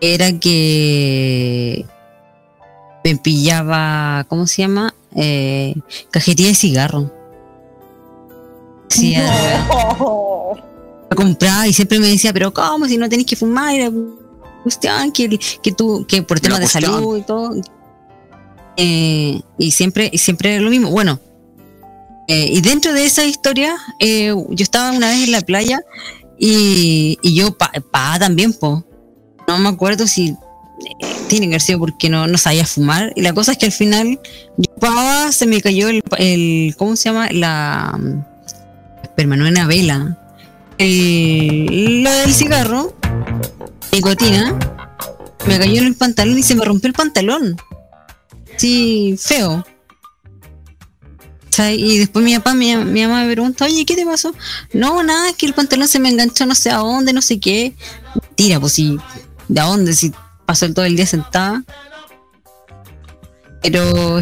Era 0.00 0.38
que 0.38 1.86
me 3.02 3.16
pillaba, 3.16 4.26
¿cómo 4.28 4.46
se 4.46 4.62
llama? 4.62 4.94
Eh, 5.14 5.74
cajetilla 6.10 6.48
de 6.50 6.54
cigarro. 6.54 7.10
Sí, 8.88 9.14
compraba 11.14 11.68
y 11.68 11.72
siempre 11.72 11.98
me 11.98 12.08
decía, 12.08 12.32
pero 12.32 12.52
¿cómo? 12.52 12.86
Si 12.86 12.96
no 12.96 13.08
tenés 13.08 13.26
que 13.26 13.36
fumar, 13.36 13.74
y 13.74 13.78
la 13.80 13.92
cuestión, 14.62 15.12
que, 15.12 15.38
que 15.62 15.72
tú, 15.72 16.04
que 16.08 16.22
por 16.22 16.40
temas 16.40 16.60
de 16.60 16.66
salud 16.66 17.18
y 17.18 17.22
todo. 17.22 17.54
Eh, 18.76 19.40
y 19.58 19.70
siempre, 19.70 20.10
y 20.12 20.18
siempre 20.18 20.54
era 20.54 20.62
lo 20.62 20.70
mismo. 20.70 20.90
Bueno, 20.90 21.20
eh, 22.28 22.50
y 22.52 22.60
dentro 22.60 22.92
de 22.92 23.04
esa 23.04 23.24
historia, 23.24 23.76
eh, 24.00 24.34
yo 24.34 24.62
estaba 24.62 24.90
una 24.90 25.08
vez 25.08 25.24
en 25.24 25.32
la 25.32 25.40
playa 25.42 25.80
y, 26.38 27.18
y 27.22 27.34
yo 27.34 27.56
pa, 27.56 27.70
pa 27.90 28.18
también, 28.18 28.52
po. 28.52 28.84
No 29.46 29.58
me 29.58 29.68
acuerdo 29.68 30.06
si 30.06 30.36
tiene 31.28 31.46
que 31.46 31.54
haber 31.54 31.60
sido 31.60 31.78
porque 31.78 32.08
no, 32.08 32.26
no 32.26 32.38
sabía 32.38 32.66
fumar. 32.66 33.12
Y 33.16 33.22
la 33.22 33.32
cosa 33.32 33.52
es 33.52 33.58
que 33.58 33.66
al 33.66 33.72
final, 33.72 34.20
yo 34.56 34.74
pagaba, 34.76 35.32
se 35.32 35.46
me 35.46 35.60
cayó 35.60 35.88
el, 35.88 36.02
el 36.18 36.74
¿cómo 36.76 36.96
se 36.96 37.08
llama? 37.08 37.28
La, 37.30 37.96
no 37.96 39.48
una 39.48 39.66
vela. 39.66 40.18
El, 40.78 42.02
lo 42.02 42.10
del 42.10 42.34
cigarro, 42.34 42.94
nicotina, 43.92 44.58
me 45.46 45.58
cayó 45.58 45.80
en 45.80 45.86
el 45.86 45.94
pantalón 45.94 46.38
y 46.38 46.42
se 46.42 46.54
me 46.54 46.64
rompió 46.64 46.88
el 46.88 46.94
pantalón. 46.94 47.56
Sí, 48.56 49.16
feo. 49.18 49.64
Y 51.58 51.98
después 51.98 52.24
mi 52.24 52.34
papá, 52.36 52.54
mi, 52.54 52.74
mamá 52.74 53.24
me 53.24 53.32
pregunta, 53.32 53.64
oye, 53.64 53.86
¿qué 53.86 53.96
te 53.96 54.04
pasó? 54.04 54.34
No, 54.74 55.02
nada, 55.02 55.30
es 55.30 55.36
que 55.36 55.46
el 55.46 55.54
pantalón 55.54 55.88
se 55.88 55.98
me 55.98 56.10
enganchó 56.10 56.44
no 56.44 56.54
sé 56.54 56.70
a 56.70 56.78
dónde, 56.78 57.14
no 57.14 57.22
sé 57.22 57.40
qué. 57.40 57.74
Tira, 58.34 58.60
pues 58.60 58.74
si, 58.74 58.98
¿de 59.48 59.60
a 59.60 59.64
dónde? 59.64 59.94
Si 59.94 60.12
pasó 60.44 60.70
todo 60.72 60.84
el 60.84 60.96
día 60.96 61.06
sentada. 61.06 61.64
Pero 63.62 64.20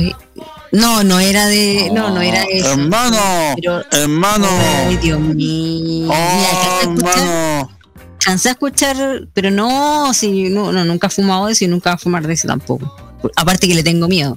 no, 0.74 1.02
no 1.04 1.18
era 1.20 1.46
de, 1.46 1.90
no, 1.92 2.10
no 2.10 2.20
era 2.20 2.40
de 2.42 2.58
eso. 2.58 2.72
Hermano, 2.72 3.16
Pero- 3.56 3.82
hermano. 3.92 4.46
Ay, 4.86 4.96
Dios 4.98 5.20
mío. 5.20 6.12
Escuchar- 6.12 6.82
hermano. 6.82 7.70
alcancé 8.18 8.48
a 8.48 8.52
escuchar, 8.52 9.28
pero 9.32 9.50
no, 9.50 10.12
si 10.14 10.50
no, 10.50 10.72
no, 10.72 10.84
nunca 10.84 11.06
he 11.06 11.10
fumado 11.10 11.46
de 11.46 11.52
eso 11.52 11.64
y 11.64 11.68
nunca 11.68 11.90
voy 11.90 11.94
a 11.94 11.98
fumar 11.98 12.26
de 12.26 12.34
eso 12.34 12.46
tampoco. 12.48 12.94
Aparte 13.36 13.66
que 13.68 13.74
le 13.74 13.82
tengo 13.82 14.08
miedo. 14.08 14.36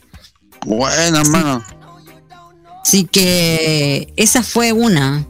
Bueno, 0.66 1.18
hermano. 1.20 1.64
Así 2.84 3.04
que 3.06 4.14
esa 4.16 4.44
fue 4.44 4.72
una. 4.72 5.26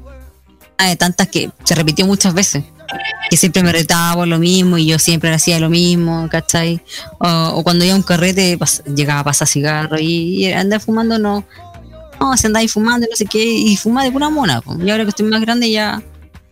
Una 0.79 0.89
de 0.89 0.95
tantas 0.95 1.27
que 1.27 1.49
se 1.63 1.73
repitió 1.73 2.05
muchas 2.05 2.34
veces. 2.35 2.63
Que 3.30 3.38
siempre 3.38 3.61
me 3.64 3.72
retaba 3.72 4.15
por 4.15 4.27
lo 4.27 4.39
mismo 4.39 4.77
y 4.77 4.85
yo 4.88 4.99
siempre 4.99 5.34
hacía 5.34 5.59
lo 5.59 5.69
mismo, 5.69 6.27
¿cachai? 6.30 6.81
O, 7.19 7.27
o 7.55 7.64
cuando 7.64 7.84
iba 7.85 7.93
a 7.93 7.97
un 7.97 8.03
carrete 8.03 8.57
pas- 8.57 8.84
llegaba 8.85 9.19
a 9.19 9.23
pasar 9.26 9.47
cigarro 9.47 9.99
y, 9.99 10.45
y 10.45 10.53
andar 10.53 10.80
fumando 10.80 11.19
no. 11.19 11.45
No, 12.19 12.35
se 12.38 12.47
andaba 12.47 12.61
ahí 12.61 12.68
fumando, 12.68 13.05
no 13.09 13.15
sé 13.15 13.26
qué, 13.26 13.43
y 13.43 13.76
fumaba 13.77 14.05
de 14.05 14.11
pura 14.11 14.30
mona. 14.30 14.61
po. 14.61 14.76
Y 14.81 14.89
ahora 14.89 15.03
que 15.03 15.09
estoy 15.09 15.26
más 15.27 15.41
grande 15.41 15.69
ya. 15.69 16.01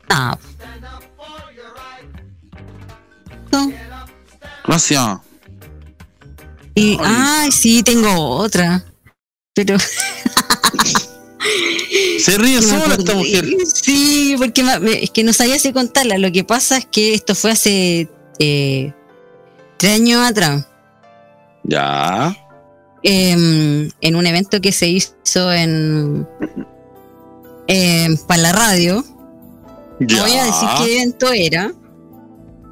Nada. 0.09 0.37
No. 3.51 3.71
Gracias. 4.67 5.17
Y, 6.75 6.97
ay, 7.01 7.51
sí, 7.51 7.81
tengo 7.83 8.13
otra. 8.37 8.83
Pero. 9.53 9.77
Se 12.19 12.37
ríe 12.37 12.61
sola 12.61 12.95
esta 12.97 13.13
mujer. 13.15 13.45
Sí, 13.73 14.35
porque 14.37 14.63
me- 14.63 15.03
es 15.03 15.09
que 15.11 15.23
no 15.23 15.33
sabía 15.33 15.59
si 15.59 15.71
contarla. 15.73 16.17
Lo 16.17 16.31
que 16.31 16.43
pasa 16.43 16.77
es 16.77 16.85
que 16.85 17.13
esto 17.13 17.35
fue 17.35 17.51
hace 17.51 18.09
eh, 18.39 18.93
tres 19.77 19.95
años 19.95 20.21
atrás. 20.25 20.67
Ya. 21.63 22.35
em, 23.03 23.89
en 24.01 24.15
un 24.15 24.25
evento 24.27 24.61
que 24.61 24.71
se 24.71 24.87
hizo 24.87 25.51
en. 25.51 26.27
para 28.27 28.41
la 28.41 28.51
radio. 28.51 29.03
No 29.99 30.21
voy 30.21 30.33
a 30.33 30.45
decir 30.45 30.67
qué 30.83 30.95
evento 30.97 31.31
era. 31.31 31.73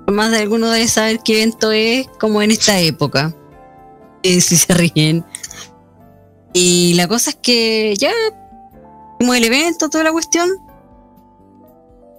Más 0.07 0.31
de 0.31 0.37
alguno 0.39 0.69
debe 0.69 0.87
saber 0.89 1.19
qué 1.23 1.41
evento 1.41 1.71
es, 1.71 2.05
como 2.19 2.41
en 2.41 2.51
esta 2.51 2.79
época. 2.79 3.35
Si 4.23 4.55
se 4.55 4.73
ríen. 4.73 5.25
Y 6.53 6.93
la 6.93 7.07
cosa 7.09 7.31
es 7.31 7.35
que 7.41 7.93
ya 7.97 8.11
hicimos 9.23 9.37
el 9.37 9.45
evento, 9.45 9.89
toda 9.89 10.03
la 10.03 10.11
cuestión. 10.11 10.49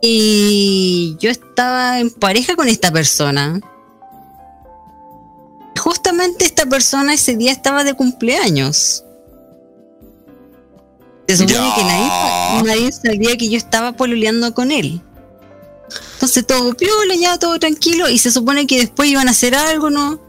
Y 0.00 1.16
yo 1.20 1.30
estaba 1.30 2.00
en 2.00 2.10
pareja 2.10 2.56
con 2.56 2.68
esta 2.68 2.90
persona. 2.90 3.60
Justamente 5.78 6.44
esta 6.44 6.66
persona 6.66 7.14
ese 7.14 7.36
día 7.36 7.52
estaba 7.52 7.84
de 7.84 7.94
cumpleaños. 7.94 9.04
Se 11.28 11.36
supone 11.36 11.72
que 11.74 11.84
nadie, 11.84 12.62
nadie 12.64 12.92
sabía 12.92 13.36
que 13.36 13.48
yo 13.48 13.56
estaba 13.56 13.92
pololeando 13.92 14.52
con 14.54 14.72
él. 14.72 15.00
Entonces 16.14 16.46
todo 16.46 16.74
piola, 16.74 17.14
ya 17.16 17.38
todo 17.38 17.58
tranquilo. 17.58 18.08
Y 18.08 18.18
se 18.18 18.30
supone 18.30 18.66
que 18.66 18.78
después 18.78 19.08
iban 19.10 19.28
a 19.28 19.32
hacer 19.32 19.54
algo, 19.54 19.90
¿no? 19.90 20.20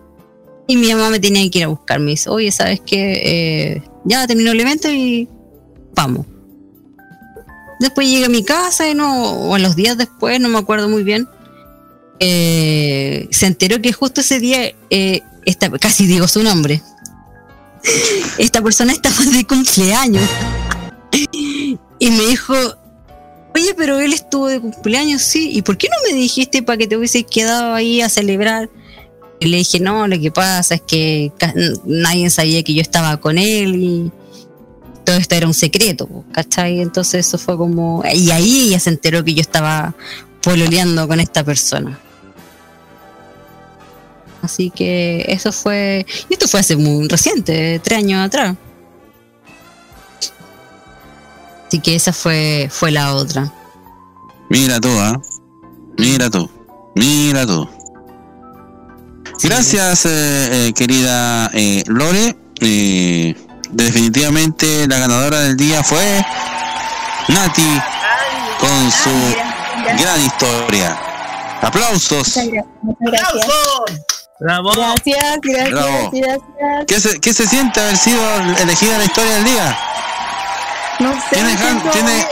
Y 0.67 0.77
mi 0.77 0.91
mamá 0.93 1.09
me 1.09 1.19
tenía 1.19 1.49
que 1.49 1.59
ir 1.59 1.65
a 1.65 1.67
buscar. 1.67 1.99
Me 1.99 2.11
dice, 2.11 2.29
oye, 2.29 2.51
¿sabes 2.51 2.81
qué? 2.85 3.21
Eh, 3.23 3.83
ya 4.05 4.25
terminó 4.25 4.51
el 4.51 4.59
evento 4.59 4.89
y 4.89 5.27
vamos. 5.93 6.25
Después 7.79 8.07
llegué 8.07 8.25
a 8.25 8.29
mi 8.29 8.43
casa, 8.43 8.87
y 8.89 8.95
no, 8.95 9.31
o 9.31 9.55
a 9.55 9.59
los 9.59 9.75
días 9.75 9.97
después, 9.97 10.39
no 10.39 10.49
me 10.49 10.57
acuerdo 10.57 10.89
muy 10.89 11.03
bien. 11.03 11.27
eh, 12.19 13.27
se 13.31 13.45
enteró 13.45 13.81
que 13.81 13.91
justo 13.91 14.21
ese 14.21 14.39
día, 14.39 14.73
eh, 14.89 15.21
casi 15.81 16.07
digo 16.07 16.27
su 16.27 16.43
nombre, 16.43 16.81
esta 18.37 18.61
persona 18.61 18.93
estaba 18.93 19.23
de 19.25 19.45
cumpleaños. 19.45 20.23
Y 21.99 22.11
me 22.11 22.25
dijo, 22.25 22.53
oye, 23.53 23.73
pero 23.75 23.99
él 23.99 24.13
estuvo 24.13 24.47
de 24.47 24.59
cumpleaños, 24.59 25.21
sí, 25.21 25.49
¿y 25.53 25.61
por 25.61 25.77
qué 25.77 25.87
no 25.89 25.95
me 26.09 26.17
dijiste 26.17 26.61
para 26.61 26.77
que 26.77 26.87
te 26.87 26.97
hubieses 26.97 27.25
quedado 27.25 27.73
ahí 27.73 28.01
a 28.01 28.09
celebrar? 28.09 28.69
Y 29.39 29.47
le 29.47 29.57
dije, 29.57 29.79
no, 29.79 30.07
lo 30.07 30.19
que 30.19 30.31
pasa 30.31 30.75
es 30.75 30.81
que 30.81 31.31
nadie 31.85 32.29
sabía 32.29 32.63
que 32.63 32.73
yo 32.73 32.81
estaba 32.81 33.17
con 33.17 33.37
él 33.37 34.11
todo 35.05 35.15
esto 35.15 35.35
era 35.35 35.47
un 35.47 35.53
secreto, 35.53 36.25
¿cachai? 36.31 36.81
Entonces 36.81 37.27
eso 37.27 37.37
fue 37.37 37.57
como... 37.57 38.03
Y 38.13 38.31
ahí 38.31 38.67
ella 38.67 38.79
se 38.79 38.89
enteró 38.89 39.23
que 39.23 39.33
yo 39.33 39.41
estaba 39.41 39.93
pololeando 40.41 41.07
con 41.07 41.19
esta 41.19 41.43
persona. 41.43 41.99
Así 44.41 44.69
que 44.69 45.25
eso 45.27 45.51
fue... 45.51 46.05
Y 46.29 46.33
esto 46.33 46.47
fue 46.47 46.59
hace 46.59 46.75
muy 46.75 47.07
reciente, 47.07 47.79
tres 47.83 47.99
años 47.99 48.25
atrás. 48.25 48.55
Así 51.67 51.79
que 51.79 51.95
esa 51.95 52.11
fue, 52.11 52.67
fue 52.71 52.91
la 52.91 53.15
otra. 53.15 53.51
Mira 54.49 54.79
tú, 54.79 54.89
¿ah? 54.89 55.21
Mira 55.97 56.29
tú. 56.29 56.49
Mira 56.95 57.45
tú. 57.45 57.67
Gracias, 59.43 60.05
eh, 60.05 60.67
eh, 60.67 60.73
querida 60.73 61.49
eh, 61.53 61.83
Lore. 61.87 62.35
Definitivamente 63.71 64.87
la 64.87 64.99
ganadora 64.99 65.39
del 65.39 65.57
día 65.57 65.83
fue 65.83 66.25
Nati 67.27 67.81
con 68.59 68.91
su 68.91 69.35
gran 70.01 70.21
historia. 70.21 70.97
Aplausos. 71.61 72.27
Muchas 72.37 72.45
gra- 72.47 72.65
muchas 72.81 73.11
gracias. 73.11 73.47
Bravo. 74.39 74.71
Gracias, 74.75 75.37
gracias, 75.41 75.71
Bravo. 75.71 76.11
gracias. 76.11 76.39
¿Qué 76.87 76.99
se, 76.99 77.19
qué 77.19 77.33
se 77.33 77.47
siente 77.47 77.79
haber 77.79 77.97
sido 77.97 78.21
elegida 78.61 78.97
la 78.97 79.05
historia 79.05 79.31
del 79.35 79.43
día? 79.45 79.77
No 80.99 81.13
sé. 81.13 81.19
¿Tienes, 81.35 81.53
gan- 81.59 81.81
siento- 81.81 81.91
tiene, 81.91 82.27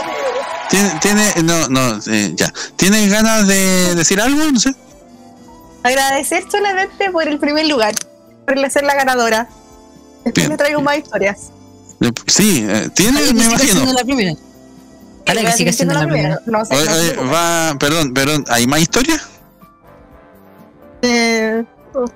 tiene, 0.70 0.90
tiene- 1.00 1.32
no, 1.42 1.68
no, 1.68 1.98
eh, 2.06 2.32
ya. 2.36 2.52
¿Tienes 2.76 3.10
ganas 3.10 3.46
de 3.46 3.94
decir 3.94 4.20
algo? 4.20 4.44
No 4.52 4.60
sé. 4.60 4.74
Agradecer 5.82 6.44
solamente 6.50 7.10
por 7.10 7.26
el 7.26 7.38
primer 7.38 7.66
lugar, 7.66 7.94
por 8.46 8.70
ser 8.70 8.84
la 8.84 8.94
ganadora. 8.94 9.48
Después 10.24 10.48
le 10.48 10.56
traigo 10.56 10.80
más 10.80 10.98
historias. 10.98 11.50
Sí, 12.26 12.66
eh, 12.68 12.88
tiene, 12.94 13.18
Ojalá 13.20 13.28
que 13.28 13.34
me 13.34 13.40
siga 13.42 13.50
imagino. 13.54 13.72
siendo 13.74 13.92
la 13.92 14.04
primera. 14.04 14.32
Ojalá 15.26 15.40
Voy 15.40 15.50
que 15.50 15.56
seguir 15.56 15.72
siendo 15.74 15.94
la 15.94 16.02
primera. 16.06 16.40
No 16.46 16.64
sé. 16.64 16.74
Oye, 16.74 16.84
no 16.86 16.92
oye, 17.22 17.32
va, 17.32 17.76
perdón, 17.78 18.12
perdón, 18.14 18.44
¿hay 18.48 18.66
más 18.66 18.80
historia? 18.80 19.20
Eh, 21.02 21.64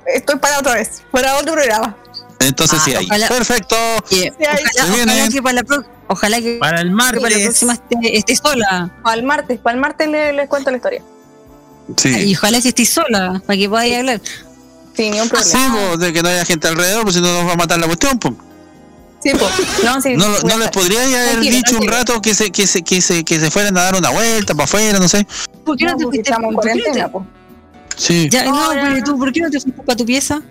estoy 0.07 0.37
para 0.37 0.59
otra 0.59 0.75
vez, 0.75 1.03
para 1.11 1.37
otro 1.37 1.53
programa. 1.53 1.97
Entonces 2.41 2.79
Ah, 2.81 2.85
sí 2.85 2.95
hay. 2.95 3.07
ojalá- 3.07 3.29
Perfecto. 3.29 3.77
Y, 4.11 4.15
Sí, 4.15 4.21
ahí. 4.49 4.65
ojalá, 4.83 5.03
ojalá 5.05 5.29
que 5.29 5.43
para 5.43 5.55
la 5.55 5.63
pro- 5.65 5.85
ojalá 6.09 6.41
que 6.41 6.59
Para 6.59 6.81
el 6.81 6.89
que 6.91 6.95
para 6.97 7.11
la 7.21 7.21
martes. 7.31 7.43
próxima 7.45 7.73
esté, 7.75 8.19
esté 8.19 8.37
sola. 8.37 8.91
Para 9.03 9.17
el 9.17 9.23
martes, 9.25 9.59
para 9.59 9.75
el 9.75 9.81
martes 9.81 10.09
le- 10.09 10.33
les 10.33 10.49
cuento 10.49 10.71
la 10.71 10.77
historia. 10.77 11.03
Sí. 11.97 12.09
Y 12.11 12.35
ojalá 12.37 12.61
que 12.61 12.69
esté 12.69 12.85
sola, 12.85 13.43
para 13.47 13.57
que 13.59 13.69
podáis 13.69 13.97
hablar. 13.97 14.21
Sin 14.99 15.13
ningún 15.13 15.29
Sí, 15.29 15.53
problema. 15.53 15.91
po, 15.93 15.97
de 15.97 16.13
que 16.13 16.23
no 16.25 16.29
haya 16.29 16.45
gente 16.45 16.67
alrededor, 16.67 17.05
pues 17.05 17.15
si 17.15 17.21
no 17.21 17.33
nos 17.33 17.47
va 17.47 17.53
a 17.53 17.57
matar 17.57 17.79
la 17.79 17.87
cuestión. 17.87 18.19
po. 18.19 18.35
Sí, 19.23 19.31
pues. 19.31 19.53
No, 19.85 20.01
sí, 20.03 20.17
No, 20.17 20.27
no 20.29 20.55
a 20.55 20.57
les 20.59 20.71
podría 20.71 21.03
haber 21.05 21.31
Tranquilo, 21.31 21.57
dicho 21.57 21.71
un 21.77 21.81
tranquilo. 21.83 21.93
rato 21.93 22.21
que 22.21 22.35
se, 22.35 22.51
que 22.51 22.67
se, 22.67 22.83
que 22.83 23.01
se, 23.01 23.25
que 23.25 23.39
se 23.39 23.49
fueran 23.53 23.79
a 23.79 23.83
dar 23.83 23.95
una 23.97 24.11
vuelta 24.11 24.55
para 24.55 24.65
afuera, 24.65 24.99
no 24.99 25.09
sé. 25.09 25.25
¿Por 25.65 25.77
qué 25.77 25.85
no, 25.85 25.93
No, 25.93 25.97
te 25.99 26.05
porque 26.05 26.17
fuiste? 26.19 26.31
estamos 26.33 26.49
en 26.51 26.55
¿Por 26.57 26.65
qué 26.65 26.71
no 26.71 26.75
te- 26.75 26.81
cuarentena, 26.83 27.13
pues. 27.13 27.25
Sí. 27.97 28.29
Ya, 28.29 28.45
no, 28.45 28.69
pero 28.73 29.05
tú, 29.05 29.19
¿por 29.19 29.33
qué 29.33 29.41
no 29.41 29.51
te 29.51 29.61
fuiste 29.61 29.83
para 29.83 29.97
tu 29.97 30.05
pieza? 30.05 30.43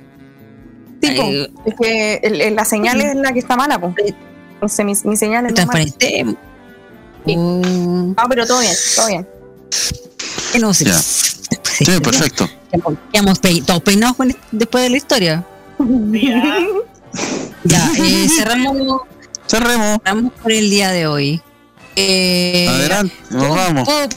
Sí, 1.02 1.12
po. 1.12 1.24
Ay, 1.24 1.54
Es 1.66 1.74
que 1.80 2.14
el- 2.24 2.42
el- 2.42 2.56
la 2.56 2.64
señal 2.66 3.02
es 3.02 3.16
la 3.16 3.34
que 3.34 3.40
está 3.40 3.58
mala, 3.58 3.80
pues. 3.80 3.94
Entonces 4.54 4.86
mi, 4.86 4.94
mi 5.12 5.18
señal 5.18 5.46
es 5.46 5.58
la 5.58 5.66
mala. 5.66 5.86
transparente. 5.86 6.26
Sí. 7.26 7.36
Oh, 7.38 8.14
Ah, 8.16 8.26
pero 8.30 8.48
todo 8.48 8.62
bien, 8.62 8.74
todo 8.96 9.08
bien. 9.08 9.28
no. 10.62 10.72
Ya. 10.72 10.94
Sí, 10.94 11.84
esto, 11.84 12.02
perfecto. 12.02 12.50
Quedamos, 13.12 13.40
pe- 13.40 13.62
todos 13.66 13.82
peinados 13.82 14.18
después 14.52 14.84
de 14.84 14.90
la 14.90 14.98
historia. 14.98 15.46
Ya, 17.64 17.92
eh, 17.98 18.28
cerramos, 18.30 18.78
Cerremos. 19.48 19.98
cerramos 20.04 20.34
por 20.42 20.52
el 20.52 20.70
día 20.70 20.92
de 20.92 21.08
hoy. 21.08 21.42
Eh, 21.96 22.68
Adelante, 22.70 23.14
nos 23.32 23.44
¿puedo- 23.44 23.56
vamos. 23.56 23.86
¿Puedo 23.86 24.08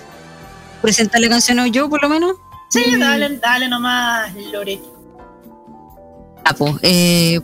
presentar 0.82 1.20
la 1.20 1.28
canción 1.28 1.58
hoy 1.60 1.70
yo, 1.70 1.88
por 1.88 2.02
lo 2.02 2.08
menos? 2.08 2.34
Sí, 2.68 2.82
dale, 2.98 3.38
dale 3.38 3.68
nomás, 3.68 4.32
Loret. 4.52 4.80
Ah, 6.44 6.54
pues, 6.56 6.74
eh, 6.82 7.40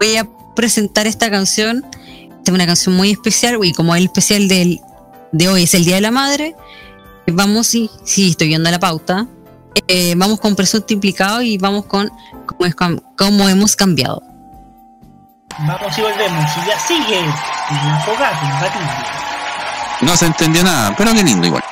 voy 0.00 0.16
a 0.16 0.28
presentar 0.54 1.06
esta 1.06 1.30
canción. 1.30 1.84
Esta 2.38 2.50
es 2.50 2.54
una 2.54 2.66
canción 2.66 2.94
muy 2.94 3.10
especial, 3.10 3.58
y 3.64 3.72
como 3.72 3.94
el 3.96 4.04
especial 4.04 4.48
del, 4.48 4.80
de 5.32 5.48
hoy 5.48 5.64
es 5.64 5.74
el 5.74 5.84
Día 5.84 5.96
de 5.96 6.00
la 6.02 6.10
Madre, 6.10 6.54
vamos, 7.26 7.66
sí, 7.66 7.90
sí, 8.04 8.30
estoy 8.30 8.48
viendo 8.48 8.70
la 8.70 8.78
pauta. 8.78 9.26
Eh, 9.88 10.14
vamos 10.16 10.40
con 10.40 10.54
presunto 10.56 10.92
implicado 10.92 11.42
y 11.42 11.58
vamos 11.58 11.86
con 11.86 12.10
cómo, 12.46 12.64
es 12.66 12.76
cam- 12.76 13.02
cómo 13.16 13.48
hemos 13.48 13.74
cambiado. 13.76 14.22
Vamos 15.58 15.98
y 15.98 16.00
volvemos. 16.02 16.50
Y 16.62 16.66
ya 16.68 16.78
sigue. 16.80 17.20
La 17.70 18.00
fogata 18.04 18.40
imbatible. 18.44 18.92
No 20.00 20.16
se 20.16 20.26
entendió 20.26 20.62
nada, 20.64 20.94
pero 20.96 21.12
qué 21.12 21.22
lindo 21.22 21.46
igual. 21.46 21.62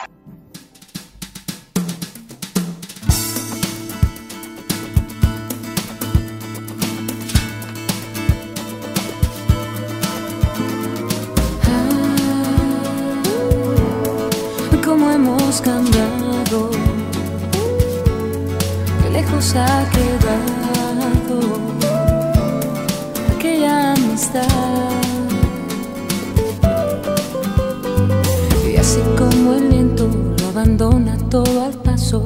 Y 28.67 28.77
así 28.77 29.01
como 29.19 29.53
el 29.53 29.69
viento 29.69 30.09
lo 30.41 30.49
abandona 30.49 31.19
todo 31.29 31.67
al 31.67 31.75
paso, 31.75 32.25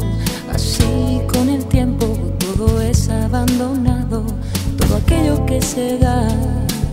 así 0.52 1.20
con 1.32 1.48
el 1.48 1.64
tiempo 1.64 2.06
todo 2.38 2.80
es 2.80 3.08
abandonado, 3.08 4.22
todo 4.78 4.96
aquello 4.98 5.44
que 5.46 5.60
se 5.60 5.98
da. 5.98 6.28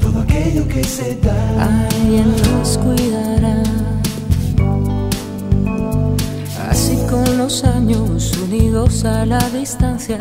Todo 0.01 0.21
aquello 0.21 0.67
que 0.67 0.83
se 0.83 1.15
da. 1.17 1.87
Alguien 1.91 2.33
nos 2.35 2.79
cuidará. 2.79 3.61
Con 7.13 7.37
los 7.37 7.63
años 7.63 8.35
unidos 8.37 9.05
a 9.05 9.23
la 9.23 9.37
distancia, 9.49 10.17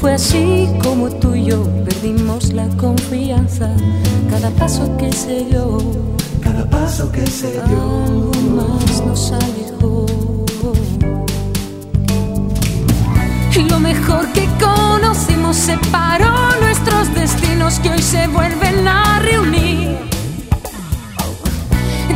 fue 0.00 0.14
así 0.14 0.68
como 0.82 1.08
tú 1.08 1.36
y 1.36 1.44
yo 1.44 1.62
perdimos 1.84 2.52
la 2.52 2.66
confianza. 2.76 3.70
Cada 4.28 4.50
paso 4.50 4.96
que 4.96 5.12
se 5.12 5.44
dio, 5.44 5.78
cada 6.40 6.68
paso 6.68 7.12
que 7.12 7.24
se 7.28 7.52
dio, 7.52 8.04
algo 8.06 8.32
más 8.56 9.06
nos 9.06 9.30
alejó. 9.30 10.06
Lo 13.70 13.78
mejor 13.78 14.26
que 14.32 14.48
conocimos 14.60 15.56
separó 15.56 16.34
nuestros 16.60 17.14
destinos 17.14 17.78
que 17.78 17.90
hoy 17.90 18.02
se 18.02 18.26
vuelven 18.26 18.88
a 18.88 19.20
reunir. 19.20 19.96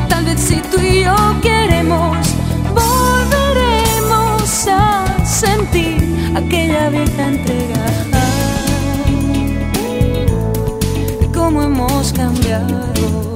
Tal 0.09 0.25
vez 0.25 0.41
si 0.41 0.57
tú 0.57 0.81
y 0.81 1.05
yo 1.05 1.15
queremos, 1.41 2.26
a 5.37 5.39
sentir 5.39 5.99
aquella 6.35 6.89
vieja 6.89 7.29
entrega. 7.29 7.85
De 11.21 11.31
cómo 11.35 11.63
hemos 11.63 12.13
cambiado, 12.13 13.35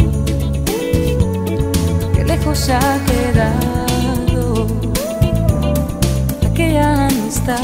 qué 2.15 2.25
lejos 2.25 2.71
ha 2.71 2.99
quedado 3.09 4.67
aquella 6.51 7.07
amistad. 7.09 7.61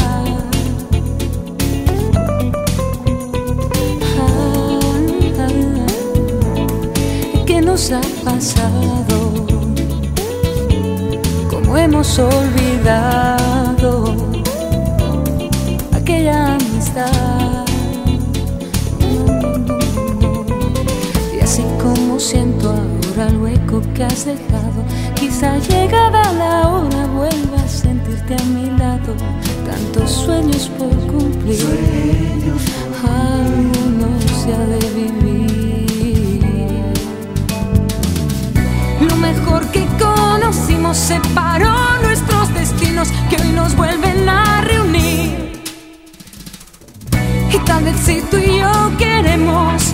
Ah, 4.18 4.80
ah, 5.38 5.86
¿Qué 7.46 7.62
nos 7.62 7.90
ha 7.90 8.02
pasado? 8.22 9.32
¿Cómo 11.50 11.76
hemos 11.78 12.18
olvidado 12.18 13.55
amistad? 16.96 17.64
Y 21.34 21.40
así 21.40 21.62
como 21.82 22.18
siento 22.18 22.70
ahora 22.70 23.28
el 23.28 23.36
hueco 23.38 23.82
que 23.94 24.04
has 24.04 24.24
dejado, 24.24 24.84
quizá 25.14 25.58
llegada 25.58 26.32
la 26.32 26.68
hora 26.68 27.06
vuelva 27.06 27.62
a 27.64 27.68
sentirte 27.68 28.34
a 28.34 28.44
mi 28.44 28.70
lado. 28.78 29.14
Tantos 29.66 30.10
sueños 30.10 30.70
por 30.78 30.90
cumplir, 31.12 31.64
algunos 33.04 34.24
se 34.42 34.54
ha 34.54 34.66
de 34.66 34.90
vivir. 34.90 36.46
Lo 39.08 39.16
mejor 39.16 39.66
que 39.70 39.86
conocimos 39.98 40.96
separó 40.96 41.74
nuestros 42.02 42.52
destinos 42.54 43.08
que 43.28 43.36
hoy 43.42 43.52
nos 43.52 43.74
vuelven 43.76 44.28
a 44.28 44.55
tal 47.66 47.84
vez 47.84 47.96
si 47.98 48.22
tú 48.22 48.38
y 48.38 48.58
yo 48.58 48.92
queremos, 48.96 49.92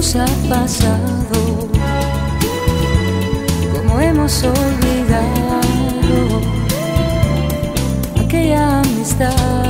nos 0.00 0.16
ha 0.16 0.24
pasado? 0.48 1.68
¿Cómo 3.70 4.00
hemos 4.00 4.42
olvidado 4.42 6.40
aquella 8.18 8.80
amistad? 8.80 9.69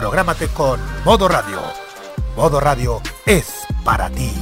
Prográmate 0.00 0.48
con 0.48 0.80
Modo 1.04 1.28
Radio. 1.28 1.60
Modo 2.34 2.58
Radio 2.58 3.02
es 3.26 3.66
para 3.84 4.08
ti. 4.08 4.32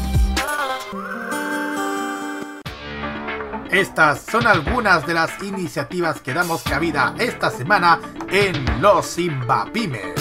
Estas 3.69 4.21
son 4.21 4.47
algunas 4.47 5.05
de 5.05 5.15
las 5.15 5.43
iniciativas 5.43 6.21
que 6.21 6.33
damos 6.33 6.63
cabida 6.63 7.13
esta 7.19 7.51
semana 7.51 7.99
en 8.31 8.81
Los 8.81 9.05
Simbapymes. 9.07 10.15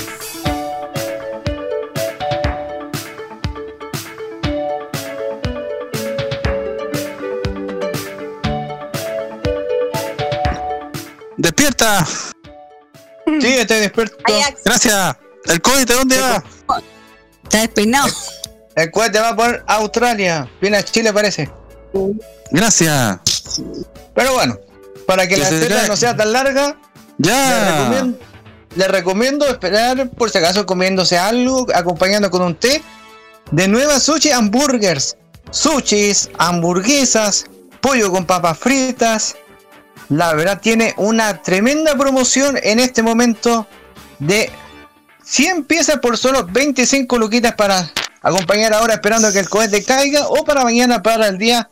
¡Despierta! 11.37 12.03
Sí, 13.39 13.53
estoy 13.53 13.79
despierto. 13.81 14.17
Gracias. 14.65 15.26
¿El 15.47 15.61
cohete 15.61 15.93
dónde 15.93 16.19
va? 16.19 16.43
Está 17.43 17.59
despeinado. 17.59 18.07
El 18.75 18.91
cohete 18.91 19.19
va 19.19 19.35
por 19.35 19.63
Australia. 19.67 20.49
Viene 20.61 20.77
a 20.77 20.83
Chile, 20.83 21.11
parece. 21.13 21.49
Gracias. 22.51 23.19
Pero 24.13 24.33
bueno, 24.33 24.57
para 25.05 25.27
que 25.27 25.35
Que 25.35 25.41
la 25.41 25.49
espera 25.49 25.87
no 25.87 25.95
sea 25.95 26.15
tan 26.15 26.31
larga, 26.33 26.77
le 27.17 27.29
Ya. 27.29 27.77
recomiendo, 27.77 28.19
le 28.75 28.87
recomiendo 28.87 29.47
esperar, 29.47 30.09
por 30.09 30.29
si 30.29 30.37
acaso, 30.37 30.65
comiéndose 30.65 31.17
algo, 31.17 31.65
acompañando 31.73 32.29
con 32.29 32.41
un 32.41 32.55
té 32.55 32.83
de 33.51 33.67
Nueva 33.67 33.99
Sushi 33.99 34.31
Hamburgers. 34.31 35.17
Sushis, 35.49 36.29
hamburguesas, 36.37 37.45
pollo 37.81 38.11
con 38.11 38.25
papas 38.25 38.57
fritas. 38.59 39.35
La 40.09 40.33
verdad 40.33 40.59
tiene 40.61 40.93
una 40.97 41.41
tremenda 41.41 41.95
promoción 41.95 42.59
en 42.61 42.79
este 42.79 43.01
momento 43.01 43.65
de 44.19 44.51
100 45.27 45.65
piezas 45.65 45.99
por 45.99 46.17
solo 46.17 46.45
25 46.45 47.17
luquitas 47.17 47.53
para 47.55 47.91
acompañar 48.21 48.73
ahora 48.73 48.93
esperando 48.93 49.31
que 49.33 49.39
el 49.39 49.49
cohete 49.49 49.83
caiga 49.83 50.25
o 50.27 50.45
para 50.45 50.63
mañana 50.63 51.03
para 51.03 51.27
el 51.27 51.37
día 51.37 51.69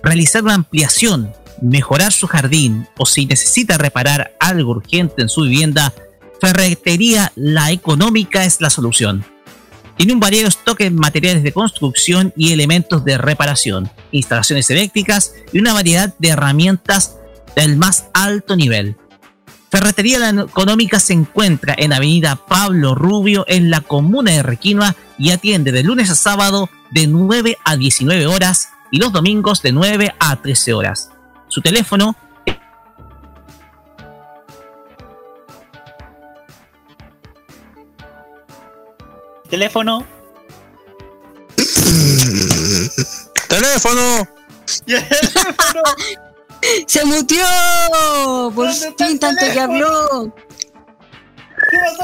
realizar 0.04 0.44
una 0.44 0.56
ampliación, 0.56 1.34
mejorar 1.62 2.12
su 2.12 2.28
jardín 2.28 2.88
o 2.98 3.06
si 3.06 3.26
necesita 3.26 3.78
reparar 3.78 4.36
algo 4.40 4.72
urgente 4.72 5.22
en 5.22 5.30
su 5.30 5.42
vivienda, 5.42 5.94
Ferretería 6.42 7.32
La 7.36 7.72
Económica 7.72 8.46
es 8.46 8.62
la 8.62 8.70
solución. 8.70 9.26
Tiene 9.98 10.14
un 10.14 10.22
variado 10.22 10.48
stock 10.48 10.78
de 10.78 10.92
materiales 10.92 11.44
de 11.44 11.52
construcción 11.52 12.32
y 12.38 12.54
elementos 12.54 13.04
de 13.04 13.18
reparación, 13.18 13.92
instalaciones 14.12 14.70
eléctricas 14.70 15.34
y 15.52 15.60
una 15.60 15.74
variedad 15.74 16.14
de 16.20 16.30
herramientas 16.30 17.18
del 17.56 17.76
más 17.76 18.06
alto 18.14 18.56
nivel. 18.56 18.96
Ferretería 19.70 20.20
La 20.20 20.44
Económica 20.44 21.00
se 21.00 21.14
encuentra 21.14 21.76
en 21.78 21.92
Avenida 21.92 22.38
Pablo 22.48 22.96
Rubio 22.96 23.44
en 23.48 23.70
la 23.70 23.82
comuna 23.82 24.32
de 24.32 24.42
Requinoa 24.42 24.96
y 25.18 25.32
atiende 25.32 25.74
de 25.74 25.84
lunes 25.84 26.10
a 26.10 26.16
sábado 26.16 26.70
de 26.92 27.06
9 27.06 27.58
a 27.66 27.76
19 27.76 28.26
horas 28.26 28.70
y 28.92 29.00
los 29.00 29.12
domingos 29.12 29.62
de 29.62 29.72
9 29.72 30.16
a 30.20 30.36
13 30.36 30.74
horas. 30.74 31.10
Su 31.48 31.62
teléfono 31.62 32.16
Teléfono. 39.50 40.06
¡Teléfono! 43.48 44.28
¡Se 46.88 47.06
mutió! 47.06 47.44
Por 48.54 48.72
fin, 48.72 49.18
tanto 49.18 49.46
que 49.52 49.60
habló. 49.60 50.32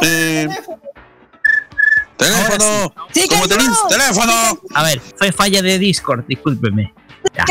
Eh, 0.02 0.48
¡Teléfono! 0.50 0.85
Sí, 3.14 3.28
¿Cómo 3.30 3.48
tenés? 3.48 3.70
¡Teléfono! 3.90 4.34
A 4.74 4.84
ver, 4.84 5.00
fue 5.18 5.32
falla 5.32 5.62
de 5.62 5.80
Discord, 5.80 6.26
discúlpeme. 6.28 6.94
Ya. 7.34 7.46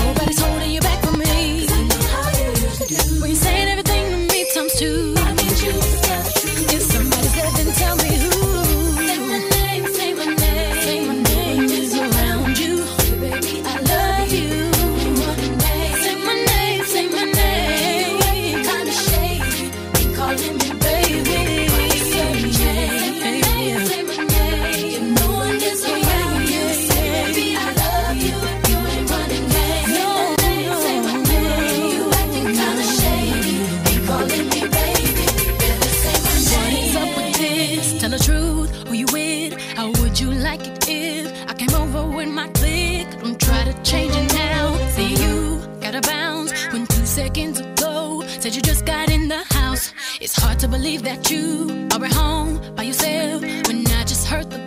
You 40.20 40.32
like 40.32 40.66
it 40.66 40.90
if 40.90 41.48
I 41.48 41.54
came 41.54 41.76
over 41.76 42.04
with 42.04 42.30
my 42.30 42.48
clique? 42.48 43.08
Don't 43.20 43.40
try 43.40 43.64
to 43.66 43.74
change 43.84 44.16
it 44.16 44.34
now. 44.34 44.76
See 44.90 45.14
you 45.14 45.62
got 45.80 45.94
a 45.94 46.02
bounce 46.02 46.52
when 46.74 46.88
two 46.88 47.06
seconds 47.06 47.60
ago 47.60 48.24
said 48.40 48.56
you 48.56 48.64
just 48.64 48.84
got 48.84 49.12
in 49.12 49.28
the 49.28 49.44
house. 49.54 49.94
It's 50.20 50.36
hard 50.36 50.58
to 50.60 50.68
believe 50.68 51.04
that 51.04 51.30
you 51.30 51.88
are 51.94 52.04
at 52.04 52.14
home 52.14 52.60
by 52.76 52.84
yourself 52.84 53.42
when 53.68 53.86
I 53.86 54.04
just 54.06 54.26
heard 54.26 54.50
the 54.50 54.67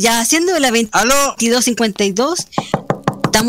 ya 0.00 0.20
haciendo 0.20 0.58
la 0.58 0.70
2252, 0.70 2.46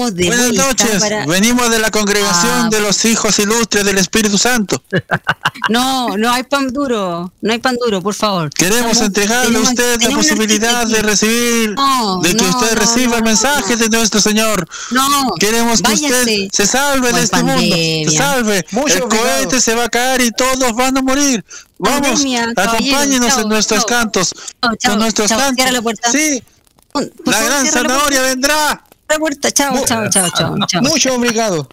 estamos 0.07 0.15
de 0.15 0.25
Buenas 0.27 0.45
vuelta 0.47 0.65
noches, 0.67 0.99
para- 1.01 1.25
venimos 1.25 1.69
de 1.69 1.79
la 1.79 1.91
congregación 1.91 2.65
Ah. 2.65 2.69
de 2.71 2.79
los 2.81 3.03
hijos 3.05 3.37
ilustres 3.39 3.83
del 3.85 3.97
Espíritu 3.97 4.37
Santo. 4.37 4.81
No, 5.69 6.17
no 6.17 6.31
hay 6.31 6.43
pan 6.43 6.71
duro, 6.73 7.31
no 7.41 7.51
hay 7.53 7.59
pan 7.59 7.75
duro, 7.83 8.01
por 8.01 8.15
favor. 8.15 8.49
Queremos 8.49 8.93
Estamos- 8.93 9.01
entregarle 9.07 9.41
a 9.41 9.61
tenemos- 9.61 9.69
usted 9.69 10.01
la 10.01 10.09
posibilidad 10.15 10.87
de 10.87 11.01
recibir, 11.03 11.71
No, 11.75 12.19
de 12.21 12.29
que 12.35 12.43
no, 12.43 12.49
usted 12.49 12.73
no, 12.73 12.79
reciba 12.79 13.11
no, 13.11 13.17
el 13.17 13.23
mensaje 13.23 13.75
de 13.75 13.89
nuestro 13.89 14.19
Señor. 14.21 14.67
No, 14.91 15.33
Queremos 15.39 15.81
que 15.81 15.93
usted 15.93 16.47
se 16.51 16.65
salve 16.65 17.13
de 17.13 17.21
este 17.23 17.43
mundo, 17.43 17.61
se 17.61 17.69
pandemia. 17.69 18.17
salve. 18.19 18.65
Mucho 18.71 18.95
el 18.95 19.03
obrigado. 19.03 19.27
cohete 19.37 19.61
se 19.61 19.75
va 19.75 19.83
a 19.85 19.89
caer 19.89 20.21
y 20.21 20.31
todos 20.31 20.73
van 20.73 20.97
a 20.97 21.01
morir. 21.03 21.43
Vamos, 21.77 22.07
Pandemia, 22.07 22.53
acompáñenos 22.55 23.29
chao, 23.29 23.41
en 23.41 23.49
nuestros 23.49 23.79
chao. 23.85 23.87
cantos, 23.87 24.29
Chao, 24.61 24.75
chao, 24.77 24.91
con 24.91 24.99
nuestros 24.99 25.29
chao, 25.29 25.39
cantos. 25.39 25.65
la. 25.71 25.81
Sí, 26.11 26.43
Por 26.91 27.03
la 27.25 27.33
favor, 27.33 27.45
gran 27.49 27.67
zanahoria 27.67 28.21
vendrá. 28.23 28.83
La 29.09 29.17
puerta, 29.17 29.51
chao, 29.51 29.85
chao, 29.85 30.09
chao, 30.09 30.29
chao, 30.29 30.55
chao. 30.67 30.81
Mucho 30.83 31.15
obrigado. 31.15 31.67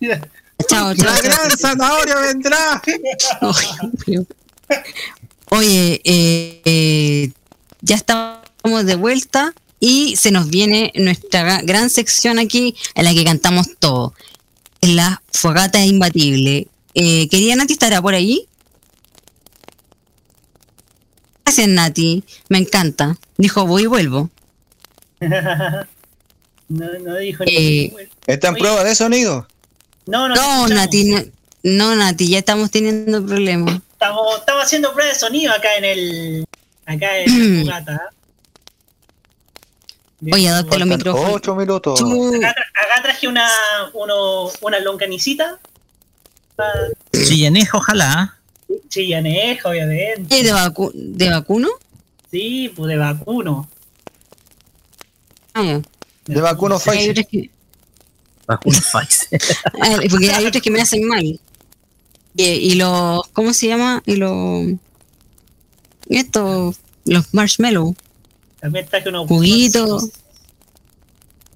Chao, 0.68 0.94
chao, 0.94 1.06
La 1.06 1.16
chao. 1.16 1.22
gran 1.22 1.50
zanahoria 1.58 2.16
vendrá. 2.16 2.82
Oye, 5.50 6.00
eh, 6.04 6.62
eh, 6.64 7.32
ya 7.80 7.96
estamos 7.96 8.84
de 8.86 8.94
vuelta 8.94 9.54
y 9.80 10.14
se 10.16 10.30
nos 10.30 10.48
viene 10.48 10.92
nuestra 10.94 11.42
gra- 11.42 11.66
gran 11.66 11.90
sección 11.90 12.38
aquí 12.38 12.76
en 12.94 13.04
la 13.04 13.12
que 13.14 13.24
cantamos 13.24 13.66
todo. 13.80 14.14
En 14.80 14.94
la 14.96 15.20
fogata 15.32 15.84
imbatible. 15.84 16.68
Eh, 16.94 17.28
quería 17.28 17.56
Nati 17.56 17.72
estará 17.72 18.00
por 18.00 18.14
ahí. 18.14 18.46
Gracias, 21.44 21.68
Nati. 21.68 22.22
Me 22.48 22.58
encanta. 22.58 23.16
Dijo, 23.36 23.66
voy 23.66 23.82
y 23.82 23.86
vuelvo. 23.86 24.30
No, 26.68 26.86
no 27.00 27.16
dijo 27.16 27.44
Eh, 27.46 27.92
ni. 27.96 28.08
¿Está 28.26 28.48
en 28.48 28.54
prueba 28.54 28.82
de 28.84 28.94
sonido? 28.94 29.46
No, 30.06 30.28
no, 30.28 30.34
No. 30.34 30.68
Nati, 30.68 31.14
no, 31.62 31.94
Nati, 31.96 32.28
ya 32.28 32.38
estamos 32.38 32.70
teniendo 32.70 33.24
problemas. 33.24 33.80
Estamos, 33.92 34.38
estamos 34.38 34.64
haciendo 34.64 34.92
prueba 34.92 35.12
de 35.12 35.18
sonido 35.18 35.52
acá 35.52 35.76
en 35.76 35.84
el. 35.84 36.44
Acá 36.86 37.18
en 37.18 37.60
la 37.60 37.64
fogata. 37.82 38.10
Oye, 40.32 40.48
adapta 40.48 40.78
los 40.78 40.88
micrófonos. 40.88 41.32
Ocho 41.34 41.54
minutos. 41.56 42.00
Acá, 42.00 42.54
tra- 42.54 42.84
acá 42.84 43.02
traje 43.02 43.26
una, 43.28 43.48
uno, 43.92 44.50
una 44.60 44.78
longanicita. 44.80 45.58
Chillanejo, 47.12 47.78
ojalá. 47.78 48.38
Chillanejo, 48.88 49.70
obviamente. 49.70 50.36
¿Y 50.36 50.42
de, 50.44 50.52
vacu- 50.54 50.92
de 50.94 51.28
vacuno? 51.28 51.68
Sí, 52.30 52.72
pues 52.76 52.88
de 52.88 52.96
vacuno. 52.96 53.68
Ah, 55.54 55.62
ya. 55.64 55.80
De 56.26 56.40
vacuno 56.40 56.76
Hay 56.76 56.80
Pfizer. 56.80 57.10
otras 57.10 57.26
que, 57.30 57.50
Vacuno 58.46 58.78
Pfizer. 58.78 59.40
ah, 59.82 59.98
porque 60.10 60.30
hay 60.30 60.46
otras 60.46 60.62
que 60.62 60.70
me 60.70 60.80
hacen 60.80 61.06
mal. 61.06 61.22
Y, 61.22 61.40
y 62.44 62.74
los, 62.76 63.26
¿cómo 63.32 63.52
se 63.52 63.68
llama? 63.68 64.02
Y 64.06 64.16
los, 64.16 64.66
estos, 66.08 66.76
los 67.04 67.32
marshmallow, 67.34 67.94
También 68.60 68.86
traje 68.86 69.08
unos. 69.08 69.28
juguitos. 69.28 70.10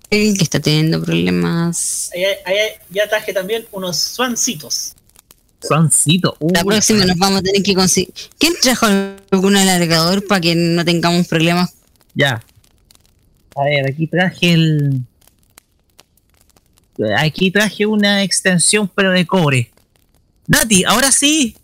El 0.09 0.37
que 0.39 0.45
está 0.45 0.61
teniendo 0.61 1.03
problemas. 1.03 2.11
Ahí- 2.15 2.25
ahí- 2.45 2.71
ya 2.91 3.09
traje 3.09 3.33
también 3.33 3.67
unos 3.73 3.99
swancitos. 3.99 4.93
Soncito. 5.61 6.37
La 6.55 6.63
próxima 6.63 7.05
nos 7.05 7.17
vamos 7.19 7.41
a 7.41 7.43
tener 7.43 7.61
que 7.63 7.75
conseguir. 7.75 8.13
¿Quién 8.39 8.55
trajo 8.63 8.87
algún 9.33 9.57
alargador 9.57 10.25
para 10.27 10.41
que 10.41 10.55
no 10.55 10.85
tengamos 10.85 11.27
problemas? 11.27 11.71
Ya. 12.15 12.41
A 13.57 13.65
ver, 13.65 13.87
aquí 13.91 14.07
traje 14.07 14.53
el. 14.53 15.01
Aquí 17.19 17.51
traje 17.51 17.87
una 17.87 18.23
extensión, 18.23 18.91
pero 18.95 19.11
de 19.13 19.27
cobre. 19.27 19.71
Nati, 20.47 20.85
ahora 20.85 21.11
sí. 21.11 21.57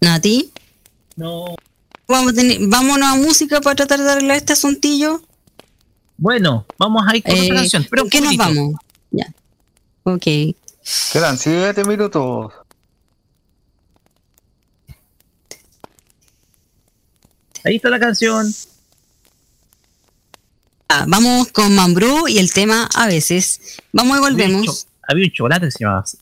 Nati, 0.00 0.52
No. 1.16 1.54
vamos 2.06 2.32
a 2.32 2.34
tener, 2.36 2.58
vámonos 2.68 3.08
a 3.08 3.16
música 3.16 3.60
para 3.60 3.74
tratar 3.76 4.00
de 4.00 4.10
arreglar 4.10 4.36
este 4.36 4.52
asuntillo. 4.52 5.22
Bueno, 6.16 6.66
vamos 6.78 7.04
a 7.06 7.16
ir 7.16 7.22
con 7.22 7.34
Eh, 7.34 7.42
otra 7.44 7.56
canción. 7.56 7.86
Pero 7.90 8.02
¿Con 8.02 8.10
qué 8.10 8.20
nos 8.20 8.36
vamos? 8.36 8.74
Ya. 9.10 9.26
Ok. 10.04 10.24
Quedan 11.12 11.36
siete 11.38 11.84
minutos. 11.84 12.52
Ahí 17.68 17.76
está 17.76 17.90
la 17.90 18.00
canción. 18.00 18.50
Ah, 20.88 21.04
vamos 21.06 21.48
con 21.48 21.74
Mambrú 21.74 22.26
y 22.26 22.38
el 22.38 22.50
tema 22.50 22.88
a 22.94 23.06
veces. 23.06 23.76
Vamos 23.92 24.16
y 24.16 24.20
Había 24.20 24.22
un 24.22 24.32
volvemos. 24.32 24.86
Había 25.06 25.26
un 25.26 25.32
chocolate 25.32 25.66
que 25.66 25.72
se 25.72 25.78
llamaba 25.84 26.00
así. 26.00 26.16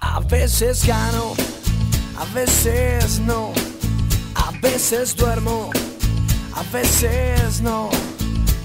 A 0.00 0.20
veces 0.20 0.86
gano, 0.86 1.34
a 2.16 2.24
veces 2.34 3.20
no. 3.20 3.52
A 4.36 4.52
veces 4.62 5.14
duermo, 5.14 5.70
a 6.54 6.62
veces 6.72 7.60
no. 7.60 7.90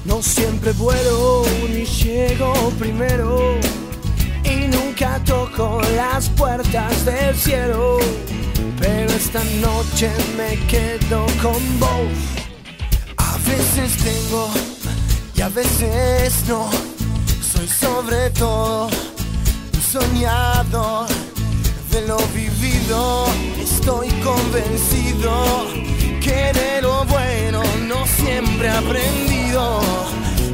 No 0.06 0.22
siempre 0.22 0.74
vuelo 0.74 1.44
ni 1.70 1.86
llego 1.86 2.54
primero. 2.78 3.40
Y 4.44 4.68
nunca 4.68 5.20
toco 5.24 5.82
las 5.96 6.30
puertas 6.30 7.06
del 7.06 7.36
cielo. 7.36 7.98
Pero 8.80 9.14
esta 9.14 9.42
noche 9.62 10.12
me 10.38 10.58
quedo 10.68 11.26
con 11.42 11.80
vos. 11.80 12.12
A 13.18 13.38
veces 13.48 13.96
tengo 14.04 14.50
y 15.36 15.42
a 15.42 15.50
veces 15.50 16.44
no. 16.50 16.70
Soy 17.42 17.68
sobre 17.68 18.30
todo 18.32 18.88
un 18.88 19.82
soñador 19.82 21.08
de 21.92 22.08
lo 22.08 22.18
vivido. 22.34 23.26
Estoy 23.58 24.10
convencido 24.22 25.84
que 26.24 26.54
de 26.54 26.82
lo 26.82 27.04
bueno 27.06 27.62
no 27.88 28.08
siempre 28.08 28.68
he 28.68 28.72
aprendido. 28.72 29.82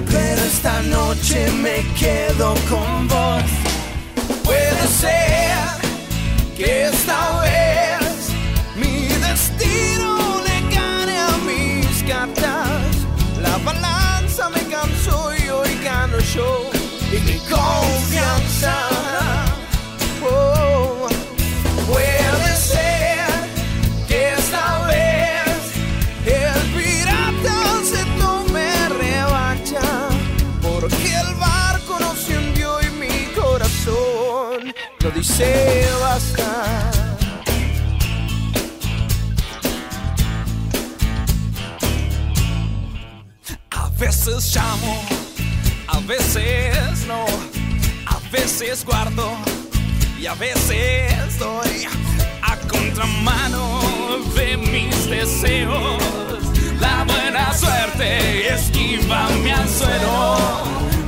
Pero 0.10 0.42
esta 0.42 0.82
noche 0.82 1.52
me 1.52 1.78
quedo 2.00 2.56
con 2.70 3.08
vos. 3.08 3.44
Puede 4.44 4.88
ser 5.04 5.54
que 6.58 6.88
esta 6.88 7.42
vez 7.42 8.32
mi 8.76 9.08
destino 9.28 10.42
le 10.48 10.76
gane 10.76 11.16
a 11.18 11.38
mis 11.50 12.04
cartas. 12.04 12.68
La 13.42 13.58
balanza 13.60 14.50
me 14.50 14.64
cansó 14.76 15.32
y 15.36 15.50
hoy 15.50 15.78
gano 15.84 16.18
yo. 16.36 16.70
Y 17.12 17.20
mi 17.22 17.38
confianza. 17.48 18.89
Basta. 35.20 36.92
A 43.72 43.90
veces 44.00 44.56
llamo, 44.56 45.04
a 45.88 46.00
veces 46.02 47.06
no, 47.06 47.26
a 48.06 48.20
veces 48.32 48.86
guardo 48.86 49.36
y 50.18 50.26
a 50.26 50.36
veces 50.36 51.38
doy 51.38 51.86
a 52.42 52.56
contramano 52.68 53.82
de 54.36 54.56
mis 54.56 55.10
deseos. 55.10 56.02
La 56.80 57.04
buena 57.04 57.54
suerte 57.54 58.54
esquiva 58.54 59.28
mi 59.44 59.52
anzuelo, 59.52 60.38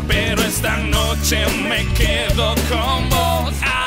pero 0.05 0.41
esta 0.41 0.77
noche 0.77 1.45
me 1.69 1.85
quedo 1.93 2.55
con 2.69 3.09
vos. 3.09 3.80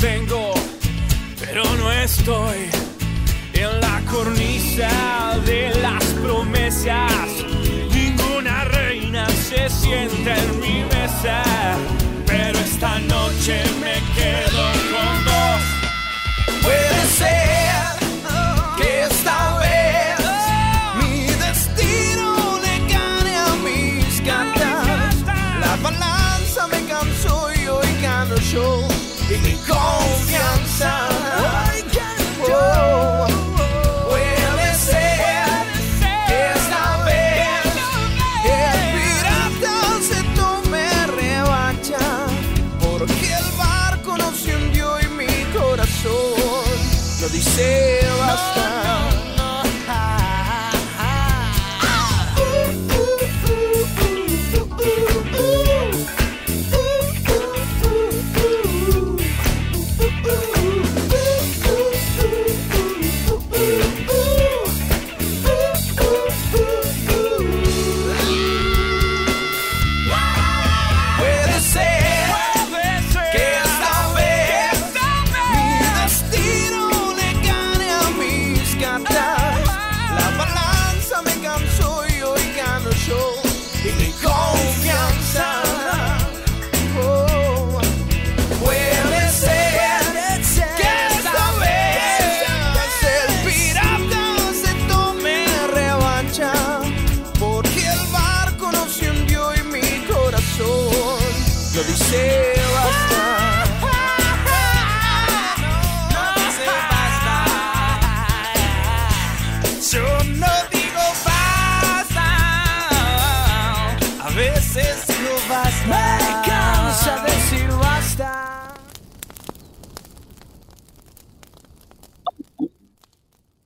vengo, 0.00 0.52
pero 1.40 1.64
no 1.76 1.90
estoy 1.90 2.68
en 3.54 3.80
la 3.80 4.02
cornisa 4.10 5.38
de 5.46 5.74
las 5.80 6.04
promesas. 6.22 7.12
Ninguna 7.90 8.64
reina 8.64 9.26
se 9.28 9.68
sienta 9.70 10.36
en 10.36 10.60
mi 10.60 10.84
mesa, 10.84 11.42
pero 12.26 12.58
esta 12.58 12.98
noche 13.00 13.62
me 13.80 13.94
quedo 14.14 14.62
con 14.92 15.24
vos. 15.24 16.62
Puede 16.62 17.06
ser 17.16 17.96
que 18.76 19.02
esta 19.04 19.58
vez 19.58 20.18
mi 21.00 21.26
destino 21.46 22.58
le 22.62 22.92
gane 22.92 23.36
a 23.36 23.54
mis 23.64 24.20
cartas. 24.20 25.16
La 25.60 25.76
balanza 25.82 26.66
me 26.66 26.84
cansó 26.86 27.48
y 27.54 27.66
hoy 27.68 28.02
gano 28.02 28.36
yo. 28.52 28.95
y 29.28 29.38
mi 29.38 29.54
confianza. 29.66 31.08
I 31.74 31.82
can't 31.90 32.46
go. 32.46 33.35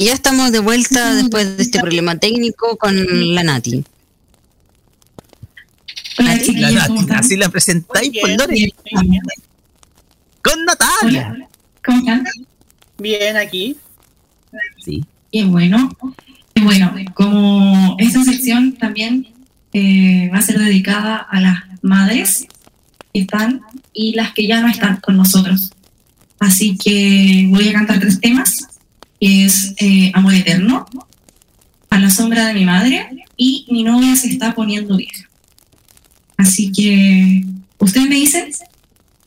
Y 0.00 0.06
ya 0.06 0.14
estamos 0.14 0.50
de 0.50 0.60
vuelta 0.60 1.14
después 1.14 1.58
de 1.58 1.62
este 1.62 1.78
problema 1.78 2.16
técnico 2.16 2.78
con 2.78 3.34
la 3.34 3.42
Nati. 3.42 3.84
Nati, 6.18 6.56
la 6.56 6.70
Nati, 6.70 7.06
así 7.12 7.36
la 7.36 7.50
presentáis 7.50 8.10
por 8.18 8.30
Lore. 8.30 8.72
Con 10.42 10.64
Natalia. 10.64 11.46
¿Cómo 11.84 11.98
están? 11.98 12.24
Bien, 12.96 13.36
aquí. 13.36 13.76
Sí. 14.82 15.04
Qué 15.30 15.44
bueno. 15.44 15.94
Qué 16.54 16.62
bueno, 16.62 16.94
como 17.12 17.96
esta 17.98 18.24
sección 18.24 18.78
también 18.78 19.28
eh, 19.74 20.30
va 20.32 20.38
a 20.38 20.42
ser 20.42 20.58
dedicada 20.58 21.16
a 21.16 21.42
las 21.42 21.58
madres 21.82 22.46
que 23.12 23.20
están 23.20 23.60
y 23.92 24.14
las 24.14 24.32
que 24.32 24.46
ya 24.46 24.62
no 24.62 24.68
están 24.68 24.96
con 25.02 25.18
nosotros. 25.18 25.72
Así 26.38 26.78
que 26.78 27.48
voy 27.50 27.68
a 27.68 27.74
cantar 27.74 28.00
tres 28.00 28.18
temas, 28.18 28.66
es 29.20 29.74
eh, 29.76 30.10
Amor 30.14 30.34
Eterno, 30.34 30.86
A 31.90 31.98
la 31.98 32.10
sombra 32.10 32.46
de 32.46 32.54
mi 32.54 32.64
madre 32.64 33.26
y 33.36 33.66
Mi 33.70 33.84
novia 33.84 34.16
se 34.16 34.28
está 34.28 34.54
poniendo 34.54 34.96
vieja. 34.96 35.28
Así 36.36 36.72
que, 36.72 37.44
¿ustedes 37.78 38.08
me 38.08 38.14
dicen? 38.14 38.50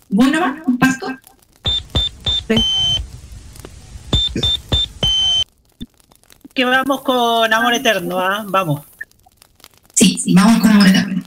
Bueno, 0.09 0.41
va, 0.41 0.61
comparto. 0.63 1.07
Que 6.53 6.65
vamos 6.65 7.01
con 7.01 7.53
Amor 7.53 7.73
Eterno, 7.73 8.19
¿ah? 8.19 8.45
Vamos. 8.47 8.81
Sí, 9.93 10.19
sí, 10.23 10.33
vamos 10.33 10.61
con 10.61 10.71
Amor 10.71 10.87
Eterno. 10.87 11.22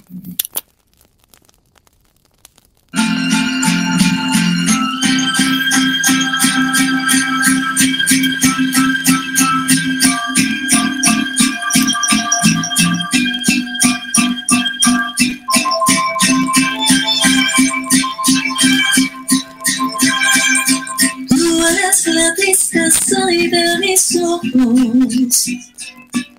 La 22.16 22.34
tristeza 22.34 23.30
y 23.30 23.48
de 23.48 23.78
mis 23.78 24.16
ojos 24.16 25.48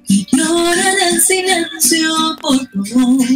y 0.09 0.25
llora 0.31 1.09
en 1.09 1.21
silencio 1.21 2.09
por 2.41 2.57
tu 2.67 2.83
amor. 2.95 3.27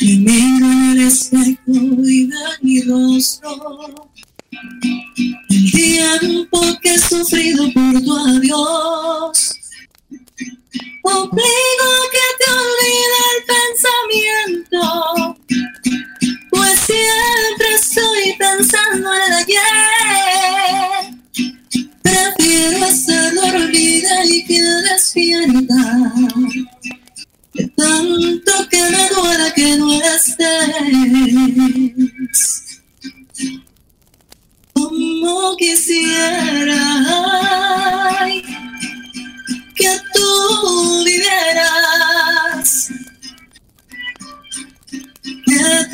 Y 0.00 0.16
miro 0.18 0.66
el 0.92 1.06
espejo 1.06 1.58
y 1.66 2.26
veo 2.26 2.50
mi 2.60 2.80
rostro 2.82 4.12
el 5.48 5.72
tiempo 5.72 6.60
que 6.82 6.94
he 6.94 6.98
sufrido 6.98 7.64
por 7.72 8.02
tu 8.02 8.16
adiós. 8.16 9.50
Obligo 11.04 11.90
que 12.12 12.26
te 12.38 12.50
olvide 12.50 13.20
el 13.32 13.40
pensamiento, 14.70 15.36
siempre 16.76 17.74
estoy 17.74 18.34
pensando 18.38 19.12
en 19.14 19.22
el 19.22 19.32
ayer. 19.32 21.14
Prefiero 22.02 22.86
estar 22.86 23.34
dormida 23.34 24.24
y 24.24 24.44
que 24.44 24.62
despierta. 24.62 26.12
De 27.54 27.68
tanto 27.68 28.68
que 28.70 28.82
me 28.82 29.08
duela 29.08 29.52
que 29.54 29.76
no 29.76 29.92
estés. 30.00 30.48
Como 34.72 35.56
quisiera 35.56 36.82
que 39.74 39.90
tú 40.14 41.04
vivieras. 41.04 42.92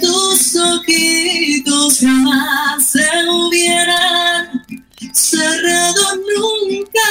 Tus 0.00 0.56
ojitos 0.56 1.98
jamás 2.00 2.90
se 2.90 3.06
hubieran 3.28 4.64
cerrado 5.12 6.16
nunca 6.36 7.10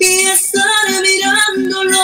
y 0.00 0.26
estar 0.26 0.86
mirándolos. 1.02 2.00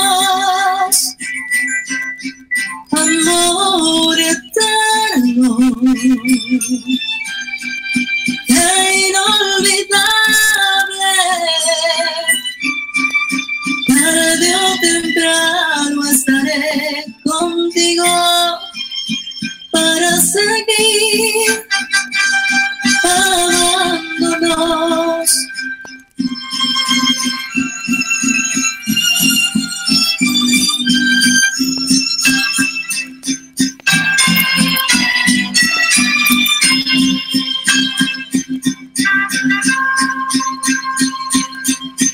Amor 2.90 4.18
eterno, 4.20 5.58
e 8.48 9.08
inolvidable. 9.08 10.00
Tarde 13.86 14.56
o 14.56 14.80
temprano 14.80 15.98
estaré 16.10 17.04
contigo 17.24 18.04
para 19.70 20.20
seguir 20.20 21.64
amándonos. 23.04 24.70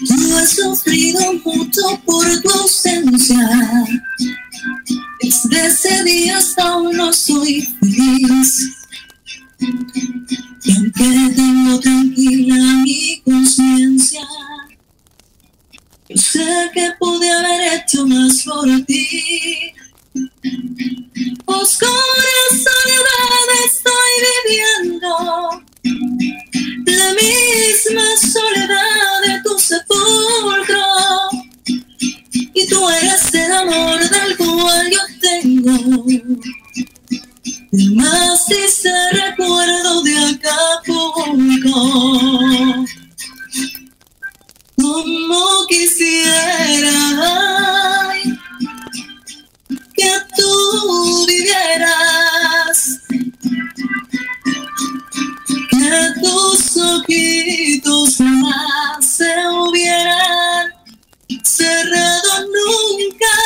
Tú 0.06 0.36
has 0.36 0.50
sufrido 0.50 1.32
mucho 1.44 1.82
por 2.04 2.24
tu 2.42 2.50
ausencia. 2.50 3.48
Ese 5.64 6.04
día 6.04 6.38
hasta 6.38 6.68
aún 6.68 6.96
no 6.96 7.12
soy 7.12 7.62
feliz. 7.80 8.76
Y 10.64 10.72
aunque 10.76 11.32
tengo 11.34 11.80
tranquila 11.80 12.54
mi 12.84 13.20
conciencia, 13.24 14.20
yo 16.08 16.16
sé 16.16 16.70
que 16.74 16.90
pude 16.98 17.30
haber 17.30 17.74
hecho 17.74 18.06
más 18.06 18.42
por 18.44 18.68
ti. 18.84 19.72
Oscura 21.46 21.92
soledad 22.50 23.48
estoy 23.64 24.12
viviendo, 24.44 25.64
la 26.86 27.14
misma 27.14 28.04
soledad 28.32 29.22
de 29.26 29.42
tu 29.42 29.58
sepulcro. 29.58 30.86
Y 32.54 32.66
tú 32.68 32.88
eres 32.88 33.34
el 33.34 33.52
amor 33.52 33.98
del 34.00 34.36
cual 34.36 34.90
tengo. 35.26 36.04
Más 37.94 38.50
ese 38.50 38.92
recuerdo 39.12 40.02
de 40.02 40.18
Acapulco. 40.18 41.78
Como 44.76 45.66
quisiera 45.68 46.92
que 49.94 50.12
tú 50.36 51.26
vivieras, 51.26 53.00
que 55.70 56.20
tus 56.22 56.76
ojitos 56.76 58.20
más 58.20 59.04
se 59.04 59.34
hubieran 59.48 60.72
cerrado 61.42 62.46
nunca 62.46 63.36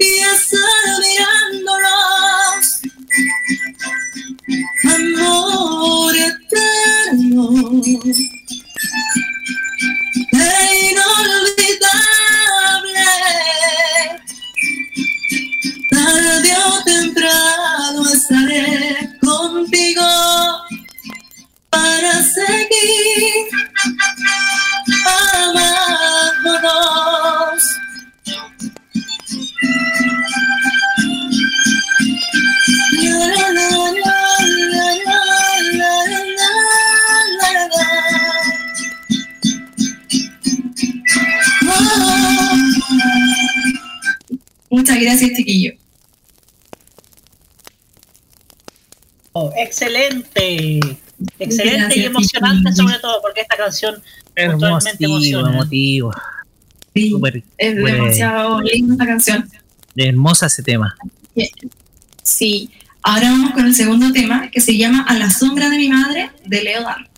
y 0.00 0.18
estar 0.20 0.86
mirándonos. 1.00 2.80
Amor 4.84 6.16
eterno, 6.16 7.42
e 10.32 10.90
inolvidable. 10.90 12.19
Sobre 52.74 52.98
todo 52.98 53.20
porque 53.22 53.40
esta 53.42 53.56
canción 53.56 53.96
totalmente 54.34 55.04
emociona. 55.04 55.50
emotivo. 55.50 56.12
Sí, 56.94 57.10
Súper- 57.10 57.42
es 57.58 57.76
súper 57.78 57.94
demasiado 57.94 58.60
linda 58.62 58.94
esta 58.94 59.06
canción. 59.06 59.50
hermosa 59.96 60.46
ese 60.46 60.62
tema. 60.62 60.96
Sí, 62.22 62.70
ahora 63.02 63.30
vamos 63.30 63.52
con 63.52 63.66
el 63.66 63.74
segundo 63.74 64.12
tema 64.12 64.50
que 64.50 64.60
se 64.60 64.76
llama 64.76 65.04
A 65.08 65.14
la 65.14 65.30
sombra 65.30 65.68
de 65.70 65.76
mi 65.78 65.88
madre 65.88 66.30
de 66.46 66.62
Leo 66.62 66.82
Dan. 66.82 67.08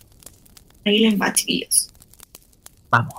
Ahí 0.85 0.99
les 1.01 1.21
va, 1.21 1.33
chiquillos. 1.33 1.89
Vamos. 2.91 3.15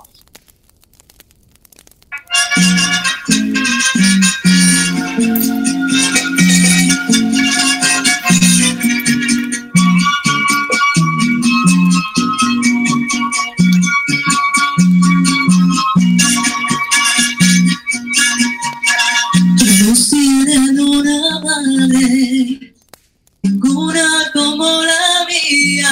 Como 24.44 24.82
la 24.82 25.26
mía, 25.26 25.90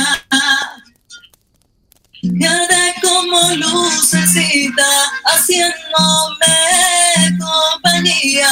arde 2.51 2.95
como 3.01 3.41
lucecita, 3.55 4.91
haciéndome 5.25 6.59
compañía. 7.41 8.51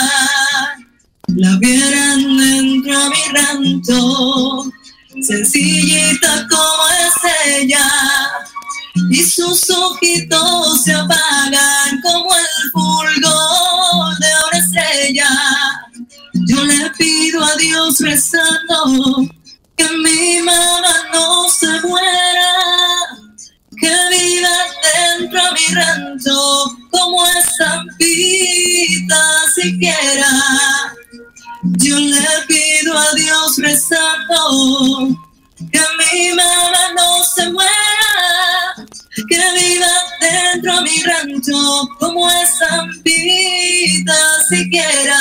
La 1.36 1.56
vieran 1.58 2.36
dentro 2.38 2.98
a 2.98 3.10
mi 3.10 3.24
rancho, 3.34 4.72
sencillita 5.20 6.46
como 6.48 6.82
es 7.04 7.58
ella, 7.58 7.86
y 9.10 9.22
sus 9.22 9.68
ojitos 9.68 10.82
se 10.82 10.94
apagan 10.94 12.00
como 12.02 12.30
el 12.34 12.70
fulgor 12.72 14.18
de 14.18 14.28
una 14.48 14.58
estrella. 14.58 15.28
Yo 16.32 16.64
le 16.64 16.90
pido 16.96 17.44
a 17.44 17.54
Dios 17.56 17.98
rezando 18.00 19.28
que 19.80 19.96
mi 19.96 20.42
mamá 20.42 21.08
no 21.12 21.48
se 21.48 21.66
muera, 21.80 22.52
que 23.80 23.94
viva 24.10 24.56
dentro 24.92 25.40
a 25.40 25.52
mi 25.52 25.74
rancho 25.74 26.76
como 26.90 27.26
estampita 27.26 29.22
siquiera. 29.54 30.28
Yo 31.62 31.96
le 31.98 32.28
pido 32.46 32.98
a 32.98 33.14
Dios 33.14 33.56
rezando 33.56 35.16
que 35.72 35.82
mi 35.98 36.34
mamá 36.34 36.92
no 36.94 37.24
se 37.24 37.50
muera, 37.50 38.74
que 39.28 39.42
viva 39.60 39.94
dentro 40.20 40.72
a 40.74 40.80
mi 40.82 41.02
rancho 41.02 41.88
como 41.98 42.30
estampita 42.30 44.18
siquiera. 44.50 45.18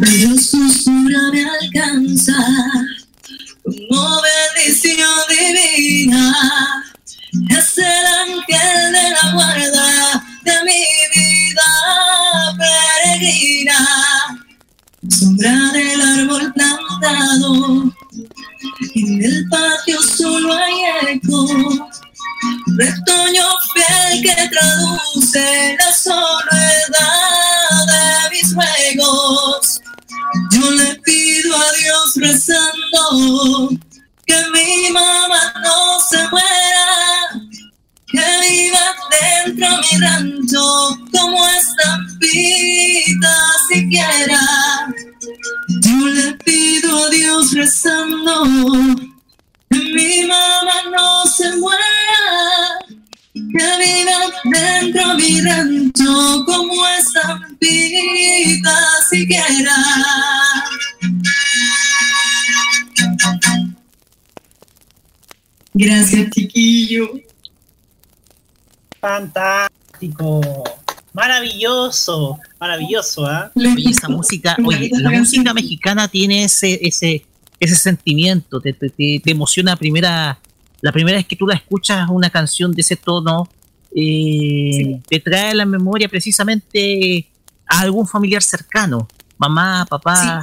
Pero 0.00 0.36
susurra 0.38 1.30
me 1.32 1.44
alcanza 1.44 2.34
como 3.64 4.22
bendición 4.22 5.08
divina. 5.28 6.84
Es 7.50 7.78
el 7.78 8.06
ángel 8.06 8.92
de 8.92 9.10
la 9.10 9.32
guarda 9.32 10.24
de 10.44 10.64
mi 10.64 10.84
vida 11.14 11.62
Sombra 15.08 15.70
del 15.72 16.00
árbol 16.00 16.52
plantado, 16.52 17.92
en 18.94 19.24
el 19.24 19.48
patio 19.48 20.02
solo 20.02 20.52
hay 20.52 21.14
eco. 21.14 21.46
Retoño 22.76 23.46
fiel 23.72 24.22
que 24.22 24.50
traduce 24.50 25.76
la 25.78 25.92
soledad 25.94 26.90
de 27.86 28.30
mis 28.30 28.52
juegos. 28.52 29.80
Yo 30.50 30.70
le 30.72 30.94
pido 30.96 31.56
a 31.56 31.72
Dios 31.72 32.12
rezando 32.16 33.70
que 34.26 34.36
mi 34.52 34.90
mamá 34.92 35.54
no 35.62 36.00
se 36.10 36.28
muera, 36.28 37.45
que 38.08 38.18
viva 38.18 38.94
dentro 39.44 39.68
mi 39.78 39.98
rancho 39.98 40.98
como 41.12 41.48
estampita 41.48 43.36
siquiera. 43.68 44.40
Yo 45.68 46.06
le 46.08 46.32
pido 46.44 47.04
a 47.04 47.10
Dios 47.10 47.52
rezando 47.52 48.44
que 49.70 49.78
mi 49.78 50.24
mamá 50.24 50.82
no 50.90 51.26
se 51.26 51.56
muera, 51.56 52.78
que 53.34 53.68
viva 53.78 54.18
dentro 54.44 55.14
mi 55.14 55.40
rancho 55.40 56.44
como 56.46 56.86
estampita 56.88 58.78
siquiera. 59.10 59.74
Gracias, 65.74 66.30
chiquillo. 66.30 67.25
Fantástico. 69.06 70.64
Maravilloso. 71.12 72.38
Maravilloso, 72.60 73.26
¿ah? 73.26 73.50
Oye, 73.54 73.90
esa 73.90 74.08
música, 74.08 74.56
oye, 74.64 74.90
la 74.92 75.10
música 75.10 75.54
mexicana 75.54 76.08
tiene 76.08 76.44
ese, 76.44 76.78
ese, 76.82 77.24
ese 77.60 77.76
sentimiento, 77.76 78.60
te, 78.60 78.72
te, 78.72 78.90
te- 78.90 79.20
te 79.24 79.30
emociona 79.30 79.72
la 79.72 79.76
primera, 79.76 80.38
la 80.82 80.92
primera 80.92 81.16
vez 81.18 81.26
que 81.26 81.36
tú 81.36 81.46
la 81.46 81.54
escuchas 81.54 82.08
una 82.10 82.30
canción 82.30 82.72
de 82.72 82.80
ese 82.82 82.96
tono, 82.96 83.48
eh, 83.94 85.00
te 85.08 85.20
trae 85.20 85.50
a 85.50 85.54
la 85.54 85.64
memoria 85.66 86.08
precisamente 86.08 87.26
a 87.68 87.80
algún 87.80 88.06
familiar 88.06 88.42
cercano, 88.42 89.08
mamá, 89.38 89.86
papá. 89.88 90.42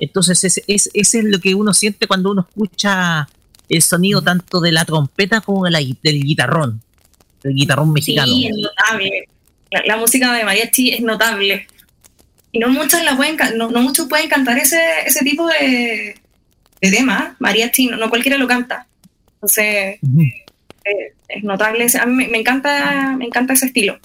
Entonces, 0.00 0.42
ese, 0.42 0.64
ese- 0.66 0.90
ese 0.94 1.18
es 1.20 1.24
lo 1.24 1.38
que 1.38 1.54
uno 1.54 1.72
siente 1.74 2.06
cuando 2.06 2.30
uno 2.32 2.46
escucha 2.48 3.28
el 3.68 3.82
sonido 3.82 4.22
tanto 4.22 4.60
de 4.60 4.72
la 4.72 4.84
trompeta 4.84 5.40
como 5.40 5.64
de 5.64 5.70
la 5.70 5.78
del 5.78 6.22
guitarrón, 6.24 6.80
del 7.44 7.54
guitarrón 7.54 7.92
mexicano. 7.92 8.26
Sí, 8.26 8.46
es 8.46 8.56
notable. 8.56 9.28
La, 9.70 9.82
la 9.86 9.96
música 9.96 10.32
de 10.32 10.44
mariachi 10.44 10.90
es 10.90 11.00
notable. 11.00 11.66
Y 12.50 12.58
no 12.58 12.68
muchos 12.68 13.02
la 13.04 13.16
pueden 13.16 13.36
no, 13.56 13.70
no 13.70 13.82
muchos 13.82 14.08
pueden 14.08 14.28
cantar 14.28 14.58
ese, 14.58 14.80
ese 15.06 15.24
tipo 15.24 15.46
de, 15.46 16.16
de 16.80 16.90
tema. 16.90 17.36
Mariachi, 17.38 17.86
no, 17.86 17.96
no 17.96 18.10
cualquiera 18.10 18.38
lo 18.38 18.48
canta. 18.48 18.86
Entonces, 19.34 19.98
eh, 20.84 21.12
es 21.28 21.44
notable. 21.44 21.86
A 22.00 22.06
mí 22.06 22.14
me, 22.14 22.28
me 22.28 22.38
encanta, 22.38 23.14
me 23.16 23.26
encanta 23.26 23.52
ese 23.52 23.66
estilo. 23.66 23.98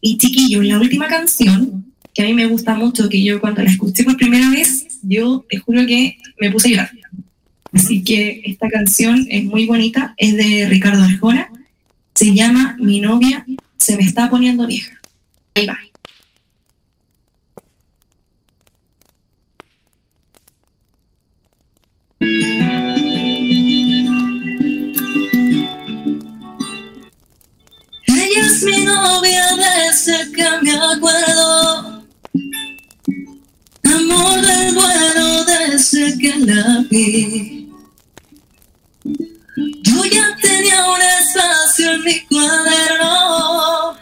Y 0.00 0.18
chiquillos, 0.18 0.64
la 0.64 0.80
última 0.80 1.08
canción 1.08 1.94
que 2.14 2.22
a 2.22 2.26
mí 2.26 2.32
me 2.32 2.46
gusta 2.46 2.74
mucho, 2.74 3.08
que 3.08 3.22
yo 3.22 3.40
cuando 3.40 3.62
la 3.62 3.70
escuché 3.70 4.04
por 4.04 4.16
primera 4.16 4.48
vez, 4.50 4.86
yo 5.02 5.44
te 5.50 5.58
juro 5.58 5.84
que 5.84 6.16
me 6.40 6.50
puse 6.50 6.68
a 6.68 6.70
llorar. 6.70 6.90
Así 7.72 8.04
que 8.04 8.40
esta 8.44 8.68
canción 8.68 9.26
es 9.28 9.42
muy 9.42 9.66
bonita, 9.66 10.14
es 10.16 10.36
de 10.36 10.68
Ricardo 10.68 11.02
Arjona, 11.02 11.50
se 12.14 12.32
llama 12.34 12.76
Mi 12.78 13.00
novia 13.00 13.44
se 13.78 13.96
me 13.96 14.02
está 14.04 14.30
poniendo 14.30 14.66
vieja. 14.66 14.98
Ahí 15.54 15.66
va. 15.66 15.78
Ella 28.06 28.46
es 28.46 28.62
mi 28.62 28.84
novia 28.84 29.44
desde 29.56 30.32
que 30.32 30.44
me 30.62 30.72
acuerdo. 30.72 32.04
Amor 33.84 34.40
del 34.40 34.74
bueno 34.74 35.44
desde 35.44 36.18
que 36.18 36.36
la 36.38 36.86
vi. 36.90 37.63
Yo 39.56 40.04
ya 40.06 40.36
tenía 40.42 40.84
un 40.90 41.00
espacio 41.00 41.92
en 41.92 42.04
mi 42.04 42.20
cuaderno 42.26 43.96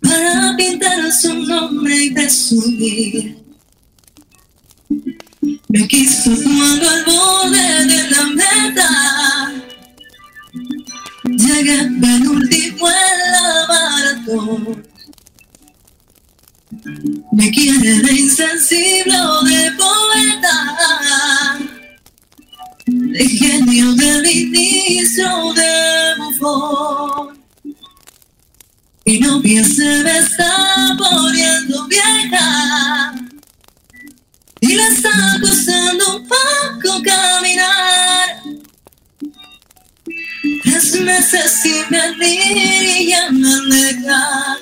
para 0.00 0.56
pintar 0.56 1.12
su 1.12 1.34
nombre 1.34 1.96
y 1.96 2.10
presumir. 2.12 3.36
Me 5.68 5.88
quiso 5.88 6.30
cuando 6.30 6.88
al 6.88 7.04
borde 7.04 7.86
de 7.86 8.10
la 8.10 8.24
meta. 8.26 8.88
Llegaba 11.24 12.16
el 12.16 12.28
último 12.28 12.88
en 12.88 13.32
la 13.32 13.66
maratón. 13.68 14.86
Me 17.32 17.50
quiere 17.50 18.00
de 18.02 18.12
insensible 18.12 19.16
de 19.44 19.72
poeta 19.72 20.70
de 22.86 23.28
genio, 23.28 23.92
de 23.94 24.22
ministro, 24.22 25.52
de 25.54 26.14
bufón. 26.18 27.38
Mi 29.04 29.18
novia 29.18 29.64
se 29.64 30.04
me 30.04 30.18
está 30.18 30.96
poniendo 30.98 31.86
vieja 31.88 33.14
y 34.60 34.74
le 34.74 34.86
está 34.88 35.10
costando 35.40 36.16
un 36.16 36.28
poco 36.28 37.02
caminar. 37.02 38.42
Tres 40.62 41.00
meses 41.00 41.60
sin 41.62 41.88
venir 41.90 43.00
y 43.00 43.08
ya 43.08 43.30
me 43.30 43.52
aleja. 43.52 44.58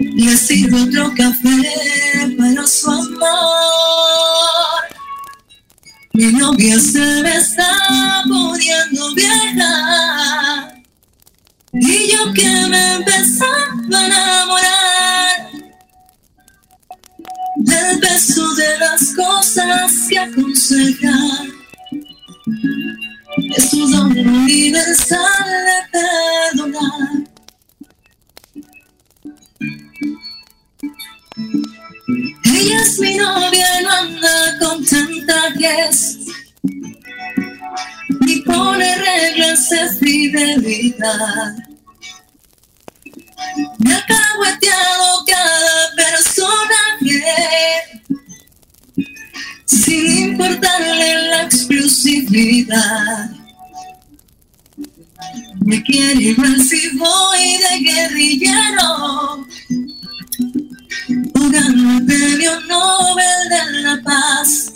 Le 0.00 0.36
sirvo 0.36 0.82
otro 0.82 1.12
café 1.16 2.36
para 2.38 2.66
su 2.66 2.90
amor. 2.90 4.97
Mi 6.18 6.32
novia 6.32 6.76
se 6.80 7.22
me 7.22 7.36
está 7.36 8.24
poniendo 8.28 9.14
vieja. 9.14 10.74
Y 11.72 12.10
yo 12.10 12.32
que 12.34 12.66
me 12.68 12.94
empezaba 12.94 13.54
a 13.94 14.06
enamorar 14.06 15.48
del 17.58 18.00
beso 18.00 18.52
de 18.56 18.78
las 18.78 19.14
cosas 19.14 19.92
que 20.10 20.18
aconseja. 20.18 21.14
Es 23.56 23.70
tu 23.70 23.88
don 23.88 24.10
universal 24.10 25.44
de 25.66 26.00
perdonar. 26.00 27.27
Es 32.60 32.98
mi 32.98 33.14
novia, 33.16 33.80
no 33.82 33.90
anda 33.92 34.58
con 34.58 34.84
chantajes, 34.84 36.18
ni 38.20 38.40
pone 38.40 38.96
reglas 38.96 39.70
de 39.70 39.88
fidelidad. 40.00 41.54
Me 43.78 43.94
ha 43.94 44.04
cagueteado 44.06 45.24
cada 45.24 45.94
personaje, 45.94 47.22
sin 49.64 50.30
importarle 50.30 51.28
la 51.28 51.42
exclusividad. 51.42 53.30
Me 55.64 55.80
quiere 55.84 56.22
igual 56.22 56.60
si 56.60 56.88
voy 56.96 57.58
de 57.58 57.78
guerrillero 57.88 59.46
o 61.58 61.62
gano 61.62 61.98
el 61.98 62.06
premio 62.06 62.60
Nobel 62.62 63.48
de 63.50 63.80
la 63.82 64.00
Paz. 64.02 64.72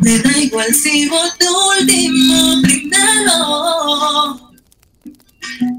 Me 0.00 0.18
da 0.18 0.38
igual 0.38 0.74
si 0.74 1.08
voto 1.08 1.46
último 1.78 2.62
primero, 2.62 4.50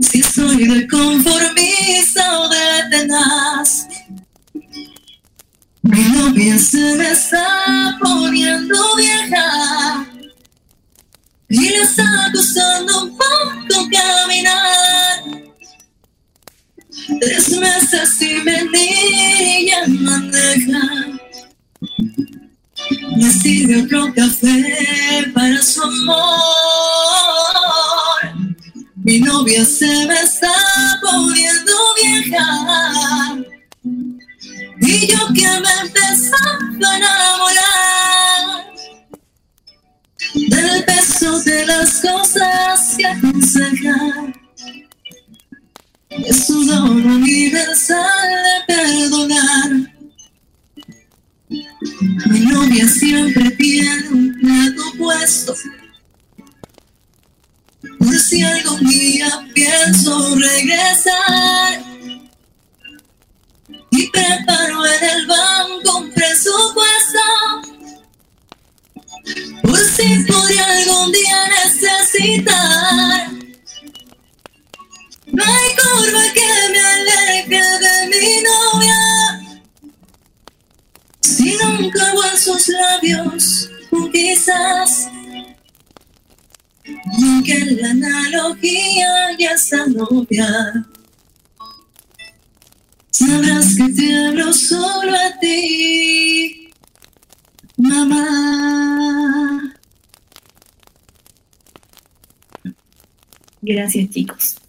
si 0.02 0.22
soy 0.22 0.68
de 0.68 0.88
conformista 0.88 2.40
o 2.40 2.50
de 2.50 2.90
tenaz. 2.92 3.88
Mi 5.84 6.04
novia 6.10 6.58
se 6.60 6.96
me 6.96 7.12
está 7.12 7.98
poniendo 8.00 8.96
vieja 8.96 10.06
y 11.50 11.70
le 11.70 11.82
está 11.82 12.32
costando 12.34 13.04
un 13.04 13.18
poco 13.18 13.90
caminar. 13.92 15.11
Sin 18.18 18.44
venir 18.44 19.42
y 19.42 19.68
ya 19.68 19.88
maneja. 19.88 20.82
Me 23.18 23.30
sirve 23.32 23.84
otro 23.84 24.14
café 24.14 25.32
para 25.34 25.62
su 25.62 25.82
amor. 25.82 26.22
Mi 28.96 29.20
novia 29.20 29.66
se 29.66 30.06
me 30.08 30.22
está 30.22 30.52
poniendo 31.02 31.72
vieja. 32.04 33.38
Y 34.82 35.08
yo 35.08 35.28
que 35.34 35.48
me 35.62 35.74
empezaba 35.82 36.92
a 36.92 36.98
enamorar 36.98 38.74
del 40.36 40.84
peso 40.86 41.40
de 41.42 41.66
las 41.66 42.02
cosas 42.02 42.96
que 42.98 43.06
aconsejan. 43.06 44.41
Es 46.12 46.50
un 46.50 46.68
don 46.68 47.06
universal 47.06 48.30
de 48.44 48.74
perdonar. 48.74 49.72
Mi 52.28 52.40
novia 52.42 52.86
siempre 52.90 53.50
tiene 53.52 54.10
un 54.10 54.38
plato 54.42 54.98
puesto. 54.98 55.56
Por 57.98 58.20
si 58.20 58.44
algún 58.44 58.90
día 58.90 59.48
pienso 59.54 60.36
regresar. 60.36 61.82
Y 63.92 64.08
preparo 64.10 64.86
en 64.86 65.04
el 65.18 65.28
banco 65.28 65.98
un 65.98 66.12
presupuesto. 66.12 67.20
Por 69.64 69.80
si 69.80 70.24
podría 70.26 70.66
algún 70.66 71.12
día 71.14 71.50
necesitar. 71.64 73.31
No 75.42 75.54
hay 75.54 75.70
curva 75.76 76.24
que 76.34 76.50
me 76.72 76.82
aleje 76.96 77.62
de 77.84 77.96
mi 78.12 78.26
novia. 78.44 79.00
Si 81.22 81.58
nunca 81.58 82.14
en 82.32 82.38
sus 82.38 82.68
labios, 82.68 83.70
quizás. 84.12 85.08
Aunque 87.14 87.54
en 87.54 87.82
la 87.82 87.90
analogía 87.90 89.38
ya 89.40 89.52
está 89.52 89.86
novia. 89.88 90.86
Sabrás 93.10 93.76
que 93.76 93.90
te 93.90 94.28
hablo 94.28 94.54
solo 94.54 95.16
a 95.16 95.40
ti, 95.40 96.70
mamá. 97.78 99.74
Gracias, 103.62 104.10
chicos. 104.10 104.61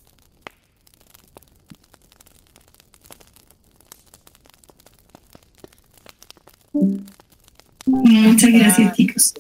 Muchas 7.86 8.51
gracias, 8.53 8.97
chicos. 8.97 9.35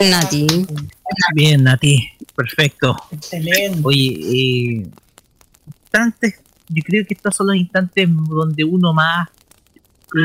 Nati. 0.00 0.46
Bien, 1.34 1.64
Nati. 1.64 2.10
Perfecto. 2.34 2.96
Excelente. 3.10 3.80
Oye, 3.82 4.18
eh, 4.22 4.86
instantes, 5.66 6.40
yo 6.68 6.82
creo 6.82 7.06
que 7.06 7.14
estos 7.14 7.36
son 7.36 7.48
los 7.48 7.56
instantes 7.56 8.08
donde 8.10 8.64
uno 8.64 8.92
más 8.92 9.28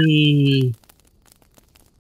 eh, 0.10 0.72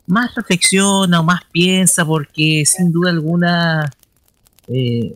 más 0.05 0.33
reflexiona 0.35 1.19
o 1.19 1.23
más 1.23 1.41
piensa, 1.51 2.05
porque 2.05 2.63
sin 2.65 2.91
duda 2.91 3.11
alguna 3.11 3.89
eh, 4.67 5.15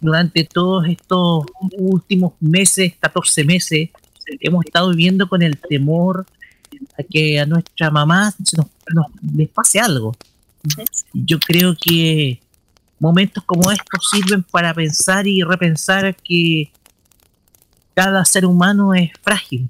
durante 0.00 0.44
todos 0.44 0.86
estos 0.88 1.46
últimos 1.76 2.32
meses, 2.40 2.94
14 3.00 3.44
meses, 3.44 3.90
hemos 4.40 4.64
estado 4.64 4.90
viviendo 4.90 5.28
con 5.28 5.42
el 5.42 5.58
temor 5.58 6.26
a 6.98 7.02
que 7.02 7.38
a 7.40 7.46
nuestra 7.46 7.90
mamá 7.90 8.34
se 8.44 8.56
nos, 8.56 8.66
nos- 8.94 9.06
les 9.34 9.48
pase 9.48 9.78
algo. 9.80 10.14
Yo 11.12 11.38
creo 11.38 11.74
que 11.80 12.40
momentos 12.98 13.44
como 13.44 13.70
estos 13.70 14.08
sirven 14.10 14.42
para 14.42 14.74
pensar 14.74 15.26
y 15.26 15.42
repensar 15.42 16.16
que 16.16 16.70
cada 17.94 18.24
ser 18.24 18.44
humano 18.46 18.94
es 18.94 19.10
frágil. 19.22 19.68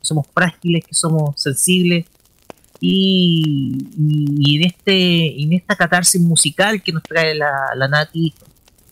Somos 0.00 0.26
frágiles, 0.34 0.84
que 0.84 0.94
somos 0.94 1.40
sensibles. 1.40 2.06
Y, 2.80 3.86
y 3.96 4.56
en 4.56 4.64
este 4.66 5.40
en 5.40 5.52
esta 5.52 5.76
catarsis 5.76 6.20
musical 6.20 6.82
que 6.82 6.90
nos 6.92 7.04
trae 7.04 7.32
la, 7.34 7.52
la 7.76 7.86
Nati, 7.86 8.34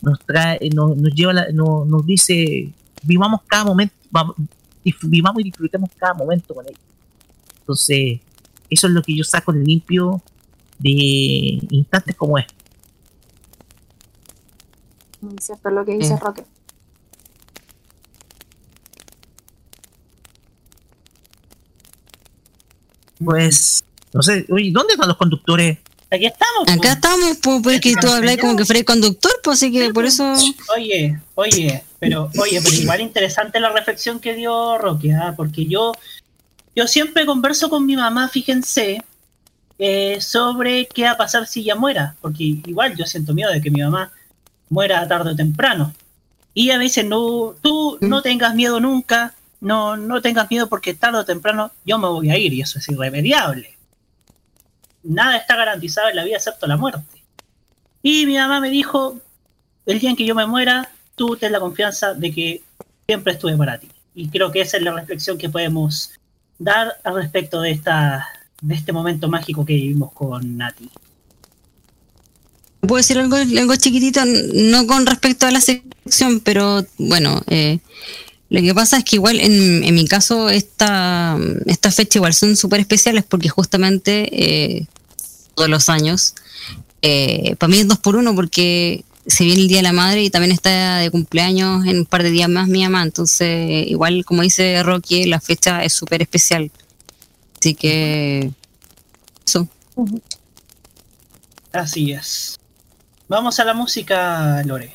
nos 0.01 0.21
trae, 0.21 0.71
nos, 0.73 0.97
nos 0.97 1.13
lleva, 1.13 1.33
la- 1.33 1.51
nos, 1.53 1.87
nos 1.89 2.07
dice, 2.07 2.71
vivamos 3.03 3.41
cada 3.49 3.65
momento, 3.65 3.95
vivamos 5.03 5.41
y 5.41 5.45
disfrutemos 5.45 5.91
cada 5.99 6.15
momento 6.15 6.55
con 6.55 6.65
ella. 6.69 6.79
Entonces, 7.71 8.19
eso 8.69 8.89
es 8.89 8.93
lo 8.93 9.01
que 9.01 9.17
yo 9.17 9.23
saco 9.23 9.53
de 9.53 9.61
limpio 9.61 10.21
de 10.81 11.61
instantes 11.71 12.17
como 12.17 12.37
este. 12.37 12.53
Muy 15.21 15.37
cierto 15.41 15.71
lo 15.71 15.85
que 15.85 15.97
dice 15.97 16.15
Mm. 16.15 16.19
Roque. 16.19 16.45
Pues, 23.25 23.85
no 24.13 24.23
sé, 24.23 24.47
oye, 24.51 24.71
¿dónde 24.73 24.95
están 24.95 25.07
los 25.09 25.17
conductores? 25.17 25.79
Aquí 26.11 26.27
estamos. 26.27 26.69
Acá 26.69 26.93
estamos, 26.95 27.37
pues, 27.41 27.61
porque 27.63 27.95
tú 28.01 28.09
hablas 28.09 28.39
como 28.39 28.57
que 28.57 28.65
fuera 28.65 28.83
conductor, 28.83 29.31
pues 29.45 29.59
así 29.59 29.71
que 29.71 29.93
por 29.93 30.07
eso. 30.07 30.33
Oye, 30.75 31.21
oye, 31.37 31.85
Pero, 32.01 32.31
oye, 32.41 32.61
pero 32.65 32.75
igual 32.75 33.01
interesante 33.03 33.61
la 33.61 33.71
reflexión 33.71 34.19
que 34.19 34.35
dio 34.35 34.77
Roque, 34.79 35.13
¿ah? 35.13 35.35
porque 35.37 35.67
yo, 35.67 35.93
yo 36.75 36.87
siempre 36.87 37.27
converso 37.27 37.69
con 37.69 37.87
mi 37.87 37.97
mamá, 37.97 38.29
fíjense, 38.29 39.03
eh, 39.79 40.21
sobre 40.21 40.87
qué 40.87 41.05
va 41.05 41.13
a 41.13 41.17
pasar 41.17 41.47
si 41.47 41.61
ella 41.61 41.75
muera, 41.75 42.17
porque 42.21 42.45
igual 42.45 42.97
yo 42.97 43.07
siento 43.07 43.35
miedo 43.35 43.51
de 43.51 43.61
que 43.61 43.71
mi 43.71 43.81
mamá 43.81 44.13
muera 44.69 45.07
tarde 45.09 45.31
o 45.31 45.37
temprano. 45.37 45.95
Y 46.55 46.67
ella 46.67 46.79
me 46.79 46.85
dice, 46.85 47.05
no, 47.05 47.55
tú 47.61 47.99
no 48.01 48.23
tengas 48.23 48.55
miedo 48.55 48.81
nunca, 48.81 49.35
no, 49.61 49.97
no 49.97 50.21
tengas 50.21 50.51
miedo 50.51 50.69
porque 50.69 50.95
tarde 50.95 51.19
o 51.19 51.25
temprano 51.25 51.71
yo 51.85 51.99
me 51.99 52.09
voy 52.09 52.31
a 52.31 52.39
ir 52.39 52.53
y 52.53 52.61
eso 52.61 52.79
es 52.79 52.89
irremediable. 52.89 53.77
Nada 55.03 55.37
está 55.37 55.57
garantizado 55.57 56.09
en 56.09 56.17
la 56.17 56.25
vida 56.25 56.37
excepto 56.37 56.67
la 56.67 56.77
muerte. 56.77 57.23
Y 58.03 58.27
mi 58.27 58.37
mamá 58.37 58.61
me 58.61 58.71
dijo, 58.71 59.19
el 59.87 59.99
día 59.99 60.11
en 60.11 60.17
que 60.17 60.27
yo 60.27 60.35
me 60.35 60.47
muera, 60.47 60.91
tú 61.15 61.37
ten 61.37 61.53
la 61.53 61.61
confianza 61.61 62.15
de 62.15 62.33
que 62.33 62.63
siempre 63.07 63.33
estuve 63.33 63.57
para 63.57 63.79
ti. 63.79 63.89
Y 64.15 64.29
creo 64.29 64.51
que 64.51 64.61
esa 64.61 64.77
es 64.77 64.83
la 64.83 64.93
reflexión 64.93 65.39
que 65.39 65.49
podemos 65.49 66.13
dar 66.61 66.93
al 67.03 67.15
respecto 67.17 67.61
de, 67.61 67.73
esta, 67.73 68.29
de 68.61 68.75
este 68.75 68.93
momento 68.93 69.29
mágico 69.29 69.65
que 69.65 69.75
vivimos 69.75 70.13
con 70.13 70.57
Nati. 70.57 70.89
Puedo 72.83 72.97
decir 72.97 73.19
algo, 73.19 73.37
algo 73.37 73.77
chiquitito, 73.77 74.21
no 74.25 74.87
con 74.87 75.05
respecto 75.07 75.47
a 75.47 75.51
la 75.51 75.61
sección, 75.61 76.41
pero 76.41 76.87
bueno, 76.99 77.43
eh, 77.49 77.79
lo 78.51 78.61
que 78.63 78.75
pasa 78.75 78.99
es 78.99 79.05
que 79.05 79.17
igual 79.17 79.41
en, 79.41 79.85
en 79.85 79.95
mi 79.95 80.07
caso 80.07 80.49
esta, 80.49 81.37
esta 81.67 81.91
fecha 81.91 82.19
igual 82.19 82.35
son 82.35 82.57
súper 82.57 82.81
especiales 82.81 83.25
porque 83.25 83.49
justamente 83.49 84.29
eh, 84.33 84.87
todos 85.55 85.69
los 85.69 85.89
años, 85.89 86.35
eh, 87.03 87.57
para 87.59 87.71
mí 87.71 87.79
es 87.79 87.89
dos 87.89 87.99
por 87.99 88.17
uno 88.17 88.35
porque 88.35 89.05
se 89.31 89.45
viene 89.45 89.63
el 89.63 89.69
Día 89.69 89.79
de 89.79 89.83
la 89.85 89.93
Madre 89.93 90.23
y 90.23 90.31
también 90.31 90.53
está 90.53 90.99
de 90.99 91.11
cumpleaños 91.11 91.87
en 91.87 92.01
un 92.01 92.07
par 92.07 92.23
de 92.23 92.31
días 92.31 92.49
más 92.49 92.69
mi 92.69 92.83
mamá, 92.83 93.03
entonces 93.03 93.87
igual 93.89 94.25
como 94.25 94.43
dice 94.43 94.83
Rocky, 94.83 95.25
la 95.27 95.41
fecha 95.41 95.85
es 95.85 95.93
súper 95.93 96.23
especial. 96.23 96.71
Así 97.59 97.75
que 97.75 98.51
eso. 99.47 99.69
Así 101.73 102.13
es. 102.13 102.59
Vamos 103.29 103.61
a 103.61 103.65
la 103.65 103.75
música, 103.75 104.63
Lore. 104.65 104.95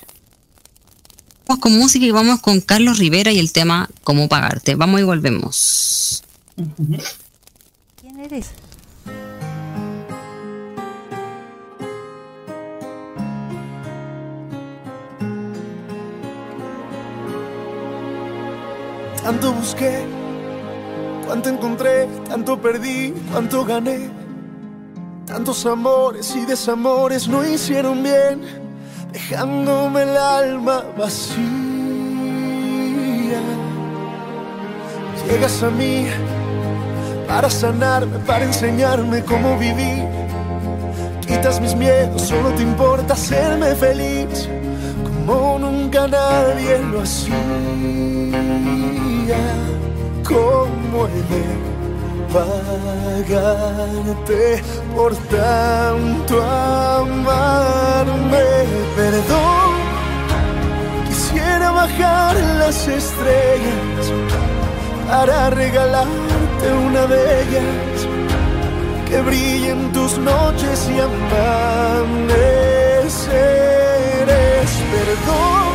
Vamos 1.48 1.62
con 1.62 1.78
música 1.78 2.06
y 2.06 2.12
vamos 2.12 2.42
con 2.42 2.60
Carlos 2.60 2.98
Rivera 2.98 3.32
y 3.32 3.40
el 3.40 3.52
tema 3.52 3.90
Cómo 4.04 4.28
pagarte. 4.28 4.76
Vamos 4.76 5.00
y 5.00 5.04
volvemos. 5.04 6.24
¿Quién 8.02 8.20
eres? 8.20 8.48
Tanto 19.26 19.52
busqué, 19.54 20.06
cuánto 21.26 21.50
encontré, 21.50 22.08
tanto 22.30 22.62
perdí, 22.62 23.12
cuánto 23.32 23.66
gané. 23.66 24.08
Tantos 25.26 25.66
amores 25.66 26.36
y 26.36 26.46
desamores 26.46 27.28
no 27.28 27.44
hicieron 27.44 28.04
bien, 28.04 28.44
dejándome 29.12 30.04
el 30.04 30.16
alma 30.16 30.84
vacía. 30.96 31.42
Llegas 35.28 35.64
a 35.64 35.72
mí 35.72 36.06
para 37.28 37.50
sanarme, 37.50 38.20
para 38.20 38.46
enseñarme 38.46 39.24
cómo 39.24 39.58
vivir. 39.58 40.06
Quitas 41.26 41.60
mis 41.60 41.76
miedos, 41.76 42.22
solo 42.22 42.52
te 42.52 42.62
importa 42.62 43.16
hacerme 43.16 43.74
feliz, 43.74 44.48
como 45.26 45.60
nunca 45.60 46.08
nadie 46.08 46.80
lo 46.92 47.02
hacía. 47.02 47.36
¿Cómo 50.24 51.08
he 51.08 51.22
de 51.32 51.46
pagarte 52.34 54.44
por 54.96 55.16
tanto 55.16 56.42
amarme? 56.42 58.44
Perdón, 58.96 59.74
quisiera 61.08 61.72
bajar 61.72 62.36
las 62.60 62.88
estrellas 62.88 64.12
para 65.08 65.50
regalarte 65.52 66.74
una 66.88 67.06
de 67.08 67.42
ellas 67.42 68.08
que 69.08 69.22
brille 69.22 69.70
en 69.70 69.92
tus 69.92 70.18
noches 70.18 70.90
y 70.96 71.00
Perdón, 74.66 75.74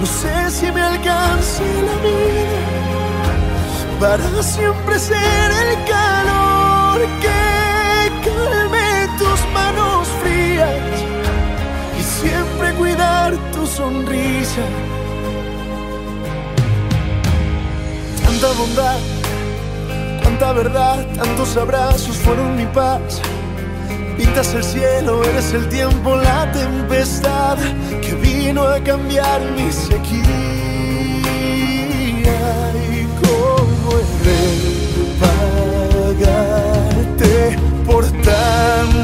no 0.00 0.06
sé 0.06 0.50
si 0.50 0.72
me 0.72 0.80
alcance 0.80 1.62
la 1.62 1.96
vida 2.02 2.80
para 4.00 4.42
siempre 4.42 4.98
ser 4.98 5.50
el 5.50 5.74
calor 5.84 7.00
que 7.20 8.10
calme 8.24 9.08
tus 9.18 9.40
manos 9.52 10.08
frías 10.22 10.74
y 11.98 12.02
siempre 12.02 12.72
cuidar 12.74 13.36
tu 13.52 13.66
sonrisa. 13.66 14.62
Tanta 18.24 18.52
bondad, 18.58 18.98
cuánta 20.22 20.52
verdad, 20.52 21.06
tantos 21.14 21.56
abrazos 21.58 22.16
fueron 22.16 22.56
mi 22.56 22.64
paz. 22.66 23.20
Pintas 24.20 24.52
el 24.54 24.62
cielo, 24.62 25.24
eres 25.24 25.54
el 25.54 25.66
tiempo, 25.70 26.14
la 26.14 26.52
tempestad 26.52 27.56
que 28.02 28.12
vino 28.16 28.64
a 28.64 28.78
cambiar 28.84 29.40
mi 29.56 29.72
sequía. 29.72 30.20
Y 32.92 33.06
cómo 33.22 33.92
he 33.96 34.04
de 34.26 34.42
pagarte 36.34 37.32
por 37.86 38.04
tanto 38.22 38.99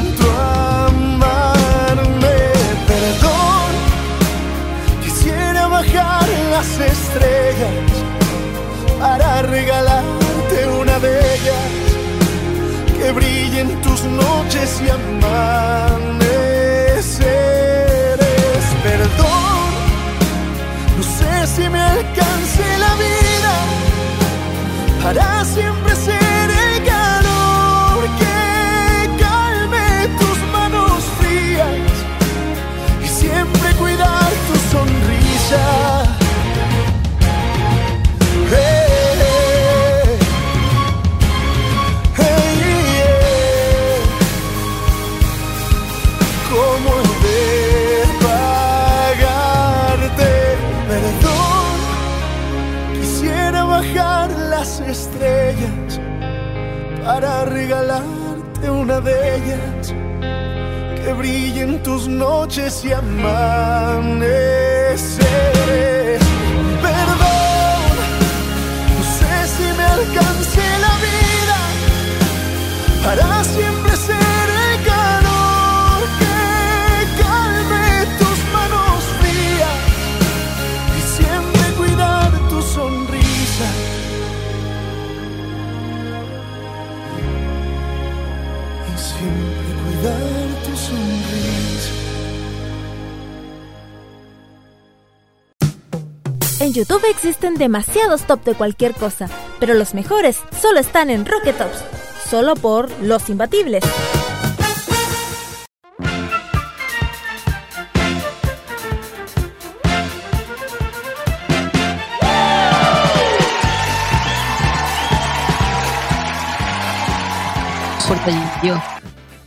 demasiados 97.57 98.25
top 98.27 98.43
de 98.43 98.55
cualquier 98.55 98.93
cosa, 98.93 99.29
pero 99.59 99.73
los 99.73 99.93
mejores 99.93 100.37
solo 100.61 100.79
están 100.79 101.09
en 101.09 101.25
Rocket 101.25 101.57
Tops, 101.57 101.83
solo 102.29 102.55
por 102.55 102.89
los 103.01 103.29
imbatibles. 103.29 103.83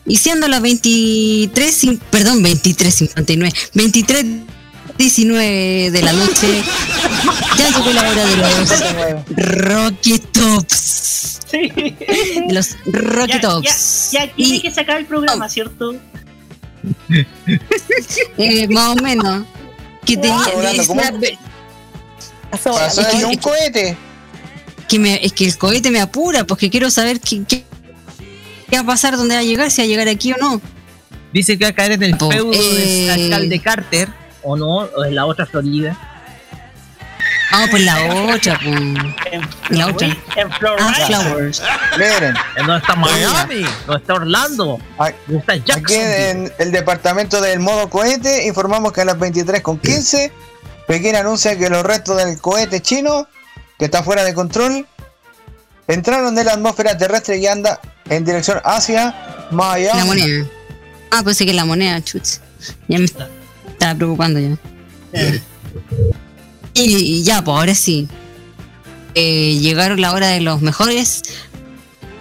Y 0.07 0.17
siendo 0.17 0.49
las 0.49 0.61
23, 0.61 1.87
perdón, 2.11 2.43
23.59, 2.43 3.55
23 3.75 4.27
19 5.05 5.91
de 5.93 6.03
la 6.03 6.13
noche, 6.13 6.63
ya 7.57 7.69
llegó 7.71 7.91
la 7.91 8.03
hora 8.11 8.27
de 8.27 8.37
los 8.37 9.65
Rocky 9.65 10.19
Tops. 10.19 11.41
De 11.51 12.45
los 12.53 12.77
Rocky 12.85 13.33
Ya, 13.33 13.41
Tops. 13.41 14.11
ya, 14.13 14.27
ya 14.27 14.33
tiene 14.35 14.61
que 14.61 14.71
sacar 14.71 14.99
el 14.99 15.07
programa, 15.07 15.49
¿cierto? 15.49 15.95
Eh, 18.37 18.69
más 18.69 18.89
o 18.91 18.97
menos. 19.03 19.47
Que 20.05 20.17
tenía, 20.19 20.39
Pasó 22.51 22.79
Es 22.85 23.07
que- 23.07 23.25
un 23.25 23.37
cohete. 23.37 23.97
que 24.87 24.99
me, 24.99 25.25
es 25.25 25.33
que 25.33 25.47
el 25.47 25.57
cohete 25.57 25.91
me 25.91 26.01
apura, 26.01 26.45
porque 26.45 26.69
quiero 26.69 26.91
saber 26.91 27.21
qué, 27.21 27.43
qué, 27.49 27.65
qué 28.69 28.77
va 28.77 28.81
a 28.83 28.87
pasar, 28.87 29.17
dónde 29.17 29.35
va 29.35 29.41
a 29.41 29.45
llegar, 29.45 29.71
si 29.71 29.81
va 29.81 29.85
a 29.85 29.89
llegar 29.89 30.09
aquí 30.09 30.33
o 30.33 30.37
no. 30.37 30.61
Dice 31.33 31.57
que 31.57 31.65
va 31.65 31.71
a 31.71 31.75
caer 31.75 31.93
en 31.93 32.03
el 32.03 32.17
feudo 32.19 32.53
eh. 32.53 33.07
del 33.07 33.11
alcalde 33.11 33.61
Carter, 33.61 34.09
o 34.43 34.57
no, 34.57 34.77
o 34.79 35.05
en 35.05 35.15
la 35.15 35.27
otra 35.27 35.47
Florida. 35.47 35.97
Ah, 37.53 37.67
pues 37.69 37.83
la 37.83 38.05
otra, 38.33 38.61
pues. 38.63 39.41
La 39.71 39.87
otra. 39.89 40.07
En 40.37 40.53
Florida. 40.53 40.87
Ah, 40.89 41.07
Flowers. 41.07 41.63
Miren. 41.99 42.35
¿En 42.57 42.67
dónde 42.67 42.79
está 42.79 42.95
Miami? 42.95 43.63
¿Dónde 43.87 44.01
está 44.01 44.15
Orlando? 44.15 44.79
¿Dónde 45.27 45.55
está 45.55 45.75
Aquí 45.75 45.95
en 45.95 46.53
el 46.59 46.71
departamento 46.71 47.41
del 47.41 47.59
modo 47.59 47.91
cohete 47.91 48.47
informamos 48.47 48.93
que 48.93 49.01
a 49.01 49.05
las 49.05 49.17
23.15 49.17 50.31
Pekín 50.87 51.17
anuncia 51.17 51.59
que 51.59 51.69
los 51.71 51.83
restos 51.83 52.17
del 52.17 52.41
cohete 52.41 52.81
chino, 52.81 53.27
que 53.79 53.85
está 53.87 54.03
fuera 54.05 54.23
de 54.25 54.33
control, 54.35 54.87
entraron 55.89 56.35
de 56.35 56.45
la 56.45 56.53
atmósfera 56.53 56.97
terrestre 56.97 57.39
y 57.39 57.47
anda 57.47 57.81
en 58.09 58.25
dirección 58.25 58.61
hacia 58.65 59.49
Miami. 59.51 59.99
La 59.99 60.05
moneda. 60.05 60.47
Ah, 61.11 61.21
pues 61.25 61.37
sí 61.37 61.47
que 61.47 61.53
la 61.53 61.65
moneda, 61.65 62.01
chutz. 62.03 62.41
Ya 62.89 62.99
me 62.99 63.05
está- 63.05 63.29
estaba 63.81 63.95
preocupando 63.95 64.39
ya. 64.39 64.57
Y, 66.75 66.83
y 66.97 67.23
ya, 67.25 67.43
pues 67.43 67.57
ahora 67.57 67.75
sí. 67.75 68.07
Eh, 69.15 69.59
llegaron 69.61 70.01
la 70.01 70.13
hora 70.13 70.29
de 70.29 70.41
los 70.41 70.61
mejores. 70.61 71.23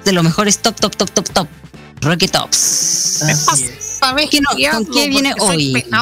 De 0.05 0.13
los 0.13 0.23
mejores 0.23 0.59
top, 0.59 0.75
top, 0.79 0.95
top, 0.95 1.11
top, 1.11 1.29
top. 1.29 1.47
Rocky 2.01 2.29
Tops. 2.29 2.55
¿Sabes 3.99 4.29
qué 4.29 4.39
no? 4.39 4.49
¿Con 4.71 4.85
qué 4.85 5.09
viene 5.09 5.33
hoy? 5.39 5.83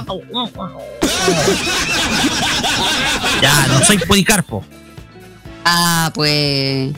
Ya, 3.42 3.68
no 3.68 3.84
soy 3.86 3.98
Policarpo. 4.00 4.64
Ah, 5.66 6.12
pues. 6.14 6.94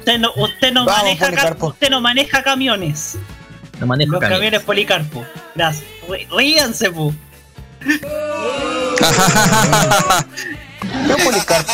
Usted 0.00 0.18
no, 0.18 0.30
usted 0.36 0.72
no 0.72 0.84
Vamos, 0.84 1.02
maneja 1.02 1.24
Policarpo. 1.26 1.66
usted 1.68 1.90
no 1.90 2.00
maneja 2.00 2.42
camiones. 2.42 3.16
No 3.80 3.86
manejo 3.86 4.12
Los 4.12 4.20
camiones. 4.20 4.38
camiones 4.50 4.66
Policarpo. 4.66 5.24
Gracias. 5.54 5.84
Rí- 6.08 6.26
Ríanse, 6.30 6.90
pu. 6.90 7.14
¿Qué 11.06 11.24
Policarpo? 11.24 11.72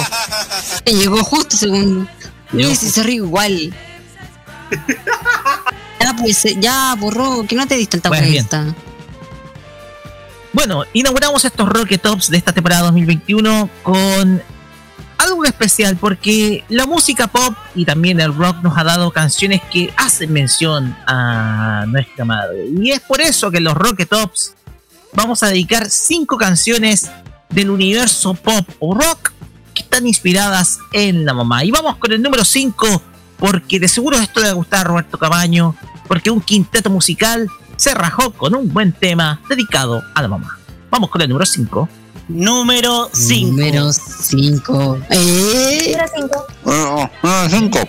Llegó 0.87 1.23
justo 1.25 1.57
segundo. 1.57 2.07
Mira 2.53 2.75
si 2.75 2.91
se 2.91 3.03
ríe 3.03 3.17
igual. 3.17 3.73
ya, 6.01 6.17
pues, 6.19 6.45
eh, 6.47 6.57
ya, 6.59 6.95
borró, 6.99 7.45
que 7.47 7.55
no 7.57 7.67
te 7.67 7.77
dis 7.77 7.89
tanta 7.89 8.09
Pues 8.09 8.23
bien. 8.23 8.33
vuelta. 8.49 8.75
Bueno, 10.53 10.85
inauguramos 10.93 11.45
estos 11.45 11.69
Rocket 11.69 12.03
Tops 12.03 12.29
de 12.29 12.37
esta 12.39 12.53
temporada 12.53 12.83
2021 12.83 13.71
con 13.85 14.43
algo 15.19 15.45
especial 15.45 15.97
porque 15.97 16.65
la 16.69 16.87
música 16.87 17.29
pop 17.29 17.55
y 17.75 17.85
también 17.85 18.19
el 18.21 18.35
rock 18.35 18.57
nos 18.63 18.77
ha 18.77 18.83
dado 18.83 19.13
canciones 19.13 19.61
que 19.71 19.93
hacen 19.97 20.33
mención 20.33 20.97
a 21.07 21.85
nuestra 21.87 22.25
madre. 22.25 22.67
Y 22.83 22.91
es 22.91 23.01
por 23.01 23.21
eso 23.21 23.51
que 23.51 23.61
los 23.61 23.75
Rocket 23.75 24.09
Tops 24.09 24.55
vamos 25.13 25.43
a 25.43 25.49
dedicar 25.49 25.89
cinco 25.91 26.37
canciones 26.37 27.11
del 27.51 27.71
universo 27.71 28.35
pop 28.35 28.69
o 28.79 28.95
rock 28.95 29.33
que 29.75 29.83
están 29.83 30.07
inspiradas 30.07 30.79
en 30.93 31.25
la 31.25 31.35
mamá. 31.35 31.65
Y 31.65 31.71
vamos 31.71 31.97
con 31.97 32.13
el 32.13 32.23
número 32.23 32.45
5 32.45 33.03
porque 33.39 33.81
de 33.81 33.89
seguro 33.89 34.19
esto 34.19 34.41
le 34.41 34.47
va 34.47 34.53
a 34.53 34.55
gustar 34.55 34.81
a 34.81 34.85
Roberto 34.85 35.19
Cabaño 35.19 35.75
porque 36.07 36.31
un 36.31 36.41
quinteto 36.41 36.91
musical 36.91 37.49
se 37.77 37.95
rajó 37.95 38.33
con 38.33 38.55
un 38.55 38.73
buen 38.73 38.93
tema 38.93 39.41
dedicado 39.49 40.03
a 40.15 40.23
la 40.23 40.29
mamá. 40.29 40.59
Vamos 40.91 41.09
con 41.11 41.23
el 41.23 41.29
número 41.29 41.47
5. 41.47 41.89
Número 42.29 43.09
5. 43.13 43.51
Número 43.51 43.93
5. 43.93 44.99
Eh. 45.11 45.97
Número 46.65 47.49
5. 47.49 47.81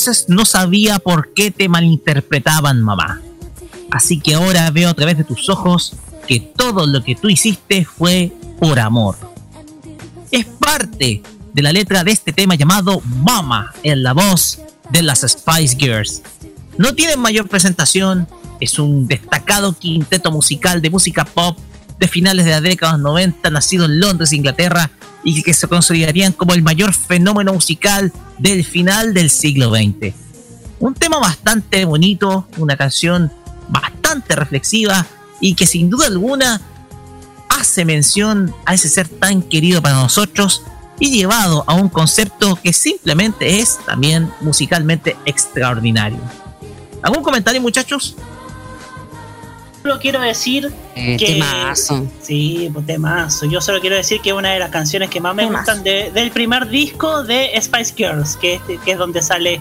Entonces 0.00 0.30
no 0.30 0.46
sabía 0.46 0.98
por 0.98 1.34
qué 1.34 1.50
te 1.50 1.68
malinterpretaban, 1.68 2.80
mamá. 2.80 3.20
Así 3.90 4.18
que 4.18 4.34
ahora 4.34 4.70
veo 4.70 4.88
a 4.88 4.94
través 4.94 5.18
de 5.18 5.24
tus 5.24 5.50
ojos 5.50 5.92
que 6.26 6.40
todo 6.40 6.86
lo 6.86 7.04
que 7.04 7.16
tú 7.16 7.28
hiciste 7.28 7.84
fue 7.84 8.32
por 8.58 8.78
amor. 8.80 9.16
Es 10.30 10.46
parte 10.46 11.22
de 11.52 11.62
la 11.62 11.72
letra 11.72 12.02
de 12.02 12.12
este 12.12 12.32
tema 12.32 12.54
llamado 12.54 13.02
Mama 13.04 13.74
en 13.82 14.02
la 14.02 14.14
voz 14.14 14.60
de 14.88 15.02
las 15.02 15.20
Spice 15.20 15.76
Girls. 15.78 16.22
No 16.78 16.94
tienen 16.94 17.20
mayor 17.20 17.46
presentación, 17.48 18.26
es 18.58 18.78
un 18.78 19.06
destacado 19.06 19.74
quinteto 19.74 20.30
musical 20.30 20.80
de 20.80 20.88
música 20.88 21.26
pop 21.26 21.58
de 21.98 22.08
finales 22.08 22.46
de 22.46 22.52
la 22.52 22.62
década 22.62 22.92
de 22.92 22.98
los 23.02 23.10
90, 23.10 23.50
nacido 23.50 23.84
en 23.84 24.00
Londres, 24.00 24.32
Inglaterra, 24.32 24.90
y 25.24 25.42
que 25.42 25.54
se 25.54 25.68
consolidarían 25.68 26.32
como 26.32 26.54
el 26.54 26.62
mayor 26.62 26.92
fenómeno 26.94 27.52
musical 27.52 28.12
del 28.38 28.64
final 28.64 29.14
del 29.14 29.30
siglo 29.30 29.70
XX. 29.70 30.14
Un 30.78 30.94
tema 30.94 31.18
bastante 31.18 31.84
bonito, 31.84 32.48
una 32.56 32.76
canción 32.76 33.30
bastante 33.68 34.34
reflexiva 34.34 35.06
y 35.40 35.54
que 35.54 35.66
sin 35.66 35.90
duda 35.90 36.06
alguna 36.06 36.60
hace 37.48 37.84
mención 37.84 38.54
a 38.64 38.74
ese 38.74 38.88
ser 38.88 39.08
tan 39.08 39.42
querido 39.42 39.82
para 39.82 39.96
nosotros 39.96 40.62
y 40.98 41.10
llevado 41.10 41.64
a 41.66 41.74
un 41.74 41.88
concepto 41.88 42.56
que 42.62 42.72
simplemente 42.72 43.60
es 43.60 43.78
también 43.84 44.30
musicalmente 44.40 45.16
extraordinario. 45.24 46.20
¿Algún 47.02 47.22
comentario 47.22 47.60
muchachos? 47.60 48.16
Solo 49.82 49.98
quiero 49.98 50.20
decir 50.20 50.70
Eh, 50.94 51.16
que. 51.16 51.26
temazo. 51.34 52.06
Sí, 52.22 52.68
pues 52.72 52.84
temazo. 52.86 53.46
Yo 53.46 53.60
solo 53.60 53.80
quiero 53.80 53.96
decir 53.96 54.20
que 54.20 54.30
es 54.30 54.34
una 54.36 54.50
de 54.52 54.58
las 54.58 54.70
canciones 54.70 55.08
que 55.08 55.20
más 55.20 55.34
me 55.34 55.44
Temazo. 55.44 55.64
gustan 55.72 55.82
de- 55.84 56.10
del 56.12 56.30
primer 56.30 56.68
disco 56.68 57.22
de 57.24 57.50
Spice 57.60 57.94
Girls, 57.96 58.36
que 58.36 58.54
es, 58.56 58.60
que 58.84 58.92
es 58.92 58.98
donde 58.98 59.22
sale 59.22 59.60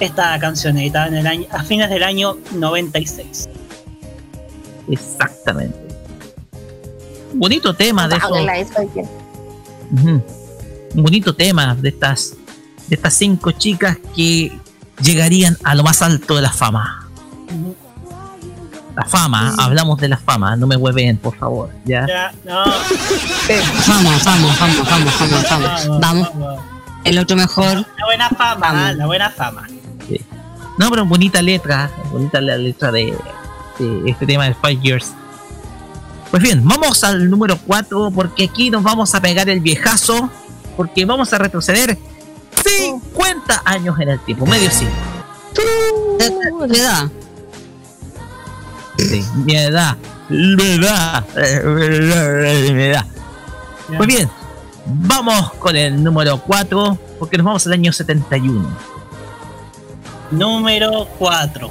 esta 0.00 0.38
canción 0.38 0.78
editada 0.78 1.08
en 1.08 1.14
el 1.16 1.26
año, 1.26 1.46
a 1.50 1.62
fines 1.64 1.90
del 1.90 2.02
año 2.02 2.38
96. 2.52 3.48
Exactamente. 4.90 5.76
Bonito 7.34 7.74
tema 7.74 8.08
de 8.08 8.16
eso. 8.16 8.28
Ujú. 9.92 10.22
Un 10.94 11.02
bonito 11.02 11.34
tema 11.34 11.74
de 11.74 11.90
estas, 11.90 12.34
de 12.86 12.96
estas 12.96 13.12
cinco 13.14 13.50
chicas 13.52 13.98
que 14.16 14.50
llegarían 15.02 15.58
a 15.62 15.74
lo 15.74 15.82
más 15.82 16.00
alto 16.00 16.36
de 16.36 16.42
la 16.42 16.52
fama. 16.52 17.06
La 18.98 19.04
fama, 19.04 19.54
hablamos 19.56 20.00
de 20.00 20.08
la 20.08 20.16
fama, 20.16 20.56
no 20.56 20.66
me 20.66 20.74
hueven, 20.74 21.18
por 21.18 21.36
favor. 21.36 21.70
¿ya? 21.84 22.04
Ya, 22.04 22.32
no. 22.44 22.64
Vamos, 23.86 24.24
vamos, 24.24 24.58
vamos, 24.58 24.90
vamos, 24.90 25.14
vamos, 25.20 25.44
vamos. 25.48 26.00
Vamos. 26.00 26.60
El 27.04 27.16
otro 27.20 27.36
mejor. 27.36 27.86
La 27.96 28.04
buena 28.06 28.28
fama, 28.28 28.92
la 28.94 29.06
buena 29.06 29.30
fama. 29.30 29.68
No, 30.78 30.90
pero 30.90 31.06
bonita 31.06 31.40
letra, 31.40 31.92
bonita 32.10 32.40
la 32.40 32.56
letra 32.56 32.90
de, 32.90 33.16
de 33.78 34.10
este 34.10 34.26
tema 34.26 34.46
de 34.46 34.54
Five 34.54 34.80
Years. 34.82 35.12
Pues 36.32 36.42
bien, 36.42 36.66
vamos 36.66 37.04
al 37.04 37.30
número 37.30 37.56
4 37.56 38.10
porque 38.12 38.46
aquí 38.50 38.68
nos 38.68 38.82
vamos 38.82 39.14
a 39.14 39.20
pegar 39.20 39.48
el 39.48 39.60
viejazo 39.60 40.28
porque 40.76 41.04
vamos 41.04 41.32
a 41.32 41.38
retroceder 41.38 41.96
50 42.64 43.62
años 43.64 43.98
en 44.00 44.08
el 44.08 44.18
tiempo, 44.24 44.44
medio 44.44 44.68
siglo. 44.72 44.90
¿Le 46.66 46.80
da? 46.82 47.08
Sí, 49.08 49.24
mi 49.44 49.56
edad, 49.56 49.96
mi 50.28 50.62
edad, 50.62 51.24
mi 52.74 52.82
edad. 52.84 53.06
Pues 53.96 54.06
bien, 54.06 54.28
vamos 54.84 55.52
con 55.54 55.74
el 55.76 56.02
número 56.02 56.38
4 56.46 56.98
porque 57.18 57.38
nos 57.38 57.46
vamos 57.46 57.66
al 57.66 57.72
año 57.72 57.92
71. 57.92 58.68
Número 60.30 61.08
4. 61.18 61.70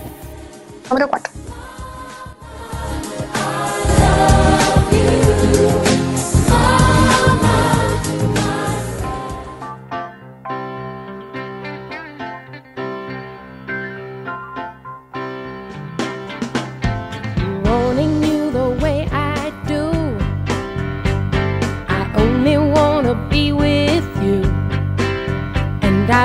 Número 0.89 1.07
4. 1.07 1.31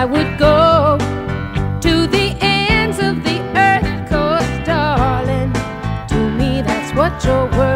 I 0.00 0.06
would 0.06 0.38
go 0.38 0.96
to 1.86 2.06
the 2.06 2.34
ends 2.40 2.98
of 2.98 3.22
the 3.22 3.38
earth, 3.54 3.90
'cause 4.08 4.50
darling, 4.64 5.52
to 6.08 6.18
me 6.38 6.62
that's 6.62 6.90
what 6.96 7.12
you're 7.24 7.46
worth. 7.58 7.71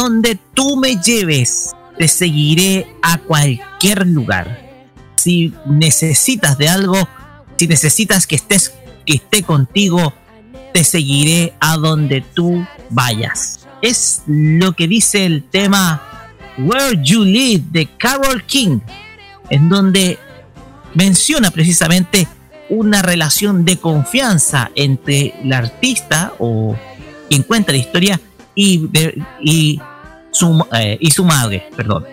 Donde 0.00 0.38
tú 0.54 0.78
me 0.78 0.96
lleves, 0.96 1.72
te 1.98 2.08
seguiré 2.08 2.86
a 3.02 3.18
cualquier 3.18 4.06
lugar. 4.06 4.70
Si 5.16 5.52
necesitas 5.66 6.56
de 6.56 6.70
algo, 6.70 7.06
si 7.58 7.66
necesitas 7.66 8.26
que 8.26 8.36
estés, 8.36 8.72
que 9.04 9.16
esté 9.16 9.42
contigo, 9.42 10.14
te 10.72 10.84
seguiré 10.84 11.52
a 11.60 11.76
donde 11.76 12.22
tú 12.22 12.66
vayas. 12.88 13.68
Es 13.82 14.22
lo 14.26 14.72
que 14.72 14.88
dice 14.88 15.26
el 15.26 15.42
tema 15.42 16.32
Where 16.56 16.98
You 17.02 17.22
Live 17.22 17.64
de 17.70 17.86
Carol 17.98 18.42
King, 18.44 18.78
en 19.50 19.68
donde 19.68 20.18
menciona 20.94 21.50
precisamente 21.50 22.26
una 22.70 23.02
relación 23.02 23.66
de 23.66 23.76
confianza 23.76 24.70
entre 24.74 25.34
el 25.42 25.52
artista 25.52 26.32
o 26.38 26.74
quien 27.28 27.42
cuenta 27.42 27.72
la 27.72 27.78
historia 27.78 28.18
y, 28.54 28.88
y, 29.42 29.80
su, 30.30 30.66
eh, 30.72 30.96
y 31.00 31.10
su 31.10 31.24
madre, 31.24 31.68
perdón. 31.76 32.04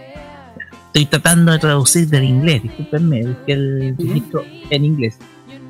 Estoy 0.87 1.05
tratando 1.05 1.51
de 1.51 1.59
traducir 1.59 2.07
del 2.07 2.23
inglés, 2.23 2.63
discúlpenme, 2.63 3.25
busqué 3.25 3.53
el 3.53 3.95
registro 3.97 4.43
en 4.69 4.85
inglés. 4.85 5.17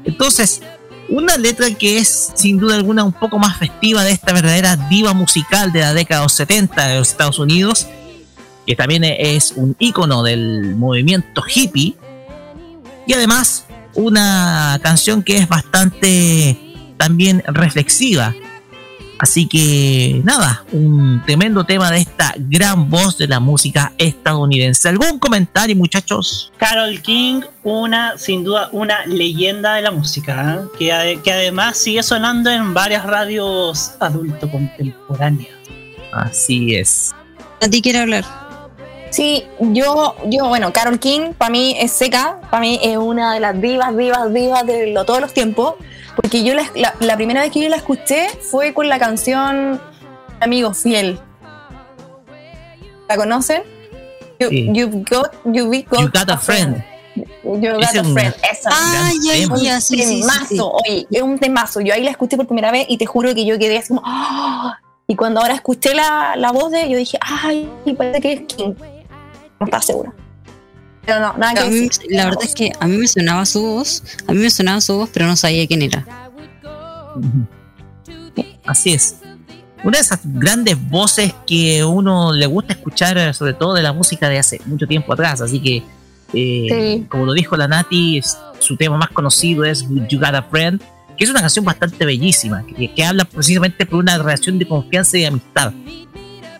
Entonces, 0.06 0.61
una 1.09 1.38
letra 1.38 1.69
que 1.72 1.98
es 2.00 2.32
sin 2.35 2.58
duda 2.58 2.76
alguna 2.76 3.03
un 3.03 3.14
poco 3.14 3.40
más 3.40 3.58
festiva 3.58 4.03
de 4.03 4.11
esta 4.11 4.34
verdadera 4.34 4.76
diva 4.90 5.14
musical 5.14 5.72
de 5.72 5.82
la 5.82 5.93
década 5.93 6.22
de 6.22 6.26
los 6.26 6.34
70 6.34 6.88
de 6.88 7.00
los 7.00 7.09
Estados 7.09 7.40
Unidos, 7.40 7.88
que 8.66 8.76
también 8.76 9.03
es 9.03 9.53
un 9.56 9.76
ícono 9.80 10.24
del 10.24 10.76
movimiento 10.76 11.43
hippie, 11.53 11.95
y 13.06 13.14
además 13.14 13.66
una 13.93 14.80
canción 14.84 15.24
que 15.24 15.38
es 15.38 15.48
bastante 15.48 16.58
también 16.98 17.43
reflexiva. 17.48 18.35
Así 19.20 19.48
que 19.48 20.22
nada, 20.24 20.64
un 20.72 21.24
tremendo 21.26 21.64
tema 21.66 21.90
de 21.90 22.00
esta 22.02 22.36
gran 22.38 22.90
voz 22.90 23.18
de 23.18 23.28
la 23.28 23.40
música 23.40 23.92
estadounidense. 23.98 24.90
¿Algún 24.90 25.18
comentario, 25.18 25.76
muchachos? 25.76 26.52
Carol 26.58 27.02
King, 27.02 27.42
una, 27.64 28.18
sin 28.18 28.44
duda, 28.44 28.70
una 28.72 29.06
leyenda 29.08 29.74
de 29.76 29.82
la 29.82 29.92
música, 29.92 30.60
¿eh? 30.62 30.68
que, 30.78 31.20
que 31.24 31.32
además 31.32 31.78
sigue 31.78 32.04
sonando 32.04 32.52
en 32.52 32.74
varias 32.76 33.06
radios 33.06 33.94
adulto 34.00 34.50
contemporáneas. 34.52 35.50
Así 36.12 36.76
es. 36.76 37.14
¿A 37.62 37.68
ti 37.68 37.82
quiere 37.82 38.00
hablar? 38.00 38.24
Sí, 39.10 39.44
yo, 39.60 40.16
yo, 40.28 40.48
bueno, 40.48 40.72
Carol 40.74 41.00
King 41.00 41.32
para 41.38 41.50
mí 41.50 41.76
es 41.80 41.92
seca, 41.92 42.40
para 42.52 42.62
mí 42.62 42.80
es 42.84 42.98
una 42.98 43.34
de 43.34 43.40
las 43.40 43.60
divas, 43.60 43.96
divas, 43.98 44.32
divas 44.34 44.66
de 44.68 44.92
lo- 44.94 45.06
todos 45.06 45.22
los 45.22 45.34
tiempos, 45.34 45.76
porque 46.18 46.44
yo 46.44 46.54
la, 46.54 46.64
la- 46.76 46.94
la 47.00 47.16
primera 47.16 47.42
vez 47.42 47.52
que 47.52 47.62
yo 47.62 47.70
la 47.70 47.78
escuché 47.78 48.28
fue 48.52 48.74
con 48.74 48.90
la 48.90 49.00
canción 49.00 49.80
Amigo 50.42 50.74
Fiel. 50.74 51.20
¿La 53.08 53.16
conocen? 53.16 53.64
You, 54.40 54.50
Sí. 54.50 54.70
You've 54.74 55.04
got, 55.10 55.32
you've 55.46 55.84
got, 55.90 56.00
You 56.02 56.10
got 56.12 56.30
a 56.30 56.38
friend. 56.38 56.84
You 57.44 57.60
got 57.60 57.82
Ese 57.84 57.98
a 57.98 58.02
es 58.02 58.08
un 58.08 58.14
friend. 58.14 58.36
Esa. 58.52 58.70
Ah, 58.72 59.10
ya, 59.24 59.36
ya, 59.58 59.82
sí, 59.82 59.98
sí, 59.98 60.04
sí, 60.04 60.22
temazo, 60.22 60.48
sí. 60.48 60.60
oye, 60.60 61.08
es 61.10 61.22
un 61.24 61.40
temazo. 61.40 61.82
Yo 61.82 61.94
ahí 61.94 62.04
la 62.04 62.12
escuché 62.12 62.38
por 62.38 62.46
primera 62.46 62.72
vez 62.72 62.86
y 62.90 62.98
te 62.98 63.06
juro 63.08 63.34
que 63.34 63.46
yo 63.46 63.58
quedé 63.58 63.78
así 63.80 63.88
como. 63.90 64.02
¡ah! 64.06 64.78
Y 65.08 65.16
cuando 65.16 65.40
ahora 65.42 65.56
escuché 65.56 65.96
la, 65.96 66.36
la 66.36 66.52
voz 66.52 66.70
de 66.72 66.88
yo 66.90 66.98
dije, 66.98 67.18
ay, 67.22 67.68
parece 67.98 68.22
que 68.22 68.34
es 68.34 68.42
King. 68.42 68.74
No 69.60 69.66
estaba 69.66 69.82
segura. 69.82 70.14
Pero 71.08 71.19
no, 71.22 71.34
nada 71.38 71.53
que 71.56 71.60
A 71.61 71.66
mí- 71.66 71.88
decir. 71.88 72.06
la 72.10 72.26
verdad 72.26 72.44
es 72.44 72.53
que 72.53 72.72
a 72.80 72.86
mí 72.88 72.98
me 72.98 73.08
sonaba 73.08 73.45
su 73.45 73.61
voz, 73.61 74.03
a 74.27 74.34
mí 74.34 74.40
me 74.40 74.50
sonaba 74.52 74.82
su 74.82 74.94
voz, 74.98 75.10
pero 75.11 75.26
no 75.26 75.36
sabía 75.36 75.66
quién 75.66 75.82
era. 75.82 76.06
Así 78.66 78.94
es. 78.94 79.16
Una 79.84 79.98
de 79.98 80.02
esas 80.02 80.19
grandes 80.24 80.77
voces 80.90 81.34
que 81.45 81.84
uno 81.86 82.34
le 82.34 82.45
gusta 82.45 82.74
escuchar, 82.74 83.34
sobre 83.34 83.53
todo 83.53 83.74
de 83.74 83.84
la 83.84 83.94
música 83.94 84.27
de 84.27 84.38
hace 84.40 84.60
mucho 84.66 84.86
tiempo 84.88 85.14
atrás. 85.14 85.40
Así 85.42 85.60
que, 85.61 85.77
eh, 86.34 86.98
Sí. 87.00 87.06
como 87.10 87.26
lo 87.26 87.34
dijo 87.34 87.56
la 87.56 87.68
Nati, 87.68 88.18
es- 88.18 88.38
su 88.60 88.76
tema 88.76 88.98
más 88.98 89.10
conocido 89.10 89.64
es 89.64 89.86
You 90.10 90.19
Got 90.19 90.36
a 90.36 90.44
Friend, 90.44 90.82
que 91.18 91.24
es 91.24 91.30
una 91.30 91.40
canción 91.42 91.64
bastante 91.64 92.06
bellísima, 92.06 92.64
que, 92.66 92.94
que 92.94 93.06
habla 93.06 93.24
precisamente 93.26 93.86
por 93.86 94.00
una 94.00 94.18
relación 94.18 94.60
de 94.60 94.68
confianza 94.68 95.18
y 95.18 95.22
de 95.22 95.27
amistad. 95.27 95.72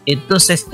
Entonces, 0.08 0.66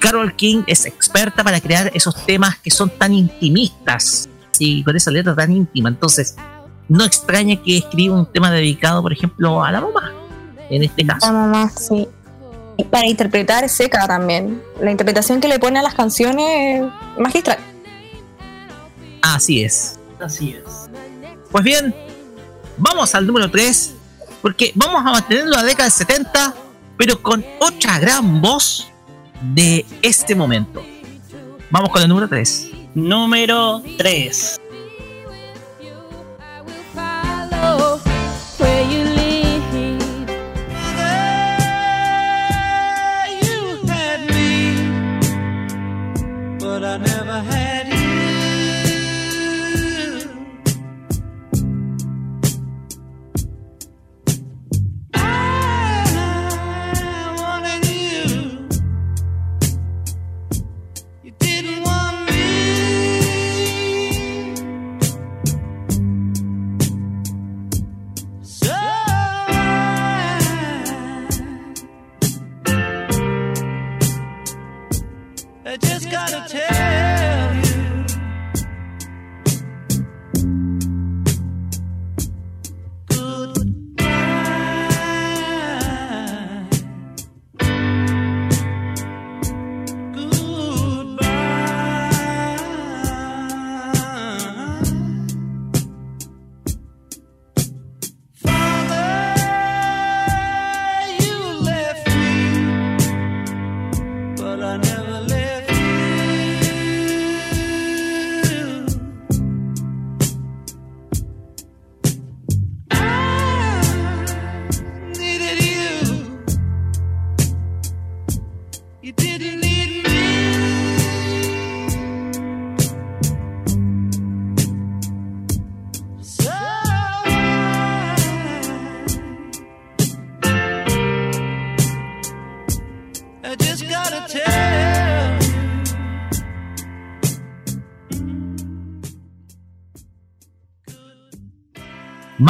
Carol 0.00 0.34
King 0.34 0.62
es 0.66 0.86
experta 0.86 1.44
para 1.44 1.60
crear 1.60 1.90
esos 1.92 2.24
temas 2.24 2.58
que 2.58 2.70
son 2.70 2.88
tan 2.88 3.12
intimistas, 3.12 4.28
y 4.58 4.82
con 4.82 4.96
esa 4.96 5.10
letra 5.10 5.36
tan 5.36 5.52
íntima. 5.52 5.90
Entonces, 5.90 6.34
no 6.88 7.04
extraña 7.04 7.62
que 7.62 7.76
escriba 7.76 8.16
un 8.16 8.24
tema 8.24 8.50
dedicado, 8.50 9.02
por 9.02 9.12
ejemplo, 9.12 9.62
a 9.62 9.70
la 9.70 9.82
mamá, 9.82 10.12
en 10.70 10.82
este 10.82 11.06
caso. 11.06 11.26
La 11.26 11.32
mamá, 11.32 11.70
sí. 11.70 12.08
Y 12.78 12.84
para 12.84 13.06
interpretar 13.06 13.64
es 13.64 13.72
seca 13.72 14.06
también. 14.06 14.62
La 14.80 14.90
interpretación 14.90 15.42
que 15.42 15.48
le 15.48 15.58
pone 15.58 15.78
a 15.78 15.82
las 15.82 15.94
canciones 15.94 16.80
es 16.80 17.18
magistral. 17.18 17.58
Así 19.20 19.62
es. 19.62 19.98
Así 20.18 20.52
es. 20.52 20.88
Pues 21.50 21.64
bien, 21.64 21.94
vamos 22.78 23.14
al 23.14 23.26
número 23.26 23.50
3, 23.50 23.92
porque 24.40 24.72
vamos 24.74 25.02
a 25.04 25.10
mantener 25.10 25.46
la 25.48 25.62
década 25.62 25.84
del 25.84 25.92
70, 25.92 26.54
pero 27.00 27.22
con 27.22 27.42
otra 27.60 27.98
gran 27.98 28.42
voz 28.42 28.92
de 29.54 29.86
este 30.02 30.34
momento. 30.34 30.84
Vamos 31.70 31.88
con 31.88 32.02
el 32.02 32.08
número 32.10 32.28
3. 32.28 32.68
Número 32.94 33.82
3. 33.96 34.60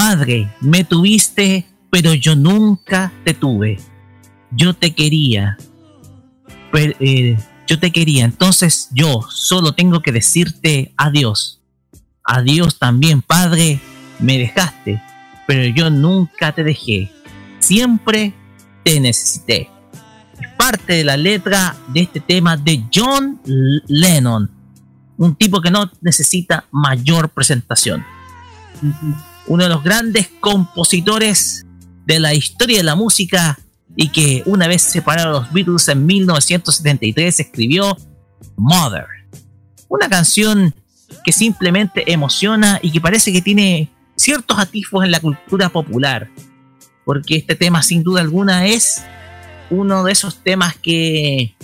Madre, 0.02 0.50
me 0.62 0.82
tuviste, 0.82 1.66
pero 1.90 2.14
yo 2.14 2.34
nunca 2.34 3.12
te 3.22 3.34
tuve. 3.34 3.78
Yo 4.50 4.72
te 4.72 4.92
quería. 4.94 5.58
Pero, 6.72 6.94
eh, 7.00 7.36
yo 7.66 7.78
te 7.78 7.90
quería. 7.90 8.24
Entonces 8.24 8.88
yo 8.92 9.20
solo 9.28 9.72
tengo 9.72 10.00
que 10.00 10.10
decirte 10.10 10.94
adiós. 10.96 11.60
Adiós 12.24 12.78
también, 12.78 13.20
padre. 13.20 13.78
Me 14.18 14.38
dejaste, 14.38 15.02
pero 15.46 15.64
yo 15.66 15.90
nunca 15.90 16.52
te 16.52 16.64
dejé. 16.64 17.12
Siempre 17.58 18.32
te 18.82 19.00
necesité. 19.00 19.68
Es 20.40 20.48
parte 20.56 20.94
de 20.94 21.04
la 21.04 21.18
letra 21.18 21.76
de 21.88 22.00
este 22.00 22.20
tema 22.20 22.56
de 22.56 22.84
John 22.92 23.38
Lennon. 23.86 24.50
Un 25.18 25.34
tipo 25.34 25.60
que 25.60 25.70
no 25.70 25.90
necesita 26.00 26.64
mayor 26.70 27.28
presentación 27.28 28.02
uno 29.50 29.64
de 29.64 29.68
los 29.68 29.82
grandes 29.82 30.28
compositores 30.38 31.66
de 32.06 32.20
la 32.20 32.34
historia 32.34 32.76
de 32.78 32.84
la 32.84 32.94
música 32.94 33.58
y 33.96 34.10
que 34.10 34.44
una 34.46 34.68
vez 34.68 34.80
separaron 34.80 35.32
los 35.32 35.52
Beatles 35.52 35.88
en 35.88 36.06
1973 36.06 37.40
escribió 37.40 37.98
Mother. 38.56 39.06
Una 39.88 40.08
canción 40.08 40.72
que 41.24 41.32
simplemente 41.32 42.12
emociona 42.12 42.78
y 42.80 42.92
que 42.92 43.00
parece 43.00 43.32
que 43.32 43.42
tiene 43.42 43.90
ciertos 44.14 44.56
atisbos 44.56 45.04
en 45.04 45.10
la 45.10 45.18
cultura 45.18 45.68
popular. 45.68 46.30
Porque 47.04 47.34
este 47.34 47.56
tema 47.56 47.82
sin 47.82 48.04
duda 48.04 48.20
alguna 48.20 48.68
es 48.68 49.02
uno 49.68 50.04
de 50.04 50.12
esos 50.12 50.44
temas 50.44 50.76
que, 50.76 51.56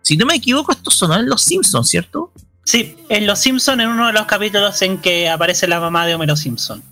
si 0.00 0.16
no 0.16 0.24
me 0.24 0.36
equivoco, 0.36 0.72
esto 0.72 0.90
sonó 0.90 1.16
en 1.16 1.28
Los 1.28 1.42
Simpsons, 1.42 1.90
¿cierto? 1.90 2.32
Sí, 2.64 2.96
en 3.10 3.26
Los 3.26 3.40
Simpson 3.40 3.82
en 3.82 3.88
uno 3.88 4.06
de 4.06 4.14
los 4.14 4.24
capítulos 4.24 4.80
en 4.80 4.96
que 4.96 5.28
aparece 5.28 5.68
la 5.68 5.80
mamá 5.80 6.06
de 6.06 6.14
Homero 6.14 6.34
Simpson. 6.34 6.82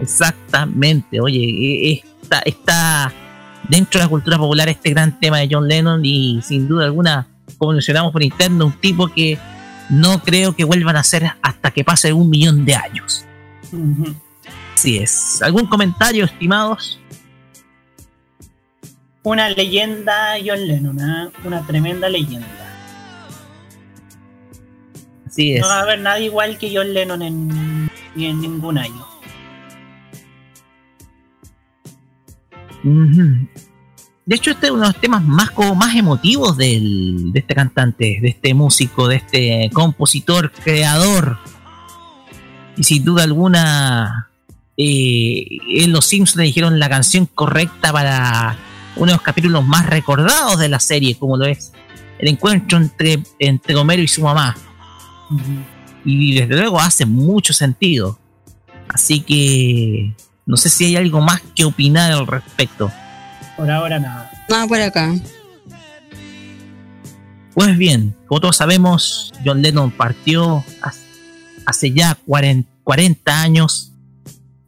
Exactamente, 0.00 1.20
oye, 1.20 1.92
eh, 1.92 2.04
está, 2.22 2.40
está 2.40 3.12
dentro 3.68 3.98
de 3.98 4.04
la 4.04 4.08
cultura 4.08 4.38
popular 4.38 4.68
este 4.68 4.90
gran 4.90 5.18
tema 5.20 5.38
de 5.38 5.48
John 5.50 5.68
Lennon 5.68 6.04
y 6.04 6.40
sin 6.42 6.66
duda 6.66 6.86
alguna, 6.86 7.28
como 7.58 7.72
mencionamos 7.72 8.12
por 8.12 8.22
interno, 8.22 8.66
un 8.66 8.80
tipo 8.80 9.08
que 9.08 9.38
no 9.90 10.22
creo 10.22 10.54
que 10.54 10.64
vuelvan 10.64 10.96
a 10.96 11.02
ser 11.02 11.30
hasta 11.42 11.70
que 11.70 11.84
pase 11.84 12.12
un 12.12 12.30
millón 12.30 12.64
de 12.64 12.74
años. 12.74 13.24
Así 14.74 14.98
es. 14.98 15.42
¿Algún 15.42 15.66
comentario, 15.66 16.24
estimados? 16.24 16.98
Una 19.22 19.50
leyenda 19.50 20.36
John 20.44 20.66
Lennon, 20.66 20.98
¿eh? 20.98 21.30
una 21.44 21.66
tremenda 21.66 22.08
leyenda. 22.08 22.46
Así 25.26 25.54
es. 25.54 25.60
No 25.60 25.68
va 25.68 25.78
a 25.78 25.82
haber 25.82 26.00
nadie 26.00 26.26
igual 26.26 26.56
que 26.56 26.74
John 26.74 26.94
Lennon 26.94 27.22
en, 27.22 27.90
ni 28.14 28.26
en 28.26 28.40
ningún 28.40 28.78
año. 28.78 29.09
De 32.82 34.36
hecho, 34.36 34.50
este 34.52 34.66
es 34.66 34.72
uno 34.72 34.82
de 34.82 34.88
los 34.88 35.00
temas 35.00 35.24
más, 35.24 35.50
como 35.50 35.74
más 35.74 35.94
emotivos 35.96 36.56
del- 36.56 37.32
de 37.32 37.40
este 37.40 37.54
cantante, 37.54 38.18
de 38.22 38.28
este 38.28 38.54
músico, 38.54 39.08
de 39.08 39.16
este 39.16 39.70
compositor, 39.72 40.52
creador. 40.52 41.38
Y 42.76 42.84
sin 42.84 43.04
duda 43.04 43.24
alguna, 43.24 44.28
eh, 44.76 45.46
en 45.76 45.92
Los 45.92 46.06
Simpsons 46.06 46.36
le 46.36 46.44
dijeron 46.44 46.78
la 46.78 46.88
canción 46.88 47.26
correcta 47.26 47.92
para 47.92 48.56
uno 48.96 49.06
de 49.06 49.12
los 49.12 49.22
capítulos 49.22 49.64
más 49.66 49.86
recordados 49.86 50.58
de 50.58 50.68
la 50.68 50.80
serie, 50.80 51.16
como 51.16 51.36
lo 51.36 51.46
es 51.46 51.72
el 52.18 52.28
encuentro 52.28 52.78
entre, 52.78 53.22
entre 53.38 53.74
Homero 53.76 54.02
y 54.02 54.08
su 54.08 54.22
mamá. 54.22 54.56
Y 56.04 56.34
desde 56.34 56.56
luego 56.56 56.80
hace 56.80 57.04
mucho 57.06 57.52
sentido. 57.52 58.18
Así 58.88 59.20
que 59.20 60.14
no 60.46 60.56
sé 60.56 60.68
si 60.68 60.84
hay 60.86 60.96
algo 60.96 61.20
más 61.20 61.40
que 61.54 61.64
opinar 61.64 62.12
al 62.12 62.26
respecto. 62.26 62.90
Por 63.56 63.70
ahora 63.70 63.98
nada. 63.98 64.30
Nada 64.48 64.66
por 64.66 64.80
acá. 64.80 65.14
Pues 67.54 67.76
bien, 67.76 68.16
como 68.26 68.40
todos 68.40 68.56
sabemos, 68.56 69.32
John 69.44 69.60
Lennon 69.60 69.90
partió 69.90 70.64
hace- 71.66 71.92
ya 71.92 72.16
40, 72.26 72.68
40 72.84 73.42
años. 73.42 73.92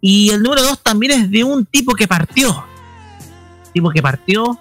Y 0.00 0.30
el 0.30 0.42
número 0.42 0.62
2 0.62 0.82
también 0.82 1.12
es 1.12 1.30
de 1.30 1.44
un 1.44 1.64
tipo 1.64 1.94
que 1.94 2.06
partió. 2.08 2.64
Tipo 3.72 3.90
que 3.90 4.02
partió, 4.02 4.58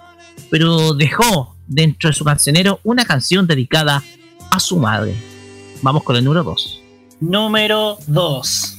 pero 0.50 0.94
dejó 0.94 1.56
dentro 1.66 2.08
de 2.10 2.14
su 2.14 2.24
cancionero 2.24 2.80
una 2.84 3.04
canción 3.04 3.46
dedicada 3.46 4.02
a 4.50 4.60
su 4.60 4.78
madre. 4.78 5.14
Vamos 5.82 6.02
con 6.04 6.16
el 6.16 6.24
número 6.24 6.44
2. 6.44 6.80
Número 7.20 7.98
2. 8.06 8.78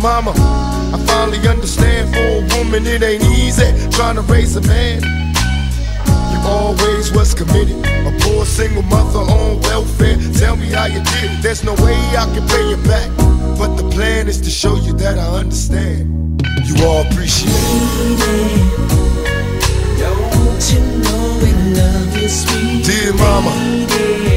mama. 0.00 0.32
I 0.94 0.98
finally 1.06 1.46
understand 1.46 2.12
for 2.14 2.20
a 2.20 2.58
woman 2.58 2.86
it 2.86 3.02
ain't 3.02 3.24
easy 3.24 3.68
trying 3.90 4.16
to 4.16 4.22
raise 4.22 4.56
a 4.56 4.62
man. 4.62 5.02
You 6.32 6.38
always 6.48 7.12
was 7.12 7.34
committed, 7.34 7.76
a 7.84 8.12
poor 8.20 8.44
single 8.46 8.82
mother 8.82 9.20
on 9.20 9.60
welfare. 9.60 10.16
Tell 10.38 10.56
me 10.56 10.66
how 10.70 10.86
you 10.86 11.02
did 11.04 11.30
it. 11.30 11.42
There's 11.42 11.64
no 11.64 11.74
way 11.74 11.98
I 12.16 12.24
can 12.34 12.46
pay 12.48 12.70
you 12.70 12.76
back, 12.88 13.08
but 13.58 13.76
the 13.76 13.88
plan 13.90 14.28
is 14.28 14.40
to 14.40 14.50
show 14.50 14.76
you 14.76 14.94
that 14.94 15.18
I 15.18 15.28
understand. 15.38 16.42
You 16.64 16.84
all 16.86 17.02
appreciate 17.06 17.52
it. 17.52 18.90
Don't 20.00 20.64
you 20.72 20.80
know 21.04 21.38
we 21.42 21.52
love 21.76 22.16
you, 22.16 22.28
sweet 22.28 22.84
Dear 22.84 23.12
mama. 23.14 24.29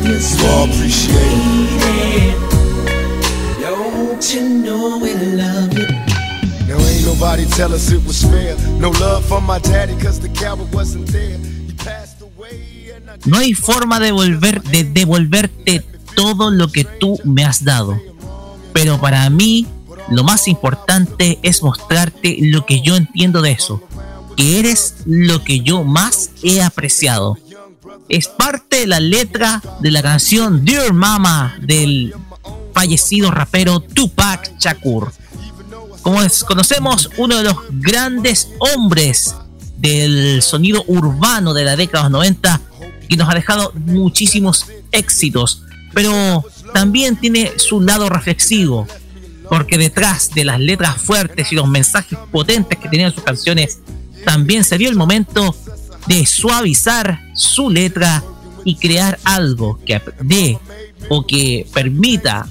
Above 0.00 0.08
you, 0.08 0.44
You 0.44 0.48
all 0.48 0.64
appreciate 0.64 1.16
it. 1.16 1.80
lady. 1.84 2.34
Don't 3.60 4.34
you 4.34 4.42
know 4.48 4.98
we 4.98 5.14
love 5.14 5.72
you? 5.76 5.86
Now 6.66 6.78
ain't 6.78 7.04
nobody 7.06 7.44
tell 7.46 7.72
us 7.74 7.90
it 7.90 8.04
was 8.06 8.22
fair. 8.22 8.56
No 8.78 8.90
love 8.90 9.24
for 9.26 9.40
my 9.40 9.58
daddy, 9.58 9.94
cause 10.02 10.20
the 10.20 10.28
coward 10.30 10.72
wasn't 10.72 11.06
there. 11.08 11.36
He 11.66 11.72
passed 11.76 12.20
away 12.22 12.92
No 13.26 13.38
hay 13.38 13.54
forma 13.54 13.98
de, 14.00 14.12
volver, 14.12 14.62
de 14.62 14.84
devolverte 14.84 15.84
todo 16.16 16.50
lo 16.50 16.68
que 16.68 16.84
tú 16.84 17.18
me 17.24 17.44
has 17.44 17.64
dado. 17.64 17.98
Pero 18.72 19.00
para 19.00 19.28
mí, 19.30 19.66
lo 20.10 20.22
más 20.24 20.48
importante 20.48 21.38
es 21.42 21.62
mostrarte 21.62 22.36
lo 22.40 22.64
que 22.66 22.80
yo 22.82 22.96
entiendo 22.96 23.42
de 23.42 23.52
eso. 23.52 23.82
Que 24.36 24.60
eres 24.60 24.96
lo 25.06 25.42
que 25.44 25.60
yo 25.60 25.82
más 25.84 26.30
he 26.42 26.62
apreciado. 26.62 27.36
Es 28.10 28.26
parte 28.28 28.80
de 28.80 28.86
la 28.86 29.00
letra 29.00 29.62
de 29.80 29.90
la 29.90 30.02
canción 30.02 30.64
Dear 30.64 30.92
Mama 30.92 31.56
del 31.62 32.12
fallecido 32.74 33.30
rapero 33.30 33.80
Tupac 33.80 34.58
Shakur. 34.58 35.12
Como 36.02 36.22
es- 36.22 36.42
conocemos, 36.44 37.08
uno 37.18 37.36
de 37.36 37.44
los 37.44 37.56
grandes 37.70 38.48
hombres 38.58 39.34
del 39.78 40.42
sonido 40.42 40.84
urbano 40.88 41.54
de 41.54 41.64
la 41.64 41.76
década 41.76 42.04
de 42.04 42.10
los 42.10 42.18
90 42.18 42.60
que 43.08 43.16
nos 43.16 43.28
ha 43.28 43.34
dejado 43.34 43.72
muchísimos 43.86 44.66
éxitos, 44.92 45.62
pero 45.94 46.44
también 46.74 47.16
tiene 47.16 47.52
su 47.58 47.80
lado 47.80 48.08
reflexivo, 48.08 48.86
porque 49.48 49.78
detrás 49.78 50.30
de 50.30 50.44
las 50.44 50.58
letras 50.60 50.96
fuertes 51.00 51.52
y 51.52 51.54
los 51.54 51.68
mensajes 51.68 52.18
potentes 52.30 52.78
que 52.78 52.88
tenían 52.88 53.12
sus 53.14 53.22
canciones, 53.24 53.78
también 54.24 54.64
se 54.64 54.78
dio 54.78 54.88
el 54.88 54.96
momento 54.96 55.54
de 56.06 56.26
suavizar 56.26 57.20
su 57.34 57.70
letra 57.70 58.22
y 58.64 58.76
crear 58.76 59.18
algo 59.24 59.78
que 59.84 60.00
dé 60.20 60.58
o 61.08 61.26
que 61.26 61.66
permita 61.72 62.46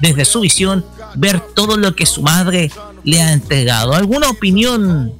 desde 0.00 0.24
su 0.24 0.40
visión 0.40 0.84
ver 1.14 1.40
todo 1.54 1.76
lo 1.76 1.94
que 1.94 2.06
su 2.06 2.22
madre 2.22 2.70
le 3.04 3.20
ha 3.22 3.32
entregado. 3.32 3.94
¿Alguna 3.94 4.30
opinión 4.30 5.12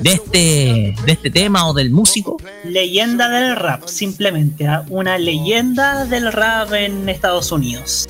de 0.00 0.12
este, 0.12 0.94
de 1.04 1.12
este 1.12 1.30
tema 1.30 1.68
o 1.68 1.74
del 1.74 1.90
músico? 1.90 2.36
Leyenda 2.64 3.28
del 3.28 3.56
rap, 3.56 3.86
simplemente. 3.86 4.66
¿ah? 4.66 4.84
Una 4.88 5.18
leyenda 5.18 6.04
del 6.04 6.32
rap 6.32 6.72
en 6.72 7.08
Estados 7.08 7.52
Unidos. 7.52 8.08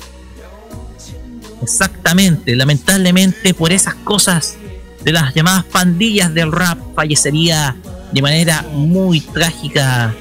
Exactamente, 1.61 2.55
lamentablemente 2.55 3.53
por 3.53 3.71
esas 3.71 3.95
cosas 3.95 4.57
de 5.03 5.11
las 5.11 5.33
llamadas 5.33 5.65
pandillas 5.65 6.33
del 6.33 6.51
rap 6.51 6.77
fallecería 6.95 7.75
de 8.11 8.21
manera 8.21 8.65
muy 8.73 9.21
trágica 9.21 10.15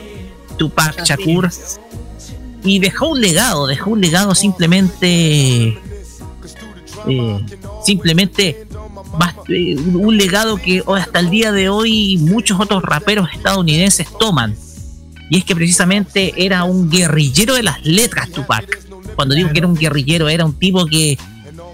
Tupac 0.56 1.04
Shakur. 1.04 1.50
y 2.64 2.78
dejó 2.80 3.10
un 3.10 3.20
legado, 3.20 3.66
dejó 3.66 3.90
un 3.90 4.00
legado 4.00 4.34
simplemente 4.34 5.78
eh, 7.06 7.46
simplemente 7.84 8.66
eh, 9.48 9.76
un 9.76 10.16
legado 10.16 10.56
que 10.56 10.82
hasta 10.86 11.20
el 11.20 11.30
día 11.30 11.52
de 11.52 11.68
hoy 11.68 12.18
muchos 12.18 12.60
otros 12.60 12.82
raperos 12.82 13.28
estadounidenses 13.32 14.08
toman. 14.18 14.54
Y 15.30 15.38
es 15.38 15.44
que 15.44 15.54
precisamente 15.54 16.32
era 16.36 16.64
un 16.64 16.90
guerrillero 16.90 17.54
de 17.54 17.62
las 17.62 17.84
letras 17.84 18.30
Tupac. 18.30 18.86
Cuando 19.14 19.34
digo 19.34 19.50
que 19.50 19.58
era 19.58 19.66
un 19.66 19.76
guerrillero 19.76 20.28
era 20.28 20.44
un 20.44 20.54
tipo 20.54 20.86
que 20.86 21.18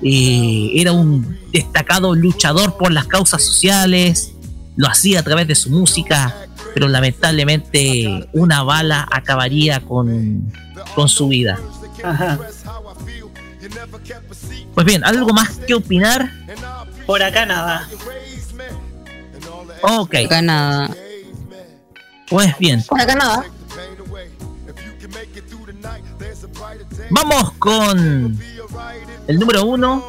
eh, 0.03 0.71
era 0.75 0.93
un 0.93 1.39
destacado 1.53 2.15
luchador 2.15 2.77
por 2.77 2.93
las 2.93 3.07
causas 3.07 3.43
sociales 3.43 4.34
lo 4.77 4.89
hacía 4.89 5.21
a 5.21 5.23
través 5.23 5.47
de 5.49 5.55
su 5.55 5.71
música 5.71 6.35
pero 6.75 6.89
lamentablemente 6.89 8.29
una 8.33 8.63
bala 8.63 9.07
acabaría 9.11 9.81
con, 9.81 10.53
con 10.95 11.09
su 11.09 11.29
vida 11.29 11.59
Ajá. 12.03 12.39
pues 14.75 14.87
bien 14.87 15.05
algo 15.05 15.33
más 15.33 15.57
que 15.67 15.75
opinar 15.75 16.31
Por 17.07 17.23
acá 17.23 17.47
nada. 17.47 17.89
ok 19.83 20.15
Acá 20.27 20.43
nada. 20.43 20.91
pues 22.29 22.57
bien 22.59 22.83
Por 22.83 23.01
acá 23.01 23.15
nada. 23.15 23.45
Vamos 27.11 27.53
con 27.59 28.39
el 29.29 29.39
número 29.39 29.65
uno, 29.65 30.05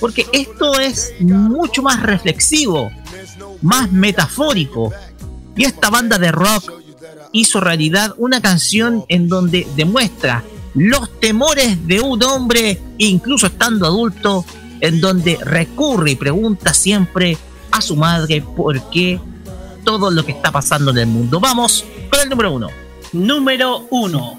porque 0.00 0.26
esto 0.32 0.78
es 0.80 1.12
mucho 1.20 1.82
más 1.82 2.02
reflexivo, 2.02 2.90
más 3.62 3.90
metafórico. 3.90 4.92
Y 5.56 5.64
esta 5.64 5.90
banda 5.90 6.18
de 6.18 6.32
rock 6.32 6.72
hizo 7.32 7.60
realidad 7.60 8.14
una 8.18 8.40
canción 8.40 9.04
en 9.08 9.28
donde 9.28 9.66
demuestra 9.76 10.44
los 10.74 11.20
temores 11.20 11.86
de 11.86 12.00
un 12.00 12.22
hombre, 12.22 12.80
incluso 12.98 13.46
estando 13.46 13.86
adulto, 13.86 14.44
en 14.80 15.00
donde 15.00 15.38
recurre 15.42 16.12
y 16.12 16.16
pregunta 16.16 16.74
siempre 16.74 17.36
a 17.70 17.80
su 17.80 17.96
madre 17.96 18.42
por 18.42 18.90
qué 18.90 19.20
todo 19.84 20.10
lo 20.10 20.24
que 20.24 20.32
está 20.32 20.50
pasando 20.50 20.90
en 20.90 20.98
el 20.98 21.06
mundo. 21.06 21.40
Vamos 21.40 21.84
con 22.10 22.20
el 22.20 22.28
número 22.28 22.52
uno. 22.52 22.68
Número 23.12 23.86
uno. 23.90 24.38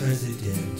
President? 0.00 0.79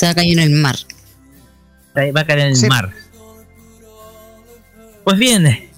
Se 0.00 0.06
va 0.06 0.12
a 0.12 0.14
caer 0.14 0.32
en 0.32 0.38
el 0.38 0.50
mar. 0.52 0.76
Va 1.94 2.20
a 2.22 2.24
caer 2.24 2.38
en 2.38 2.56
el 2.56 2.68
mar. 2.70 2.90
Pues 5.04 5.18
bien, 5.18 5.68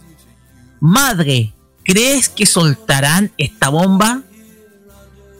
madre, 0.78 1.52
¿crees 1.83 2.28
que 2.28 2.47
soltarán 2.47 3.33
esta 3.36 3.68
bomba? 3.68 4.23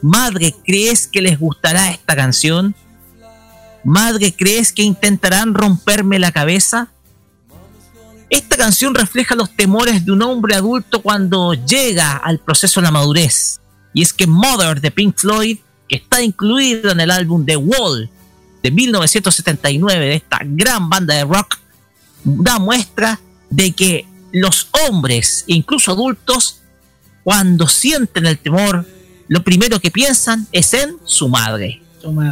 Madre, 0.01 0.53
¿crees 0.65 1.07
que 1.07 1.21
les 1.21 1.39
gustará 1.39 1.91
esta 1.91 2.13
canción? 2.13 2.75
Madre, 3.85 4.33
¿crees 4.35 4.73
que 4.73 4.83
intentarán 4.83 5.53
romperme 5.53 6.19
la 6.19 6.33
cabeza? 6.33 6.89
Esta 8.29 8.57
canción 8.57 8.95
refleja 8.95 9.33
los 9.35 9.55
temores 9.55 10.03
de 10.03 10.11
un 10.11 10.23
hombre 10.23 10.55
adulto 10.55 11.01
cuando 11.01 11.53
llega 11.53 12.17
al 12.17 12.39
proceso 12.39 12.81
de 12.81 12.87
la 12.87 12.91
madurez. 12.91 13.61
Y 13.93 14.01
es 14.01 14.11
que 14.11 14.27
Mother 14.27 14.81
de 14.81 14.91
Pink 14.91 15.15
Floyd, 15.17 15.59
que 15.87 15.95
está 15.95 16.21
incluido 16.21 16.91
en 16.91 16.99
el 16.99 17.11
álbum 17.11 17.45
The 17.45 17.55
Wall 17.55 18.09
de 18.63 18.71
1979 18.71 20.05
de 20.05 20.15
esta 20.15 20.39
gran 20.41 20.89
banda 20.89 21.13
de 21.13 21.25
rock, 21.25 21.59
da 22.23 22.57
muestra 22.57 23.19
de 23.49 23.73
que 23.73 24.07
los 24.31 24.69
hombres, 24.87 25.43
incluso 25.47 25.91
adultos, 25.91 26.61
cuando 27.23 27.67
sienten 27.67 28.25
el 28.25 28.39
temor, 28.39 28.85
lo 29.27 29.43
primero 29.43 29.79
que 29.79 29.91
piensan 29.91 30.47
es 30.51 30.73
en 30.73 30.97
su 31.03 31.29
madre. 31.29 31.81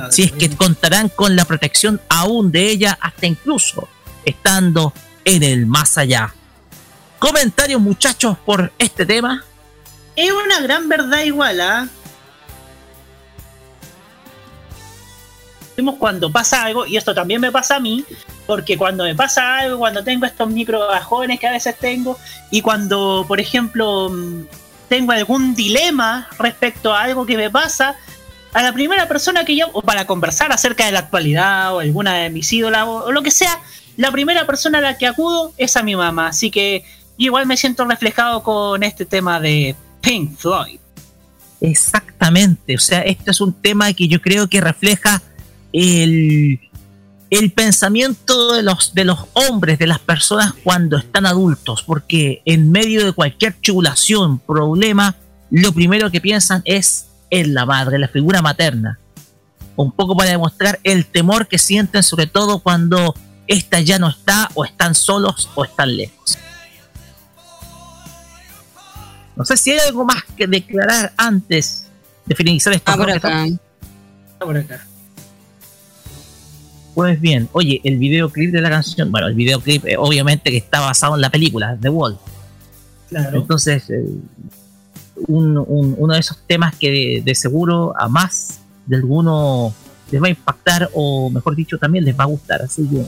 Si 0.10 0.24
es 0.24 0.32
que 0.32 0.50
contarán 0.50 1.10
con 1.10 1.36
la 1.36 1.46
protección 1.46 2.02
aún 2.10 2.52
de 2.52 2.70
ella, 2.70 2.98
hasta 3.00 3.26
incluso 3.26 3.88
estando 4.26 4.94
en 5.24 5.44
el 5.44 5.66
más 5.66 5.98
allá. 5.98 6.34
Comentarios, 7.20 7.80
muchachos, 7.80 8.38
por 8.46 8.74
este 8.78 9.06
tema. 9.06 9.46
Es 10.16 10.32
una 10.32 10.60
gran 10.60 10.90
verdad 10.90 11.24
igual, 11.24 11.62
¿ah? 11.62 11.88
Vemos 15.78 15.96
Cuando 15.98 16.32
pasa 16.32 16.64
algo, 16.64 16.86
y 16.86 16.98
esto 16.98 17.14
también 17.14 17.42
me 17.42 17.52
pasa 17.52 17.78
a 17.78 17.80
mí, 17.80 18.04
porque 18.46 18.78
cuando 18.78 19.04
me 19.06 19.16
pasa 19.16 19.60
algo, 19.60 19.80
cuando 19.80 20.04
tengo 20.04 20.26
estos 20.26 20.50
micro 20.50 20.80
bajones 20.88 21.40
que 21.40 21.48
a 21.48 21.52
veces 21.52 21.78
tengo, 21.78 22.18
y 22.50 22.62
cuando, 22.62 23.26
por 23.28 23.40
ejemplo, 23.40 24.10
mm, 24.10 24.44
tengo 24.90 25.14
algún 25.14 25.56
dilema 25.56 26.28
respecto 26.38 26.94
a 26.94 27.04
algo 27.04 27.26
que 27.26 27.38
me 27.38 27.50
pasa, 27.50 27.96
a 28.54 28.62
la 28.62 28.74
primera 28.74 29.08
persona 29.08 29.46
que 29.46 29.54
llamo, 29.54 29.72
o 29.74 29.82
para 29.82 30.06
conversar 30.06 30.52
acerca 30.52 30.86
de 30.86 30.92
la 30.92 31.00
actualidad, 31.00 31.74
o 31.74 31.80
alguna 31.80 32.16
de 32.16 32.30
mis 32.30 32.52
ídolas, 32.52 32.86
o, 32.88 33.12
lo 33.12 33.24
que 33.24 33.32
sea, 33.32 33.60
la 33.98 34.12
primera 34.12 34.46
persona 34.46 34.80
a 34.80 34.82
la 34.82 34.98
que 34.98 35.08
acudo 35.08 35.54
es 35.58 35.78
a 35.78 35.84
mi 35.84 35.96
mamá. 35.96 36.28
Así 36.28 36.52
que 36.52 36.84
igual 37.18 37.46
me 37.46 37.56
siento 37.56 37.86
reflejado 37.86 38.44
con 38.44 38.84
este 38.84 39.06
tema 39.06 39.40
de 39.40 39.76
Pink 40.02 40.38
Floyd. 40.38 40.80
Exactamente, 41.62 42.76
o 42.76 42.80
sea, 42.80 43.02
este 43.02 43.30
es 43.30 43.40
un 43.40 43.54
tema 43.54 43.94
que 43.94 44.08
yo 44.08 44.20
creo 44.20 44.48
que 44.48 44.60
refleja 44.60 45.22
el, 45.74 46.60
el 47.30 47.52
pensamiento 47.52 48.54
de 48.54 48.62
los, 48.64 48.94
de 48.94 49.06
los 49.06 49.20
hombres, 49.34 49.80
de 49.80 49.88
las 49.88 50.00
personas 50.00 50.54
cuando 50.64 50.98
están 50.98 51.26
adultos, 51.26 51.84
porque 51.84 52.42
en 52.46 52.72
medio 52.72 53.06
de 53.06 53.14
cualquier 53.14 53.54
tribulación, 53.54 54.40
problema, 54.40 55.16
lo 55.50 55.72
primero 55.72 56.12
que 56.12 56.22
piensan 56.22 56.62
es 56.66 57.08
en 57.30 57.54
la 57.54 57.66
madre, 57.66 58.00
la 58.00 58.10
figura 58.10 58.42
materna. 58.42 59.00
Un 59.78 59.92
poco 59.94 60.16
para 60.16 60.32
demostrar 60.32 60.80
el 60.84 61.06
temor 61.06 61.48
que 61.48 61.58
sienten, 61.58 62.04
sobre 62.04 62.28
todo 62.28 62.60
cuando 62.60 63.16
ésta 63.48 63.80
ya 63.80 63.98
no 63.98 64.10
está, 64.10 64.50
o 64.54 64.66
están 64.66 64.94
solos, 64.94 65.50
o 65.56 65.64
están 65.64 65.96
lejos. 65.96 66.38
No 69.36 69.46
sé 69.46 69.58
si 69.58 69.72
hay 69.72 69.80
algo 69.80 70.06
más 70.06 70.24
que 70.36 70.46
declarar 70.46 71.14
antes 71.18 71.86
de 72.26 72.36
finalizar 72.36 72.74
esta 72.74 72.94
Ah, 72.94 72.98
por 72.98 73.10
acá. 73.10 73.48
Por 74.40 74.58
acá. 74.58 74.86
Pues 76.94 77.20
bien, 77.22 77.48
oye, 77.54 77.80
el 77.84 77.98
videoclip 77.98 78.52
de 78.52 78.62
la 78.62 78.70
canción, 78.70 79.12
bueno, 79.12 79.28
el 79.28 79.34
videoclip 79.36 79.86
eh, 79.86 79.96
obviamente 79.98 80.52
que 80.52 80.58
está 80.58 80.82
basado 80.82 81.16
en 81.16 81.22
la 81.22 81.30
película, 81.30 81.78
The 81.80 81.90
Wall. 81.90 82.18
Claro. 83.10 83.38
Entonces, 83.40 83.90
eh, 83.90 84.06
un- 85.28 85.58
un- 85.58 85.96
uno 85.98 86.14
de 86.14 86.20
esos 86.20 86.38
temas 86.48 86.76
que 86.76 86.90
de, 86.92 87.22
de 87.24 87.36
seguro 87.36 87.94
a 87.98 88.08
más 88.10 88.60
de 88.86 88.96
alguno 88.98 89.74
les 90.12 90.22
va 90.22 90.28
a 90.28 90.32
impactar 90.32 90.90
o 90.94 91.30
mejor 91.30 91.56
dicho 91.56 91.78
también 91.78 92.04
les 92.04 92.18
va 92.20 92.24
a 92.24 92.28
gustar. 92.28 92.62
Así 92.62 92.86
que, 92.88 93.06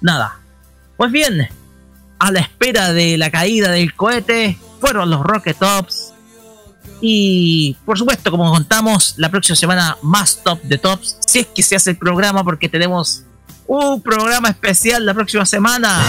nada. 0.00 0.38
Pues 0.96 1.10
bien, 1.12 1.48
a 2.18 2.32
la 2.32 2.40
espera 2.40 2.92
de 2.92 3.18
la 3.18 3.30
caída 3.30 3.70
del 3.72 3.94
cohete 3.94 4.56
fueron 4.80 5.10
los 5.10 5.22
Rocket 5.22 5.58
Tops. 5.58 6.09
Y 7.00 7.76
por 7.84 7.96
supuesto, 7.98 8.30
como 8.30 8.50
contamos, 8.50 9.14
la 9.16 9.30
próxima 9.30 9.56
semana 9.56 9.96
más 10.02 10.42
top 10.42 10.60
de 10.62 10.78
tops. 10.78 11.16
Si 11.26 11.38
es 11.40 11.46
que 11.46 11.62
se 11.62 11.76
hace 11.76 11.90
el 11.90 11.96
programa, 11.96 12.44
porque 12.44 12.68
tenemos 12.68 13.22
un 13.66 14.02
programa 14.02 14.48
especial 14.50 15.06
la 15.06 15.14
próxima 15.14 15.46
semana. 15.46 16.02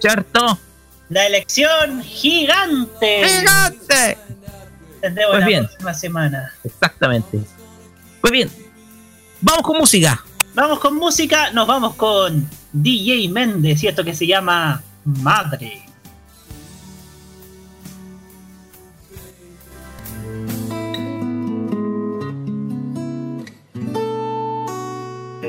¿Cierto? 0.00 0.58
La 1.08 1.26
elección 1.26 2.02
gigante. 2.02 3.22
¡Gigante! 3.26 4.18
Tendremos 5.00 5.30
Pues 5.32 5.40
la 5.40 5.46
bien. 5.46 5.64
próxima 5.66 5.94
semana. 5.94 6.52
Exactamente. 6.64 7.40
Pues 8.20 8.32
bien, 8.32 8.50
vamos 9.40 9.62
con 9.62 9.78
música. 9.78 10.22
Vamos 10.54 10.80
con 10.80 10.96
música, 10.96 11.52
nos 11.52 11.66
vamos 11.68 11.94
con 11.94 12.48
DJ 12.72 13.28
Méndez, 13.28 13.82
y 13.84 13.86
esto 13.86 14.02
que 14.04 14.14
se 14.14 14.26
llama 14.26 14.82
Madre. 15.04 15.87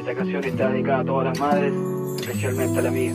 Esta 0.09 0.21
canción 0.21 0.43
está 0.43 0.69
dedicada 0.71 1.01
a 1.01 1.05
todas 1.05 1.25
las 1.27 1.39
madres, 1.39 1.71
especialmente 2.19 2.79
a 2.79 2.81
la 2.81 2.89
mía. 2.89 3.13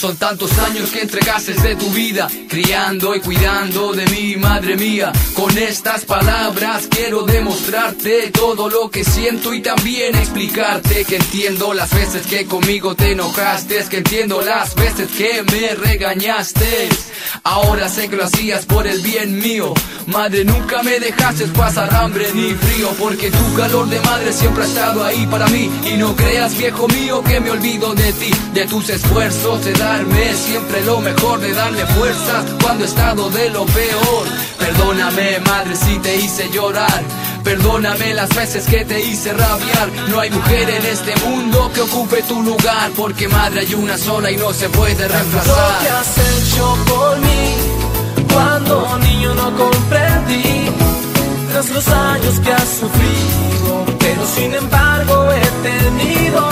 Son 0.00 0.16
tantos 0.16 0.58
años 0.60 0.88
que 0.88 1.02
entregaste 1.02 1.52
de 1.52 1.76
tu 1.76 1.90
vida, 1.90 2.26
criando 2.48 3.14
y 3.14 3.20
cuidando 3.20 3.92
de 3.92 4.06
mí, 4.06 4.34
madre 4.36 4.74
mía. 4.74 5.12
Con 5.34 5.58
estas 5.58 6.06
palabras 6.06 6.88
quiero 6.88 7.24
demostrarte 7.24 8.30
todo 8.30 8.70
lo 8.70 8.90
que 8.90 9.04
siento 9.04 9.52
y 9.52 9.60
también 9.60 10.14
explicarte 10.14 11.04
que 11.04 11.16
entiendo 11.16 11.74
las 11.74 11.92
veces 11.94 12.26
que 12.26 12.46
conmigo 12.46 12.94
te 12.94 13.12
enojaste, 13.12 13.84
que 13.90 13.98
entiendo 13.98 14.40
las 14.40 14.74
veces 14.74 15.10
que 15.10 15.42
me 15.42 15.74
regañaste. 15.74 16.88
Ahora 17.44 17.90
sé 17.90 18.08
que 18.08 18.16
lo 18.16 18.24
hacías 18.24 18.64
por 18.64 18.86
el 18.86 19.00
bien 19.02 19.38
mío. 19.38 19.74
Madre, 20.06 20.44
nunca 20.44 20.82
me 20.82 20.98
dejaste 20.98 21.44
pasar 21.48 21.94
hambre 21.94 22.26
ni 22.34 22.54
frío, 22.54 22.88
porque 22.98 23.30
tu 23.30 23.54
calor 23.54 23.86
de 23.88 24.00
madre 24.00 24.32
siempre 24.32 24.64
ha 24.64 24.66
estado 24.66 25.04
ahí 25.04 25.26
para 25.26 25.46
mí. 25.48 25.70
Y 25.84 25.98
no 25.98 26.16
creas, 26.16 26.56
viejo 26.56 26.88
mío, 26.88 27.22
que 27.22 27.38
me 27.38 27.50
olvido 27.50 27.94
de 27.94 28.12
ti, 28.14 28.30
de 28.54 28.66
tus 28.66 28.88
esfuerzos, 28.88 29.66
siempre 30.36 30.84
lo 30.84 31.00
mejor, 31.00 31.40
de 31.40 31.52
darme 31.52 31.84
fuerzas 31.86 32.44
cuando 32.62 32.84
he 32.84 32.86
estado 32.86 33.28
de 33.30 33.50
lo 33.50 33.64
peor. 33.66 34.26
Perdóname, 34.58 35.40
madre, 35.40 35.74
si 35.76 35.98
te 35.98 36.16
hice 36.16 36.48
llorar. 36.50 37.02
Perdóname 37.42 38.14
las 38.14 38.28
veces 38.30 38.66
que 38.66 38.84
te 38.84 39.00
hice 39.00 39.32
rabiar. 39.32 39.88
No 40.08 40.20
hay 40.20 40.30
mujer 40.30 40.70
en 40.70 40.86
este 40.86 41.14
mundo 41.26 41.70
que 41.74 41.80
ocupe 41.80 42.22
tu 42.22 42.40
lugar. 42.42 42.90
Porque 42.96 43.26
madre 43.28 43.60
hay 43.60 43.74
una 43.74 43.96
sola 43.98 44.30
y 44.30 44.36
no 44.36 44.52
se 44.52 44.68
puede 44.68 45.08
Lo 45.08 45.14
reemplazar. 45.14 45.78
que 45.82 45.88
has 45.88 46.18
hecho 46.18 46.76
por 46.86 47.18
mí 47.18 47.54
cuando 48.32 48.98
niño 48.98 49.34
no 49.34 49.56
comprendí 49.56 50.70
tras 51.50 51.68
los 51.70 51.88
años 51.88 52.38
que 52.40 52.52
has 52.52 52.68
sufrido 52.80 53.84
pero 53.98 54.26
sin 54.26 54.54
embargo 54.54 55.32
he 55.32 55.68
tenido 55.68 56.49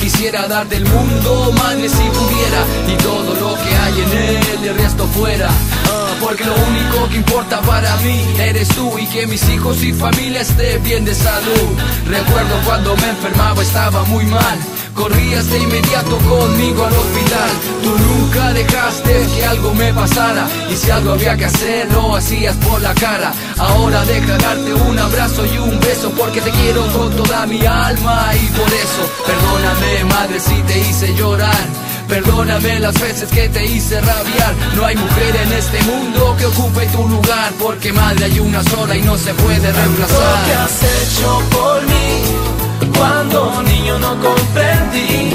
Quisiera 0.00 0.48
darte 0.48 0.74
el 0.74 0.84
mundo, 0.86 1.52
madre, 1.56 1.88
si 1.88 2.02
pudiera, 2.02 2.64
y 2.88 2.96
todo 3.00 3.32
lo 3.34 3.54
que 3.54 3.76
hay 3.76 4.00
en 4.00 4.12
él, 4.12 4.68
el 4.68 4.76
resto 4.76 5.06
fuera. 5.06 5.48
Ah, 5.48 6.14
porque 6.20 6.44
lo 6.44 6.52
único 6.52 7.08
que 7.08 7.16
importa 7.18 7.60
para 7.62 7.96
mí 7.98 8.24
eres 8.40 8.66
tú 8.70 8.98
y 8.98 9.06
que 9.06 9.24
mis 9.28 9.48
hijos 9.48 9.84
y 9.84 9.92
familia 9.92 10.40
estén 10.40 10.82
bien 10.82 11.04
de 11.04 11.14
salud. 11.14 11.78
Recuerdo 12.08 12.56
cuando 12.64 12.96
me 12.96 13.08
enfermaba, 13.08 13.62
estaba 13.62 14.02
muy 14.06 14.24
mal. 14.26 14.58
Corrías 14.96 15.50
de 15.50 15.58
inmediato 15.58 16.16
conmigo 16.16 16.86
al 16.86 16.92
hospital. 16.94 17.50
Tú 17.82 17.90
nunca 17.98 18.52
dejaste 18.54 19.26
que 19.36 19.44
algo 19.44 19.74
me 19.74 19.92
pasara. 19.92 20.48
Y 20.70 20.76
si 20.76 20.90
algo 20.90 21.12
había 21.12 21.36
que 21.36 21.44
hacer, 21.44 21.92
lo 21.92 22.16
hacías 22.16 22.56
por 22.56 22.80
la 22.80 22.94
cara. 22.94 23.30
Ahora 23.58 24.02
deja 24.06 24.38
darte 24.38 24.72
un 24.72 24.98
abrazo 24.98 25.44
y 25.44 25.58
un 25.58 25.78
beso 25.80 26.10
porque 26.12 26.40
te 26.40 26.50
quiero 26.50 26.86
con 26.92 27.14
toda 27.14 27.46
mi 27.46 27.64
alma. 27.66 28.30
Y 28.34 28.46
por 28.58 28.72
eso, 28.72 29.02
perdóname, 29.26 30.04
madre, 30.04 30.40
si 30.40 30.62
te 30.62 30.78
hice 30.78 31.14
llorar. 31.14 31.66
Perdóname 32.08 32.80
las 32.80 32.98
veces 32.98 33.28
que 33.30 33.50
te 33.50 33.66
hice 33.66 34.00
rabiar. 34.00 34.54
No 34.76 34.86
hay 34.86 34.96
mujer 34.96 35.36
en 35.36 35.52
este 35.52 35.82
mundo 35.82 36.36
que 36.38 36.46
ocupe 36.46 36.86
tu 36.86 37.06
lugar. 37.06 37.52
Porque 37.60 37.92
madre 37.92 38.24
hay 38.24 38.38
una 38.38 38.62
sola 38.64 38.96
y 38.96 39.02
no 39.02 39.18
se 39.18 39.34
puede 39.34 39.72
reemplazar. 39.72 40.50
has 40.64 40.82
hecho 40.82 41.42
por 41.50 41.82
mí 41.82 42.55
cuando 42.96 43.62
niño 43.62 43.98
no 43.98 44.10
comprendí 44.20 45.34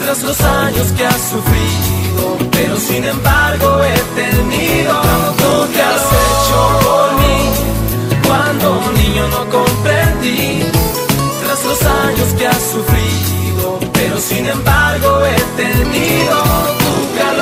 tras 0.00 0.22
los 0.22 0.40
años 0.40 0.92
que 0.96 1.06
has 1.06 1.20
sufrido 1.30 2.04
pero 2.52 2.76
sin 2.76 3.04
embargo 3.04 3.82
he 3.84 3.98
tenido 4.20 4.92
lo 5.42 5.72
que 5.72 5.82
has 5.82 6.06
hecho 6.22 6.58
por 6.84 7.08
mí. 7.20 7.38
Cuando 8.26 8.66
niño 8.92 9.28
no 9.28 9.48
comprendí 9.50 10.62
tras 11.44 11.64
los 11.64 11.82
años 11.82 12.28
que 12.38 12.46
has 12.46 12.62
sufrido 12.62 13.78
pero 13.92 14.18
sin 14.18 14.46
embargo 14.46 15.24
he 15.26 15.62
tenido 15.62 16.36
tu 16.82 17.18
calor 17.18 17.33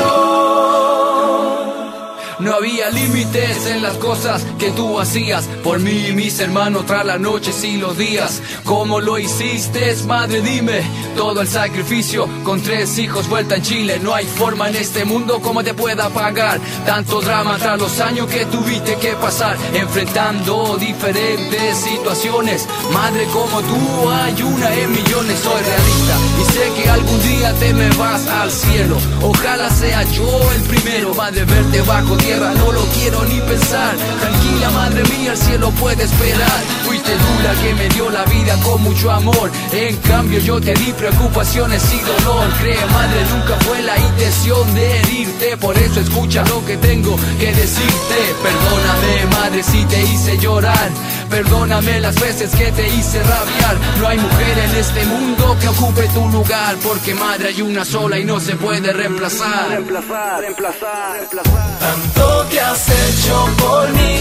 No 2.42 2.56
había 2.56 2.90
límites 2.90 3.66
en 3.66 3.82
las 3.82 3.96
cosas 3.98 4.44
que 4.58 4.72
tú 4.72 4.98
hacías 4.98 5.46
por 5.62 5.78
mí 5.78 6.08
y 6.08 6.12
mis 6.12 6.40
hermanos 6.40 6.86
tras 6.86 7.06
las 7.06 7.20
noches 7.20 7.62
y 7.62 7.76
los 7.76 7.96
días. 7.96 8.42
¿Cómo 8.64 9.00
lo 9.00 9.16
hiciste, 9.16 9.94
madre? 10.08 10.40
Dime. 10.40 10.82
Todo 11.16 11.40
el 11.40 11.46
sacrificio 11.46 12.28
con 12.42 12.60
tres 12.60 12.98
hijos 12.98 13.28
vuelta 13.28 13.54
en 13.56 13.62
Chile. 13.62 14.00
No 14.02 14.12
hay 14.12 14.26
forma 14.26 14.68
en 14.68 14.74
este 14.74 15.04
mundo 15.04 15.40
como 15.40 15.62
te 15.62 15.72
pueda 15.72 16.08
pagar. 16.08 16.58
Tanto 16.84 17.20
drama 17.20 17.58
tras 17.58 17.78
los 17.78 18.00
años 18.00 18.26
que 18.26 18.44
tuviste 18.46 18.96
que 18.96 19.12
pasar 19.12 19.56
enfrentando 19.72 20.76
diferentes 20.78 21.76
situaciones. 21.76 22.66
Madre 22.92 23.24
como 23.32 23.60
tú 23.62 24.10
hay 24.10 24.42
una 24.42 24.74
en 24.74 24.90
millones. 24.90 25.38
Soy 25.38 25.62
realista 25.62 26.16
y 26.40 26.52
sé 26.52 26.82
que 26.82 26.90
algún 26.90 27.22
día 27.22 27.52
te 27.60 27.72
me 27.72 27.88
vas 27.90 28.26
al 28.26 28.50
cielo. 28.50 28.96
Ojalá 29.22 29.70
sea 29.70 30.02
yo 30.10 30.52
el 30.56 30.62
primero. 30.62 31.14
Verte 31.32 31.80
bajo 31.82 32.16
tierra 32.32 32.54
no 32.54 32.72
lo 32.72 32.82
quiero 32.86 33.22
ni 33.24 33.40
pensar. 33.40 33.94
Tranquila, 34.20 34.70
madre 34.70 35.02
mía, 35.04 35.32
el 35.32 35.38
cielo 35.38 35.70
puede 35.72 36.04
esperar. 36.04 36.60
Fuiste 36.84 37.12
tú 37.12 37.42
la 37.44 37.54
que 37.60 37.74
me 37.74 37.88
dio 37.90 38.10
la 38.10 38.24
vida 38.24 38.56
con 38.62 38.82
mucho 38.82 39.10
amor. 39.10 39.50
En 39.72 39.96
cambio, 39.98 40.38
yo 40.40 40.60
te 40.60 40.72
di 40.74 40.92
preocupaciones 40.92 41.82
y 41.92 41.98
dolor. 42.00 42.48
Cree, 42.60 42.86
madre, 42.86 43.20
nunca 43.32 43.56
fue 43.64 43.82
la 43.82 43.98
intención 43.98 44.74
de 44.74 44.98
herirte. 44.98 45.56
Por 45.58 45.76
eso 45.76 46.00
escucha 46.00 46.44
lo 46.46 46.64
que 46.64 46.76
tengo 46.76 47.16
que 47.38 47.52
decirte. 47.52 48.18
Perdóname, 48.42 49.26
madre, 49.30 49.62
si 49.62 49.84
te 49.84 50.02
hice 50.02 50.38
llorar. 50.38 50.90
Perdóname 51.28 52.00
las 52.00 52.20
veces 52.20 52.50
que 52.54 52.70
te 52.72 52.88
hice 52.88 53.22
rabiar. 53.22 53.76
No 54.00 54.08
hay 54.08 54.18
mujer 54.18 54.58
en 54.58 54.76
este 54.76 55.04
mundo 55.06 55.56
que 55.60 55.68
ocupe 55.68 56.08
tu 56.08 56.28
lugar. 56.28 56.76
Porque 56.82 57.14
madre 57.14 57.48
hay 57.48 57.62
una 57.62 57.84
sola 57.84 58.18
y 58.18 58.24
no 58.24 58.38
se 58.40 58.54
puede 58.56 58.92
reemplazar. 58.92 59.68
Reemplazar, 59.68 60.40
reemplazar, 60.40 61.16
reemplazar. 61.18 62.21
Tanto 62.22 62.48
que 62.50 62.60
has 62.60 62.88
hecho 62.88 63.48
por 63.58 63.88
mí 63.94 64.18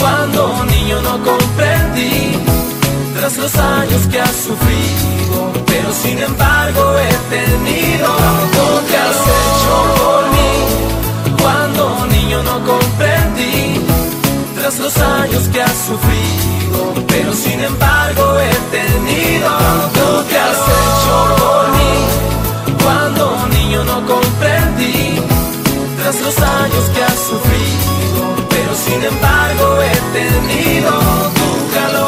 cuando 0.00 0.64
niño 0.66 1.00
no 1.02 1.18
comprendí 1.24 2.38
tras 3.16 3.36
los 3.36 3.56
años 3.56 4.06
que 4.08 4.20
has 4.20 4.36
sufrido 4.36 5.52
pero 5.66 5.92
sin 5.92 6.18
embargo 6.18 6.80
he 6.98 7.36
tenido 7.36 8.06
tanto 8.06 8.82
que 8.88 8.96
has 8.96 9.20
hecho 9.36 9.74
por 10.00 10.22
mí 10.30 11.42
cuando 11.42 12.06
niño 12.06 12.42
no 12.44 12.64
comprendí 12.64 13.80
tras 14.54 14.78
los 14.78 14.96
años 14.98 15.48
que 15.48 15.60
has 15.60 15.78
sufrido 15.88 17.04
pero 17.08 17.32
sin 17.32 17.60
embargo 17.60 18.38
he 18.38 18.54
tenido 18.76 19.48
tanto 19.48 20.28
que 20.28 20.38
has 20.38 20.60
hecho 20.78 21.16
por 21.42 21.64
mí 21.78 22.84
cuando 22.84 23.48
niño 23.48 23.84
no 23.84 24.06
comprendí 24.06 25.17
los 26.16 26.38
años 26.38 26.88
que 26.94 27.04
has 27.04 27.18
sufrido, 27.18 28.46
pero 28.48 28.74
sin 28.74 29.02
embargo 29.04 29.82
he 29.82 30.18
tenido 30.18 30.90
tu 30.90 31.74
calor. 31.74 32.07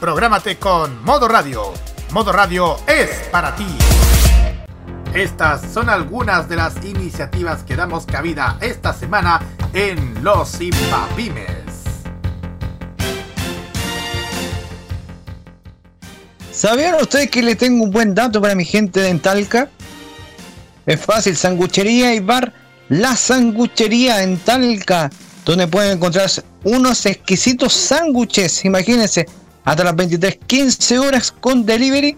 Prográmate 0.00 0.58
con 0.58 1.02
Modo 1.04 1.26
Radio. 1.26 1.72
Modo 2.10 2.30
Radio 2.30 2.76
es 2.86 3.08
para 3.30 3.56
ti. 3.56 3.66
Estas 5.14 5.72
son 5.72 5.88
algunas 5.88 6.50
de 6.50 6.56
las 6.56 6.84
iniciativas 6.84 7.62
que 7.62 7.76
damos 7.76 8.04
cabida 8.04 8.58
esta 8.60 8.92
semana 8.92 9.40
en 9.72 10.22
Los 10.22 10.60
Impapymes. 10.60 11.46
¿Sabían 16.52 16.96
ustedes 16.96 17.30
que 17.30 17.42
le 17.42 17.56
tengo 17.56 17.84
un 17.84 17.90
buen 17.90 18.14
dato 18.14 18.42
para 18.42 18.54
mi 18.54 18.66
gente 18.66 19.00
de 19.00 19.14
Talca? 19.14 19.70
Es 20.84 21.00
fácil, 21.00 21.34
sanguchería 21.36 22.14
y 22.14 22.20
bar 22.20 22.52
La 22.90 23.16
Sanguchería 23.16 24.22
en 24.22 24.36
Talca, 24.36 25.08
donde 25.46 25.66
pueden 25.66 25.96
encontrar 25.96 26.28
unos 26.64 27.06
exquisitos 27.06 27.72
sándwiches, 27.72 28.62
imagínense, 28.66 29.26
hasta 29.66 29.84
las 29.84 29.94
23.15 29.94 30.98
horas 30.98 31.32
con 31.32 31.66
delivery 31.66 32.16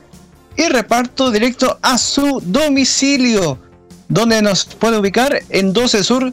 y 0.57 0.68
reparto 0.68 1.31
directo 1.31 1.78
a 1.83 1.99
su 1.99 2.41
domicilio. 2.44 3.59
donde 4.10 4.41
nos 4.41 4.65
puede 4.65 4.99
ubicar 4.99 5.43
en 5.51 5.73
12 5.73 6.02
Sur, 6.02 6.33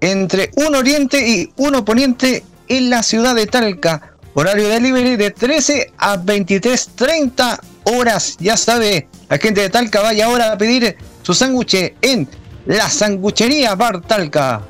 entre 0.00 0.50
1 0.56 0.78
Oriente 0.78 1.28
y 1.28 1.52
1 1.56 1.84
Poniente 1.84 2.42
en 2.68 2.90
la 2.90 3.02
ciudad 3.02 3.34
de 3.34 3.46
Talca. 3.46 4.14
Horario 4.34 4.64
de 4.64 4.74
delivery 4.74 5.16
de 5.16 5.30
13 5.30 5.92
a 5.98 6.16
23.30 6.16 7.60
horas. 7.84 8.36
Ya 8.40 8.56
sabe, 8.56 9.08
la 9.28 9.38
gente 9.38 9.60
de 9.60 9.70
Talca 9.70 10.00
vaya 10.00 10.26
ahora 10.26 10.52
a 10.52 10.58
pedir 10.58 10.96
su 11.22 11.34
sándwich 11.34 11.94
en 12.00 12.28
la 12.66 12.88
sanguchería 12.88 13.74
Bar 13.74 14.00
Talca. 14.00 14.62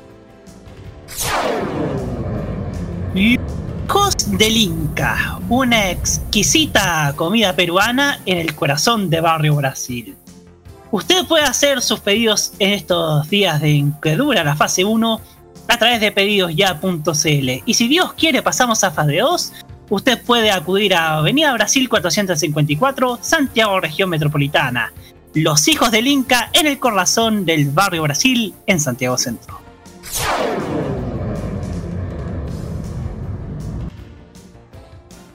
Locos 3.83 4.37
del 4.37 4.55
Inca, 4.55 5.39
una 5.49 5.91
exquisita 5.91 7.11
comida 7.17 7.53
peruana 7.53 8.21
en 8.25 8.37
el 8.37 8.55
corazón 8.55 9.09
de 9.09 9.19
Barrio 9.19 9.55
Brasil. 9.55 10.15
Usted 10.89 11.25
puede 11.25 11.43
hacer 11.43 11.81
sus 11.81 11.99
pedidos 11.99 12.53
en 12.59 12.71
estos 12.71 13.29
días 13.29 13.59
de 13.59 13.85
que 14.01 14.15
dura 14.15 14.45
la 14.45 14.55
fase 14.55 14.85
1 14.85 15.21
a 15.67 15.77
través 15.77 15.99
de 15.99 16.13
pedidosya.cl. 16.13 17.49
Y 17.65 17.73
si 17.73 17.87
Dios 17.89 18.13
quiere 18.13 18.41
pasamos 18.41 18.85
a 18.85 18.91
fase 18.91 19.17
2, 19.17 19.53
usted 19.89 20.23
puede 20.23 20.49
acudir 20.49 20.95
a 20.95 21.17
Avenida 21.17 21.51
Brasil 21.51 21.89
454, 21.89 23.19
Santiago 23.21 23.81
Región 23.81 24.09
Metropolitana. 24.09 24.93
Los 25.33 25.67
hijos 25.67 25.91
del 25.91 26.07
Inca 26.07 26.49
en 26.53 26.67
el 26.67 26.79
corazón 26.79 27.43
del 27.45 27.65
Barrio 27.65 28.03
Brasil 28.03 28.53
en 28.65 28.79
Santiago 28.79 29.17
Centro. 29.17 29.59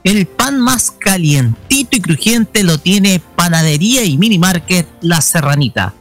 El 0.09 0.27
pan 0.27 0.59
más 0.59 0.91
calientito 0.91 1.95
y 1.95 2.01
crujiente 2.01 2.63
lo 2.63 2.79
tiene 2.79 3.21
Panadería 3.37 4.05
y 4.05 4.17
Mini 4.17 4.39
Market 4.39 4.89
La 5.03 5.21
Serranita. 5.21 5.93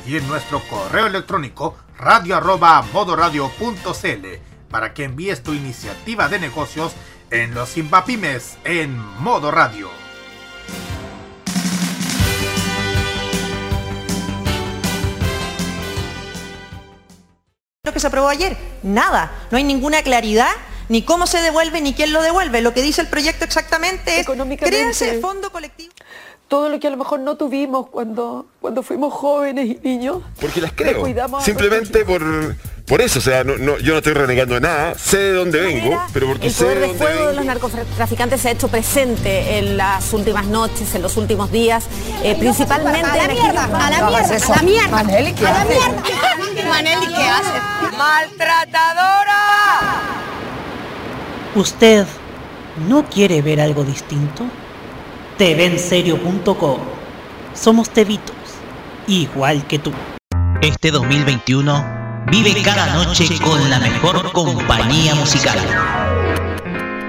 y 0.07 0.17
en 0.17 0.27
nuestro 0.27 0.61
correo 0.69 1.07
electrónico 1.07 1.75
radio 1.97 2.35
arroba 2.37 2.85
para 4.69 4.93
que 4.93 5.03
envíes 5.03 5.41
tu 5.43 5.53
iniciativa 5.53 6.29
de 6.29 6.39
negocios 6.39 6.93
en 7.31 7.53
los 7.53 7.75
Imbapymes 7.77 8.57
en 8.63 8.97
modo 9.19 9.51
radio. 9.51 10.04
Que 17.95 17.99
se 18.01 18.07
aprobó 18.07 18.27
ayer. 18.27 18.55
Nada. 18.83 19.31
No 19.49 19.57
hay 19.57 19.63
ninguna 19.63 20.03
claridad 20.03 20.51
ni 20.89 21.01
cómo 21.01 21.25
se 21.25 21.39
devuelve 21.39 21.81
ni 21.81 21.93
quién 21.93 22.13
lo 22.13 22.21
devuelve. 22.21 22.61
Lo 22.61 22.73
que 22.73 22.81
dice 22.81 23.01
el 23.01 23.07
proyecto 23.07 23.45
exactamente 23.45 24.19
es 24.19 24.27
créanse 24.59 25.19
fondo 25.19 25.49
colectivo. 25.51 25.93
todo 26.47 26.69
lo 26.69 26.79
que 26.79 26.87
a 26.87 26.89
lo 26.91 26.97
mejor 26.97 27.21
no 27.21 27.37
tuvimos 27.37 27.89
cuando, 27.89 28.47
cuando 28.61 28.83
fuimos 28.83 29.13
jóvenes 29.13 29.65
y 29.65 29.79
niños. 29.81 30.21
Porque 30.39 30.61
las 30.61 30.73
creo. 30.73 31.05
Simplemente 31.41 32.05
por, 32.05 32.21
por 32.85 33.01
eso. 33.01 33.19
O 33.19 33.21
sea, 33.21 33.43
no, 33.43 33.57
no- 33.57 33.77
yo 33.79 33.91
no 33.93 33.97
estoy 33.97 34.13
renegando 34.13 34.55
de 34.55 34.61
nada. 34.61 34.95
Sé 34.97 35.17
de 35.17 35.31
dónde 35.33 35.59
vengo, 35.59 36.01
pero 36.13 36.27
porque 36.27 36.47
El 36.47 36.53
sé 36.53 36.63
poder 36.65 36.79
de 36.79 36.87
dónde 36.87 36.97
fuego 36.99 37.15
vengo. 37.17 37.29
de 37.29 37.35
los 37.35 37.45
narcotraficantes 37.45 38.41
se 38.41 38.49
ha 38.49 38.51
hecho 38.51 38.67
presente 38.67 39.57
en 39.57 39.77
las 39.77 40.13
últimas 40.13 40.45
noches, 40.45 40.93
en 40.95 41.01
los 41.01 41.17
últimos 41.17 41.51
días, 41.51 41.85
eh, 42.23 42.35
principalmente 42.37 42.99
A 43.01 43.15
la 43.15 43.27
mierda, 43.27 43.63
a 43.63 43.67
la 43.89 44.09
mierda, 44.09 44.27
a 44.47 44.55
la 44.55 44.61
mierda. 44.63 44.87
Maneli, 44.91 45.33
¿qué 45.33 45.47
A 45.47 45.51
la 45.51 45.61
haces? 45.61 45.77
mierda. 45.77 46.69
Maneli, 46.69 47.07
¿qué 47.07 47.23
haces? 47.23 47.97
¡Maltratadora! 47.97 49.35
¿Usted 51.55 52.05
no 52.87 53.05
quiere 53.05 53.41
ver 53.41 53.61
algo 53.61 53.83
distinto? 53.83 54.43
TVenserio.com 55.37 56.79
Somos 57.53 57.89
tevitos, 57.89 58.35
igual 59.07 59.65
que 59.67 59.79
tú. 59.79 59.91
Este 60.61 60.91
2021 60.91 62.04
vive 62.31 62.61
cada 62.63 62.93
noche 62.93 63.25
con 63.39 63.69
la 63.69 63.79
mejor 63.79 64.31
compañía 64.31 65.15
musical. 65.15 65.59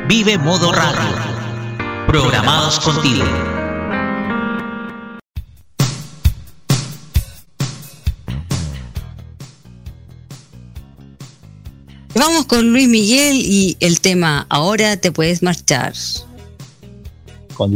Vive 0.08 0.38
Modo 0.38 0.72
Radio. 0.72 1.16
Programados 2.06 2.78
contigo. 2.80 3.24
Vamos 12.14 12.46
con 12.46 12.72
Luis 12.72 12.88
Miguel 12.88 13.36
y 13.36 13.76
el 13.80 14.00
tema 14.00 14.46
Ahora 14.48 14.96
te 14.96 15.12
puedes 15.12 15.42
marchar. 15.42 15.92
Con 17.54 17.72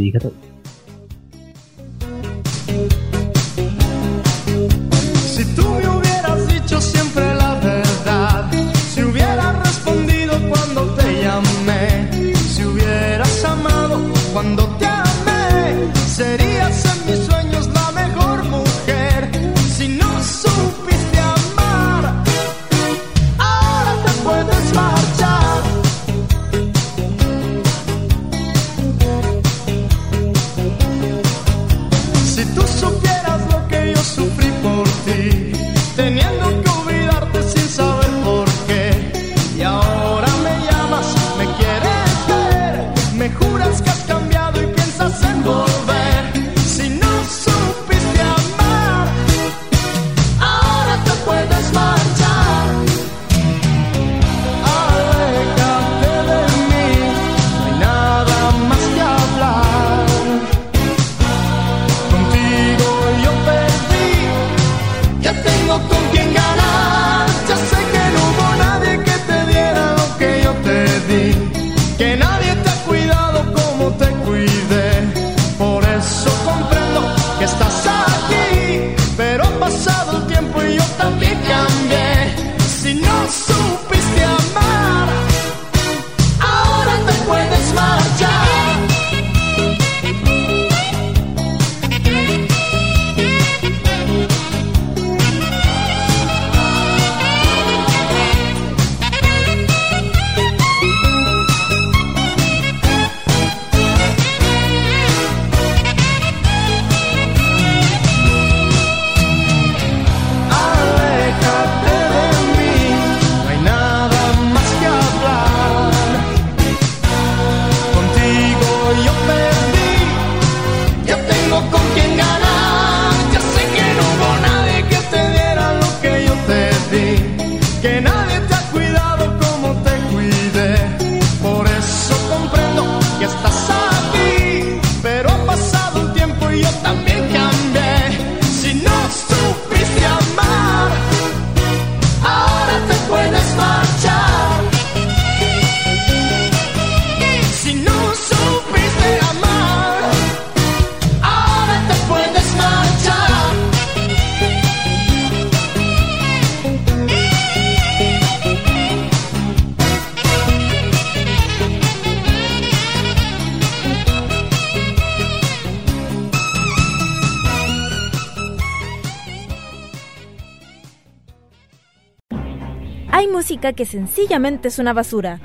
que 173.61 173.85
sencillamente 173.85 174.67
es 174.69 174.79
una 174.79 174.93
basura. 174.93 175.39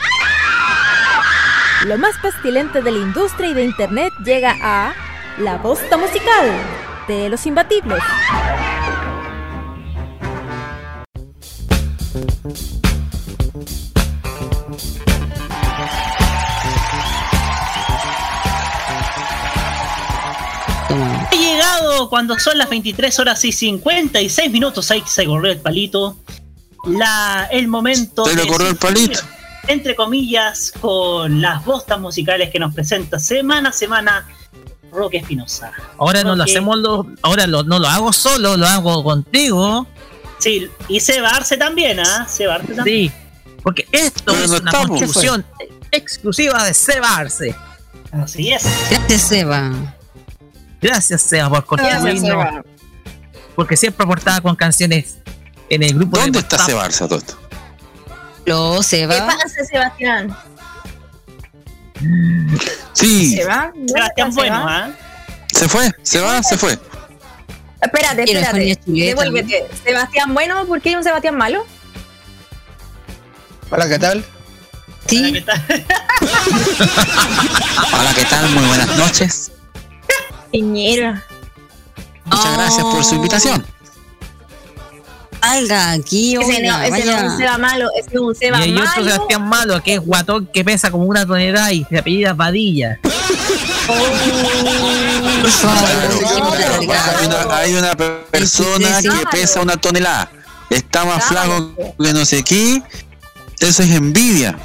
Lo 1.85 1.99
más 1.99 2.17
pestilente 2.19 2.81
de 2.81 2.91
la 2.91 2.99
industria 2.99 3.51
y 3.51 3.55
de 3.55 3.65
internet 3.65 4.13
llega 4.25 4.57
a 4.61 4.95
La 5.39 5.59
Bosta 5.59 5.97
Musical 5.99 6.51
de 7.07 7.29
los 7.29 7.47
Imbatibles. 7.47 8.03
Ha 21.31 21.37
llegado 21.39 22.09
cuando 22.09 22.39
son 22.39 22.57
las 22.57 22.71
23 22.71 23.19
horas 23.19 23.45
y 23.45 23.53
56 23.53 24.51
minutos. 24.51 24.91
Ahí 24.91 25.03
se 25.07 25.27
corrió 25.27 25.53
el 25.53 25.61
palito. 25.61 26.17
La, 26.87 27.49
el 27.51 27.69
momento. 27.69 28.25
Se 28.25 28.35
le 28.35 28.43
de 28.43 28.49
corrió 28.49 28.69
el 28.69 28.77
palito. 28.77 29.21
Entre 29.69 29.97
comillas, 29.97 30.73
con 30.81 31.41
las 31.41 31.65
bostas 31.65 31.99
musicales 32.01 32.51
que 32.51 32.59
nos 32.61 32.73
presenta 32.75 33.19
semana 33.19 33.71
a 33.71 33.73
semana 33.73 34.29
Roque 34.93 35.17
Espinosa. 35.19 35.73
Ahora 35.99 36.23
no 36.23 36.37
lo 36.37 36.45
hacemos, 36.45 36.79
lo, 36.79 37.07
ahora 37.23 37.47
lo- 37.49 37.65
no 37.65 37.79
lo 37.81 37.89
hago 37.89 38.13
solo, 38.13 38.57
lo 38.57 38.67
hago 38.67 39.03
contigo. 39.03 39.87
Sí, 40.39 40.69
y 40.89 41.01
Seba 41.01 41.31
Arce 41.31 41.57
también, 41.57 41.99
¿ah? 41.99 42.27
Seba 42.29 42.55
Arce 42.57 42.75
también. 42.75 43.11
Sí, 43.11 43.13
porque 43.63 43.89
esto 43.91 44.33
es 44.39 44.51
una 44.51 44.71
contribución 44.71 45.45
exclusiva 45.91 46.63
de 46.65 46.73
Seba 46.73 47.17
Arce. 47.17 47.55
Así 48.13 48.53
es. 48.53 48.63
Gracias, 48.91 49.23
Seba. 49.23 49.73
Gracias, 50.81 51.23
Seba, 51.23 51.49
por 51.51 51.65
contribuirnos. 51.67 52.65
Porque 53.57 53.77
siempre 53.77 54.05
aportaba 54.05 54.41
con 54.41 54.55
canciones 54.55 55.17
en 55.71 55.83
el 55.83 55.95
grupo 55.95 56.19
¿Dónde 56.19 56.33
de 56.33 56.39
está. 56.41 56.59
Cebarza 56.59 57.09
todo 57.09 57.19
esto? 57.19 57.39
Lo, 58.45 58.81
¿Qué 58.89 59.07
pasa, 59.09 59.65
Sebastián? 59.65 60.37
Sí, 62.93 63.37
¿Se 63.37 63.45
va? 63.45 63.73
¿Dónde 63.75 63.93
Sebastián 63.93 64.35
Bueno? 64.35 64.67
¿ah? 64.69 64.91
se 65.53 65.69
fue, 65.69 65.91
se 66.03 66.21
va, 66.21 66.43
se 66.43 66.57
fue. 66.57 66.79
Espérate, 67.81 68.25
espérate. 68.25 68.79
Devuélvete. 68.87 69.67
Sebastián 69.85 70.35
Bueno, 70.35 70.67
¿por 70.67 70.81
qué 70.81 70.91
hay 70.91 70.95
un 70.97 71.05
Sebastián 71.05 71.37
Malo? 71.37 71.67
Hola, 73.71 73.89
¿qué 73.89 73.99
tal? 73.99 74.25
Sí, 75.09 75.45
Hola, 77.93 78.13
¿qué 78.15 78.25
tal? 78.25 78.49
Muy 78.55 78.65
buenas 78.67 78.97
noches. 78.97 79.53
Piñera. 80.51 81.25
Muchas 82.25 82.57
gracias 82.57 82.85
por 82.85 83.05
su 83.05 83.15
invitación. 83.15 83.76
Salga 85.41 85.93
aquí, 85.93 86.37
Ese 86.37 86.63
no, 86.63 86.83
ese 86.83 87.05
no 87.05 87.13
es 87.17 87.23
un 87.25 87.37
Seba 87.39 87.59
malo, 87.59 87.89
ese 87.99 88.09
es 88.15 88.21
un 88.21 88.35
Seba 88.35 88.59
Y 88.59 88.63
hay 88.63 88.73
otro 88.73 88.85
malo. 88.85 89.05
Sebastián 89.11 89.49
Malo, 89.49 89.83
que 89.83 89.95
es 89.95 90.01
guatón, 90.01 90.47
que 90.53 90.65
pesa 90.65 90.91
como 90.91 91.05
una 91.05 91.27
tonelada 91.27 91.73
y 91.73 91.85
se 91.85 91.99
apellida 91.99 92.35
Padilla. 92.35 92.99
Hay 96.27 97.27
una, 97.27 97.57
hay 97.57 97.75
una 97.75 97.97
persona 98.31 99.01
que 99.03 99.11
pesa 99.31 99.61
una 99.61 99.77
tonelada. 99.77 100.31
Está 100.71 101.05
más 101.05 101.25
flaco 101.27 101.73
que 101.77 102.13
no 102.13 102.25
sé 102.25 102.43
qué. 102.43 102.83
Eso 103.61 103.83
es 103.83 103.91
envidia. 103.91 104.59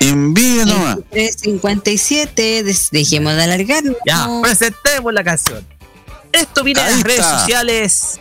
Envidia 0.00 0.64
nomás. 0.64 0.98
357, 1.10 2.62
des- 2.62 2.88
dejemos 2.90 3.34
de 3.34 3.42
alargarnos. 3.42 3.96
Ya, 4.06 4.28
presentemos 4.42 5.12
la 5.12 5.24
canción. 5.24 5.66
Esto 6.32 6.62
viene 6.62 6.82
de 6.82 6.90
las 6.92 7.02
redes 7.02 7.24
sociales 7.26 8.20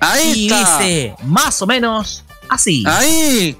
Ahí 0.00 0.32
y 0.34 0.52
está. 0.52 0.78
dice 0.78 1.14
más 1.24 1.60
o 1.62 1.66
menos 1.66 2.24
así. 2.48 2.84
Ahí. 2.86 3.56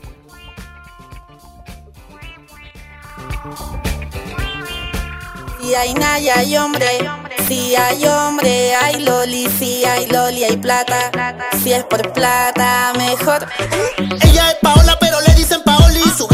Si 5.60 5.75
hay 5.75 5.94
Naya, 5.94 6.39
hay 6.39 6.57
hombre. 6.57 6.86
Si 7.47 7.77
hay 7.77 8.05
hombre, 8.07 8.75
hay 8.75 9.01
Loli. 9.02 9.49
Si 9.59 9.85
hay 9.85 10.07
Loli, 10.07 10.44
hay 10.44 10.57
plata. 10.57 11.10
Si 11.62 11.73
es 11.73 11.85
por 11.85 12.12
plata, 12.12 12.93
mejor. 12.97 13.47
Ella 14.23 14.51
es 14.51 14.57
Paola, 14.62 14.97
pero 15.01 15.20
le 15.20 15.35
dicen 15.35 15.62
Paoli. 15.65 16.01
Su 16.17 16.27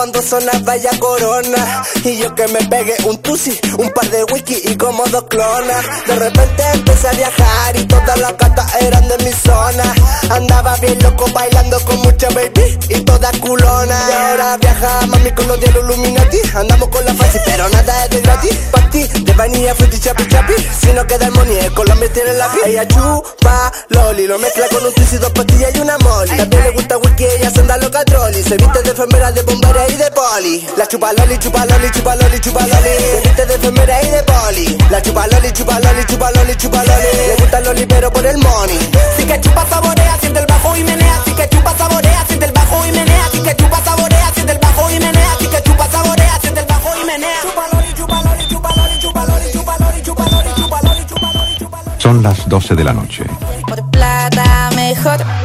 cuando 0.00 0.22
sonaba 0.22 0.78
ya 0.78 0.98
corona. 0.98 1.84
Y 2.04 2.16
yo 2.16 2.34
que 2.34 2.48
me 2.48 2.60
pegué 2.68 2.96
un 3.04 3.18
tusi, 3.18 3.60
un 3.76 3.90
par 3.90 4.08
de 4.08 4.24
whisky 4.32 4.56
y 4.64 4.74
como 4.74 5.04
dos 5.08 5.24
clonas. 5.28 5.84
De 6.06 6.14
repente 6.16 6.62
empecé 6.72 7.08
a 7.08 7.12
viajar 7.12 7.76
y 7.76 7.84
todas 7.84 8.18
las 8.18 8.34
gatas 8.38 8.74
eran 8.80 9.06
de 9.08 9.18
mi 9.18 9.30
zona. 9.30 9.94
Andaba 10.30 10.74
bien 10.76 10.98
loco 11.02 11.26
bailando 11.34 11.78
con 11.80 11.98
mucha 11.98 12.30
baby 12.30 12.78
y 12.88 13.00
toda 13.02 13.30
culona. 13.42 14.00
Y 14.08 14.12
ahora 14.14 14.56
viaja 14.56 15.06
mami 15.06 15.32
con 15.32 15.46
los 15.48 15.60
de 15.60 15.66
Illuminati. 15.66 16.38
Andamos 16.54 16.88
con 16.88 17.04
la 17.04 17.12
fácil, 17.12 17.42
pero 17.44 17.68
nada 17.68 18.04
es 18.04 18.10
de 18.10 18.20
gratis. 18.22 18.54
Pa' 18.70 18.88
ti, 18.88 19.06
de 19.06 19.32
vainilla, 19.34 19.74
fruity, 19.74 19.98
chapi, 20.00 20.26
chapi. 20.28 20.54
Si 20.80 20.94
no 20.94 21.06
queda 21.06 21.30
money, 21.30 21.58
el 21.58 21.74
Colombia 21.74 22.10
tiene 22.10 22.32
la 22.32 22.48
piel. 22.48 22.70
Ella 22.70 22.88
chupa 22.88 23.70
loli, 23.88 24.26
lo 24.26 24.38
mezcla 24.38 24.66
con 24.68 24.82
un 24.82 24.94
y 24.96 25.16
dos 25.18 25.30
pastillas 25.32 25.74
y 25.74 25.80
una 25.80 25.98
molly. 25.98 26.36
También 26.38 26.62
le 26.62 26.70
gusta 26.70 26.96
whisky, 26.96 27.26
anda 27.70 27.84
loca 27.84 28.04
trolli. 28.04 28.42
Se 28.42 28.56
viste 28.56 28.82
de 28.82 28.90
enfermera, 28.90 29.30
de 29.30 29.42
bombera 29.42 29.88
y 29.88 29.96
de 29.96 30.10
poli. 30.10 30.66
La 30.76 30.86
chupa 30.86 31.12
loli, 31.12 31.38
chupa 31.38 31.64
loli, 31.66 31.90
chupa 31.90 32.16
loli, 32.16 32.40
chupa 32.40 32.60
loli. 32.60 32.94
Se 32.98 33.20
viste 33.22 33.46
de 33.46 33.54
enfermera 33.54 34.02
y 34.02 34.10
de 34.10 34.22
poli. 34.22 34.78
La 34.90 35.00
chupa 35.00 35.26
loli, 35.26 35.52
chupa 35.52 35.78
loli, 35.78 36.04
chupa 36.06 36.30
loli, 36.32 36.56
chupa 36.56 36.82
loli. 36.84 37.10
Le 37.28 37.36
gusta 37.38 37.58
el 37.58 37.64
loli, 37.64 37.86
pero 37.86 38.10
por 38.10 38.26
el 38.26 38.38
money. 38.38 38.78
Si 39.16 39.24
que 39.24 39.40
chupa 39.40 39.66
saborea, 39.68 40.18
siente 40.20 40.40
el 40.40 40.46
bajo 40.46 40.76
y 40.76 40.84
menea. 40.84 41.22
Si 41.24 41.32
que 41.32 41.48
chupa 41.48 41.76
saborea, 41.76 42.24
siente 42.26 42.46
el 42.46 42.52
bajo 42.52 42.86
y 42.86 42.92
menea. 42.92 43.28
Si 43.32 43.40
que 43.40 43.56
chupa 43.56 43.80
saborea, 43.84 44.30
siente 44.34 44.52
el 44.52 44.58
bajo 44.58 44.90
y 44.90 44.98
menea. 44.98 45.36
Si 45.38 45.46
que 45.46 45.62
chupa 45.62 45.88
saborea, 45.90 46.38
siente 46.40 46.60
el 46.60 46.66
bajo 46.66 46.90
y 47.00 47.04
menea. 47.06 47.40
Chupa 47.42 47.64
loli, 47.72 47.94
chupa 47.94 48.22
loli, 48.22 48.48
chupa 48.48 48.74
loli, 48.74 49.00
chupa 49.00 49.26
loli, 49.26 49.52
chupa 49.52 49.76
loli, 49.78 50.02
chupa 50.02 50.24
loli, 50.26 50.54
chupa 50.54 50.80
loli, 50.82 51.04
chupa 51.06 51.76
loli. 51.82 51.98
Son 51.98 52.22
las 52.22 52.48
12 52.48 52.74
de 52.74 52.84
la 52.84 52.92
noche. 52.92 53.24
Por 53.66 53.90
plata, 53.90 54.70
mejor. 54.74 55.39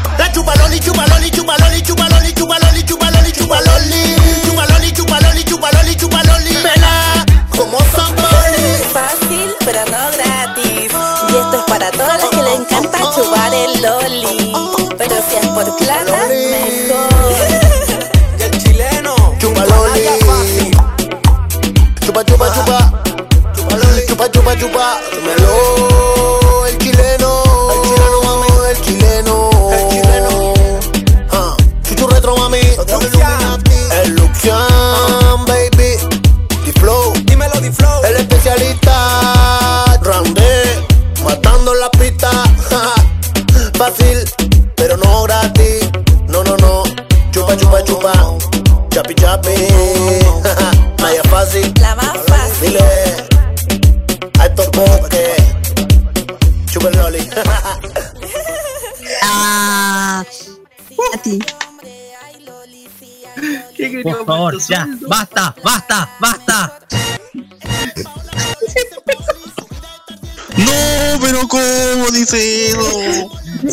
¿Cómo 72.25 72.37
dice 72.41 72.69
eso? 72.69 73.31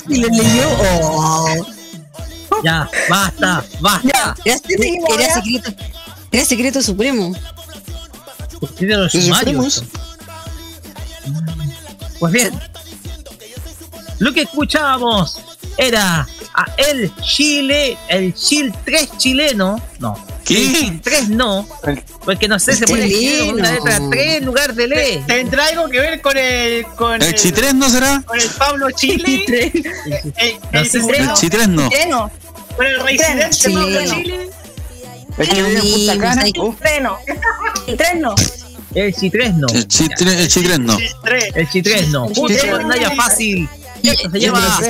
Si 0.09 0.17
lo 0.17 0.29
leyó. 0.29 0.69
Oh. 0.81 1.67
Ya, 2.63 2.89
basta, 3.09 3.65
basta. 3.81 4.09
Era, 4.45 4.59
era 5.15 5.35
secreto. 5.35 5.73
Era 6.31 6.45
secreto 6.45 6.83
supremo. 6.83 7.35
Tiene 8.79 8.97
los 8.97 9.15
Los 9.15 9.25
sumarios. 9.25 9.75
supremos. 9.75 9.85
Pues 12.19 12.33
bien, 12.33 12.61
lo 14.19 14.33
que 14.33 14.43
escuchábamos 14.43 15.41
era 15.77 16.29
a 16.55 16.67
el 16.77 17.13
Chile, 17.23 17.99
el 18.09 18.33
Chile 18.35 18.73
3 18.85 19.19
chileno, 19.19 19.81
no, 19.99 20.15
¿Qué? 20.45 20.55
el 20.67 20.73
Chile 20.73 21.01
3 21.03 21.29
no, 21.31 21.67
porque 22.25 22.49
no 22.49 22.59
sé, 22.59 22.75
se 22.75 22.86
pone 22.86 23.42
una 23.52 23.73
letra 23.73 24.01
3 24.10 24.36
en 24.36 24.44
lugar 24.44 24.75
de 24.75 24.86
le. 24.86 25.23
¿Tendrá 25.26 25.67
algo 25.67 25.89
que 25.89 26.01
ver 26.01 26.20
con 26.20 26.36
el. 26.36 26.84
Con 26.97 27.20
¿El 27.20 27.34
chitrés 27.34 27.75
no 27.75 27.89
será? 27.89 28.23
Con 28.25 28.39
el 28.39 28.49
Pablo 28.51 28.91
Chile. 28.97 29.44
el, 29.75 29.86
el, 30.36 30.59
No 30.73 31.31
El 31.31 31.33
chitrés 31.34 31.68
no. 31.68 31.91
Con 32.76 32.86
el 32.86 33.01
residente. 33.01 33.51
Pablo 33.73 34.01
Chile. 34.07 34.51
Es 35.39 35.49
que 35.49 35.62
vive 35.62 35.78
en 35.78 35.91
Punta 35.91 36.18
Cana. 36.18 36.44
Treno. 36.81 37.18
El 37.86 37.97
treno. 37.97 38.34
El 38.94 39.15
Chi3 39.15 39.55
no. 39.55 39.67
El 39.68 39.89
chitrés, 39.89 40.36
el 40.39 40.49
chitrés 40.49 40.78
no. 40.78 40.99
El 40.99 41.68
Chi3 41.68 42.09
no. 42.09 42.26
El 42.26 42.34
Junto 42.34 42.55
Chi3 42.55 42.70
con 42.70 42.89
Naya. 42.89 43.10
Fácil. 43.17 43.68
Se 44.02 44.41
llama. 44.41 44.81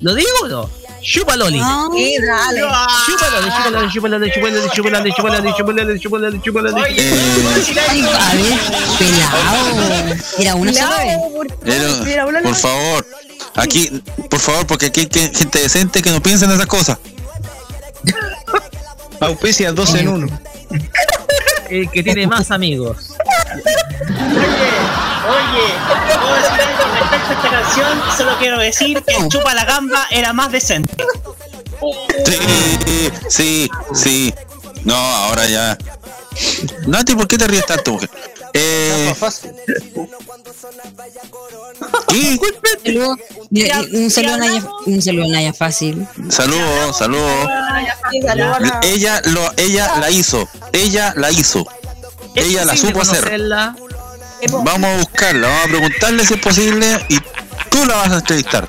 ¿Lo 0.00 0.14
digo 0.14 0.28
o 0.42 0.48
no? 0.48 0.70
Chupa 1.06 1.36
Loli. 1.36 1.60
Ah, 1.62 1.86
Sí, 1.94 2.18
dale. 2.20 2.60
Chupa 3.06 3.28
Loli, 3.30 3.88
chupa 3.92 4.08
Loli, 4.08 4.30
chupa 4.30 4.48
Loli, 4.50 4.70
chupa 4.72 4.90
Loli, 4.90 5.12
chupa 5.12 5.30
Loli, 5.30 5.52
chupa 5.54 5.72
Loli, 5.72 6.00
chupa 6.00 6.18
Loli, 6.18 6.40
chupa 6.40 6.40
Loli, 6.40 6.40
chupa 6.42 6.60
Loli. 6.62 6.82
ay, 6.82 6.98
a 8.18 8.34
ver, 8.34 8.58
pelado. 8.98 9.36
Era 10.38 10.54
una 10.56 10.72
sola 10.72 10.98
vez. 10.98 11.18
Pero, 12.04 12.42
por 12.42 12.54
favor, 12.56 13.06
aquí, 13.54 14.02
por 14.28 14.40
favor, 14.40 14.66
porque 14.66 14.86
aquí 14.86 15.00
hay 15.00 15.30
gente 15.32 15.60
decente 15.60 16.02
que 16.02 16.10
no 16.10 16.20
piensa 16.20 16.44
en 16.46 16.52
esas 16.52 16.66
cosas. 16.66 16.98
Auspicia 19.20 19.72
dos 19.72 19.94
en 19.94 20.08
uno. 20.08 20.40
El 21.70 21.90
que 21.90 22.02
tiene 22.02 22.26
más 22.26 22.50
amigos. 22.50 23.14
Oye, 25.28 25.66
puedo 26.18 26.34
decir 26.36 26.60
algo 26.60 26.84
respecto 27.00 27.30
a 27.30 27.34
esta 27.34 27.50
canción. 27.50 28.02
Solo 28.16 28.38
quiero 28.38 28.58
decir 28.58 29.02
que 29.02 29.14
el 29.16 29.28
Chupa 29.28 29.54
la 29.54 29.64
Gamba 29.64 30.06
era 30.10 30.32
más 30.32 30.52
decente. 30.52 30.94
Sí, 32.24 33.10
sí, 33.28 33.70
sí. 33.94 34.34
No, 34.84 34.94
ahora 34.94 35.46
ya. 35.46 35.76
Nati, 36.86 37.14
¿por 37.14 37.26
qué 37.26 37.38
te 37.38 37.46
ríes 37.48 37.66
tanto, 37.66 37.92
mujer? 37.94 38.10
Eh, 38.52 39.14
¿qué? 42.08 42.38
Saludo- 42.84 43.16
mira, 43.50 43.80
Un 43.92 44.10
saludo 44.10 44.34
a 44.34 44.38
Naya, 44.38 44.64
un 44.86 45.02
saludo 45.02 45.24
a 45.24 45.28
Naya 45.28 45.52
Fácil. 45.52 46.06
Saludos, 46.30 46.96
saludos. 46.96 47.48
Sí, 48.10 48.22
saludos 48.22 48.56
a- 48.60 48.80
Ella 48.82 49.20
lo, 49.26 49.52
ella 49.56 49.98
la 50.00 50.10
hizo, 50.10 50.48
ella 50.72 51.12
la 51.16 51.30
hizo, 51.30 51.66
ella 52.34 52.64
la 52.64 52.76
supo 52.76 53.00
hacer. 53.02 53.24
Vamos 54.50 54.84
a 54.90 54.96
buscarla, 54.98 55.48
vamos 55.48 55.64
a 55.64 55.68
preguntarle 55.68 56.26
si 56.26 56.34
es 56.34 56.40
posible 56.40 57.06
y 57.08 57.18
tú 57.70 57.84
la 57.86 57.96
vas 57.96 58.10
a 58.10 58.14
entrevistar. 58.16 58.68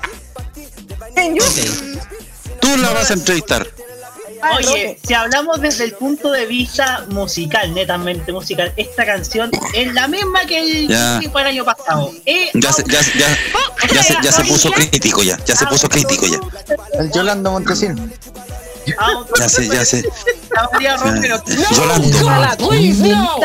Tú 2.62 2.78
la 2.78 2.92
vas 2.92 3.12
a 3.12 3.14
entrevistar. 3.14 3.68
Oye, 4.56 5.00
si 5.06 5.14
hablamos 5.14 5.60
desde 5.62 5.86
el 5.86 5.94
punto 5.94 6.32
de 6.32 6.46
vista 6.46 7.06
musical, 7.10 7.74
netamente 7.74 8.32
musical, 8.32 8.72
esta 8.78 9.06
canción 9.06 9.50
es 9.74 9.94
la 9.94 10.08
misma 10.08 10.46
que 10.46 10.60
el 10.60 10.88
Ya. 10.88 11.18
el 11.20 11.36
año 11.36 11.66
pasado. 11.66 12.12
Eh, 12.26 12.52
Ya 12.54 12.72
se, 12.72 12.84
ya, 12.84 13.02
ya, 13.02 13.38
ya 13.94 14.04
se, 14.04 14.16
ya 14.22 14.32
se 14.32 14.44
puso 14.46 14.72
crítico 14.72 15.24
ya, 15.24 15.38
ya 15.44 15.56
se 15.56 15.66
puso 15.66 15.90
crítico 15.90 16.28
ya. 16.28 16.40
El 17.00 17.12
Yolando 17.12 17.52
Montesino. 17.52 18.10
Ya 19.40 19.50
se, 19.50 19.68
ya 20.82 20.98
Romero. 20.98 21.42
Yolando. 21.72 22.18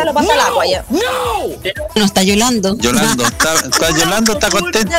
Lo 0.05 0.15
pasa 0.15 0.33
al 0.35 0.41
agua 0.41 0.67
ya. 0.67 0.85
No 1.95 2.05
está 2.05 2.23
Yolando. 2.23 2.77
Yolando, 2.79 3.25
está, 3.25 3.55
está 3.55 3.91
Yolando, 3.91 4.33
está 4.33 4.51
contento. 4.51 4.97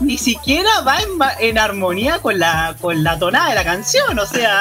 Ni 0.00 0.16
siquiera 0.16 0.80
va 0.86 0.98
en, 1.00 1.08
en 1.40 1.58
armonía 1.58 2.18
con 2.20 2.38
la 2.38 2.76
con 2.80 3.02
la 3.02 3.18
tonada 3.18 3.48
de 3.50 3.54
la 3.56 3.64
canción, 3.64 4.16
o 4.18 4.26
sea. 4.26 4.60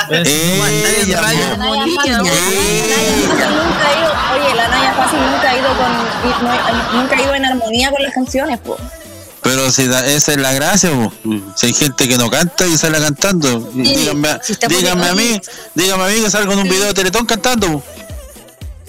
Ella, 1.03 1.21
La 1.51 1.57
Naya 1.57 1.85
Fácil, 1.95 2.11
la 2.11 2.27
Naya 2.27 3.23
Fácil 3.27 3.55
nunca 3.55 3.87
ha 3.87 3.93
ido, 3.99 4.11
oye, 4.33 4.55
la 4.55 4.67
Naya 4.67 4.93
Fácil 4.93 5.19
nunca 5.31 5.49
ha 5.49 5.57
ido 5.57 5.67
con, 5.77 5.91
no- 6.43 7.01
nunca 7.01 7.15
ha 7.15 7.21
ido 7.21 7.35
en 7.35 7.45
armonía 7.45 7.91
con 7.91 8.01
las 8.03 8.13
canciones, 8.13 8.59
po. 8.59 8.77
Pero 9.47 9.71
si 9.71 9.87
da- 9.87 10.05
esa 10.05 10.33
es 10.33 10.37
la 10.39 10.51
gracia, 10.53 10.91
po. 10.91 11.11
si 11.55 11.67
hay 11.67 11.73
gente 11.73 12.07
que 12.07 12.17
no 12.17 12.29
canta 12.29 12.67
y 12.67 12.77
sale 12.77 12.99
cantando, 12.99 13.59
díganme, 13.73 14.27
a- 14.29 14.41
si 14.43 14.55
díganme 14.67 15.07
a 15.07 15.15
mí, 15.15 15.39
díganme 15.73 16.03
a 16.03 16.07
mí 16.07 16.21
que 16.21 16.29
salgo 16.29 16.51
en 16.53 16.59
un 16.59 16.69
video 16.69 16.85
de 16.87 16.93
Teletón 16.93 17.25
cantando. 17.25 17.67
po. 17.71 17.83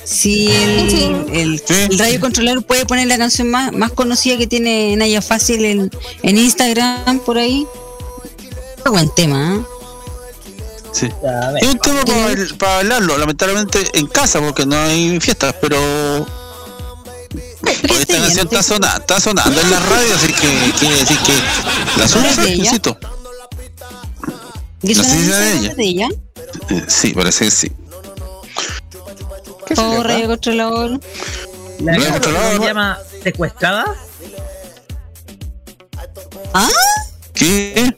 Si 0.05 0.49
el, 0.51 1.27
el, 1.33 1.62
el 1.69 1.99
radio 1.99 2.19
controlador 2.20 2.65
puede 2.65 2.87
poner 2.87 3.07
la 3.09 3.19
canción 3.19 3.51
más, 3.51 3.73
más 3.73 3.93
conocida 3.93 4.37
que 4.39 4.47
tiene 4.47 4.97
Naya 4.97 5.20
Fácil 5.23 5.65
en, 5.65 5.91
en 6.23 6.39
Instagram 6.39 7.20
por 7.20 7.37
ahí. 7.39 7.67
Qué 8.83 8.89
buen 8.91 9.15
tema, 9.15 9.55
¿eh? 9.57 9.61
Sí. 10.93 11.09
Es 11.61 11.69
un 11.69 11.78
tema 11.78 12.03
para, 12.05 12.35
para 12.59 12.75
bailarlo, 12.77 13.19
lamentablemente 13.19 13.85
en 13.93 14.07
casa 14.07 14.41
porque 14.41 14.65
no 14.65 14.77
hay 14.78 15.20
fiestas, 15.20 15.55
pero 15.61 16.27
Pues 17.31 18.01
esta 18.01 18.17
canción 18.19 18.47
está 18.47 18.63
sonando, 18.63 18.99
está 19.01 19.21
sonando 19.21 19.61
en 19.61 19.71
la 19.71 19.81
radio, 19.81 20.15
así 20.15 20.33
que 20.33 20.73
quiere 20.79 20.97
decir 20.97 21.19
que 21.19 22.01
la 22.01 22.09
sube, 22.09 22.29
¿Es 22.31 22.37
de 22.37 22.53
ella? 22.53 22.65
insisto. 22.65 22.99
¿Y 24.83 24.93
eso 24.93 25.03
No 25.03 25.09
sé 25.09 25.15
si 25.17 25.27
de 25.27 25.33
es 25.53 25.61
ella. 25.63 25.75
de 25.75 25.85
ella? 25.85 26.09
Eh, 26.71 26.85
Sí, 26.89 27.13
parece 27.13 27.45
que 27.47 27.51
sí. 27.51 27.73
Oh, 29.77 30.03
radio 30.03 30.29
controlador. 30.29 31.01
La 31.81 31.93
Radio 31.97 32.11
controlador. 32.13 32.61
se 32.61 32.67
llama 32.67 32.99
Secuestrada. 33.23 33.95
¿Ah? 36.55 36.69
¿Qué? 37.35 37.95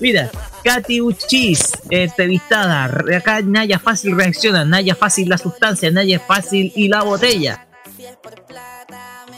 Mira, 0.00 0.30
Katy 0.64 1.00
Uchis, 1.00 1.72
entrevistada. 1.90 2.88
Re- 2.88 3.16
Acá 3.16 3.40
Naya 3.42 3.78
Fácil 3.78 4.16
reacciona. 4.16 4.64
Naya 4.64 4.94
Fácil 4.96 5.28
la 5.28 5.38
sustancia. 5.38 5.90
Naya 5.90 6.20
Fácil 6.20 6.72
y 6.74 6.88
la 6.88 7.02
botella. 7.02 7.66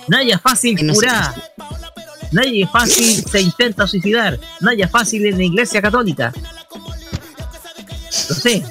Naya 0.08 0.38
Fácil 0.38 0.92
curá. 0.92 1.34
Naya 2.32 2.68
Fácil 2.68 3.24
se 3.30 3.40
intenta 3.40 3.86
suicidar. 3.86 4.38
Naya 4.60 4.88
Fácil 4.88 5.26
en 5.26 5.38
la 5.38 5.44
iglesia 5.44 5.80
católica. 5.80 6.32
No 8.28 8.34
sé. 8.34 8.62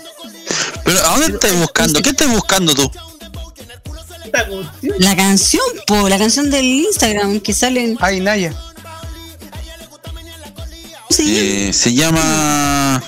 Pero 0.83 0.99
¿a 0.99 1.17
dónde 1.17 1.33
estás 1.33 1.55
buscando? 1.55 2.01
¿Qué 2.01 2.09
estás 2.09 2.29
buscando 2.29 2.73
tú? 2.73 2.91
La 4.99 5.15
canción, 5.15 5.63
po, 5.87 6.07
la 6.07 6.17
canción 6.17 6.51
del 6.51 6.65
Instagram 6.65 7.39
que 7.39 7.53
salen. 7.53 7.97
Ay, 7.99 8.19
Naya. 8.19 8.53
Eh, 11.17 11.71
se 11.73 11.93
llama 11.93 13.03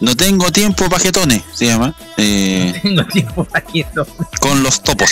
No 0.00 0.16
tengo 0.16 0.50
tiempo 0.52 0.88
pajetones, 0.88 1.42
se 1.54 1.66
llama. 1.66 1.94
Eh, 2.16 2.78
Tengo 2.82 3.04
tiempo 3.06 3.46
esto. 3.74 4.06
con 4.40 4.62
los 4.62 4.80
topos. 4.82 5.10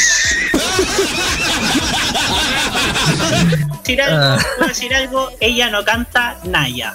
decir 3.82 4.00
algo, 4.02 4.42
puedo 4.56 4.68
decir 4.68 4.94
algo, 4.94 5.30
ella 5.40 5.70
no 5.70 5.84
canta 5.84 6.38
Naya. 6.44 6.94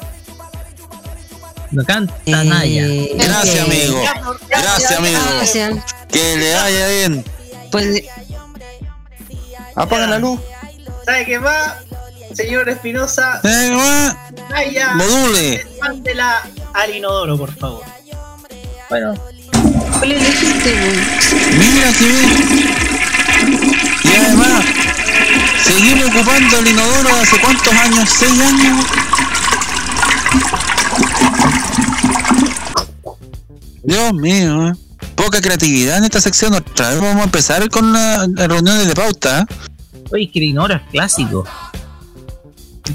No 1.71 1.83
canta 1.85 2.13
Eh, 2.25 2.31
Naya. 2.45 2.85
Gracias, 3.15 3.59
amigo. 3.65 4.01
Gracias, 4.49 4.91
amigo. 4.97 5.19
Gracias. 5.37 5.79
Que 6.09 6.37
le 6.37 6.53
vaya 6.55 6.87
bien. 6.87 7.25
Puede- 7.71 8.09
Apaga 9.75 10.07
la 10.07 10.19
luz. 10.19 10.39
¿Sabe 11.05 11.25
qué 11.25 11.37
va? 11.37 11.77
Señor 12.35 12.69
Espinosa, 12.69 13.41
Eh, 13.43 13.71
va. 13.75 14.31
vaya. 14.49 14.93
Module. 14.95 15.65
Al 16.73 16.95
inodoro, 16.95 17.37
por 17.37 17.53
favor. 17.53 17.83
Bueno. 18.89 19.13
¿Cuál 19.99 20.11
elegiste, 20.11 20.73
weón? 20.73 20.95
Mira 21.57 21.93
que 21.93 22.07
bien. 22.07 22.69
Y 24.03 24.15
además, 24.17 24.65
seguimos 25.63 26.09
ocupando 26.09 26.59
el 26.59 26.67
inodoro 26.67 27.15
de 27.15 27.21
hace 27.21 27.39
cuántos 27.39 27.73
años, 27.73 28.09
seis 28.09 28.39
años. 28.39 28.85
Dios 33.83 34.13
mío, 34.13 34.67
¿eh? 34.69 34.73
poca 35.15 35.41
creatividad 35.41 35.97
en 35.97 36.05
esta 36.05 36.21
sección. 36.21 36.53
Otra 36.53 36.89
vez 36.89 36.99
vamos 36.99 37.21
a 37.21 37.25
empezar 37.25 37.69
con 37.69 37.93
las 37.93 38.27
las 38.29 38.47
reuniones 38.47 38.87
de 38.87 38.93
pauta. 38.93 39.41
¿eh? 39.41 39.53
Oye, 40.11 40.31
que 40.31 40.39
el 40.39 40.45
inodoro 40.45 40.75
es 40.75 40.81
clásico. 40.91 41.45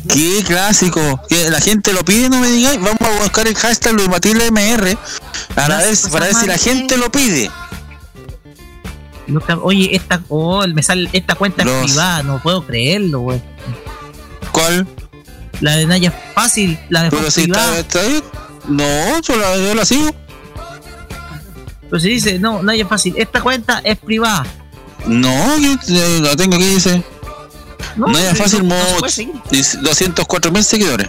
Qué 0.08 0.42
clásico. 0.46 1.20
Que 1.28 1.50
la 1.50 1.60
gente 1.60 1.92
lo 1.92 2.04
pide, 2.04 2.28
no 2.28 2.40
me 2.40 2.48
digáis. 2.48 2.80
Vamos 2.80 3.00
a 3.00 3.22
buscar 3.22 3.46
el 3.46 3.54
hashtag 3.54 3.94
Luis 3.94 4.08
Matilde 4.08 4.50
MR 4.50 4.96
para 5.54 5.78
ver, 5.78 5.96
para 6.10 6.26
ver 6.26 6.34
si 6.34 6.46
la 6.46 6.58
gente 6.58 6.96
lo 6.96 7.10
pide. 7.10 7.50
Oye, 9.62 9.94
esta, 9.96 10.22
oh, 10.28 10.66
me 10.68 10.82
sale, 10.82 11.08
esta 11.12 11.34
cuenta 11.34 11.64
Los- 11.64 11.74
es 11.74 11.92
privada, 11.92 12.22
no 12.22 12.40
puedo 12.42 12.64
creerlo, 12.64 13.20
güey. 13.20 13.42
¿Cuál? 14.52 14.86
La 15.60 15.76
de 15.76 15.86
Naya 15.86 16.12
Fácil, 16.34 16.78
la 16.90 17.04
de 17.04 17.10
Pero 17.10 17.30
si 17.30 17.42
está, 17.42 17.78
está 17.78 18.02
bien. 18.02 18.22
No, 18.68 19.20
yo 19.20 19.36
la, 19.36 19.56
yo 19.56 19.74
la 19.74 19.84
sigo. 19.84 20.14
Pero 21.88 22.00
si 22.00 22.08
dice, 22.08 22.38
no, 22.38 22.62
Naya 22.62 22.86
Fácil, 22.86 23.14
esta 23.16 23.40
cuenta 23.40 23.80
es 23.82 23.98
privada. 23.98 24.46
No, 25.06 25.58
yo 25.58 25.72
eh, 25.88 26.20
la 26.20 26.36
tengo 26.36 26.56
aquí, 26.56 26.66
dice. 26.66 27.02
No, 27.96 28.06
No, 28.08 28.18
fácil, 28.36 28.66
no- 28.68 28.74
no. 28.74 29.06
Dice 29.50 29.78
204 29.78 30.50
mil 30.52 30.64
seguidores. 30.64 31.08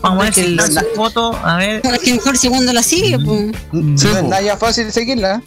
Vamos 0.00 0.20
a 0.20 0.24
ver 0.24 0.32
que 0.34 0.42
si 0.44 0.48
la- 0.54 0.84
foto, 0.96 1.38
a 1.44 1.56
ver. 1.56 1.80
Es 1.84 1.98
que 2.00 2.14
mejor 2.14 2.36
segundo 2.36 2.72
la 2.72 2.82
sigue, 2.82 3.18
pues. 3.18 3.52
Sí, 4.00 4.08
No 4.22 4.36
es 4.36 4.58
fácil 4.58 4.90
seguirla. 4.92 5.40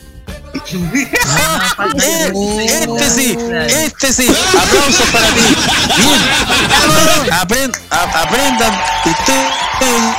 Este 1.98 3.10
sí, 3.10 3.38
este 3.68 4.14
sí. 4.14 4.28
Aplausos 4.58 5.10
para 5.12 5.28
ti. 5.28 5.42
Bien. 5.98 7.32
Apren- 7.32 7.78
a- 7.90 8.22
aprendan 8.24 8.74
ustedes. 9.06 10.16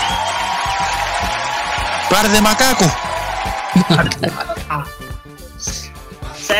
Par 2.10 2.28
de 2.28 2.40
macacos. 2.42 2.92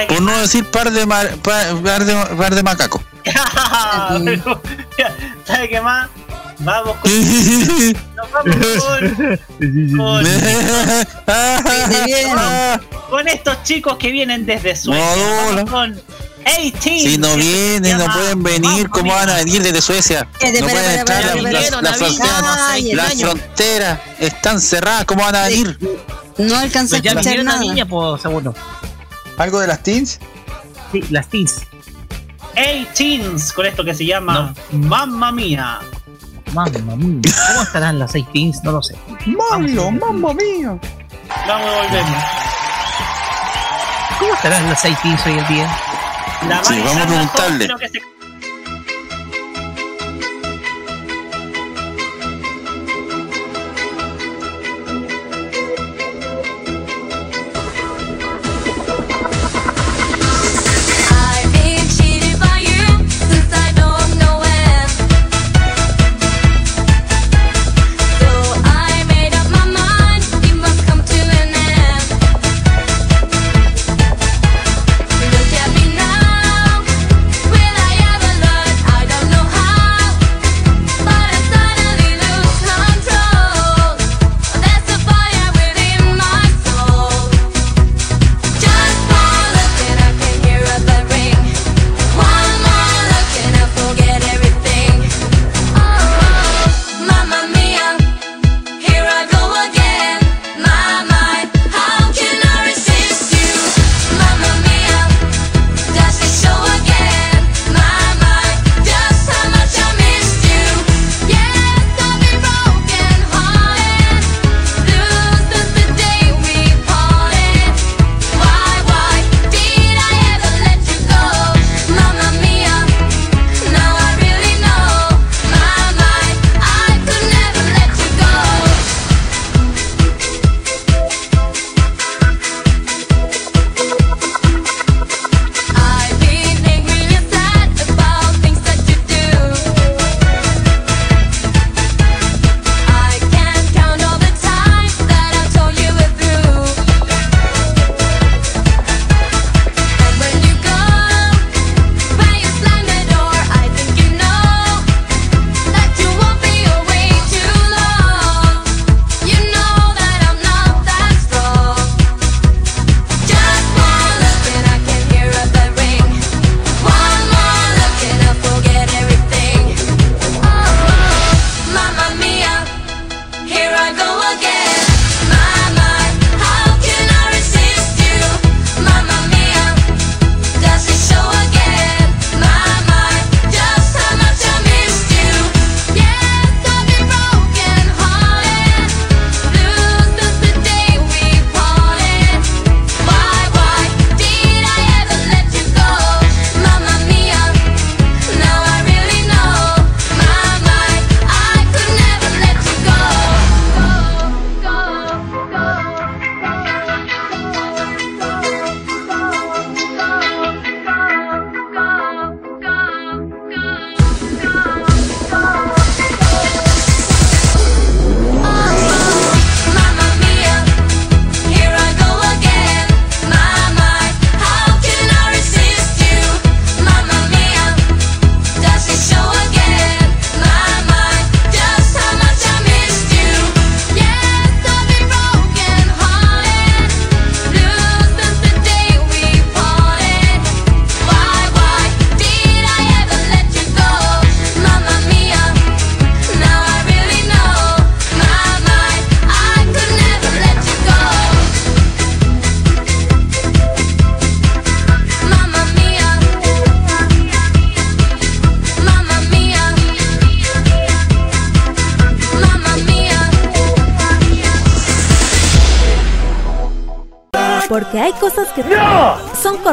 Por 0.08 0.22
no 0.22 0.36
decir 0.38 0.64
par 0.66 0.90
de, 0.90 1.06
mar- 1.06 1.34
par, 1.42 1.76
par 1.82 2.04
de, 2.04 2.14
par 2.36 2.54
de 2.54 2.62
macacos. 2.62 3.00
¿Sabe 5.46 5.68
qué 5.68 5.80
más? 5.80 6.08
Vamos 6.60 6.96
con. 6.98 7.10
Nos 8.16 8.30
vamos 8.32 8.56
con. 8.82 9.38
con, 9.96 10.24
con 13.10 13.28
estos 13.28 13.62
chicos 13.62 13.96
que 13.98 14.10
vienen 14.10 14.46
desde 14.46 14.74
Suecia. 14.76 15.64
Con 15.70 16.00
18. 16.46 17.10
Si 17.10 17.18
no 17.18 17.34
vienen, 17.36 17.98
no 17.98 18.06
pueden 18.06 18.42
venir, 18.42 18.88
¿cómo 18.88 19.12
van 19.12 19.28
a 19.30 19.34
venir 19.36 19.62
desde 19.62 19.82
Suecia? 19.82 20.26
Espérate, 20.32 20.60
No 20.60 20.68
pueden 20.68 20.98
entrar, 21.00 21.24
las- 22.94 23.14
fronteras, 23.20 23.98
están 24.20 24.60
cerradas, 24.60 25.04
¿cómo 25.06 25.22
van 25.24 25.34
a 25.36 25.42
venir? 25.48 25.78
No 26.38 26.56
alcancé 26.56 26.96
a 26.98 27.00
Pues 27.00 27.16
escuchar 27.16 27.44
nada. 27.44 27.58
niña, 27.60 27.84
por 27.86 28.20
segundo. 28.20 28.54
¿Algo 29.38 29.60
de 29.60 29.66
las 29.66 29.82
teens? 29.82 30.18
Sí, 30.92 31.02
las 31.10 31.28
teens. 31.28 31.62
18 32.54 33.54
con 33.54 33.66
esto 33.66 33.84
que 33.84 33.94
se 33.94 34.06
llama 34.06 34.54
Mamma 34.72 35.30
Mía. 35.32 35.78
Mamma 36.54 36.96
mía. 36.96 37.20
¿Cómo 37.48 37.62
estarán 37.62 37.98
las 37.98 38.12
seis 38.12 38.24
teens? 38.32 38.62
No 38.64 38.72
lo 38.72 38.82
sé. 38.82 38.96
¡Mamlo, 39.50 39.90
mambo 39.90 40.32
mío! 40.32 40.80
Vamos 41.46 41.68
y 41.70 41.86
volvemos. 41.86 42.22
¿Cómo 44.18 44.32
estarán 44.34 44.68
las 44.70 44.80
seis 44.80 44.96
teens 45.02 45.26
hoy 45.26 45.38
en 45.38 45.46
día? 45.48 45.76
La 46.48 46.64
Sí, 46.64 46.80
vamos 46.84 47.02
a 47.02 47.06
preguntarle. 47.06 47.64
creo 47.66 47.78
que 47.78 47.88
se- 47.88 48.02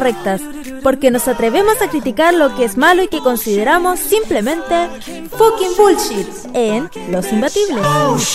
correctas. 0.03 0.41
Porque 0.81 1.11
nos 1.11 1.27
atrevemos 1.29 1.81
a 1.81 1.89
criticar 1.89 2.33
lo 2.33 2.53
que 2.55 2.65
es 2.65 2.75
malo 2.75 3.03
y 3.03 3.07
que 3.07 3.19
consideramos 3.19 3.99
simplemente 3.99 4.89
fucking 5.37 5.77
bullshit 5.77 6.27
en 6.53 6.89
Los 7.09 7.31
Imbatibles. 7.31 7.85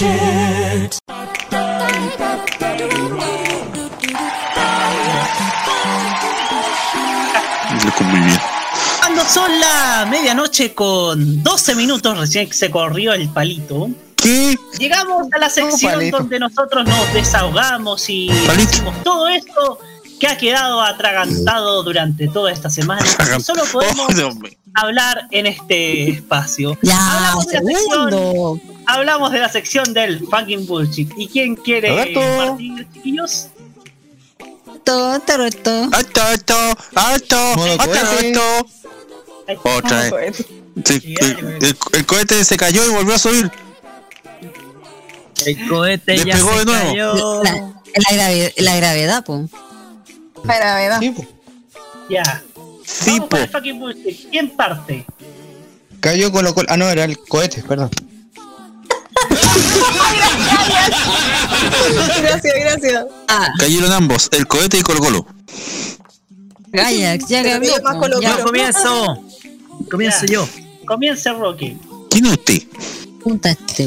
Bien. 0.01 0.91
Cuando 9.01 9.23
son 9.25 9.61
la 9.61 10.07
medianoche 10.11 10.73
con 10.75 11.43
12 11.43 11.75
minutos, 11.75 12.19
recién 12.19 12.51
se 12.51 12.71
corrió 12.71 13.13
el 13.13 13.29
palito. 13.29 13.91
¿Qué? 14.17 14.57
Llegamos 14.79 15.29
a 15.33 15.39
la 15.39 15.51
sección 15.51 15.93
palito? 15.93 16.19
donde 16.19 16.39
nosotros 16.39 16.87
nos 16.87 17.13
desahogamos 17.13 18.09
y 18.09 18.29
decimos 18.29 18.95
todo 19.05 19.29
esto 19.29 19.79
que 20.19 20.27
ha 20.27 20.37
quedado 20.37 20.81
atragantado 20.83 21.83
durante 21.83 22.29
toda 22.29 22.53
esta 22.53 22.71
semana. 22.71 23.05
Solo 23.41 23.63
podemos 23.73 24.09
Oh, 24.21 24.49
hablar 24.75 25.29
en 25.31 25.47
este 25.47 26.11
espacio. 26.11 26.77
Ya, 26.83 26.97
hablamos, 27.17 27.47
de 27.47 27.53
la 27.55 27.61
sección, 27.61 28.11
segundo. 28.11 28.61
hablamos 28.87 29.33
de 29.33 29.39
la 29.39 29.49
sección 29.49 29.93
del 29.95 30.21
fucking 30.27 30.67
bullshit. 30.67 31.11
¿Y 31.17 31.29
quién 31.29 31.55
quiere 31.57 31.89
Roberto. 31.91 32.21
partir, 32.21 32.87
chiquillos? 32.93 33.47
Alto, 36.95 37.55
cohete. 37.57 37.99
alto. 38.27 38.67
Otra 39.65 40.11
vez. 40.11 40.45
Sí, 40.85 41.15
el, 41.21 41.59
el- 41.63 41.77
el 41.93 42.07
cohete 42.07 42.45
se 42.45 42.57
cayó 42.57 42.85
y 42.87 42.91
volvió 42.91 43.15
a 43.15 43.19
subir. 43.19 43.51
El 45.47 45.69
cohete 45.69 46.17
ya 46.25 46.37
se 46.37 46.45
de 46.45 46.65
nuevo. 46.65 46.89
cayó. 46.89 47.43
La, 47.43 47.53
la 47.53 48.13
gravedad, 48.13 48.51
la 48.59 48.77
gravedad, 48.77 49.25
po. 49.25 49.49
Sí, 51.01 51.11
po. 51.11 51.27
Ya. 52.09 52.43
Sí, 52.85 53.11
Vamos 53.11 53.21
po. 53.21 53.29
con 53.29 53.41
el 53.41 53.49
fucking 53.51 53.79
bullshit. 53.79 54.31
¿Quién 54.31 54.51
parte? 54.51 55.05
Cayó 56.01 56.31
con 56.33 56.45
lo 56.45 56.55
Ah, 56.69 56.77
no, 56.77 56.89
era 56.89 57.05
el 57.05 57.19
cohete, 57.19 57.63
perdón. 57.63 57.91
Gracias, 62.21 62.55
gracias. 62.61 63.05
Ah, 63.29 63.49
Cayeron 63.59 63.93
ambos, 63.93 64.29
el 64.33 64.47
cohete 64.47 64.79
y 64.79 64.83
Colo 64.83 65.01
Colo. 65.01 65.27
Gallax, 66.69 67.29
ya 67.29 67.43
cambió. 67.43 67.73
Ya, 68.21 68.37
Yo 68.39 68.45
comienzo. 68.45 69.23
Comienzo 69.91 70.27
Ya. 70.27 70.33
yo. 70.35 70.49
Comienza 70.87 71.33
Rocky. 71.33 71.77
¿Quién 72.11 72.27
es 72.27 72.33
usted? 72.33 72.63
punta 73.23 73.51
este. 73.51 73.87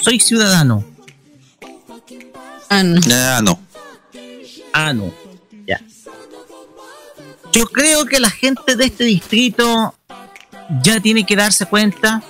Soy 0.00 0.20
ciudadano. 0.20 0.84
Ah, 2.68 2.82
no. 2.82 3.58
Ah, 4.72 4.92
no. 4.92 5.10
Yo 7.56 7.64
creo 7.68 8.04
que 8.04 8.20
la 8.20 8.28
gente 8.28 8.76
de 8.76 8.84
este 8.84 9.04
distrito 9.04 9.94
ya 10.82 11.00
tiene 11.00 11.24
que 11.24 11.36
darse 11.36 11.64
cuenta 11.64 12.22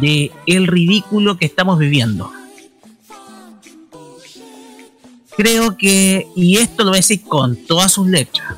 de 0.00 0.32
el 0.46 0.66
ridículo 0.66 1.36
que 1.36 1.44
estamos 1.44 1.78
viviendo. 1.78 2.32
Creo 5.36 5.76
que, 5.76 6.26
y 6.34 6.56
esto 6.56 6.84
lo 6.84 6.90
voy 6.92 6.96
a 6.96 7.00
decir 7.00 7.20
con 7.24 7.54
todas 7.66 7.92
sus 7.92 8.08
letras, 8.08 8.54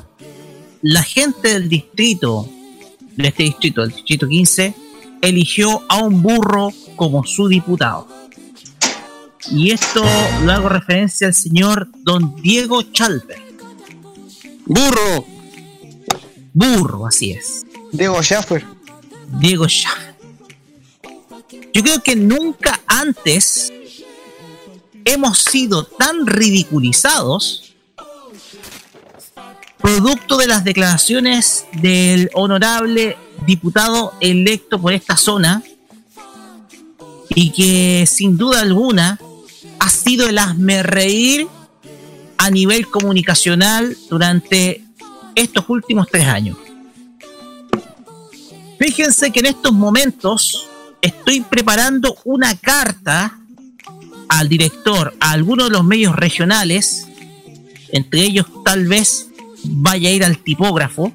la 0.81 1.03
gente 1.03 1.49
del 1.49 1.67
distrito, 1.67 2.47
de 3.17 3.27
este 3.27 3.43
distrito, 3.43 3.81
del 3.81 3.91
distrito 3.91 4.25
15, 4.25 4.73
eligió 5.21 5.83
a 5.89 5.97
un 5.97 6.21
burro 6.21 6.71
como 6.95 7.25
su 7.25 7.49
diputado. 7.49 8.07
Y 9.51 9.71
esto 9.71 10.01
lo 10.45 10.51
hago 10.53 10.69
referencia 10.69 11.27
al 11.27 11.33
señor 11.33 11.89
don 12.05 12.37
Diego 12.41 12.83
Chalper. 12.83 13.48
¡Burro! 14.69 15.25
Burro, 16.53 17.07
así 17.07 17.31
es. 17.31 17.65
Diego 17.91 18.21
Schaffer. 18.21 18.63
Diego 19.39 19.67
Schaffer. 19.67 20.15
Yo 21.73 21.83
creo 21.83 22.03
que 22.03 22.15
nunca 22.15 22.79
antes 22.85 23.73
hemos 25.05 25.39
sido 25.39 25.85
tan 25.85 26.27
ridiculizados 26.27 27.73
producto 29.79 30.37
de 30.37 30.45
las 30.45 30.63
declaraciones 30.63 31.65
del 31.81 32.29
honorable 32.33 33.17
diputado 33.47 34.13
electo 34.19 34.79
por 34.79 34.93
esta 34.93 35.17
zona 35.17 35.63
y 37.29 37.51
que 37.51 38.05
sin 38.05 38.37
duda 38.37 38.61
alguna 38.61 39.19
ha 39.79 39.89
sido 39.89 40.29
el 40.29 40.37
hazme 40.37 40.83
reír 40.83 41.47
a 42.39 42.49
nivel 42.49 42.87
comunicacional 42.87 43.95
durante 44.09 44.81
estos 45.35 45.65
últimos 45.67 46.07
tres 46.09 46.25
años. 46.25 46.57
Fíjense 48.79 49.29
que 49.31 49.41
en 49.41 49.47
estos 49.47 49.73
momentos 49.73 50.69
estoy 51.01 51.41
preparando 51.41 52.15
una 52.23 52.55
carta 52.55 53.37
al 54.29 54.47
director, 54.47 55.13
a 55.19 55.31
algunos 55.31 55.67
de 55.67 55.71
los 55.71 55.83
medios 55.83 56.15
regionales, 56.15 57.07
entre 57.91 58.21
ellos 58.21 58.45
tal 58.63 58.87
vez 58.87 59.27
vaya 59.65 60.07
a 60.07 60.13
ir 60.13 60.23
al 60.23 60.37
tipógrafo, 60.37 61.11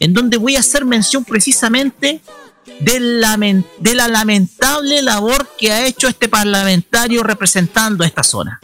en 0.00 0.12
donde 0.12 0.36
voy 0.36 0.56
a 0.56 0.60
hacer 0.60 0.84
mención 0.84 1.24
precisamente 1.24 2.20
del 2.80 3.22
lamen- 3.22 3.64
de 3.78 3.94
la 3.94 4.08
lamentable 4.08 5.00
labor 5.02 5.48
que 5.56 5.70
ha 5.70 5.86
hecho 5.86 6.08
este 6.08 6.28
parlamentario 6.28 7.22
representando 7.22 8.02
a 8.02 8.06
esta 8.08 8.24
zona. 8.24 8.60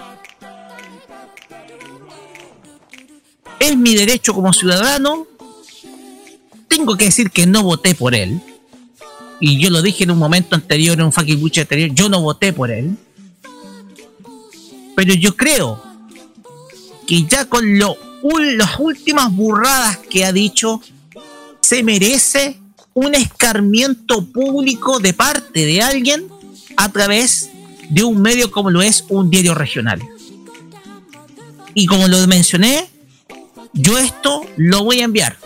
Es 3.62 3.76
mi 3.76 3.94
derecho 3.94 4.34
como 4.34 4.52
ciudadano. 4.52 5.24
Tengo 6.66 6.96
que 6.96 7.04
decir 7.04 7.30
que 7.30 7.46
no 7.46 7.62
voté 7.62 7.94
por 7.94 8.12
él. 8.12 8.40
Y 9.38 9.60
yo 9.60 9.70
lo 9.70 9.82
dije 9.82 10.02
en 10.02 10.10
un 10.10 10.18
momento 10.18 10.56
anterior, 10.56 10.98
en 10.98 11.04
un 11.04 11.12
fucking 11.12 11.38
buche 11.40 11.60
anterior, 11.60 11.90
yo 11.94 12.08
no 12.08 12.20
voté 12.20 12.52
por 12.52 12.72
él. 12.72 12.96
Pero 14.96 15.14
yo 15.14 15.36
creo 15.36 15.80
que 17.06 17.22
ya 17.22 17.44
con 17.44 17.78
lo, 17.78 17.96
las 18.56 18.80
últimas 18.80 19.32
burradas 19.32 19.98
que 19.98 20.24
ha 20.24 20.32
dicho, 20.32 20.82
se 21.60 21.84
merece 21.84 22.58
un 22.94 23.14
escarmiento 23.14 24.26
público 24.26 24.98
de 24.98 25.14
parte 25.14 25.64
de 25.64 25.82
alguien 25.82 26.26
a 26.76 26.88
través 26.90 27.50
de 27.90 28.02
un 28.02 28.20
medio 28.20 28.50
como 28.50 28.70
lo 28.70 28.82
es 28.82 29.04
un 29.08 29.30
diario 29.30 29.54
regional. 29.54 30.02
Y 31.74 31.86
como 31.86 32.08
lo 32.08 32.26
mencioné, 32.26 32.91
yo 33.72 33.98
esto 33.98 34.42
lo 34.56 34.84
voy 34.84 35.00
a 35.00 35.04
enviar. 35.04 35.36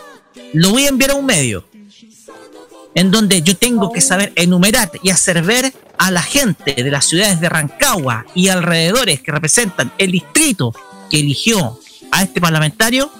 Lo 0.52 0.70
voy 0.70 0.84
a 0.84 0.88
enviar 0.88 1.12
a 1.12 1.14
un 1.14 1.26
medio. 1.26 1.64
En 2.94 3.10
donde 3.10 3.42
yo 3.42 3.56
tengo 3.56 3.92
que 3.92 4.00
saber 4.00 4.32
enumerar 4.36 4.90
y 5.02 5.10
hacer 5.10 5.42
ver 5.42 5.72
a 5.98 6.10
la 6.10 6.22
gente 6.22 6.74
de 6.74 6.90
las 6.90 7.06
ciudades 7.06 7.40
de 7.40 7.48
Rancagua 7.48 8.26
y 8.34 8.48
alrededores 8.48 9.20
que 9.20 9.32
representan 9.32 9.92
el 9.98 10.12
distrito 10.12 10.74
que 11.10 11.20
eligió 11.20 11.78
a 12.10 12.22
este 12.22 12.40
parlamentario. 12.40 13.10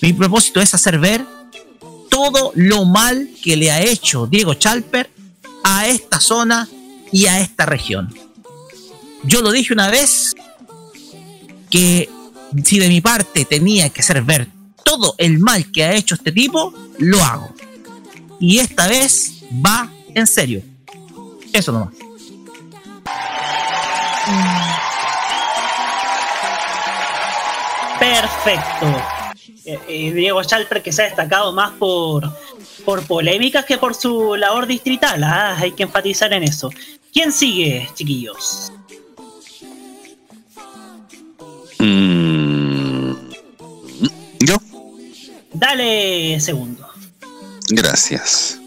Mi 0.00 0.12
propósito 0.12 0.60
es 0.60 0.74
hacer 0.74 0.98
ver 0.98 1.24
todo 2.08 2.52
lo 2.54 2.84
mal 2.84 3.30
que 3.42 3.56
le 3.56 3.70
ha 3.70 3.80
hecho 3.80 4.26
Diego 4.26 4.54
Chalper 4.54 5.10
a 5.64 5.88
esta 5.88 6.20
zona 6.20 6.68
y 7.12 7.26
a 7.26 7.40
esta 7.40 7.66
región. 7.66 8.14
Yo 9.24 9.42
lo 9.42 9.50
dije 9.50 9.72
una 9.72 9.90
vez 9.90 10.34
que 11.70 12.08
si 12.64 12.78
de 12.78 12.88
mi 12.88 13.00
parte 13.00 13.44
tenía 13.44 13.90
que 13.90 14.00
hacer 14.00 14.22
ver 14.22 14.48
todo 14.84 15.14
el 15.18 15.38
mal 15.38 15.70
que 15.70 15.84
ha 15.84 15.94
hecho 15.94 16.14
este 16.14 16.32
tipo, 16.32 16.72
lo 16.98 17.22
hago. 17.22 17.54
Y 18.40 18.58
esta 18.58 18.86
vez 18.88 19.42
va 19.64 19.90
en 20.14 20.26
serio. 20.26 20.62
Eso 21.52 21.72
nomás. 21.72 21.94
Perfecto. 27.98 28.86
Eh, 29.64 29.78
eh, 29.88 30.12
Diego 30.12 30.42
Chalper 30.44 30.82
que 30.82 30.92
se 30.92 31.02
ha 31.02 31.04
destacado 31.06 31.52
más 31.52 31.72
por, 31.72 32.30
por 32.84 33.06
polémicas 33.06 33.64
que 33.64 33.76
por 33.78 33.94
su 33.94 34.36
labor 34.36 34.66
distrital. 34.66 35.22
ah, 35.24 35.56
Hay 35.58 35.72
que 35.72 35.82
enfatizar 35.82 36.32
en 36.32 36.44
eso. 36.44 36.70
¿Quién 37.12 37.32
sigue, 37.32 37.88
chiquillos? 37.94 38.72
Yo, 44.40 44.56
Dale 45.52 46.38
segundo. 46.40 46.86
gracias. 47.68 48.58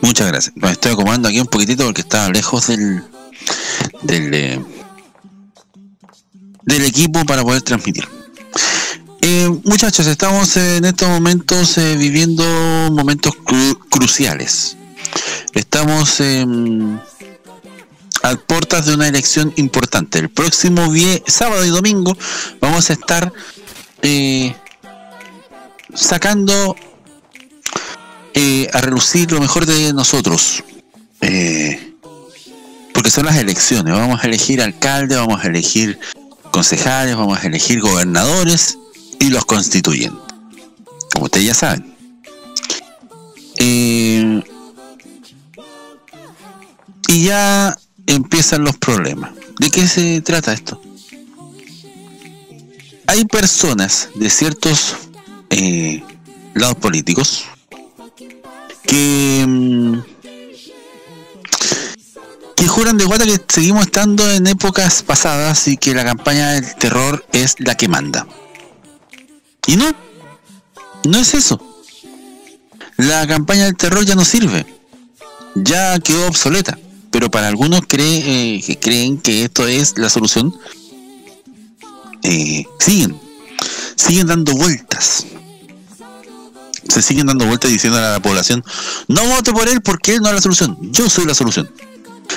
Muchas 0.00 0.28
gracias. 0.28 0.56
Me 0.56 0.70
estoy 0.70 0.92
acomodando 0.92 1.28
aquí 1.28 1.40
un 1.40 1.46
poquitito 1.46 1.84
porque 1.84 2.00
estaba 2.02 2.28
lejos 2.30 2.68
del 2.68 3.02
del, 4.02 4.34
eh, 4.34 4.60
del 6.62 6.84
equipo 6.84 7.24
para 7.24 7.42
poder 7.42 7.62
transmitir. 7.62 8.06
Eh, 9.20 9.48
muchachos, 9.64 10.06
estamos 10.06 10.56
en 10.56 10.84
estos 10.84 11.08
momentos 11.08 11.76
eh, 11.78 11.96
viviendo 11.96 12.44
momentos 12.92 13.32
cru- 13.44 13.78
cruciales. 13.90 14.76
Estamos 15.54 16.20
a 18.22 18.36
puertas 18.36 18.86
de 18.86 18.94
una 18.94 19.08
elección 19.08 19.52
importante. 19.56 20.18
El 20.18 20.30
próximo 20.30 20.92
sábado 21.26 21.64
y 21.64 21.68
domingo 21.68 22.16
vamos 22.60 22.90
a 22.90 22.92
estar 22.94 23.32
eh, 24.02 24.54
sacando 25.94 26.76
eh, 28.34 28.68
a 28.72 28.80
relucir 28.80 29.30
lo 29.32 29.40
mejor 29.40 29.66
de 29.66 29.92
nosotros. 29.92 30.62
Eh, 31.20 31.94
porque 32.94 33.10
son 33.10 33.26
las 33.26 33.36
elecciones. 33.36 33.94
Vamos 33.94 34.22
a 34.22 34.26
elegir 34.26 34.60
alcalde, 34.60 35.16
vamos 35.16 35.44
a 35.44 35.48
elegir 35.48 35.98
concejales, 36.50 37.16
vamos 37.16 37.38
a 37.38 37.46
elegir 37.46 37.80
gobernadores 37.80 38.78
y 39.20 39.28
los 39.30 39.44
constituyen. 39.44 40.18
Como 41.12 41.26
ustedes 41.26 41.46
ya 41.46 41.54
saben. 41.54 41.94
Y 43.60 44.42
ya 47.24 47.76
empiezan 48.08 48.64
los 48.64 48.76
problemas. 48.76 49.32
¿De 49.58 49.70
qué 49.70 49.86
se 49.86 50.20
trata 50.22 50.52
esto? 50.52 50.80
Hay 53.06 53.24
personas 53.26 54.08
de 54.14 54.28
ciertos 54.28 54.96
eh, 55.50 56.02
lados 56.54 56.76
políticos 56.76 57.44
que, 58.82 59.44
mm, 59.46 59.98
que 62.56 62.68
juran 62.68 62.98
de 62.98 63.04
guata 63.04 63.24
que 63.24 63.40
seguimos 63.48 63.86
estando 63.86 64.30
en 64.30 64.46
épocas 64.46 65.02
pasadas 65.02 65.68
y 65.68 65.76
que 65.76 65.94
la 65.94 66.04
campaña 66.04 66.52
del 66.52 66.74
terror 66.76 67.24
es 67.32 67.56
la 67.58 67.76
que 67.76 67.88
manda. 67.88 68.26
Y 69.66 69.76
no, 69.76 69.94
no 71.04 71.18
es 71.18 71.34
eso. 71.34 71.60
La 72.96 73.26
campaña 73.26 73.66
del 73.66 73.76
terror 73.76 74.04
ya 74.04 74.14
no 74.14 74.24
sirve. 74.24 74.66
Ya 75.54 75.98
quedó 75.98 76.26
obsoleta. 76.26 76.78
Pero 77.10 77.30
para 77.30 77.48
algunos 77.48 77.82
cree, 77.86 78.56
eh, 78.56 78.62
que 78.64 78.78
creen 78.78 79.18
que 79.18 79.44
esto 79.44 79.66
es 79.66 79.94
la 79.96 80.10
solución, 80.10 80.54
eh, 82.22 82.64
siguen. 82.78 83.18
Siguen 83.96 84.26
dando 84.26 84.52
vueltas. 84.54 85.26
Se 86.88 87.02
siguen 87.02 87.26
dando 87.26 87.46
vueltas 87.46 87.70
diciendo 87.70 87.98
a 87.98 88.12
la 88.12 88.22
población, 88.22 88.64
no 89.08 89.26
vote 89.26 89.52
por 89.52 89.68
él 89.68 89.82
porque 89.82 90.14
él 90.14 90.20
no 90.22 90.28
es 90.28 90.34
la 90.34 90.40
solución. 90.40 90.78
Yo 90.80 91.08
soy 91.10 91.26
la 91.26 91.34
solución. 91.34 91.70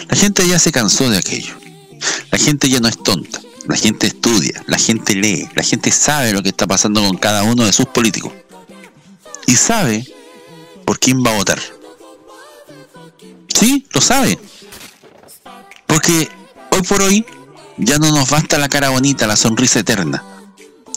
La 0.09 0.17
gente 0.17 0.47
ya 0.47 0.59
se 0.59 0.71
cansó 0.71 1.09
de 1.09 1.17
aquello. 1.17 1.55
La 2.31 2.37
gente 2.37 2.69
ya 2.69 2.79
no 2.79 2.87
es 2.87 3.01
tonta. 3.01 3.39
La 3.67 3.75
gente 3.75 4.07
estudia, 4.07 4.63
la 4.67 4.77
gente 4.77 5.13
lee, 5.13 5.47
la 5.53 5.63
gente 5.63 5.91
sabe 5.91 6.33
lo 6.33 6.41
que 6.41 6.49
está 6.49 6.65
pasando 6.65 7.01
con 7.01 7.15
cada 7.17 7.43
uno 7.43 7.63
de 7.63 7.71
sus 7.71 7.85
políticos. 7.85 8.33
Y 9.45 9.55
sabe 9.55 10.05
por 10.85 10.99
quién 10.99 11.23
va 11.23 11.31
a 11.31 11.37
votar. 11.37 11.61
Sí, 13.53 13.85
lo 13.91 14.01
sabe. 14.01 14.39
Porque 15.91 16.29
hoy 16.69 16.81
por 16.83 17.01
hoy 17.01 17.25
ya 17.75 17.97
no 17.97 18.09
nos 18.11 18.29
basta 18.29 18.57
la 18.57 18.69
cara 18.69 18.91
bonita, 18.91 19.27
la 19.27 19.35
sonrisa 19.35 19.79
eterna. 19.79 20.23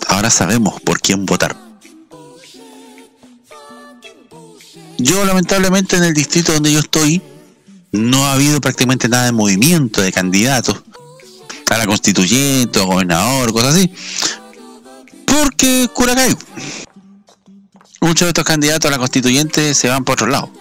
Ahora 0.06 0.30
sabemos 0.30 0.80
por 0.82 1.00
quién 1.00 1.26
votar. 1.26 1.56
Yo 4.98 5.24
lamentablemente 5.24 5.96
en 5.96 6.04
el 6.04 6.14
distrito 6.14 6.52
donde 6.52 6.72
yo 6.72 6.78
estoy 6.78 7.20
no 7.90 8.24
ha 8.24 8.34
habido 8.34 8.60
prácticamente 8.60 9.08
nada 9.08 9.24
de 9.24 9.32
movimiento 9.32 10.00
de 10.00 10.12
candidatos 10.12 10.84
a 11.70 11.76
la 11.76 11.86
constituyente, 11.86 12.78
o 12.78 12.86
gobernador, 12.86 13.52
cosas 13.52 13.74
así. 13.74 13.92
Porque 15.26 15.88
Curacay. 15.92 16.36
Muchos 18.00 18.26
de 18.26 18.28
estos 18.28 18.44
candidatos 18.44 18.88
a 18.88 18.92
la 18.92 18.98
constituyente 18.98 19.74
se 19.74 19.88
van 19.88 20.04
por 20.04 20.12
otro 20.12 20.28
lado. 20.28 20.52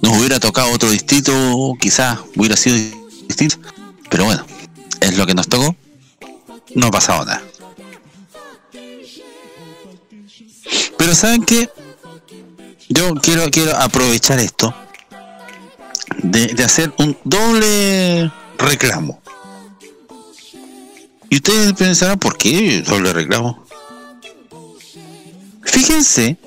Nos 0.00 0.16
hubiera 0.16 0.40
tocado 0.40 0.70
otro 0.70 0.90
distrito, 0.90 1.74
quizás 1.78 2.20
hubiera 2.34 2.56
sido 2.56 2.95
Pero 4.10 4.24
bueno, 4.24 4.44
es 5.00 5.16
lo 5.16 5.26
que 5.26 5.34
nos 5.34 5.48
tocó. 5.48 5.74
No 6.74 6.86
ha 6.88 6.90
pasado 6.90 7.24
nada. 7.24 7.42
Pero 10.98 11.14
¿saben 11.14 11.44
qué? 11.44 11.68
Yo 12.88 13.14
quiero, 13.14 13.50
quiero 13.50 13.76
aprovechar 13.76 14.38
esto 14.38 14.74
de, 16.22 16.46
de 16.48 16.64
hacer 16.64 16.92
un 16.98 17.16
doble 17.24 18.30
reclamo. 18.58 19.20
Y 21.28 21.36
ustedes 21.36 21.72
pensarán, 21.72 22.18
¿por 22.18 22.36
qué 22.36 22.82
doble 22.82 23.12
reclamo? 23.12 23.66
Fíjense 25.64 26.38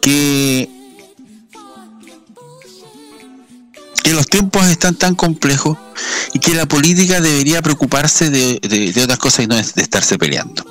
que, 0.00 0.57
tiempos 4.28 4.66
están 4.66 4.94
tan 4.94 5.14
complejos 5.14 5.76
y 6.32 6.38
que 6.38 6.54
la 6.54 6.66
política 6.66 7.20
debería 7.20 7.62
preocuparse 7.62 8.30
de, 8.30 8.92
otras 9.02 9.18
cosas 9.18 9.44
y 9.44 9.46
no 9.46 9.56
de 9.56 9.62
estarse 9.62 10.18
peleando. 10.18 10.64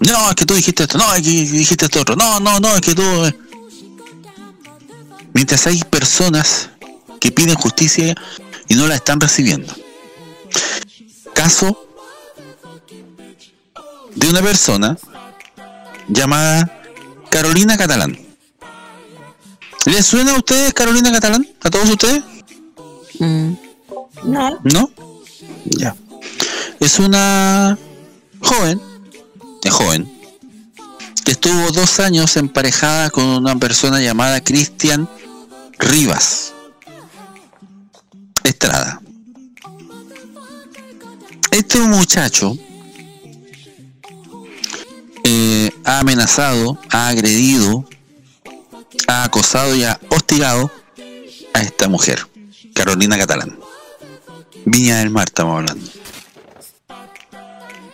No, 0.00 0.28
es 0.28 0.36
que 0.36 0.46
tú 0.46 0.54
dijiste 0.54 0.84
esto, 0.84 0.98
no, 0.98 1.14
es 1.14 1.22
que 1.22 1.30
dijiste 1.30 1.86
esto 1.86 2.00
otro, 2.00 2.16
no, 2.16 2.38
no, 2.40 2.60
no, 2.60 2.74
es 2.74 2.80
que 2.80 2.94
tú... 2.94 3.02
eh. 3.02 3.36
Mientras 5.32 5.66
hay 5.66 5.82
personas 5.84 6.70
que 7.20 7.32
piden 7.32 7.54
justicia 7.54 8.14
y 8.68 8.74
no 8.74 8.86
la 8.86 8.94
están 8.94 9.20
recibiendo. 9.20 9.74
Caso 11.34 11.86
de 14.14 14.28
una 14.28 14.42
persona 14.42 14.96
llamada 16.08 16.82
Carolina 17.30 17.76
Catalán. 17.76 18.27
¿Les 19.88 20.04
suena 20.04 20.34
a 20.34 20.36
ustedes 20.36 20.74
Carolina 20.74 21.10
Catalán? 21.10 21.48
¿A 21.62 21.70
todos 21.70 21.88
ustedes? 21.88 22.22
No. 23.18 24.60
¿No? 24.62 24.90
Ya. 25.64 25.96
Es 26.78 26.98
una 26.98 27.78
joven, 28.38 28.78
es 29.64 29.72
joven, 29.72 30.12
que 31.24 31.32
estuvo 31.32 31.72
dos 31.72 32.00
años 32.00 32.36
emparejada 32.36 33.08
con 33.08 33.24
una 33.24 33.56
persona 33.56 33.98
llamada 33.98 34.44
Cristian 34.44 35.08
Rivas 35.78 36.52
Estrada. 38.44 39.00
Este 41.50 41.78
muchacho 41.80 42.58
eh, 45.24 45.70
ha 45.84 46.00
amenazado, 46.00 46.78
ha 46.90 47.08
agredido, 47.08 47.88
ha 49.06 49.24
acosado 49.24 49.74
y 49.74 49.84
ha 49.84 49.98
hostigado 50.10 50.70
a 51.54 51.60
esta 51.60 51.88
mujer, 51.88 52.26
Carolina 52.74 53.16
Catalán. 53.16 53.58
Viña 54.64 54.98
del 54.98 55.10
Mar 55.10 55.28
estamos 55.28 55.58
hablando. 55.58 55.90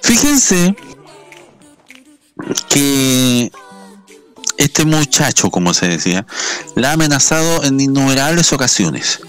Fíjense 0.03 0.75
que 2.69 3.51
este 4.57 4.85
muchacho, 4.85 5.51
como 5.51 5.75
se 5.75 5.89
decía, 5.89 6.27
la 6.75 6.91
ha 6.91 6.93
amenazado 6.93 7.65
en 7.65 7.81
innumerables 7.81 8.53
ocasiones. 8.53 9.21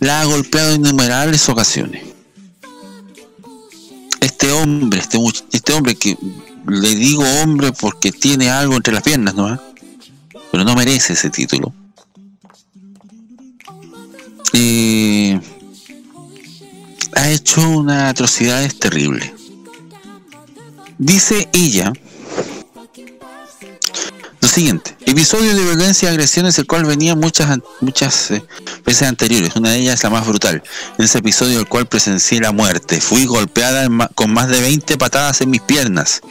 La 0.00 0.20
ha 0.20 0.24
golpeado 0.24 0.74
en 0.74 0.86
innumerables 0.86 1.48
ocasiones. 1.48 2.04
Este 4.20 4.50
hombre, 4.52 5.00
este, 5.00 5.18
este 5.52 5.72
hombre 5.72 5.94
que 5.94 6.16
le 6.66 6.94
digo 6.94 7.24
hombre 7.42 7.72
porque 7.72 8.12
tiene 8.12 8.50
algo 8.50 8.76
entre 8.76 8.92
las 8.92 9.02
piernas, 9.02 9.34
¿no? 9.34 9.60
Pero 10.56 10.64
no 10.64 10.74
merece 10.74 11.12
ese 11.12 11.28
título. 11.28 11.70
Ha 17.14 17.28
hecho 17.28 17.68
unas 17.68 18.10
atrocidades 18.10 18.78
terribles. 18.78 19.32
Dice 20.96 21.46
ella 21.52 21.92
siguiente, 24.56 24.96
episodio 25.04 25.54
de 25.54 25.62
violencia 25.64 26.08
y 26.08 26.12
agresiones 26.12 26.58
el 26.58 26.66
cual 26.66 26.86
venía 26.86 27.14
muchas 27.14 27.58
muchas 27.82 28.30
eh, 28.30 28.42
veces 28.86 29.06
anteriores, 29.06 29.54
una 29.54 29.72
de 29.72 29.80
ellas 29.80 30.02
la 30.02 30.08
más 30.08 30.26
brutal, 30.26 30.62
en 30.96 31.04
ese 31.04 31.18
episodio 31.18 31.58
el 31.58 31.68
cual 31.68 31.84
presencié 31.86 32.40
la 32.40 32.52
muerte, 32.52 33.02
fui 33.02 33.26
golpeada 33.26 33.86
con 34.14 34.32
más 34.32 34.48
de 34.48 34.62
20 34.62 34.96
patadas 34.96 35.42
en 35.42 35.50
mis 35.50 35.60
piernas, 35.60 36.22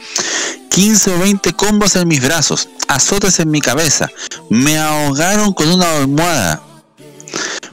15 0.70 1.12
o 1.12 1.18
20 1.20 1.52
combos 1.52 1.94
en 1.94 2.08
mis 2.08 2.20
brazos, 2.20 2.68
azotes 2.88 3.38
en 3.38 3.48
mi 3.48 3.60
cabeza, 3.60 4.10
me 4.50 4.76
ahogaron 4.76 5.52
con 5.52 5.68
una 5.70 5.96
almohada, 5.96 6.62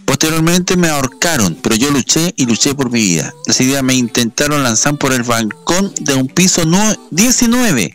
Posteriormente 0.05 0.75
me 0.75 0.89
ahorcaron, 0.89 1.57
pero 1.63 1.75
yo 1.75 1.89
luché 1.89 2.33
y 2.35 2.45
luché 2.45 2.75
por 2.75 2.91
mi 2.91 2.99
vida. 2.99 3.33
Ese 3.47 3.63
día 3.63 3.81
me 3.81 3.95
intentaron 3.95 4.61
lanzar 4.61 4.97
por 4.97 5.13
el 5.13 5.23
balcón 5.23 5.91
de 6.01 6.13
un 6.13 6.27
piso 6.27 6.65
nue- 6.65 6.99
19. 7.11 7.93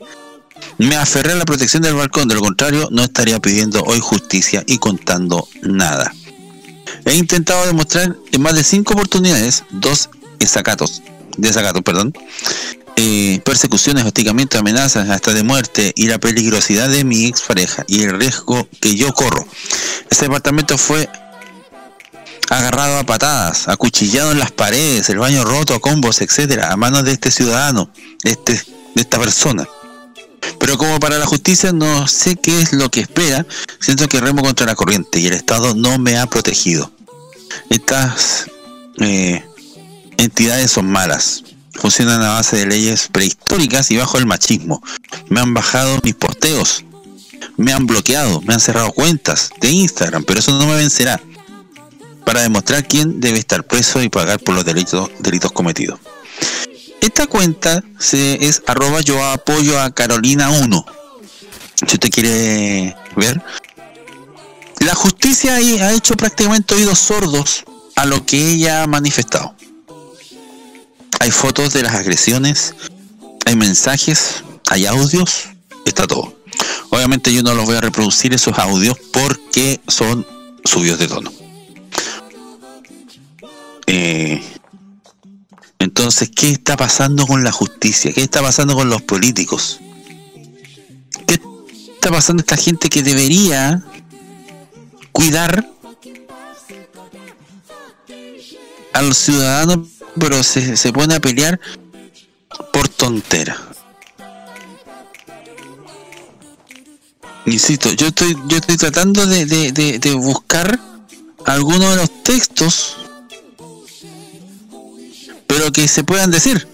Me 0.78 0.96
aferré 0.96 1.32
a 1.32 1.36
la 1.36 1.44
protección 1.44 1.82
del 1.82 1.94
balcón, 1.94 2.28
de 2.28 2.34
lo 2.34 2.40
contrario 2.40 2.88
no 2.90 3.02
estaría 3.02 3.40
pidiendo 3.40 3.82
hoy 3.82 4.00
justicia 4.00 4.62
y 4.66 4.78
contando 4.78 5.48
nada. 5.62 6.14
He 7.04 7.14
intentado 7.14 7.66
demostrar 7.66 8.16
en 8.32 8.42
más 8.42 8.54
de 8.54 8.64
cinco 8.64 8.94
oportunidades, 8.94 9.64
dos 9.70 10.10
desacatos, 10.38 11.02
desacatos, 11.36 11.82
perdón, 11.82 12.12
eh, 12.96 13.40
persecuciones, 13.44 14.04
hostigamientos, 14.04 14.58
amenazas, 14.58 15.08
hasta 15.08 15.32
de 15.32 15.42
muerte 15.42 15.92
y 15.94 16.06
la 16.06 16.18
peligrosidad 16.18 16.88
de 16.88 17.04
mi 17.04 17.26
expareja 17.26 17.84
y 17.86 18.02
el 18.02 18.18
riesgo 18.18 18.68
que 18.80 18.96
yo 18.96 19.12
corro. 19.14 19.46
Este 20.10 20.24
departamento 20.24 20.76
fue 20.76 21.08
agarrado 22.50 22.98
a 22.98 23.04
patadas, 23.04 23.68
acuchillado 23.68 24.32
en 24.32 24.38
las 24.38 24.50
paredes, 24.50 25.08
el 25.10 25.18
baño 25.18 25.44
roto 25.44 25.74
a 25.74 25.80
combos, 25.80 26.20
etcétera, 26.20 26.72
a 26.72 26.76
manos 26.76 27.04
de 27.04 27.12
este 27.12 27.30
ciudadano, 27.30 27.90
de, 28.24 28.30
este, 28.30 28.54
de 28.54 29.02
esta 29.02 29.18
persona. 29.18 29.68
Pero 30.58 30.76
como 30.76 31.00
para 31.00 31.18
la 31.18 31.26
justicia 31.26 31.72
no 31.72 32.06
sé 32.08 32.36
qué 32.36 32.60
es 32.60 32.72
lo 32.72 32.90
que 32.90 33.00
espera, 33.00 33.46
siento 33.80 34.08
que 34.08 34.20
remo 34.20 34.42
contra 34.42 34.66
la 34.66 34.74
corriente 34.74 35.20
y 35.20 35.26
el 35.26 35.34
Estado 35.34 35.74
no 35.74 35.98
me 35.98 36.18
ha 36.18 36.26
protegido. 36.26 36.90
Estas 37.70 38.46
eh, 39.00 39.44
entidades 40.16 40.70
son 40.70 40.90
malas, 40.90 41.44
funcionan 41.74 42.22
a 42.22 42.30
base 42.30 42.56
de 42.56 42.66
leyes 42.66 43.08
prehistóricas 43.10 43.90
y 43.90 43.96
bajo 43.96 44.18
el 44.18 44.26
machismo. 44.26 44.82
Me 45.28 45.40
han 45.40 45.54
bajado 45.54 45.98
mis 46.02 46.14
posteos, 46.14 46.84
me 47.56 47.72
han 47.72 47.86
bloqueado, 47.86 48.40
me 48.42 48.54
han 48.54 48.60
cerrado 48.60 48.92
cuentas 48.92 49.50
de 49.60 49.70
Instagram, 49.70 50.24
pero 50.24 50.40
eso 50.40 50.52
no 50.58 50.66
me 50.66 50.76
vencerá 50.76 51.20
para 52.24 52.42
demostrar 52.42 52.86
quién 52.86 53.20
debe 53.20 53.38
estar 53.38 53.66
preso 53.66 54.02
y 54.02 54.10
pagar 54.10 54.38
por 54.40 54.54
los 54.54 54.64
delitos, 54.64 55.10
delitos 55.20 55.50
cometidos. 55.50 55.98
Esta 57.00 57.26
cuenta 57.26 57.82
se, 57.98 58.46
es 58.46 58.62
arroba 58.66 59.00
yo 59.00 59.22
apoyo 59.24 59.80
a 59.80 59.90
Carolina 59.92 60.50
1. 60.50 60.84
Si 61.86 61.94
usted 61.94 62.10
quiere 62.10 62.96
ver. 63.16 63.40
La 64.80 64.94
justicia 64.94 65.56
ha 65.56 65.92
hecho 65.92 66.16
prácticamente 66.16 66.74
oídos 66.74 66.98
sordos 66.98 67.64
a 67.96 68.06
lo 68.06 68.24
que 68.24 68.52
ella 68.52 68.82
ha 68.82 68.86
manifestado. 68.86 69.54
Hay 71.20 71.30
fotos 71.32 71.72
de 71.72 71.82
las 71.82 71.94
agresiones, 71.94 72.74
hay 73.44 73.56
mensajes, 73.56 74.44
hay 74.70 74.86
audios, 74.86 75.48
está 75.84 76.06
todo. 76.06 76.38
Obviamente 76.90 77.32
yo 77.32 77.42
no 77.42 77.54
los 77.54 77.66
voy 77.66 77.76
a 77.76 77.80
reproducir 77.80 78.32
esos 78.32 78.58
audios 78.58 78.96
porque 79.12 79.80
son 79.88 80.26
subidos 80.64 80.98
de 80.98 81.08
tono. 81.08 81.32
Eh, 83.86 84.42
entonces, 85.98 86.30
¿qué 86.32 86.50
está 86.50 86.76
pasando 86.76 87.26
con 87.26 87.42
la 87.42 87.50
justicia? 87.50 88.12
¿Qué 88.12 88.22
está 88.22 88.40
pasando 88.40 88.76
con 88.76 88.88
los 88.88 89.02
políticos? 89.02 89.80
¿Qué 91.26 91.40
está 91.92 92.12
pasando 92.12 92.40
esta 92.40 92.56
gente 92.56 92.88
que 92.88 93.02
debería 93.02 93.82
cuidar 95.10 95.68
a 98.92 99.02
los 99.02 99.18
ciudadanos, 99.18 99.88
pero 100.20 100.40
se, 100.44 100.76
se 100.76 100.92
pone 100.92 101.16
a 101.16 101.20
pelear 101.20 101.58
por 102.72 102.88
tontera? 102.88 103.60
Insisto, 107.44 107.90
yo 107.90 108.06
estoy, 108.06 108.36
yo 108.46 108.58
estoy 108.58 108.76
tratando 108.76 109.26
de, 109.26 109.46
de, 109.46 109.72
de, 109.72 109.98
de 109.98 110.14
buscar 110.14 110.78
algunos 111.44 111.90
de 111.90 111.96
los 111.96 112.22
textos 112.22 112.96
pero 115.48 115.72
que 115.72 115.88
se 115.88 116.04
puedan 116.04 116.30
decir. 116.30 116.68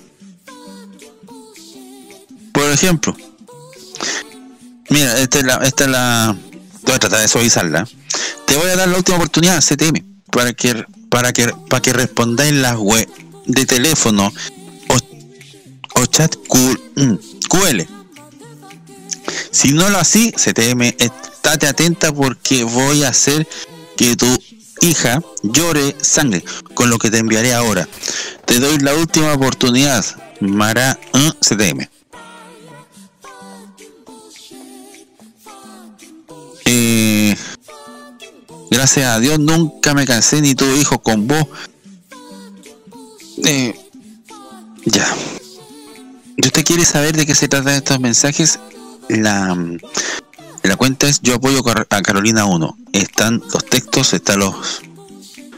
Por 2.52 2.70
ejemplo, 2.70 3.16
mira, 4.90 5.18
esta 5.18 5.38
es 5.38 5.44
la, 5.44 5.54
esta 5.56 5.84
es 5.84 5.90
la, 5.90 6.36
voy 6.82 6.94
a 6.94 6.98
tratar 6.98 7.20
de 7.20 7.28
suavizarla. 7.28 7.88
Te 8.46 8.56
voy 8.56 8.68
a 8.70 8.76
dar 8.76 8.88
la 8.88 8.96
última 8.96 9.16
oportunidad, 9.16 9.60
CTM, 9.64 10.04
para 10.30 10.52
que, 10.52 10.84
para 11.08 11.32
que, 11.32 11.52
para 11.68 11.82
que 11.82 11.92
respondáis 11.92 12.52
las 12.54 12.76
web 12.76 13.08
de 13.46 13.66
teléfono 13.66 14.32
o, 14.88 16.00
o 16.00 16.06
chat 16.06 16.36
Q- 16.46 16.80
mm, 16.96 17.14
QL. 17.48 17.86
Si 19.50 19.72
no 19.72 19.88
lo 19.90 19.98
así, 19.98 20.32
CTM, 20.32 20.82
estate 20.98 21.66
atenta 21.66 22.12
porque 22.12 22.62
voy 22.64 23.02
a 23.04 23.08
hacer 23.08 23.48
que 23.96 24.14
tu 24.16 24.26
hija 24.84 25.22
llore 25.42 25.96
sangre 26.00 26.44
con 26.74 26.90
lo 26.90 26.98
que 26.98 27.10
te 27.10 27.18
enviaré 27.18 27.54
ahora. 27.54 27.88
Te 28.44 28.60
doy 28.60 28.78
la 28.78 28.94
última 28.94 29.32
oportunidad, 29.32 30.04
Mara 30.40 30.98
eh, 31.14 31.30
CTM. 31.40 31.88
Eh, 36.66 37.36
gracias 38.70 39.06
a 39.06 39.20
Dios 39.20 39.38
nunca 39.38 39.94
me 39.94 40.06
cansé 40.06 40.40
ni 40.40 40.54
tuve 40.54 40.76
hijos 40.76 40.98
con 41.02 41.26
vos. 41.26 41.46
Eh, 43.44 43.74
ya. 44.84 45.06
Usted 46.44 46.64
quiere 46.64 46.84
saber 46.84 47.16
de 47.16 47.26
qué 47.26 47.34
se 47.34 47.48
tratan 47.48 47.74
estos 47.74 48.00
mensajes, 48.00 48.58
la, 49.08 49.56
la 50.68 50.76
cuenta 50.76 51.06
es 51.06 51.20
Yo 51.20 51.34
apoyo 51.34 51.62
a 51.90 52.02
Carolina 52.02 52.46
1. 52.46 52.76
Están 52.92 53.42
los 53.52 53.64
textos, 53.66 54.14
están 54.14 54.40
los. 54.40 54.82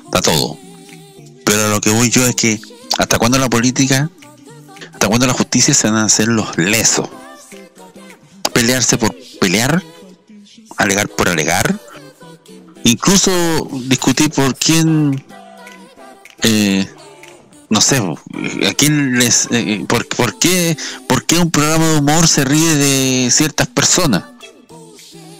está 0.05 0.21
todo. 0.21 0.59
Pero 1.45 1.69
lo 1.69 1.81
que 1.81 1.91
voy 1.91 2.11
yo 2.11 2.27
es 2.27 2.35
que, 2.35 2.61
¿hasta 2.99 3.19
cuándo 3.19 3.39
la 3.39 3.49
política, 3.49 4.11
hasta 4.93 5.07
cuándo 5.07 5.27
la 5.27 5.33
justicia 5.33 5.73
se 5.75 5.89
van 5.89 6.01
a 6.01 6.05
hacer 6.07 6.27
los 6.27 6.59
lesos? 6.59 7.09
Pelearse 8.53 8.99
por 8.99 9.15
pelear, 9.41 9.83
alegar 10.77 11.09
por 11.09 11.29
alegar, 11.29 11.79
incluso 12.85 13.31
discutir 13.85 14.31
por 14.31 14.57
quién. 14.57 15.25
eh, 16.43 16.89
no 17.69 17.81
sé, 17.81 17.97
a 17.99 18.75
quién 18.75 19.19
les. 19.19 19.49
eh, 19.53 19.85
por, 19.89 20.07
por, 20.09 20.39
qué, 20.39 20.77
¿Por 21.07 21.27
qué 21.27 21.39
un 21.39 21.51
programa 21.51 21.87
de 21.93 21.99
humor 21.99 22.27
se 22.27 22.45
ríe 22.45 22.75
de 22.77 23.31
ciertas 23.31 23.69
personas? 23.69 24.36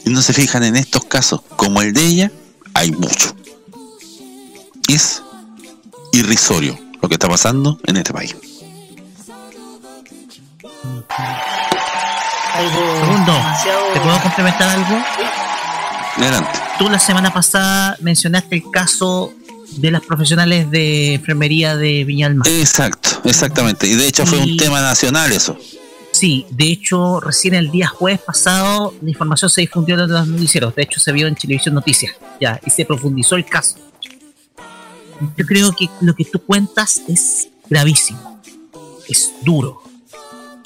Y 0.07 0.11
no 0.11 0.23
se 0.23 0.33
fijan 0.33 0.63
en 0.63 0.77
estos 0.77 1.05
casos 1.05 1.43
como 1.57 1.83
el 1.83 1.93
de 1.93 2.07
ella, 2.07 2.33
hay 2.75 2.93
mucho. 2.93 3.35
Es 4.89 5.21
irrisorio 6.13 6.79
lo 7.03 7.09
que 7.09 7.17
está 7.17 7.29
pasando 7.29 7.79
en 7.87 7.97
este 7.97 8.13
país. 8.13 8.37
Segundo, 13.01 13.33
¿te 13.93 14.01
puedo 14.01 14.23
complementar 14.23 14.69
algo? 14.69 14.97
Adelante. 16.17 16.59
Tú 16.79 16.89
la 16.89 17.01
semana 17.01 17.35
pasada 17.35 17.97
mencionaste 18.01 18.55
el 18.55 18.63
caso 18.71 19.33
de 19.73 19.91
las 19.91 20.03
profesionales 20.03 20.71
de 20.71 21.15
enfermería 21.15 21.77
de 21.77 22.05
Viñalma. 22.05 22.45
Exacto, 22.47 23.21
exactamente. 23.25 23.89
Y 23.89 23.97
de 23.97 24.07
hecho 24.07 24.25
fue 24.25 24.39
un 24.39 24.57
tema 24.57 24.81
nacional 24.81 25.33
eso. 25.33 25.59
Sí, 26.17 26.47
de 26.49 26.73
hecho, 26.73 27.21
recién 27.21 27.53
el 27.53 27.71
día 27.71 27.89
jueves 27.89 28.21
pasado 28.21 28.95
la 29.03 29.11
información 29.11 29.51
se 29.51 29.61
difundió 29.61 29.97
en 29.97 30.11
los 30.11 30.27
noticieros. 30.27 30.75
De 30.75 30.83
hecho, 30.83 30.99
se 30.99 31.13
vio 31.13 31.27
en 31.27 31.35
Televisión 31.35 31.75
Noticias. 31.75 32.15
Ya, 32.41 32.59
y 32.65 32.71
se 32.71 32.87
profundizó 32.87 33.37
el 33.37 33.45
caso. 33.45 33.77
Yo 35.37 35.45
creo 35.45 35.73
que 35.73 35.91
lo 36.01 36.15
que 36.15 36.25
tú 36.25 36.39
cuentas 36.39 37.03
es 37.07 37.49
gravísimo. 37.69 38.41
Es 39.07 39.35
duro. 39.45 39.83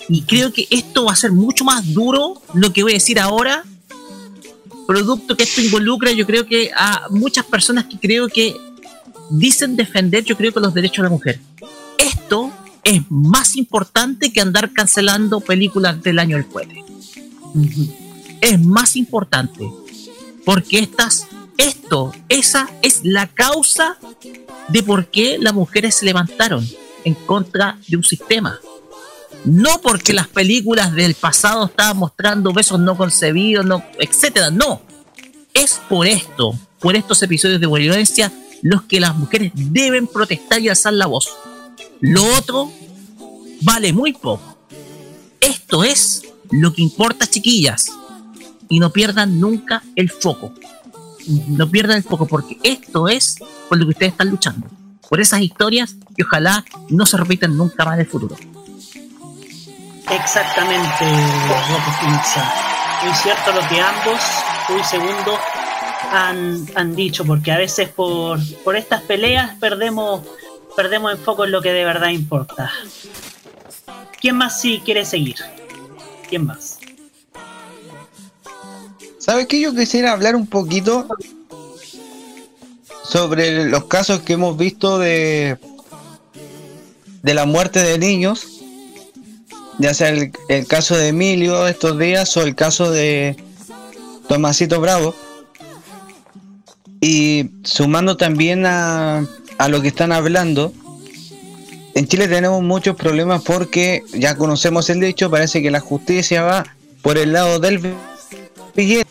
Y 0.09 0.23
creo 0.23 0.53
que 0.53 0.69
esto 0.71 1.07
va 1.07 1.15
a 1.15 1.17
ser 1.17 1.33
mucho 1.33 1.65
más 1.65 1.93
duro 1.93 2.41
lo 2.55 2.73
que 2.73 2.85
voy 2.85 2.93
a 2.93 2.95
decir 2.95 3.19
ahora. 3.19 3.65
Producto 4.87 5.37
que 5.37 5.43
esto 5.43 5.61
involucra, 5.61 6.13
yo 6.13 6.27
creo 6.27 6.47
que 6.47 6.71
a 6.77 7.09
muchas 7.11 7.45
personas 7.45 7.87
que 7.87 7.99
creo 7.99 8.29
que 8.29 8.57
dicen 9.31 9.75
defender, 9.75 10.23
yo 10.23 10.37
creo 10.37 10.53
que 10.53 10.61
los 10.61 10.73
derechos 10.73 10.99
de 10.99 11.03
la 11.03 11.11
mujer. 11.11 11.41
Esto 11.99 12.53
es 12.85 13.03
más 13.11 13.57
importante 13.57 14.33
que 14.33 14.41
andar 14.41 14.73
cancelando 14.73 15.41
películas 15.41 16.03
del 16.03 16.19
año 16.19 16.37
del 16.37 16.47
cohete. 16.47 16.85
Es 18.41 18.61
más 18.61 18.97
importante. 18.97 19.71
Porque 20.45 20.79
estas, 20.79 21.27
esto, 21.59 22.13
esa 22.29 22.69
es 22.83 23.01
la 23.05 23.27
causa 23.27 23.99
de 24.69 24.83
por 24.83 25.07
qué 25.07 25.39
las 25.39 25.53
mujeres 25.53 25.97
se 25.97 26.07
levantaron 26.07 26.67
en 27.05 27.15
contra 27.15 27.79
de 27.89 27.97
un 27.97 28.05
sistema. 28.05 28.59
No 29.45 29.81
porque 29.81 30.13
las 30.13 30.29
películas 30.29 30.93
del 30.93 31.15
pasado 31.15 31.67
estaban 31.67 31.97
mostrando 31.97 32.53
besos 32.53 32.79
no 32.79 32.97
concebidos, 32.97 33.65
no, 33.65 33.83
etcétera. 33.99 34.51
No. 34.51 34.83
Es 35.53 35.81
por 35.89 36.07
esto, 36.07 36.55
por 36.79 36.95
estos 36.95 37.23
episodios 37.23 37.61
de 37.61 37.67
violencia, 37.67 38.33
los 38.63 38.83
que 38.83 39.01
las 39.01 39.17
mujeres 39.17 39.53
deben 39.55 40.07
protestar 40.07 40.61
y 40.61 40.69
alzar 40.69 40.93
la 40.93 41.07
voz. 41.07 41.29
Lo 42.01 42.25
otro 42.37 42.71
vale 43.63 43.93
muy 43.93 44.13
poco. 44.13 44.57
Esto 45.41 45.85
es 45.85 46.23
lo 46.51 46.73
que 46.73 46.83
importa, 46.83 47.27
chiquillas. 47.27 47.91
Y 48.69 48.79
no 48.79 48.91
pierdan 48.91 49.41
nunca 49.41 49.83
el 49.97 50.11
foco. 50.11 50.53
No 51.49 51.71
pierdan 51.71 51.97
el 51.99 52.03
foco 52.03 52.27
porque 52.27 52.59
esto 52.63 53.09
es 53.09 53.37
por 53.69 53.79
lo 53.79 53.85
que 53.85 53.91
ustedes 53.91 54.13
están 54.13 54.31
luchando. 54.31 54.69
Por 55.09 55.21
esas 55.21 55.41
historias 55.41 55.97
que 56.17 56.23
ojalá 56.23 56.65
no 56.89 57.05
se 57.07 57.17
repitan 57.17 57.57
nunca 57.57 57.85
más 57.85 57.95
en 57.95 58.01
el 58.01 58.07
futuro. 58.07 58.37
Exactamente. 60.11 61.05
Muy 63.05 63.15
cierto 63.15 63.53
lo 63.53 63.67
que 63.69 63.81
ambos, 63.81 64.21
y 64.69 64.85
Segundo, 64.85 65.39
han, 66.13 66.67
han 66.75 66.95
dicho, 66.95 67.25
porque 67.25 67.53
a 67.53 67.59
veces 67.59 67.89
por, 67.89 68.39
por 68.63 68.77
estas 68.77 69.03
peleas 69.03 69.57
perdemos, 69.59 70.23
perdemos 70.83 71.13
enfoco 71.13 71.45
en 71.45 71.51
lo 71.51 71.61
que 71.61 71.75
de 71.75 71.85
verdad 71.85 72.09
importa. 72.09 72.73
¿Quién 74.19 74.37
más 74.37 74.63
sí 74.63 74.81
quiere 74.83 75.05
seguir? 75.05 75.37
¿Quién 76.27 76.47
más? 76.47 76.79
¿Sabes 79.19 79.47
qué? 79.47 79.61
Yo 79.61 79.75
quisiera 79.75 80.13
hablar 80.13 80.35
un 80.35 80.47
poquito 80.47 81.07
sobre 83.05 83.67
los 83.67 83.85
casos 83.85 84.21
que 84.21 84.33
hemos 84.33 84.57
visto 84.57 84.99
de 84.99 85.59
de 87.23 87.35
la 87.35 87.45
muerte 87.45 87.83
de 87.83 87.99
niños, 87.99 88.63
ya 89.79 89.93
sea 89.93 90.09
el, 90.09 90.33
el 90.49 90.67
caso 90.67 90.97
de 90.97 91.09
Emilio 91.09 91.67
estos 91.67 91.99
días 91.99 92.35
o 92.39 92.43
el 92.43 92.55
caso 92.55 92.91
de 92.91 93.37
Tomasito 94.29 94.81
Bravo. 94.81 95.15
Y 97.03 97.51
sumando 97.65 98.17
también 98.17 98.65
a, 98.65 99.27
a 99.61 99.69
lo 99.69 99.83
que 99.83 99.89
están 99.89 100.11
hablando, 100.11 100.73
en 101.95 102.09
Chile 102.09 102.29
tenemos 102.29 102.63
muchos 102.63 102.97
problemas 102.97 103.43
porque 103.43 104.03
ya 104.15 104.35
conocemos 104.35 104.89
el 104.89 105.01
dicho, 105.01 105.31
parece 105.31 105.61
que 105.61 105.71
la 105.71 105.81
justicia 105.81 106.41
va 106.41 106.65
por 107.03 107.19
el 107.19 107.35
lado 107.35 107.59
del 107.59 107.95
billete 108.75 109.07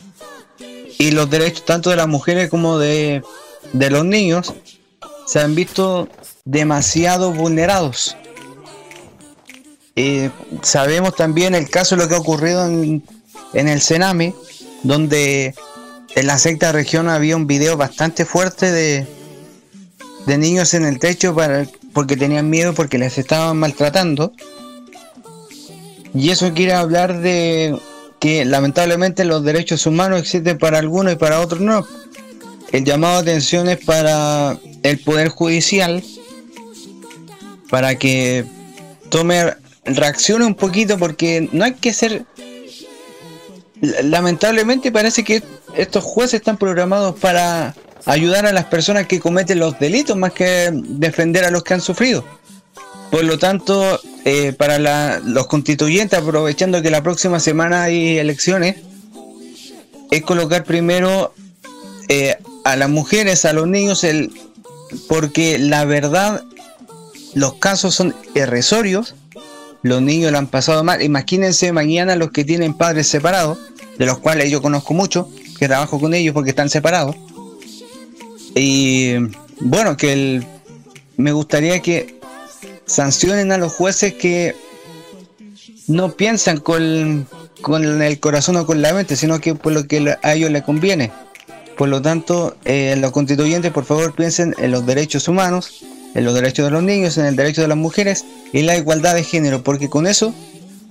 y 0.97 1.11
los 1.11 1.29
derechos 1.29 1.65
tanto 1.65 1.91
de 1.91 1.97
las 1.97 2.07
mujeres 2.07 2.49
como 2.49 2.79
de, 2.79 3.21
de 3.73 3.91
los 3.91 4.05
niños 4.05 4.55
se 5.27 5.39
han 5.39 5.53
visto 5.53 6.09
demasiado 6.45 7.31
vulnerados. 7.31 8.17
Eh, 9.95 10.31
sabemos 10.63 11.15
también 11.15 11.53
el 11.53 11.69
caso 11.69 11.95
de 11.95 12.01
lo 12.01 12.09
que 12.09 12.15
ha 12.15 12.19
ocurrido 12.19 12.65
en, 12.65 13.03
en 13.53 13.67
el 13.67 13.81
Sename, 13.81 14.33
donde 14.81 15.53
en 16.15 16.25
la 16.25 16.39
sexta 16.39 16.71
región 16.71 17.07
había 17.07 17.35
un 17.35 17.45
video 17.45 17.77
bastante 17.77 18.25
fuerte 18.25 18.71
de, 18.71 19.18
de 20.25 20.37
niños 20.37 20.73
en 20.73 20.85
el 20.85 20.99
techo 20.99 21.33
para, 21.35 21.67
porque 21.93 22.17
tenían 22.17 22.49
miedo 22.49 22.73
porque 22.73 22.97
les 22.97 23.17
estaban 23.17 23.57
maltratando. 23.57 24.33
Y 26.13 26.31
eso 26.31 26.53
quiere 26.53 26.73
hablar 26.73 27.19
de 27.19 27.77
que 28.19 28.45
lamentablemente 28.45 29.23
los 29.25 29.43
derechos 29.43 29.85
humanos 29.85 30.19
existen 30.19 30.57
para 30.57 30.79
algunos 30.79 31.13
y 31.13 31.15
para 31.15 31.39
otros 31.39 31.61
no. 31.61 31.85
El 32.71 32.85
llamado 32.85 33.23
de 33.23 33.31
atención 33.31 33.69
es 33.69 33.83
para 33.83 34.57
el 34.83 34.99
Poder 34.99 35.29
Judicial, 35.29 36.03
para 37.69 37.95
que 37.95 38.45
tome, 39.09 39.53
reaccione 39.85 40.45
un 40.45 40.55
poquito 40.55 40.97
porque 40.97 41.49
no 41.51 41.63
hay 41.65 41.73
que 41.73 41.93
ser... 41.93 42.25
Lamentablemente 43.81 44.91
parece 44.91 45.23
que 45.23 45.41
estos 45.75 46.03
jueces 46.03 46.41
están 46.41 46.57
programados 46.57 47.17
para 47.17 47.73
ayudar 48.09 48.47
a 48.47 48.51
las 48.51 48.65
personas 48.65 49.05
que 49.05 49.19
cometen 49.19 49.59
los 49.59 49.79
delitos 49.79 50.17
más 50.17 50.33
que 50.33 50.71
defender 50.73 51.45
a 51.45 51.51
los 51.51 51.63
que 51.63 51.75
han 51.75 51.81
sufrido. 51.81 52.25
Por 53.11 53.23
lo 53.23 53.37
tanto, 53.37 53.99
eh, 54.25 54.51
para 54.53 55.19
los 55.19 55.45
constituyentes, 55.45 56.17
aprovechando 56.17 56.81
que 56.81 56.89
la 56.89 57.03
próxima 57.03 57.39
semana 57.39 57.83
hay 57.83 58.17
elecciones, 58.17 58.77
es 60.09 60.23
colocar 60.23 60.63
primero 60.63 61.33
eh, 62.07 62.37
a 62.65 62.75
las 62.75 62.89
mujeres, 62.89 63.45
a 63.45 63.53
los 63.53 63.67
niños, 63.67 64.03
el, 64.03 64.31
porque 65.07 65.59
la 65.59 65.85
verdad, 65.85 66.43
los 67.35 67.53
casos 67.55 67.93
son 67.93 68.15
irrisorios, 68.33 69.13
los 69.83 70.01
niños 70.01 70.31
lo 70.31 70.39
han 70.39 70.47
pasado 70.47 70.83
mal. 70.83 71.03
Imagínense 71.03 71.71
mañana 71.71 72.15
los 72.15 72.31
que 72.31 72.43
tienen 72.43 72.73
padres 72.73 73.07
separados, 73.07 73.59
de 73.99 74.05
los 74.07 74.17
cuales 74.17 74.49
yo 74.49 74.63
conozco 74.63 74.95
mucho, 74.95 75.29
que 75.59 75.67
trabajo 75.67 75.99
con 75.99 76.15
ellos 76.15 76.33
porque 76.33 76.49
están 76.49 76.69
separados. 76.69 77.15
Y 78.55 79.13
bueno, 79.61 79.95
que 79.97 80.13
el- 80.13 80.45
me 81.17 81.31
gustaría 81.31 81.79
que 81.81 82.19
sancionen 82.85 83.51
a 83.51 83.57
los 83.57 83.73
jueces 83.73 84.13
que 84.13 84.55
no 85.87 86.11
piensan 86.13 86.59
con, 86.59 87.27
con 87.61 88.01
el 88.01 88.19
corazón 88.19 88.55
o 88.57 88.65
con 88.65 88.81
la 88.81 88.93
mente, 88.93 89.15
sino 89.15 89.39
que 89.39 89.55
por 89.55 89.73
lo 89.73 89.87
que 89.87 90.15
a 90.21 90.33
ellos 90.33 90.51
les 90.51 90.63
conviene. 90.63 91.11
Por 91.77 91.89
lo 91.89 92.01
tanto, 92.01 92.57
eh, 92.65 92.95
los 92.99 93.11
constituyentes, 93.11 93.71
por 93.71 93.85
favor, 93.85 94.13
piensen 94.13 94.53
en 94.59 94.71
los 94.71 94.85
derechos 94.85 95.27
humanos, 95.27 95.83
en 96.13 96.25
los 96.25 96.33
derechos 96.33 96.65
de 96.65 96.71
los 96.71 96.83
niños, 96.83 97.17
en 97.17 97.25
el 97.25 97.35
derecho 97.35 97.61
de 97.61 97.67
las 97.69 97.77
mujeres 97.77 98.25
y 98.51 98.63
la 98.63 98.75
igualdad 98.77 99.15
de 99.15 99.23
género, 99.23 99.63
porque 99.63 99.89
con 99.89 100.05
eso 100.07 100.33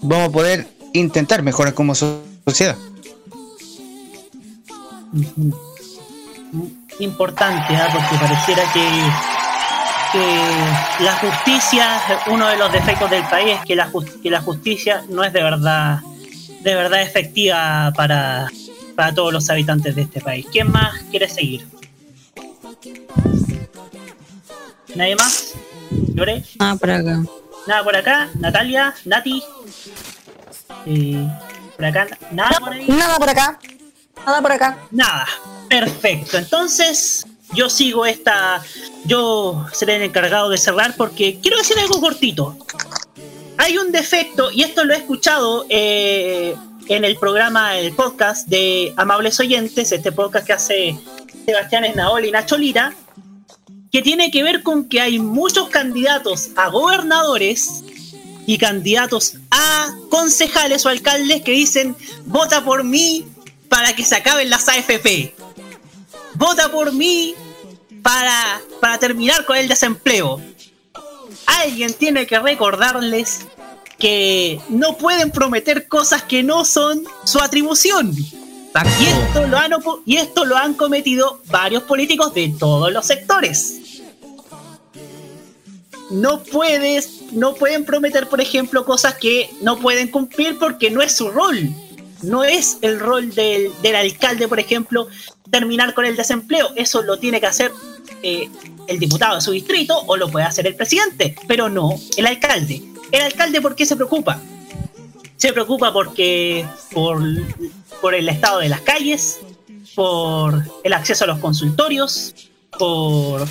vamos 0.00 0.28
a 0.28 0.32
poder 0.32 0.66
intentar 0.94 1.42
mejorar 1.42 1.74
como 1.74 1.94
so- 1.94 2.22
sociedad. 2.46 2.76
Importante, 7.00 7.76
¿ah? 7.76 7.88
porque 7.92 8.16
pareciera 8.18 8.62
que, 8.72 8.88
que 10.12 11.04
la 11.04 11.12
justicia, 11.14 12.00
uno 12.26 12.48
de 12.48 12.56
los 12.56 12.72
defectos 12.72 13.08
del 13.10 13.22
país 13.24 13.56
es 13.60 13.64
que 13.64 13.76
la, 13.76 13.88
jus- 13.90 14.20
que 14.22 14.30
la 14.30 14.40
justicia 14.40 15.04
no 15.08 15.22
es 15.22 15.32
de 15.32 15.42
verdad, 15.42 16.00
de 16.60 16.74
verdad 16.74 17.02
efectiva 17.02 17.92
para, 17.94 18.48
para 18.96 19.14
todos 19.14 19.32
los 19.32 19.48
habitantes 19.48 19.94
de 19.94 20.02
este 20.02 20.20
país. 20.20 20.46
¿Quién 20.50 20.72
más 20.72 21.00
quiere 21.10 21.28
seguir? 21.28 21.66
¿Nadie 24.94 25.14
más? 25.16 25.52
¿Lloré? 26.14 26.42
Ah, 26.58 26.74
por 26.78 26.90
acá. 26.90 27.22
Nada 27.66 27.84
por 27.84 27.96
acá, 27.96 28.28
Natalia, 28.40 28.94
Nati. 29.04 29.42
Eh, 30.86 31.28
por 31.76 31.84
acá, 31.84 32.06
nada 32.32 32.58
por 32.58 32.72
ahí. 32.72 32.86
Nada 32.88 33.16
por 33.18 33.28
acá. 33.28 33.58
Nada 34.26 34.42
por 34.42 34.52
acá. 34.52 34.78
Nada. 34.90 35.26
Perfecto. 35.68 36.38
Entonces, 36.38 37.26
yo 37.54 37.70
sigo 37.70 38.06
esta. 38.06 38.62
Yo 39.04 39.66
seré 39.72 39.96
el 39.96 40.02
encargado 40.02 40.48
de 40.48 40.58
cerrar 40.58 40.94
porque 40.96 41.38
quiero 41.40 41.58
decir 41.58 41.78
algo 41.78 42.00
cortito. 42.00 42.56
Hay 43.56 43.76
un 43.76 43.90
defecto, 43.90 44.52
y 44.52 44.62
esto 44.62 44.84
lo 44.84 44.94
he 44.94 44.98
escuchado 44.98 45.66
eh, 45.68 46.54
en 46.86 47.04
el 47.04 47.16
programa, 47.16 47.76
el 47.76 47.92
podcast 47.92 48.46
de 48.46 48.94
Amables 48.96 49.40
Oyentes, 49.40 49.90
este 49.90 50.12
podcast 50.12 50.46
que 50.46 50.52
hace 50.52 50.98
Sebastián 51.44 51.84
Esnaol 51.84 52.24
y 52.24 52.30
Nacho 52.30 52.56
Lira, 52.56 52.94
que 53.90 54.00
tiene 54.02 54.30
que 54.30 54.44
ver 54.44 54.62
con 54.62 54.88
que 54.88 55.00
hay 55.00 55.18
muchos 55.18 55.70
candidatos 55.70 56.50
a 56.54 56.68
gobernadores 56.68 57.82
y 58.46 58.58
candidatos 58.58 59.34
a 59.50 59.94
concejales 60.08 60.86
o 60.86 60.88
alcaldes 60.88 61.42
que 61.42 61.52
dicen 61.52 61.96
vota 62.26 62.64
por 62.64 62.84
mí 62.84 63.26
para 63.68 63.94
que 63.94 64.04
se 64.04 64.16
acaben 64.16 64.50
las 64.50 64.68
AFP. 64.68 65.34
Vota 66.34 66.70
por 66.70 66.92
mí 66.92 67.34
para, 68.02 68.60
para 68.80 68.98
terminar 68.98 69.44
con 69.44 69.56
el 69.56 69.68
desempleo. 69.68 70.40
Alguien 71.46 71.92
tiene 71.94 72.26
que 72.26 72.38
recordarles 72.38 73.46
que 73.98 74.60
no 74.68 74.96
pueden 74.96 75.30
prometer 75.30 75.88
cosas 75.88 76.22
que 76.22 76.42
no 76.42 76.64
son 76.64 77.02
su 77.24 77.40
atribución. 77.40 78.14
Y 79.00 79.06
esto, 80.16 80.44
lo 80.44 80.56
han, 80.56 80.74
cometido 80.74 81.40
varios 81.46 81.82
políticos 81.84 82.32
de 82.34 82.54
todos 82.58 82.92
los 82.92 83.06
sectores. 83.06 84.02
No 86.10 86.42
puedes, 86.42 87.32
no 87.32 87.54
pueden 87.54 87.84
prometer, 87.84 88.28
por 88.28 88.40
ejemplo, 88.40 88.84
cosas 88.84 89.14
que 89.14 89.50
no 89.62 89.78
pueden 89.78 90.08
cumplir 90.08 90.58
porque 90.58 90.90
no 90.90 91.02
es 91.02 91.12
su 91.12 91.30
rol. 91.30 91.74
No 92.22 92.44
es 92.44 92.78
el 92.82 92.98
rol 92.98 93.34
del, 93.34 93.70
del 93.82 93.94
alcalde, 93.94 94.48
por 94.48 94.58
ejemplo, 94.58 95.08
terminar 95.50 95.94
con 95.94 96.04
el 96.04 96.16
desempleo. 96.16 96.70
Eso 96.76 97.02
lo 97.02 97.18
tiene 97.18 97.40
que 97.40 97.46
hacer 97.46 97.72
eh, 98.22 98.48
el 98.86 98.98
diputado 98.98 99.36
de 99.36 99.40
su 99.40 99.52
distrito 99.52 100.02
o 100.06 100.16
lo 100.16 100.28
puede 100.28 100.46
hacer 100.46 100.66
el 100.66 100.74
presidente, 100.74 101.36
pero 101.46 101.68
no 101.68 101.94
el 102.16 102.26
alcalde. 102.26 102.82
El 103.12 103.22
alcalde, 103.22 103.60
¿por 103.60 103.74
qué 103.74 103.86
se 103.86 103.96
preocupa? 103.96 104.40
Se 105.36 105.52
preocupa 105.52 105.92
porque 105.92 106.66
por, 106.92 107.22
por 108.00 108.14
el 108.14 108.28
estado 108.28 108.58
de 108.60 108.68
las 108.68 108.80
calles, 108.80 109.38
por 109.94 110.64
el 110.84 110.92
acceso 110.92 111.24
a 111.24 111.26
los 111.28 111.38
consultorios, 111.38 112.34
por, 112.78 113.46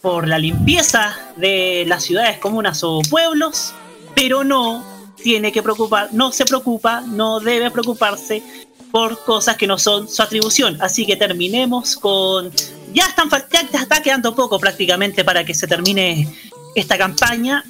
por 0.00 0.28
la 0.28 0.38
limpieza 0.38 1.16
de 1.36 1.84
las 1.86 2.04
ciudades, 2.04 2.38
comunas 2.38 2.82
o 2.82 3.00
pueblos, 3.08 3.72
pero 4.14 4.44
no 4.44 4.84
tiene 5.22 5.52
que 5.52 5.62
preocupar, 5.62 6.10
no 6.12 6.32
se 6.32 6.44
preocupa, 6.44 7.00
no 7.00 7.40
debe 7.40 7.70
preocuparse 7.70 8.42
por 8.90 9.24
cosas 9.24 9.56
que 9.56 9.66
no 9.66 9.78
son 9.78 10.08
su 10.08 10.22
atribución. 10.22 10.78
Así 10.80 11.06
que 11.06 11.16
terminemos 11.16 11.96
con. 11.96 12.52
Ya 12.92 13.06
están 13.06 13.28
ya 13.50 13.80
está 13.80 14.02
quedando 14.02 14.34
poco 14.34 14.60
prácticamente 14.60 15.24
para 15.24 15.44
que 15.44 15.54
se 15.54 15.66
termine 15.66 16.28
esta 16.74 16.98
campaña. 16.98 17.64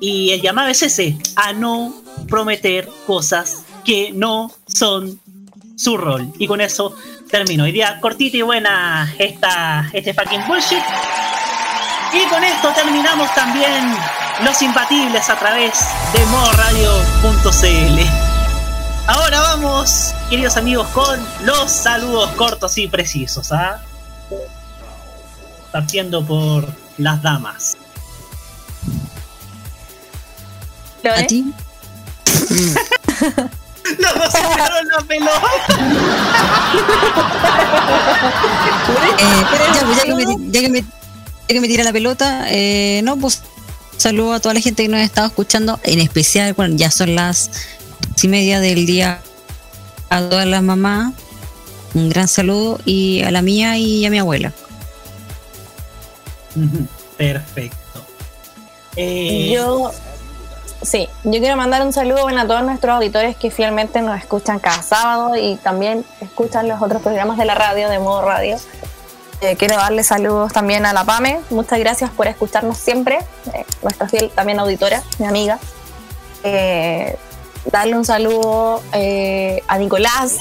Y 0.00 0.30
el 0.30 0.42
llamado 0.42 0.68
es 0.68 0.82
ese, 0.82 1.16
a 1.36 1.52
no 1.52 1.94
prometer 2.28 2.88
cosas 3.06 3.64
que 3.84 4.12
no 4.12 4.50
son 4.66 5.20
su 5.76 5.96
rol. 5.96 6.32
Y 6.38 6.46
con 6.46 6.60
eso 6.60 6.94
termino. 7.30 7.64
Hoy 7.64 7.72
día 7.72 7.98
cortita 8.00 8.36
y 8.36 8.42
buena 8.42 9.14
esta, 9.18 9.90
este 9.92 10.14
fucking 10.14 10.46
bullshit. 10.48 10.82
Y 12.12 12.24
con 12.28 12.44
esto 12.44 12.72
terminamos 12.72 13.34
también 13.34 13.92
Los 14.44 14.62
Imbatibles 14.62 15.28
a 15.28 15.36
través 15.36 15.72
de 16.12 16.24
modoradio.cl. 16.26 18.00
Ahora 19.08 19.40
vamos, 19.40 20.14
queridos 20.30 20.56
amigos, 20.56 20.86
con 20.88 21.20
los 21.44 21.70
saludos 21.70 22.30
cortos 22.32 22.76
y 22.78 22.86
precisos. 22.86 23.52
¿ah? 23.52 23.80
Partiendo 25.72 26.24
por 26.24 26.66
las 26.98 27.20
damas. 27.22 27.76
¿A 31.04 31.26
ti? 31.26 31.52
Los 33.98 34.14
dos 34.14 34.32
se 34.32 34.42
la 34.42 35.00
pelota. 35.06 35.32
Eh, 39.18 39.44
ya, 39.74 39.82
ya 39.94 40.02
que 40.04 40.14
me, 40.14 40.24
ya 40.50 40.60
que 40.60 40.68
me, 40.68 40.84
que 41.54 41.60
me 41.60 41.68
tira 41.68 41.84
la 41.84 41.92
pelota, 41.92 42.46
eh, 42.48 43.00
no, 43.04 43.16
pues 43.16 43.42
saludo 43.96 44.34
a 44.34 44.40
toda 44.40 44.54
la 44.54 44.60
gente 44.60 44.82
que 44.82 44.88
nos 44.88 45.00
ha 45.00 45.04
estado 45.04 45.26
escuchando, 45.28 45.80
en 45.84 46.00
especial, 46.00 46.52
bueno, 46.54 46.76
ya 46.76 46.90
son 46.90 47.14
las 47.14 47.50
dos 48.10 48.24
y 48.24 48.28
media 48.28 48.60
del 48.60 48.86
día 48.86 49.20
a 50.10 50.20
todas 50.20 50.46
las 50.46 50.62
mamás, 50.62 51.12
un 51.94 52.08
gran 52.08 52.28
saludo 52.28 52.78
y 52.84 53.22
a 53.22 53.30
la 53.30 53.42
mía 53.42 53.78
y 53.78 54.04
a 54.04 54.10
mi 54.10 54.18
abuela. 54.18 54.52
Perfecto. 57.16 57.76
Eh, 58.96 59.50
Yo, 59.54 59.92
sí, 60.82 61.08
yo 61.24 61.38
quiero 61.40 61.56
mandar 61.56 61.82
un 61.82 61.92
saludo 61.92 62.22
bueno, 62.22 62.40
a 62.40 62.46
todos 62.46 62.62
nuestros 62.62 62.96
auditores 62.96 63.36
que 63.36 63.50
fielmente 63.50 64.00
nos 64.02 64.18
escuchan 64.18 64.58
cada 64.58 64.82
sábado 64.82 65.36
y 65.36 65.56
también 65.56 66.04
escuchan 66.20 66.68
los 66.68 66.80
otros 66.80 67.02
programas 67.02 67.38
de 67.38 67.44
la 67.44 67.54
radio, 67.54 67.88
de 67.88 67.98
modo 67.98 68.22
radio. 68.22 68.56
Eh, 69.40 69.56
quiero 69.56 69.76
darle 69.76 70.02
saludos 70.02 70.52
también 70.52 70.86
a 70.86 70.92
la 70.92 71.04
PAME. 71.04 71.40
Muchas 71.50 71.78
gracias 71.78 72.10
por 72.10 72.26
escucharnos 72.26 72.78
siempre. 72.78 73.18
eh, 73.52 73.66
nuestra 73.82 74.08
fiel 74.08 74.30
también 74.30 74.58
auditora, 74.58 75.02
mi 75.18 75.26
amiga. 75.26 75.58
Eh, 76.42 77.18
darle 77.70 77.96
un 77.96 78.04
saludo 78.04 78.82
a 78.92 79.78
Nicolás, 79.78 80.36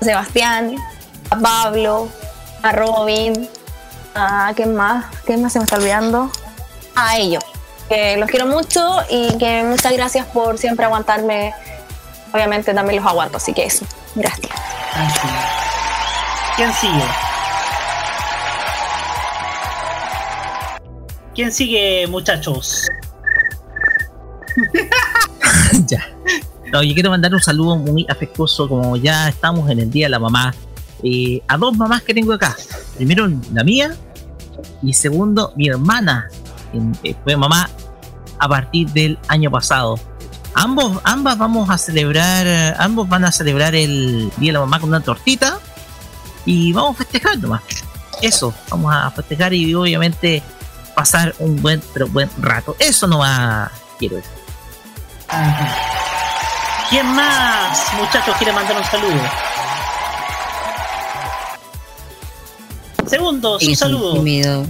a 0.00 0.04
Sebastián, 0.04 0.76
a 1.30 1.36
Pablo, 1.38 2.08
a 2.62 2.72
Robin, 2.72 3.48
a 4.14 4.52
¿quién 4.54 4.74
más? 4.74 5.06
¿Quién 5.24 5.42
más 5.42 5.52
se 5.52 5.58
me 5.58 5.64
está 5.64 5.76
olvidando? 5.76 6.30
A 6.94 7.16
ellos. 7.16 7.42
Que 7.88 8.16
los 8.16 8.30
quiero 8.30 8.46
mucho 8.46 9.00
y 9.10 9.36
que 9.38 9.64
muchas 9.64 9.92
gracias 9.92 10.26
por 10.26 10.58
siempre 10.58 10.84
aguantarme. 10.84 11.52
Obviamente 12.32 12.72
también 12.72 13.02
los 13.02 13.10
aguanto, 13.10 13.38
así 13.38 13.52
que 13.52 13.64
eso. 13.64 13.84
Gracias. 14.14 14.52
¿Quién 16.56 16.72
sigue? 16.74 17.31
¿Quién 21.34 21.50
sigue, 21.50 22.06
muchachos? 22.08 22.88
ya. 25.86 26.06
No, 26.70 26.82
yo 26.82 26.94
quiero 26.94 27.10
mandar 27.10 27.32
un 27.32 27.40
saludo 27.40 27.76
muy 27.76 28.06
afectuoso, 28.08 28.68
como 28.68 28.96
ya 28.96 29.28
estamos 29.28 29.70
en 29.70 29.78
el 29.78 29.90
Día 29.90 30.06
de 30.06 30.10
la 30.10 30.18
Mamá, 30.18 30.54
eh, 31.02 31.42
a 31.48 31.56
dos 31.56 31.76
mamás 31.76 32.02
que 32.02 32.14
tengo 32.14 32.32
acá. 32.32 32.56
Primero 32.96 33.28
la 33.52 33.64
mía 33.64 33.96
y 34.82 34.92
segundo 34.92 35.52
mi 35.56 35.68
hermana, 35.68 36.28
quien, 36.70 36.96
eh, 37.02 37.14
fue 37.24 37.36
mamá 37.36 37.68
a 38.38 38.48
partir 38.48 38.88
del 38.90 39.18
año 39.28 39.50
pasado. 39.50 39.98
Ambos, 40.54 41.00
ambas 41.04 41.38
vamos 41.38 41.70
a 41.70 41.78
celebrar, 41.78 42.76
ambos 42.78 43.08
van 43.08 43.24
a 43.24 43.32
celebrar 43.32 43.74
el 43.74 44.30
Día 44.36 44.50
de 44.50 44.52
la 44.52 44.60
Mamá 44.60 44.80
con 44.80 44.90
una 44.90 45.00
tortita 45.00 45.58
y 46.44 46.72
vamos 46.72 46.96
a 46.96 46.98
festejar 46.98 47.38
nomás. 47.38 47.62
Eso, 48.20 48.54
vamos 48.70 48.94
a 48.94 49.10
festejar 49.10 49.54
y 49.54 49.74
obviamente 49.74 50.42
pasar 50.94 51.34
un 51.38 51.60
buen, 51.62 51.82
pero 51.92 52.06
buen 52.08 52.30
rato. 52.38 52.76
Eso 52.78 53.06
nomás 53.06 53.70
quiero 53.98 54.16
decir. 54.16 54.30
¿Quién 56.90 57.06
más, 57.14 57.92
muchachos, 57.94 58.36
quiere 58.36 58.52
mandar 58.52 58.76
un 58.76 58.84
saludo? 58.84 59.20
Segundo, 63.06 63.58
su 63.60 63.74
saludo. 63.74 64.14
tímido. 64.14 64.66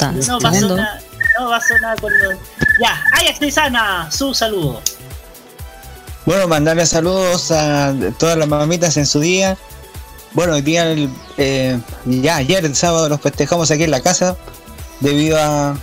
No 0.00 0.38
va 0.40 0.48
a 0.48 0.52
segundo. 0.52 0.76
sonar, 0.76 1.00
no 1.38 1.48
va 1.48 1.56
a 1.56 1.60
sonar 1.60 2.00
con 2.00 2.12
los- 2.18 2.36
Ya, 2.80 3.02
Ajax 3.12 4.14
su 4.14 4.34
saludo. 4.34 4.82
Bueno, 6.26 6.48
mandarle 6.48 6.84
saludos 6.86 7.50
a 7.50 7.94
todas 8.18 8.36
las 8.36 8.48
mamitas 8.48 8.96
en 8.96 9.06
su 9.06 9.20
día. 9.20 9.56
Bueno, 10.36 10.52
hoy 10.52 10.60
día, 10.60 10.94
eh, 11.38 11.80
ya 12.04 12.36
ayer, 12.36 12.62
el 12.66 12.76
sábado, 12.76 13.08
los 13.08 13.22
festejamos 13.22 13.70
aquí 13.70 13.84
en 13.84 13.90
la 13.90 14.02
casa. 14.02 14.36
Debido 15.00 15.38
a, 15.40 15.78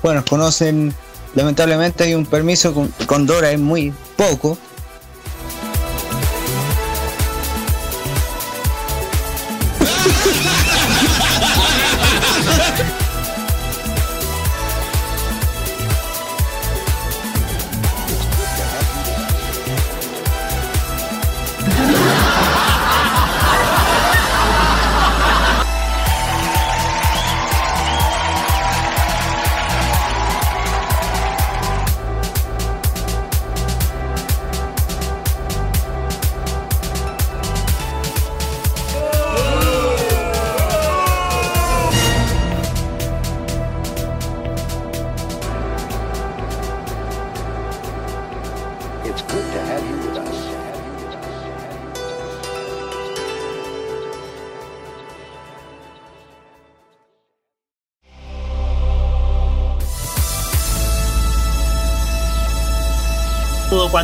bueno, 0.00 0.24
conocen, 0.24 0.94
lamentablemente 1.34 2.04
hay 2.04 2.14
un 2.14 2.24
permiso 2.24 2.72
con, 2.72 2.86
con 3.06 3.26
Dora, 3.26 3.50
es 3.50 3.58
muy 3.58 3.92
poco. 4.16 4.58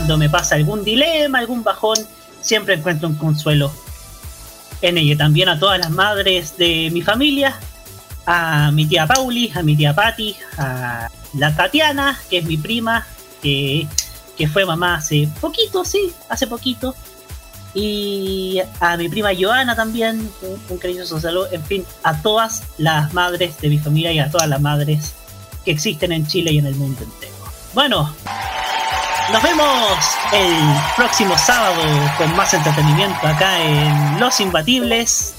Cuando 0.03 0.19
me 0.19 0.29
pasa 0.29 0.57
algún 0.57 0.83
dilema, 0.83 1.39
algún 1.39 1.63
bajón, 1.63 1.97
siempre 2.41 2.75
encuentro 2.75 3.09
un 3.09 3.15
consuelo 3.15 3.73
en 4.81 4.99
ella. 4.99 5.17
También 5.17 5.49
a 5.49 5.61
todas 5.61 5.79
las 5.79 5.91
madres 5.91 6.57
de 6.57 6.91
mi 6.91 7.03
familia, 7.03 7.57
a 8.27 8.73
mi 8.73 8.85
tía 8.87 9.07
Pauli, 9.07 9.53
a 9.55 9.63
mi 9.63 9.77
tía 9.77 9.95
Patti, 9.95 10.35
a 10.59 11.09
la 11.35 11.55
Tatiana, 11.55 12.19
que 12.29 12.39
es 12.39 12.45
mi 12.45 12.57
prima, 12.57 13.07
que, 13.41 13.87
que 14.37 14.49
fue 14.49 14.67
mamá 14.67 14.97
hace 14.97 15.29
poquito, 15.41 15.85
sí, 15.85 16.13
hace 16.29 16.49
poquito. 16.49 16.97
Y 17.73 18.61
a 18.81 18.97
mi 18.97 19.09
prima 19.09 19.31
Joana 19.39 19.77
también, 19.77 20.29
un, 20.43 20.61
un 20.69 20.79
cariñoso 20.79 21.21
saludo. 21.21 21.47
En 21.53 21.63
fin, 21.63 21.85
a 22.03 22.21
todas 22.23 22.65
las 22.77 23.15
madres 23.15 23.57
de 23.61 23.69
mi 23.69 23.79
familia 23.79 24.11
y 24.11 24.19
a 24.19 24.29
todas 24.33 24.49
las 24.49 24.61
madres 24.61 25.15
que 25.65 25.71
existen 25.71 26.11
en 26.11 26.27
Chile 26.27 26.51
y 26.51 26.59
en 26.59 26.67
el 26.67 26.75
mundo 26.75 27.05
entero. 27.05 27.35
Bueno, 27.73 28.13
nos 29.33 29.43
vemos 29.43 29.99
el 30.33 30.55
próximo 30.97 31.37
sábado 31.39 31.83
con 32.19 32.35
más 32.37 32.53
entretenimiento 32.53 33.27
acá 33.27 33.63
en 33.63 34.21
Los 34.21 34.41
Imbatibles. 34.41 35.35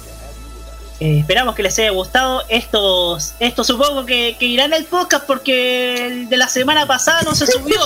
Eh, 1.00 1.20
esperamos 1.20 1.54
que 1.54 1.64
les 1.64 1.78
haya 1.80 1.92
gustado. 1.92 2.44
Estos, 2.50 3.34
estos 3.40 3.68
supongo 3.68 4.06
que, 4.06 4.36
que 4.40 4.46
irán 4.46 4.74
al 4.74 4.86
podcast 4.86 5.26
porque 5.26 6.08
el 6.08 6.30
de 6.30 6.38
la 6.38 6.48
semana 6.48 6.88
pasada 6.88 7.22
no 7.22 7.36
se 7.36 7.46
subió. 7.46 7.78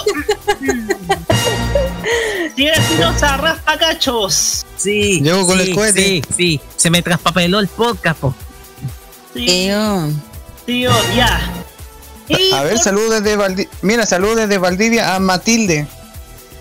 Señora 2.55 2.77
Espinosa, 2.77 3.37
raspa 3.37 3.77
cachos. 3.77 4.65
Sí. 4.77 5.21
Llego 5.21 5.45
con 5.45 5.59
sí, 5.59 5.69
el 5.69 5.75
cohete. 5.75 6.01
Sí, 6.01 6.21
sí. 6.35 6.61
Se 6.75 6.89
me 6.89 7.01
traspapeló 7.01 7.59
el 7.59 7.67
podcast, 7.67 8.19
po. 8.19 8.33
Sí, 9.33 9.45
Tío. 9.45 10.09
tío, 10.65 10.91
ya. 11.15 11.39
Y 12.29 12.51
A 12.53 12.63
ver, 12.63 12.79
saludos 12.79 13.21
desde 13.21 13.35
Valdivia. 13.35 13.71
Mira, 13.81 14.05
saludos 14.05 14.37
desde 14.37 14.57
Valdivia 14.57 15.15
a 15.15 15.19
Matilde. 15.19 15.87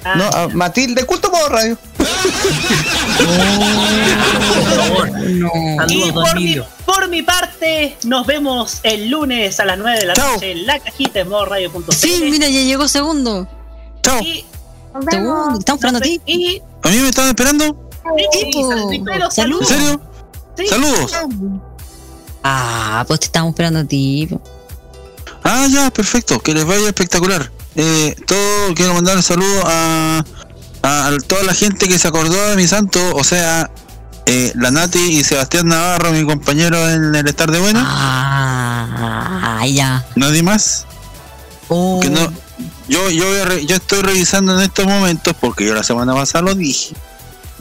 Ah, 0.07 0.15
no, 0.17 0.25
a 0.25 0.49
Matilde, 0.49 1.05
culto 1.05 1.31
por 1.33 1.51
radio. 1.51 1.77
Y 5.89 6.13
por 6.13 6.35
mi, 6.37 6.57
por 6.85 7.09
mi 7.09 7.23
parte, 7.23 7.97
nos 8.05 8.25
vemos 8.25 8.79
el 8.85 9.09
lunes 9.09 9.59
a 9.59 9.65
las 9.65 9.79
9 9.79 9.99
de 9.99 10.07
la 10.07 10.15
noche 10.15 10.53
en 10.53 10.67
la 10.67 10.79
cajita 10.79 11.19
de 11.19 11.25
modoradio.cl. 11.25 11.93
Sí, 11.93 12.29
mira, 12.31 12.49
ya 12.49 12.61
llegó 12.61 12.87
segundo. 12.87 13.49
Chao. 14.03 14.21
Segundo, 15.11 15.59
estamos 15.59 15.81
esperando 15.81 15.99
a 15.99 16.03
ti. 16.03 16.21
Y 16.25 16.63
¿A 16.83 16.89
mí 16.89 16.99
me 16.99 17.09
estaban 17.09 17.31
esperando? 17.31 17.91
Sí, 18.33 18.53
saludito, 18.53 19.31
Salud. 19.33 19.61
¿En 19.61 19.67
serio? 19.67 20.01
Sí. 20.57 20.67
Saludos. 20.69 21.13
Ah, 22.45 23.05
pues 23.09 23.21
te 23.21 23.27
estamos 23.27 23.51
esperando 23.51 23.81
a 23.81 23.85
ti. 23.85 24.29
Ah, 25.43 25.67
ya, 25.69 25.91
perfecto. 25.91 26.39
Que 26.39 26.55
les 26.55 26.65
vaya 26.65 26.87
espectacular. 26.87 27.51
Eh, 27.77 28.17
todo, 28.27 28.75
quiero 28.75 28.95
mandar 28.95 29.17
un 29.17 29.23
saludo 29.23 29.63
a, 29.67 30.25
a, 30.83 31.07
a 31.09 31.17
toda 31.27 31.43
la 31.45 31.55
gente 31.55 31.89
que 31.89 31.99
se 31.99 32.09
acordó 32.09 32.49
de 32.51 32.57
mi 32.57 32.67
santo, 32.67 32.99
o 33.15 33.23
sea, 33.23 33.71
eh, 34.25 34.53
la 34.57 34.71
Nati 34.71 34.99
y 34.99 35.25
Sebastián 35.25 35.69
Navarro, 35.69 36.13
mi 36.13 36.25
compañero 36.25 36.89
en 36.89 37.15
el 37.15 37.27
estar 37.29 37.51
de 37.51 37.59
buena. 37.61 37.85
Ah, 37.87 39.65
ya. 39.67 40.05
Nadie 40.15 40.43
más. 40.43 40.87
Oh, 41.69 42.01
Que 42.01 42.11
no, 42.11 42.33
yo, 42.89 43.11
yo, 43.11 43.27
voy 43.27 43.39
a 43.41 43.45
re- 43.45 43.67
yo 43.67 43.77
estoy 43.77 44.03
revisando 44.03 44.55
en 44.55 44.61
estos 44.61 44.87
momentos 44.87 45.35
porque 45.41 45.67
yo 45.67 45.75
la 45.75 45.83
semana 45.83 46.15
pasada 46.15 46.43
lo 46.43 46.55
dije. 46.55 46.95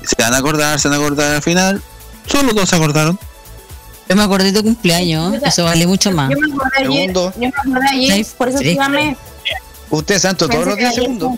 Se 0.04 0.22
van 0.22 0.34
a 0.34 0.38
acordar, 0.38 0.80
se 0.80 0.88
van 0.88 1.00
a 1.00 1.02
acordar 1.02 1.34
al 1.36 1.42
final. 1.42 1.82
Solo 2.28 2.54
dos 2.54 2.70
se 2.70 2.76
acordaron. 2.76 3.20
Yo 4.08 4.16
me 4.16 4.22
acordé 4.24 4.52
de 4.52 4.60
tu 4.60 4.64
cumpleaños, 4.64 5.34
eso 5.44 5.64
vale 5.64 5.88
mucho 5.88 6.12
más. 6.12 6.30
Yo 6.30 6.38
me 6.40 6.54
acordé 6.54 6.70
ayer, 6.78 6.92
Segundo. 7.08 7.34
yo 7.36 7.40
me 7.42 7.48
acordé 7.48 7.88
ayer, 7.92 8.26
por 8.38 8.50
eso 8.50 8.58
Sí. 8.60 8.78
Usted 9.96 10.20
santo 10.20 10.48
todos 10.50 10.66
los 10.68 10.78
días 10.78 10.96
segundo. 10.96 11.36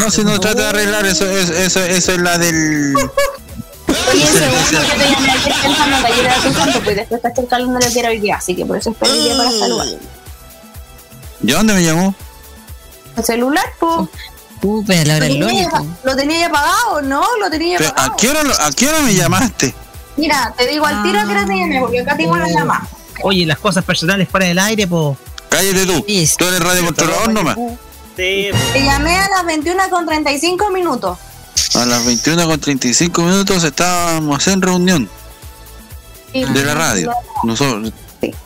No, 0.00 0.10
si 0.10 0.24
no 0.24 0.38
trata 0.40 0.62
de 0.62 0.68
arreglar 0.68 1.06
eso, 1.06 1.24
eso, 1.24 1.52
eso, 1.52 1.80
eso 1.80 2.12
es 2.12 2.18
la 2.18 2.36
del. 2.38 2.94
Oye, 2.96 4.26
segundo, 4.32 4.70
yo 4.72 4.94
te 4.98 5.10
llamé 5.10 5.30
ayer 5.30 5.54
pensando 5.62 5.96
que 6.00 6.06
ayer 6.12 6.24
era 6.24 6.34
tu 6.36 6.52
santo, 6.52 6.80
pues 6.82 6.96
después 6.96 7.20
caché 7.22 7.40
el 7.42 7.46
calendario 7.48 7.92
que 7.92 7.98
era 8.00 8.08
hoy 8.08 8.18
día, 8.18 8.36
así 8.36 8.54
que 8.56 8.66
por 8.66 8.76
eso 8.76 8.90
esperé 8.90 9.12
el 9.12 9.22
día 9.24 9.36
para 9.36 9.50
saludar. 9.50 9.86
¿Y 11.42 11.52
dónde 11.52 11.74
me 11.74 11.82
llamó? 11.84 12.14
El 13.16 13.24
celular, 13.24 13.64
pues. 13.78 14.08
Uh, 14.62 14.82
pero 14.86 15.00
a 15.02 15.04
la 15.04 15.16
hora 15.16 15.26
del 15.26 15.38
Lo 15.38 15.46
tenía, 15.46 15.62
ya- 15.70 15.82
lo 16.02 16.16
tenía 16.16 16.38
ya 16.40 16.50
pagado, 16.50 17.02
¿no? 17.02 17.22
Lo 17.40 17.50
tenía 17.50 17.78
ya 17.78 17.94
pagado. 17.94 18.12
¿a, 18.12 18.16
qué 18.16 18.30
hora, 18.30 18.42
lo- 18.42 18.60
¿A 18.60 18.70
qué 18.72 18.88
hora 18.88 19.00
me 19.00 19.14
llamaste? 19.14 19.74
Mira, 20.16 20.52
te 20.56 20.66
digo 20.66 20.86
al 20.86 21.02
tiro 21.02 21.24
que 21.26 21.32
era 21.32 21.46
te 21.46 21.54
llamé, 21.56 21.78
porque 21.80 22.00
acá 22.00 22.16
tengo 22.16 22.36
la 22.36 22.48
llamada. 22.48 22.88
Oye, 23.22 23.46
las 23.46 23.58
cosas 23.58 23.84
personales 23.84 24.28
fuera 24.28 24.46
del 24.46 24.58
aire, 24.58 24.86
pues. 24.88 25.16
Cállate 25.56 25.86
tú. 25.86 26.04
Tú 26.36 26.44
eres 26.44 26.60
radio 26.60 26.84
controlador 26.84 27.32
nomás. 27.32 27.56
Sí, 28.16 28.48
Te 28.72 28.82
llamé 28.84 29.16
a 29.16 29.28
las 29.30 29.46
21 29.46 29.88
con 29.90 30.04
35 30.06 30.70
minutos. 30.70 31.18
A 31.74 31.86
las 31.86 32.04
21 32.04 32.46
con 32.46 32.60
35 32.60 33.22
minutos 33.22 33.64
estábamos 33.64 34.46
en 34.48 34.60
reunión 34.60 35.08
de 36.34 36.62
la 36.64 36.74
radio. 36.74 37.10
Nosotros, 37.44 37.90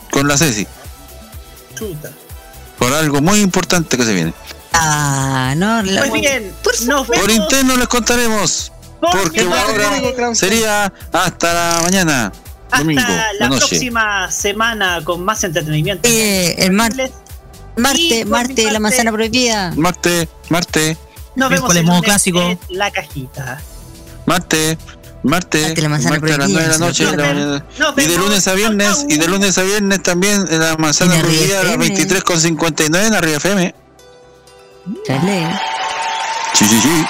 con 0.09 0.27
la 0.27 0.37
Ceci. 0.37 0.65
chuta. 1.75 2.11
Por 2.77 2.93
algo 2.93 3.21
muy 3.21 3.41
importante 3.41 3.97
que 3.97 4.05
se 4.05 4.13
viene. 4.13 4.33
Ah, 4.73 5.53
no, 5.57 5.83
la- 5.83 6.01
Pues 6.07 6.13
bien, 6.13 6.53
nos 6.85 7.07
Por 7.07 7.29
interno 7.29 7.75
les 7.75 7.87
contaremos. 7.89 8.71
Porque 9.01 9.43
por 9.43 9.57
ahora 9.57 10.33
sería 10.33 10.93
hasta 11.11 11.53
la 11.53 11.81
mañana. 11.81 12.31
Domingo, 12.77 13.01
Hasta 13.01 13.15
la 13.15 13.33
la 13.39 13.49
noche. 13.49 13.67
próxima 13.67 14.31
semana 14.31 15.01
con 15.03 15.23
más 15.23 15.43
entretenimiento. 15.43 16.07
Eh, 16.09 16.55
el 16.59 16.71
mar- 16.71 16.93
Marte, 17.77 18.25
Marte, 18.25 18.71
la 18.71 18.79
manzana 18.79 19.11
prohibida. 19.11 19.71
Marte, 19.75 20.27
Marte, 20.49 20.97
Nos 21.35 21.49
vemos 21.49 21.75
el 21.75 21.85
modo 21.85 22.01
clásico. 22.01 22.41
en 22.41 22.59
la 22.69 22.91
cajita. 22.91 23.61
Marte, 24.25 24.77
Marte, 25.23 25.61
Marte, 25.61 25.81
la 25.81 25.89
manzana 25.89 26.19
Marte 26.19 26.33
a 26.33 26.37
las 26.37 26.49
9 26.49 26.63
de 26.63 26.69
la 26.69 26.77
prohibida, 26.77 26.87
noche. 26.87 27.05
de 27.05 27.17
la 27.79 28.03
Y 28.03 28.07
de 28.07 28.17
lunes 28.17 28.47
a 28.47 28.53
viernes, 28.53 29.05
y 29.07 29.17
de 29.17 29.27
lunes 29.27 29.57
a 29.57 29.63
viernes 29.63 30.03
también 30.03 30.45
en 30.49 30.59
la 30.59 30.75
manzana 30.77 31.15
En 31.15 31.21
prohibida 31.21 31.61
a 31.61 31.63
las 31.63 31.73
FM. 31.75 31.95
23.59 31.95 33.07
en 33.07 33.13
Arriba 33.13 33.37
FM. 33.37 33.75
Chale. 35.07 35.59
Sí, 36.53 36.65
sí, 36.65 36.79
sí. 36.81 37.05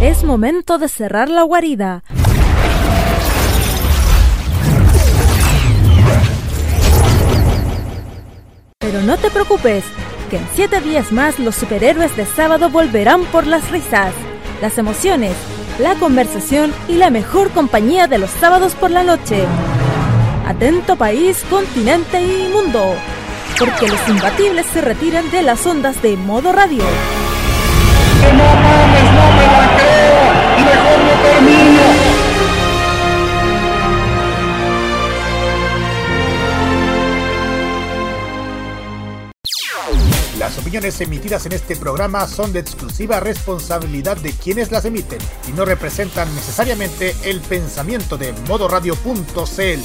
Es 0.00 0.22
momento 0.22 0.78
de 0.78 0.88
cerrar 0.88 1.28
la 1.28 1.42
guarida. 1.42 2.04
Pero 8.78 9.02
no 9.02 9.16
te 9.16 9.28
preocupes, 9.30 9.82
que 10.30 10.36
en 10.36 10.46
siete 10.54 10.80
días 10.80 11.10
más 11.10 11.40
los 11.40 11.56
superhéroes 11.56 12.16
de 12.16 12.26
sábado 12.26 12.70
volverán 12.70 13.24
por 13.24 13.48
las 13.48 13.72
risas, 13.72 14.12
las 14.62 14.78
emociones, 14.78 15.34
la 15.80 15.96
conversación 15.96 16.72
y 16.88 16.94
la 16.94 17.10
mejor 17.10 17.50
compañía 17.50 18.06
de 18.06 18.18
los 18.18 18.30
sábados 18.30 18.76
por 18.76 18.92
la 18.92 19.02
noche. 19.02 19.44
Atento 20.46 20.94
país, 20.94 21.44
continente 21.50 22.22
y 22.22 22.48
mundo, 22.52 22.94
porque 23.58 23.88
los 23.88 24.08
imbatibles 24.08 24.66
se 24.66 24.80
retiran 24.80 25.28
de 25.32 25.42
las 25.42 25.66
ondas 25.66 26.00
de 26.02 26.16
modo 26.16 26.52
radio. 26.52 26.84
Opiniones 40.58 41.00
emitidas 41.00 41.46
en 41.46 41.52
este 41.52 41.76
programa 41.76 42.26
son 42.26 42.52
de 42.52 42.58
exclusiva 42.58 43.20
responsabilidad 43.20 44.16
de 44.16 44.32
quienes 44.32 44.72
las 44.72 44.84
emiten 44.84 45.20
y 45.48 45.52
no 45.52 45.64
representan 45.64 46.34
necesariamente 46.34 47.14
el 47.22 47.40
pensamiento 47.40 48.18
de 48.18 48.32
modoradio.cl. 48.48 49.80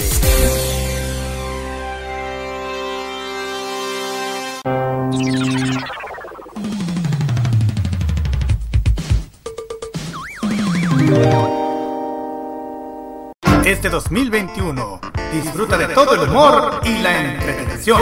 Este 13.64 13.90
2021 13.90 15.00
disfruta 15.32 15.78
de 15.78 15.88
todo 15.94 16.16
el 16.16 16.30
humor 16.30 16.82
y 16.84 16.98
la 16.98 17.34
entretención. 17.34 18.02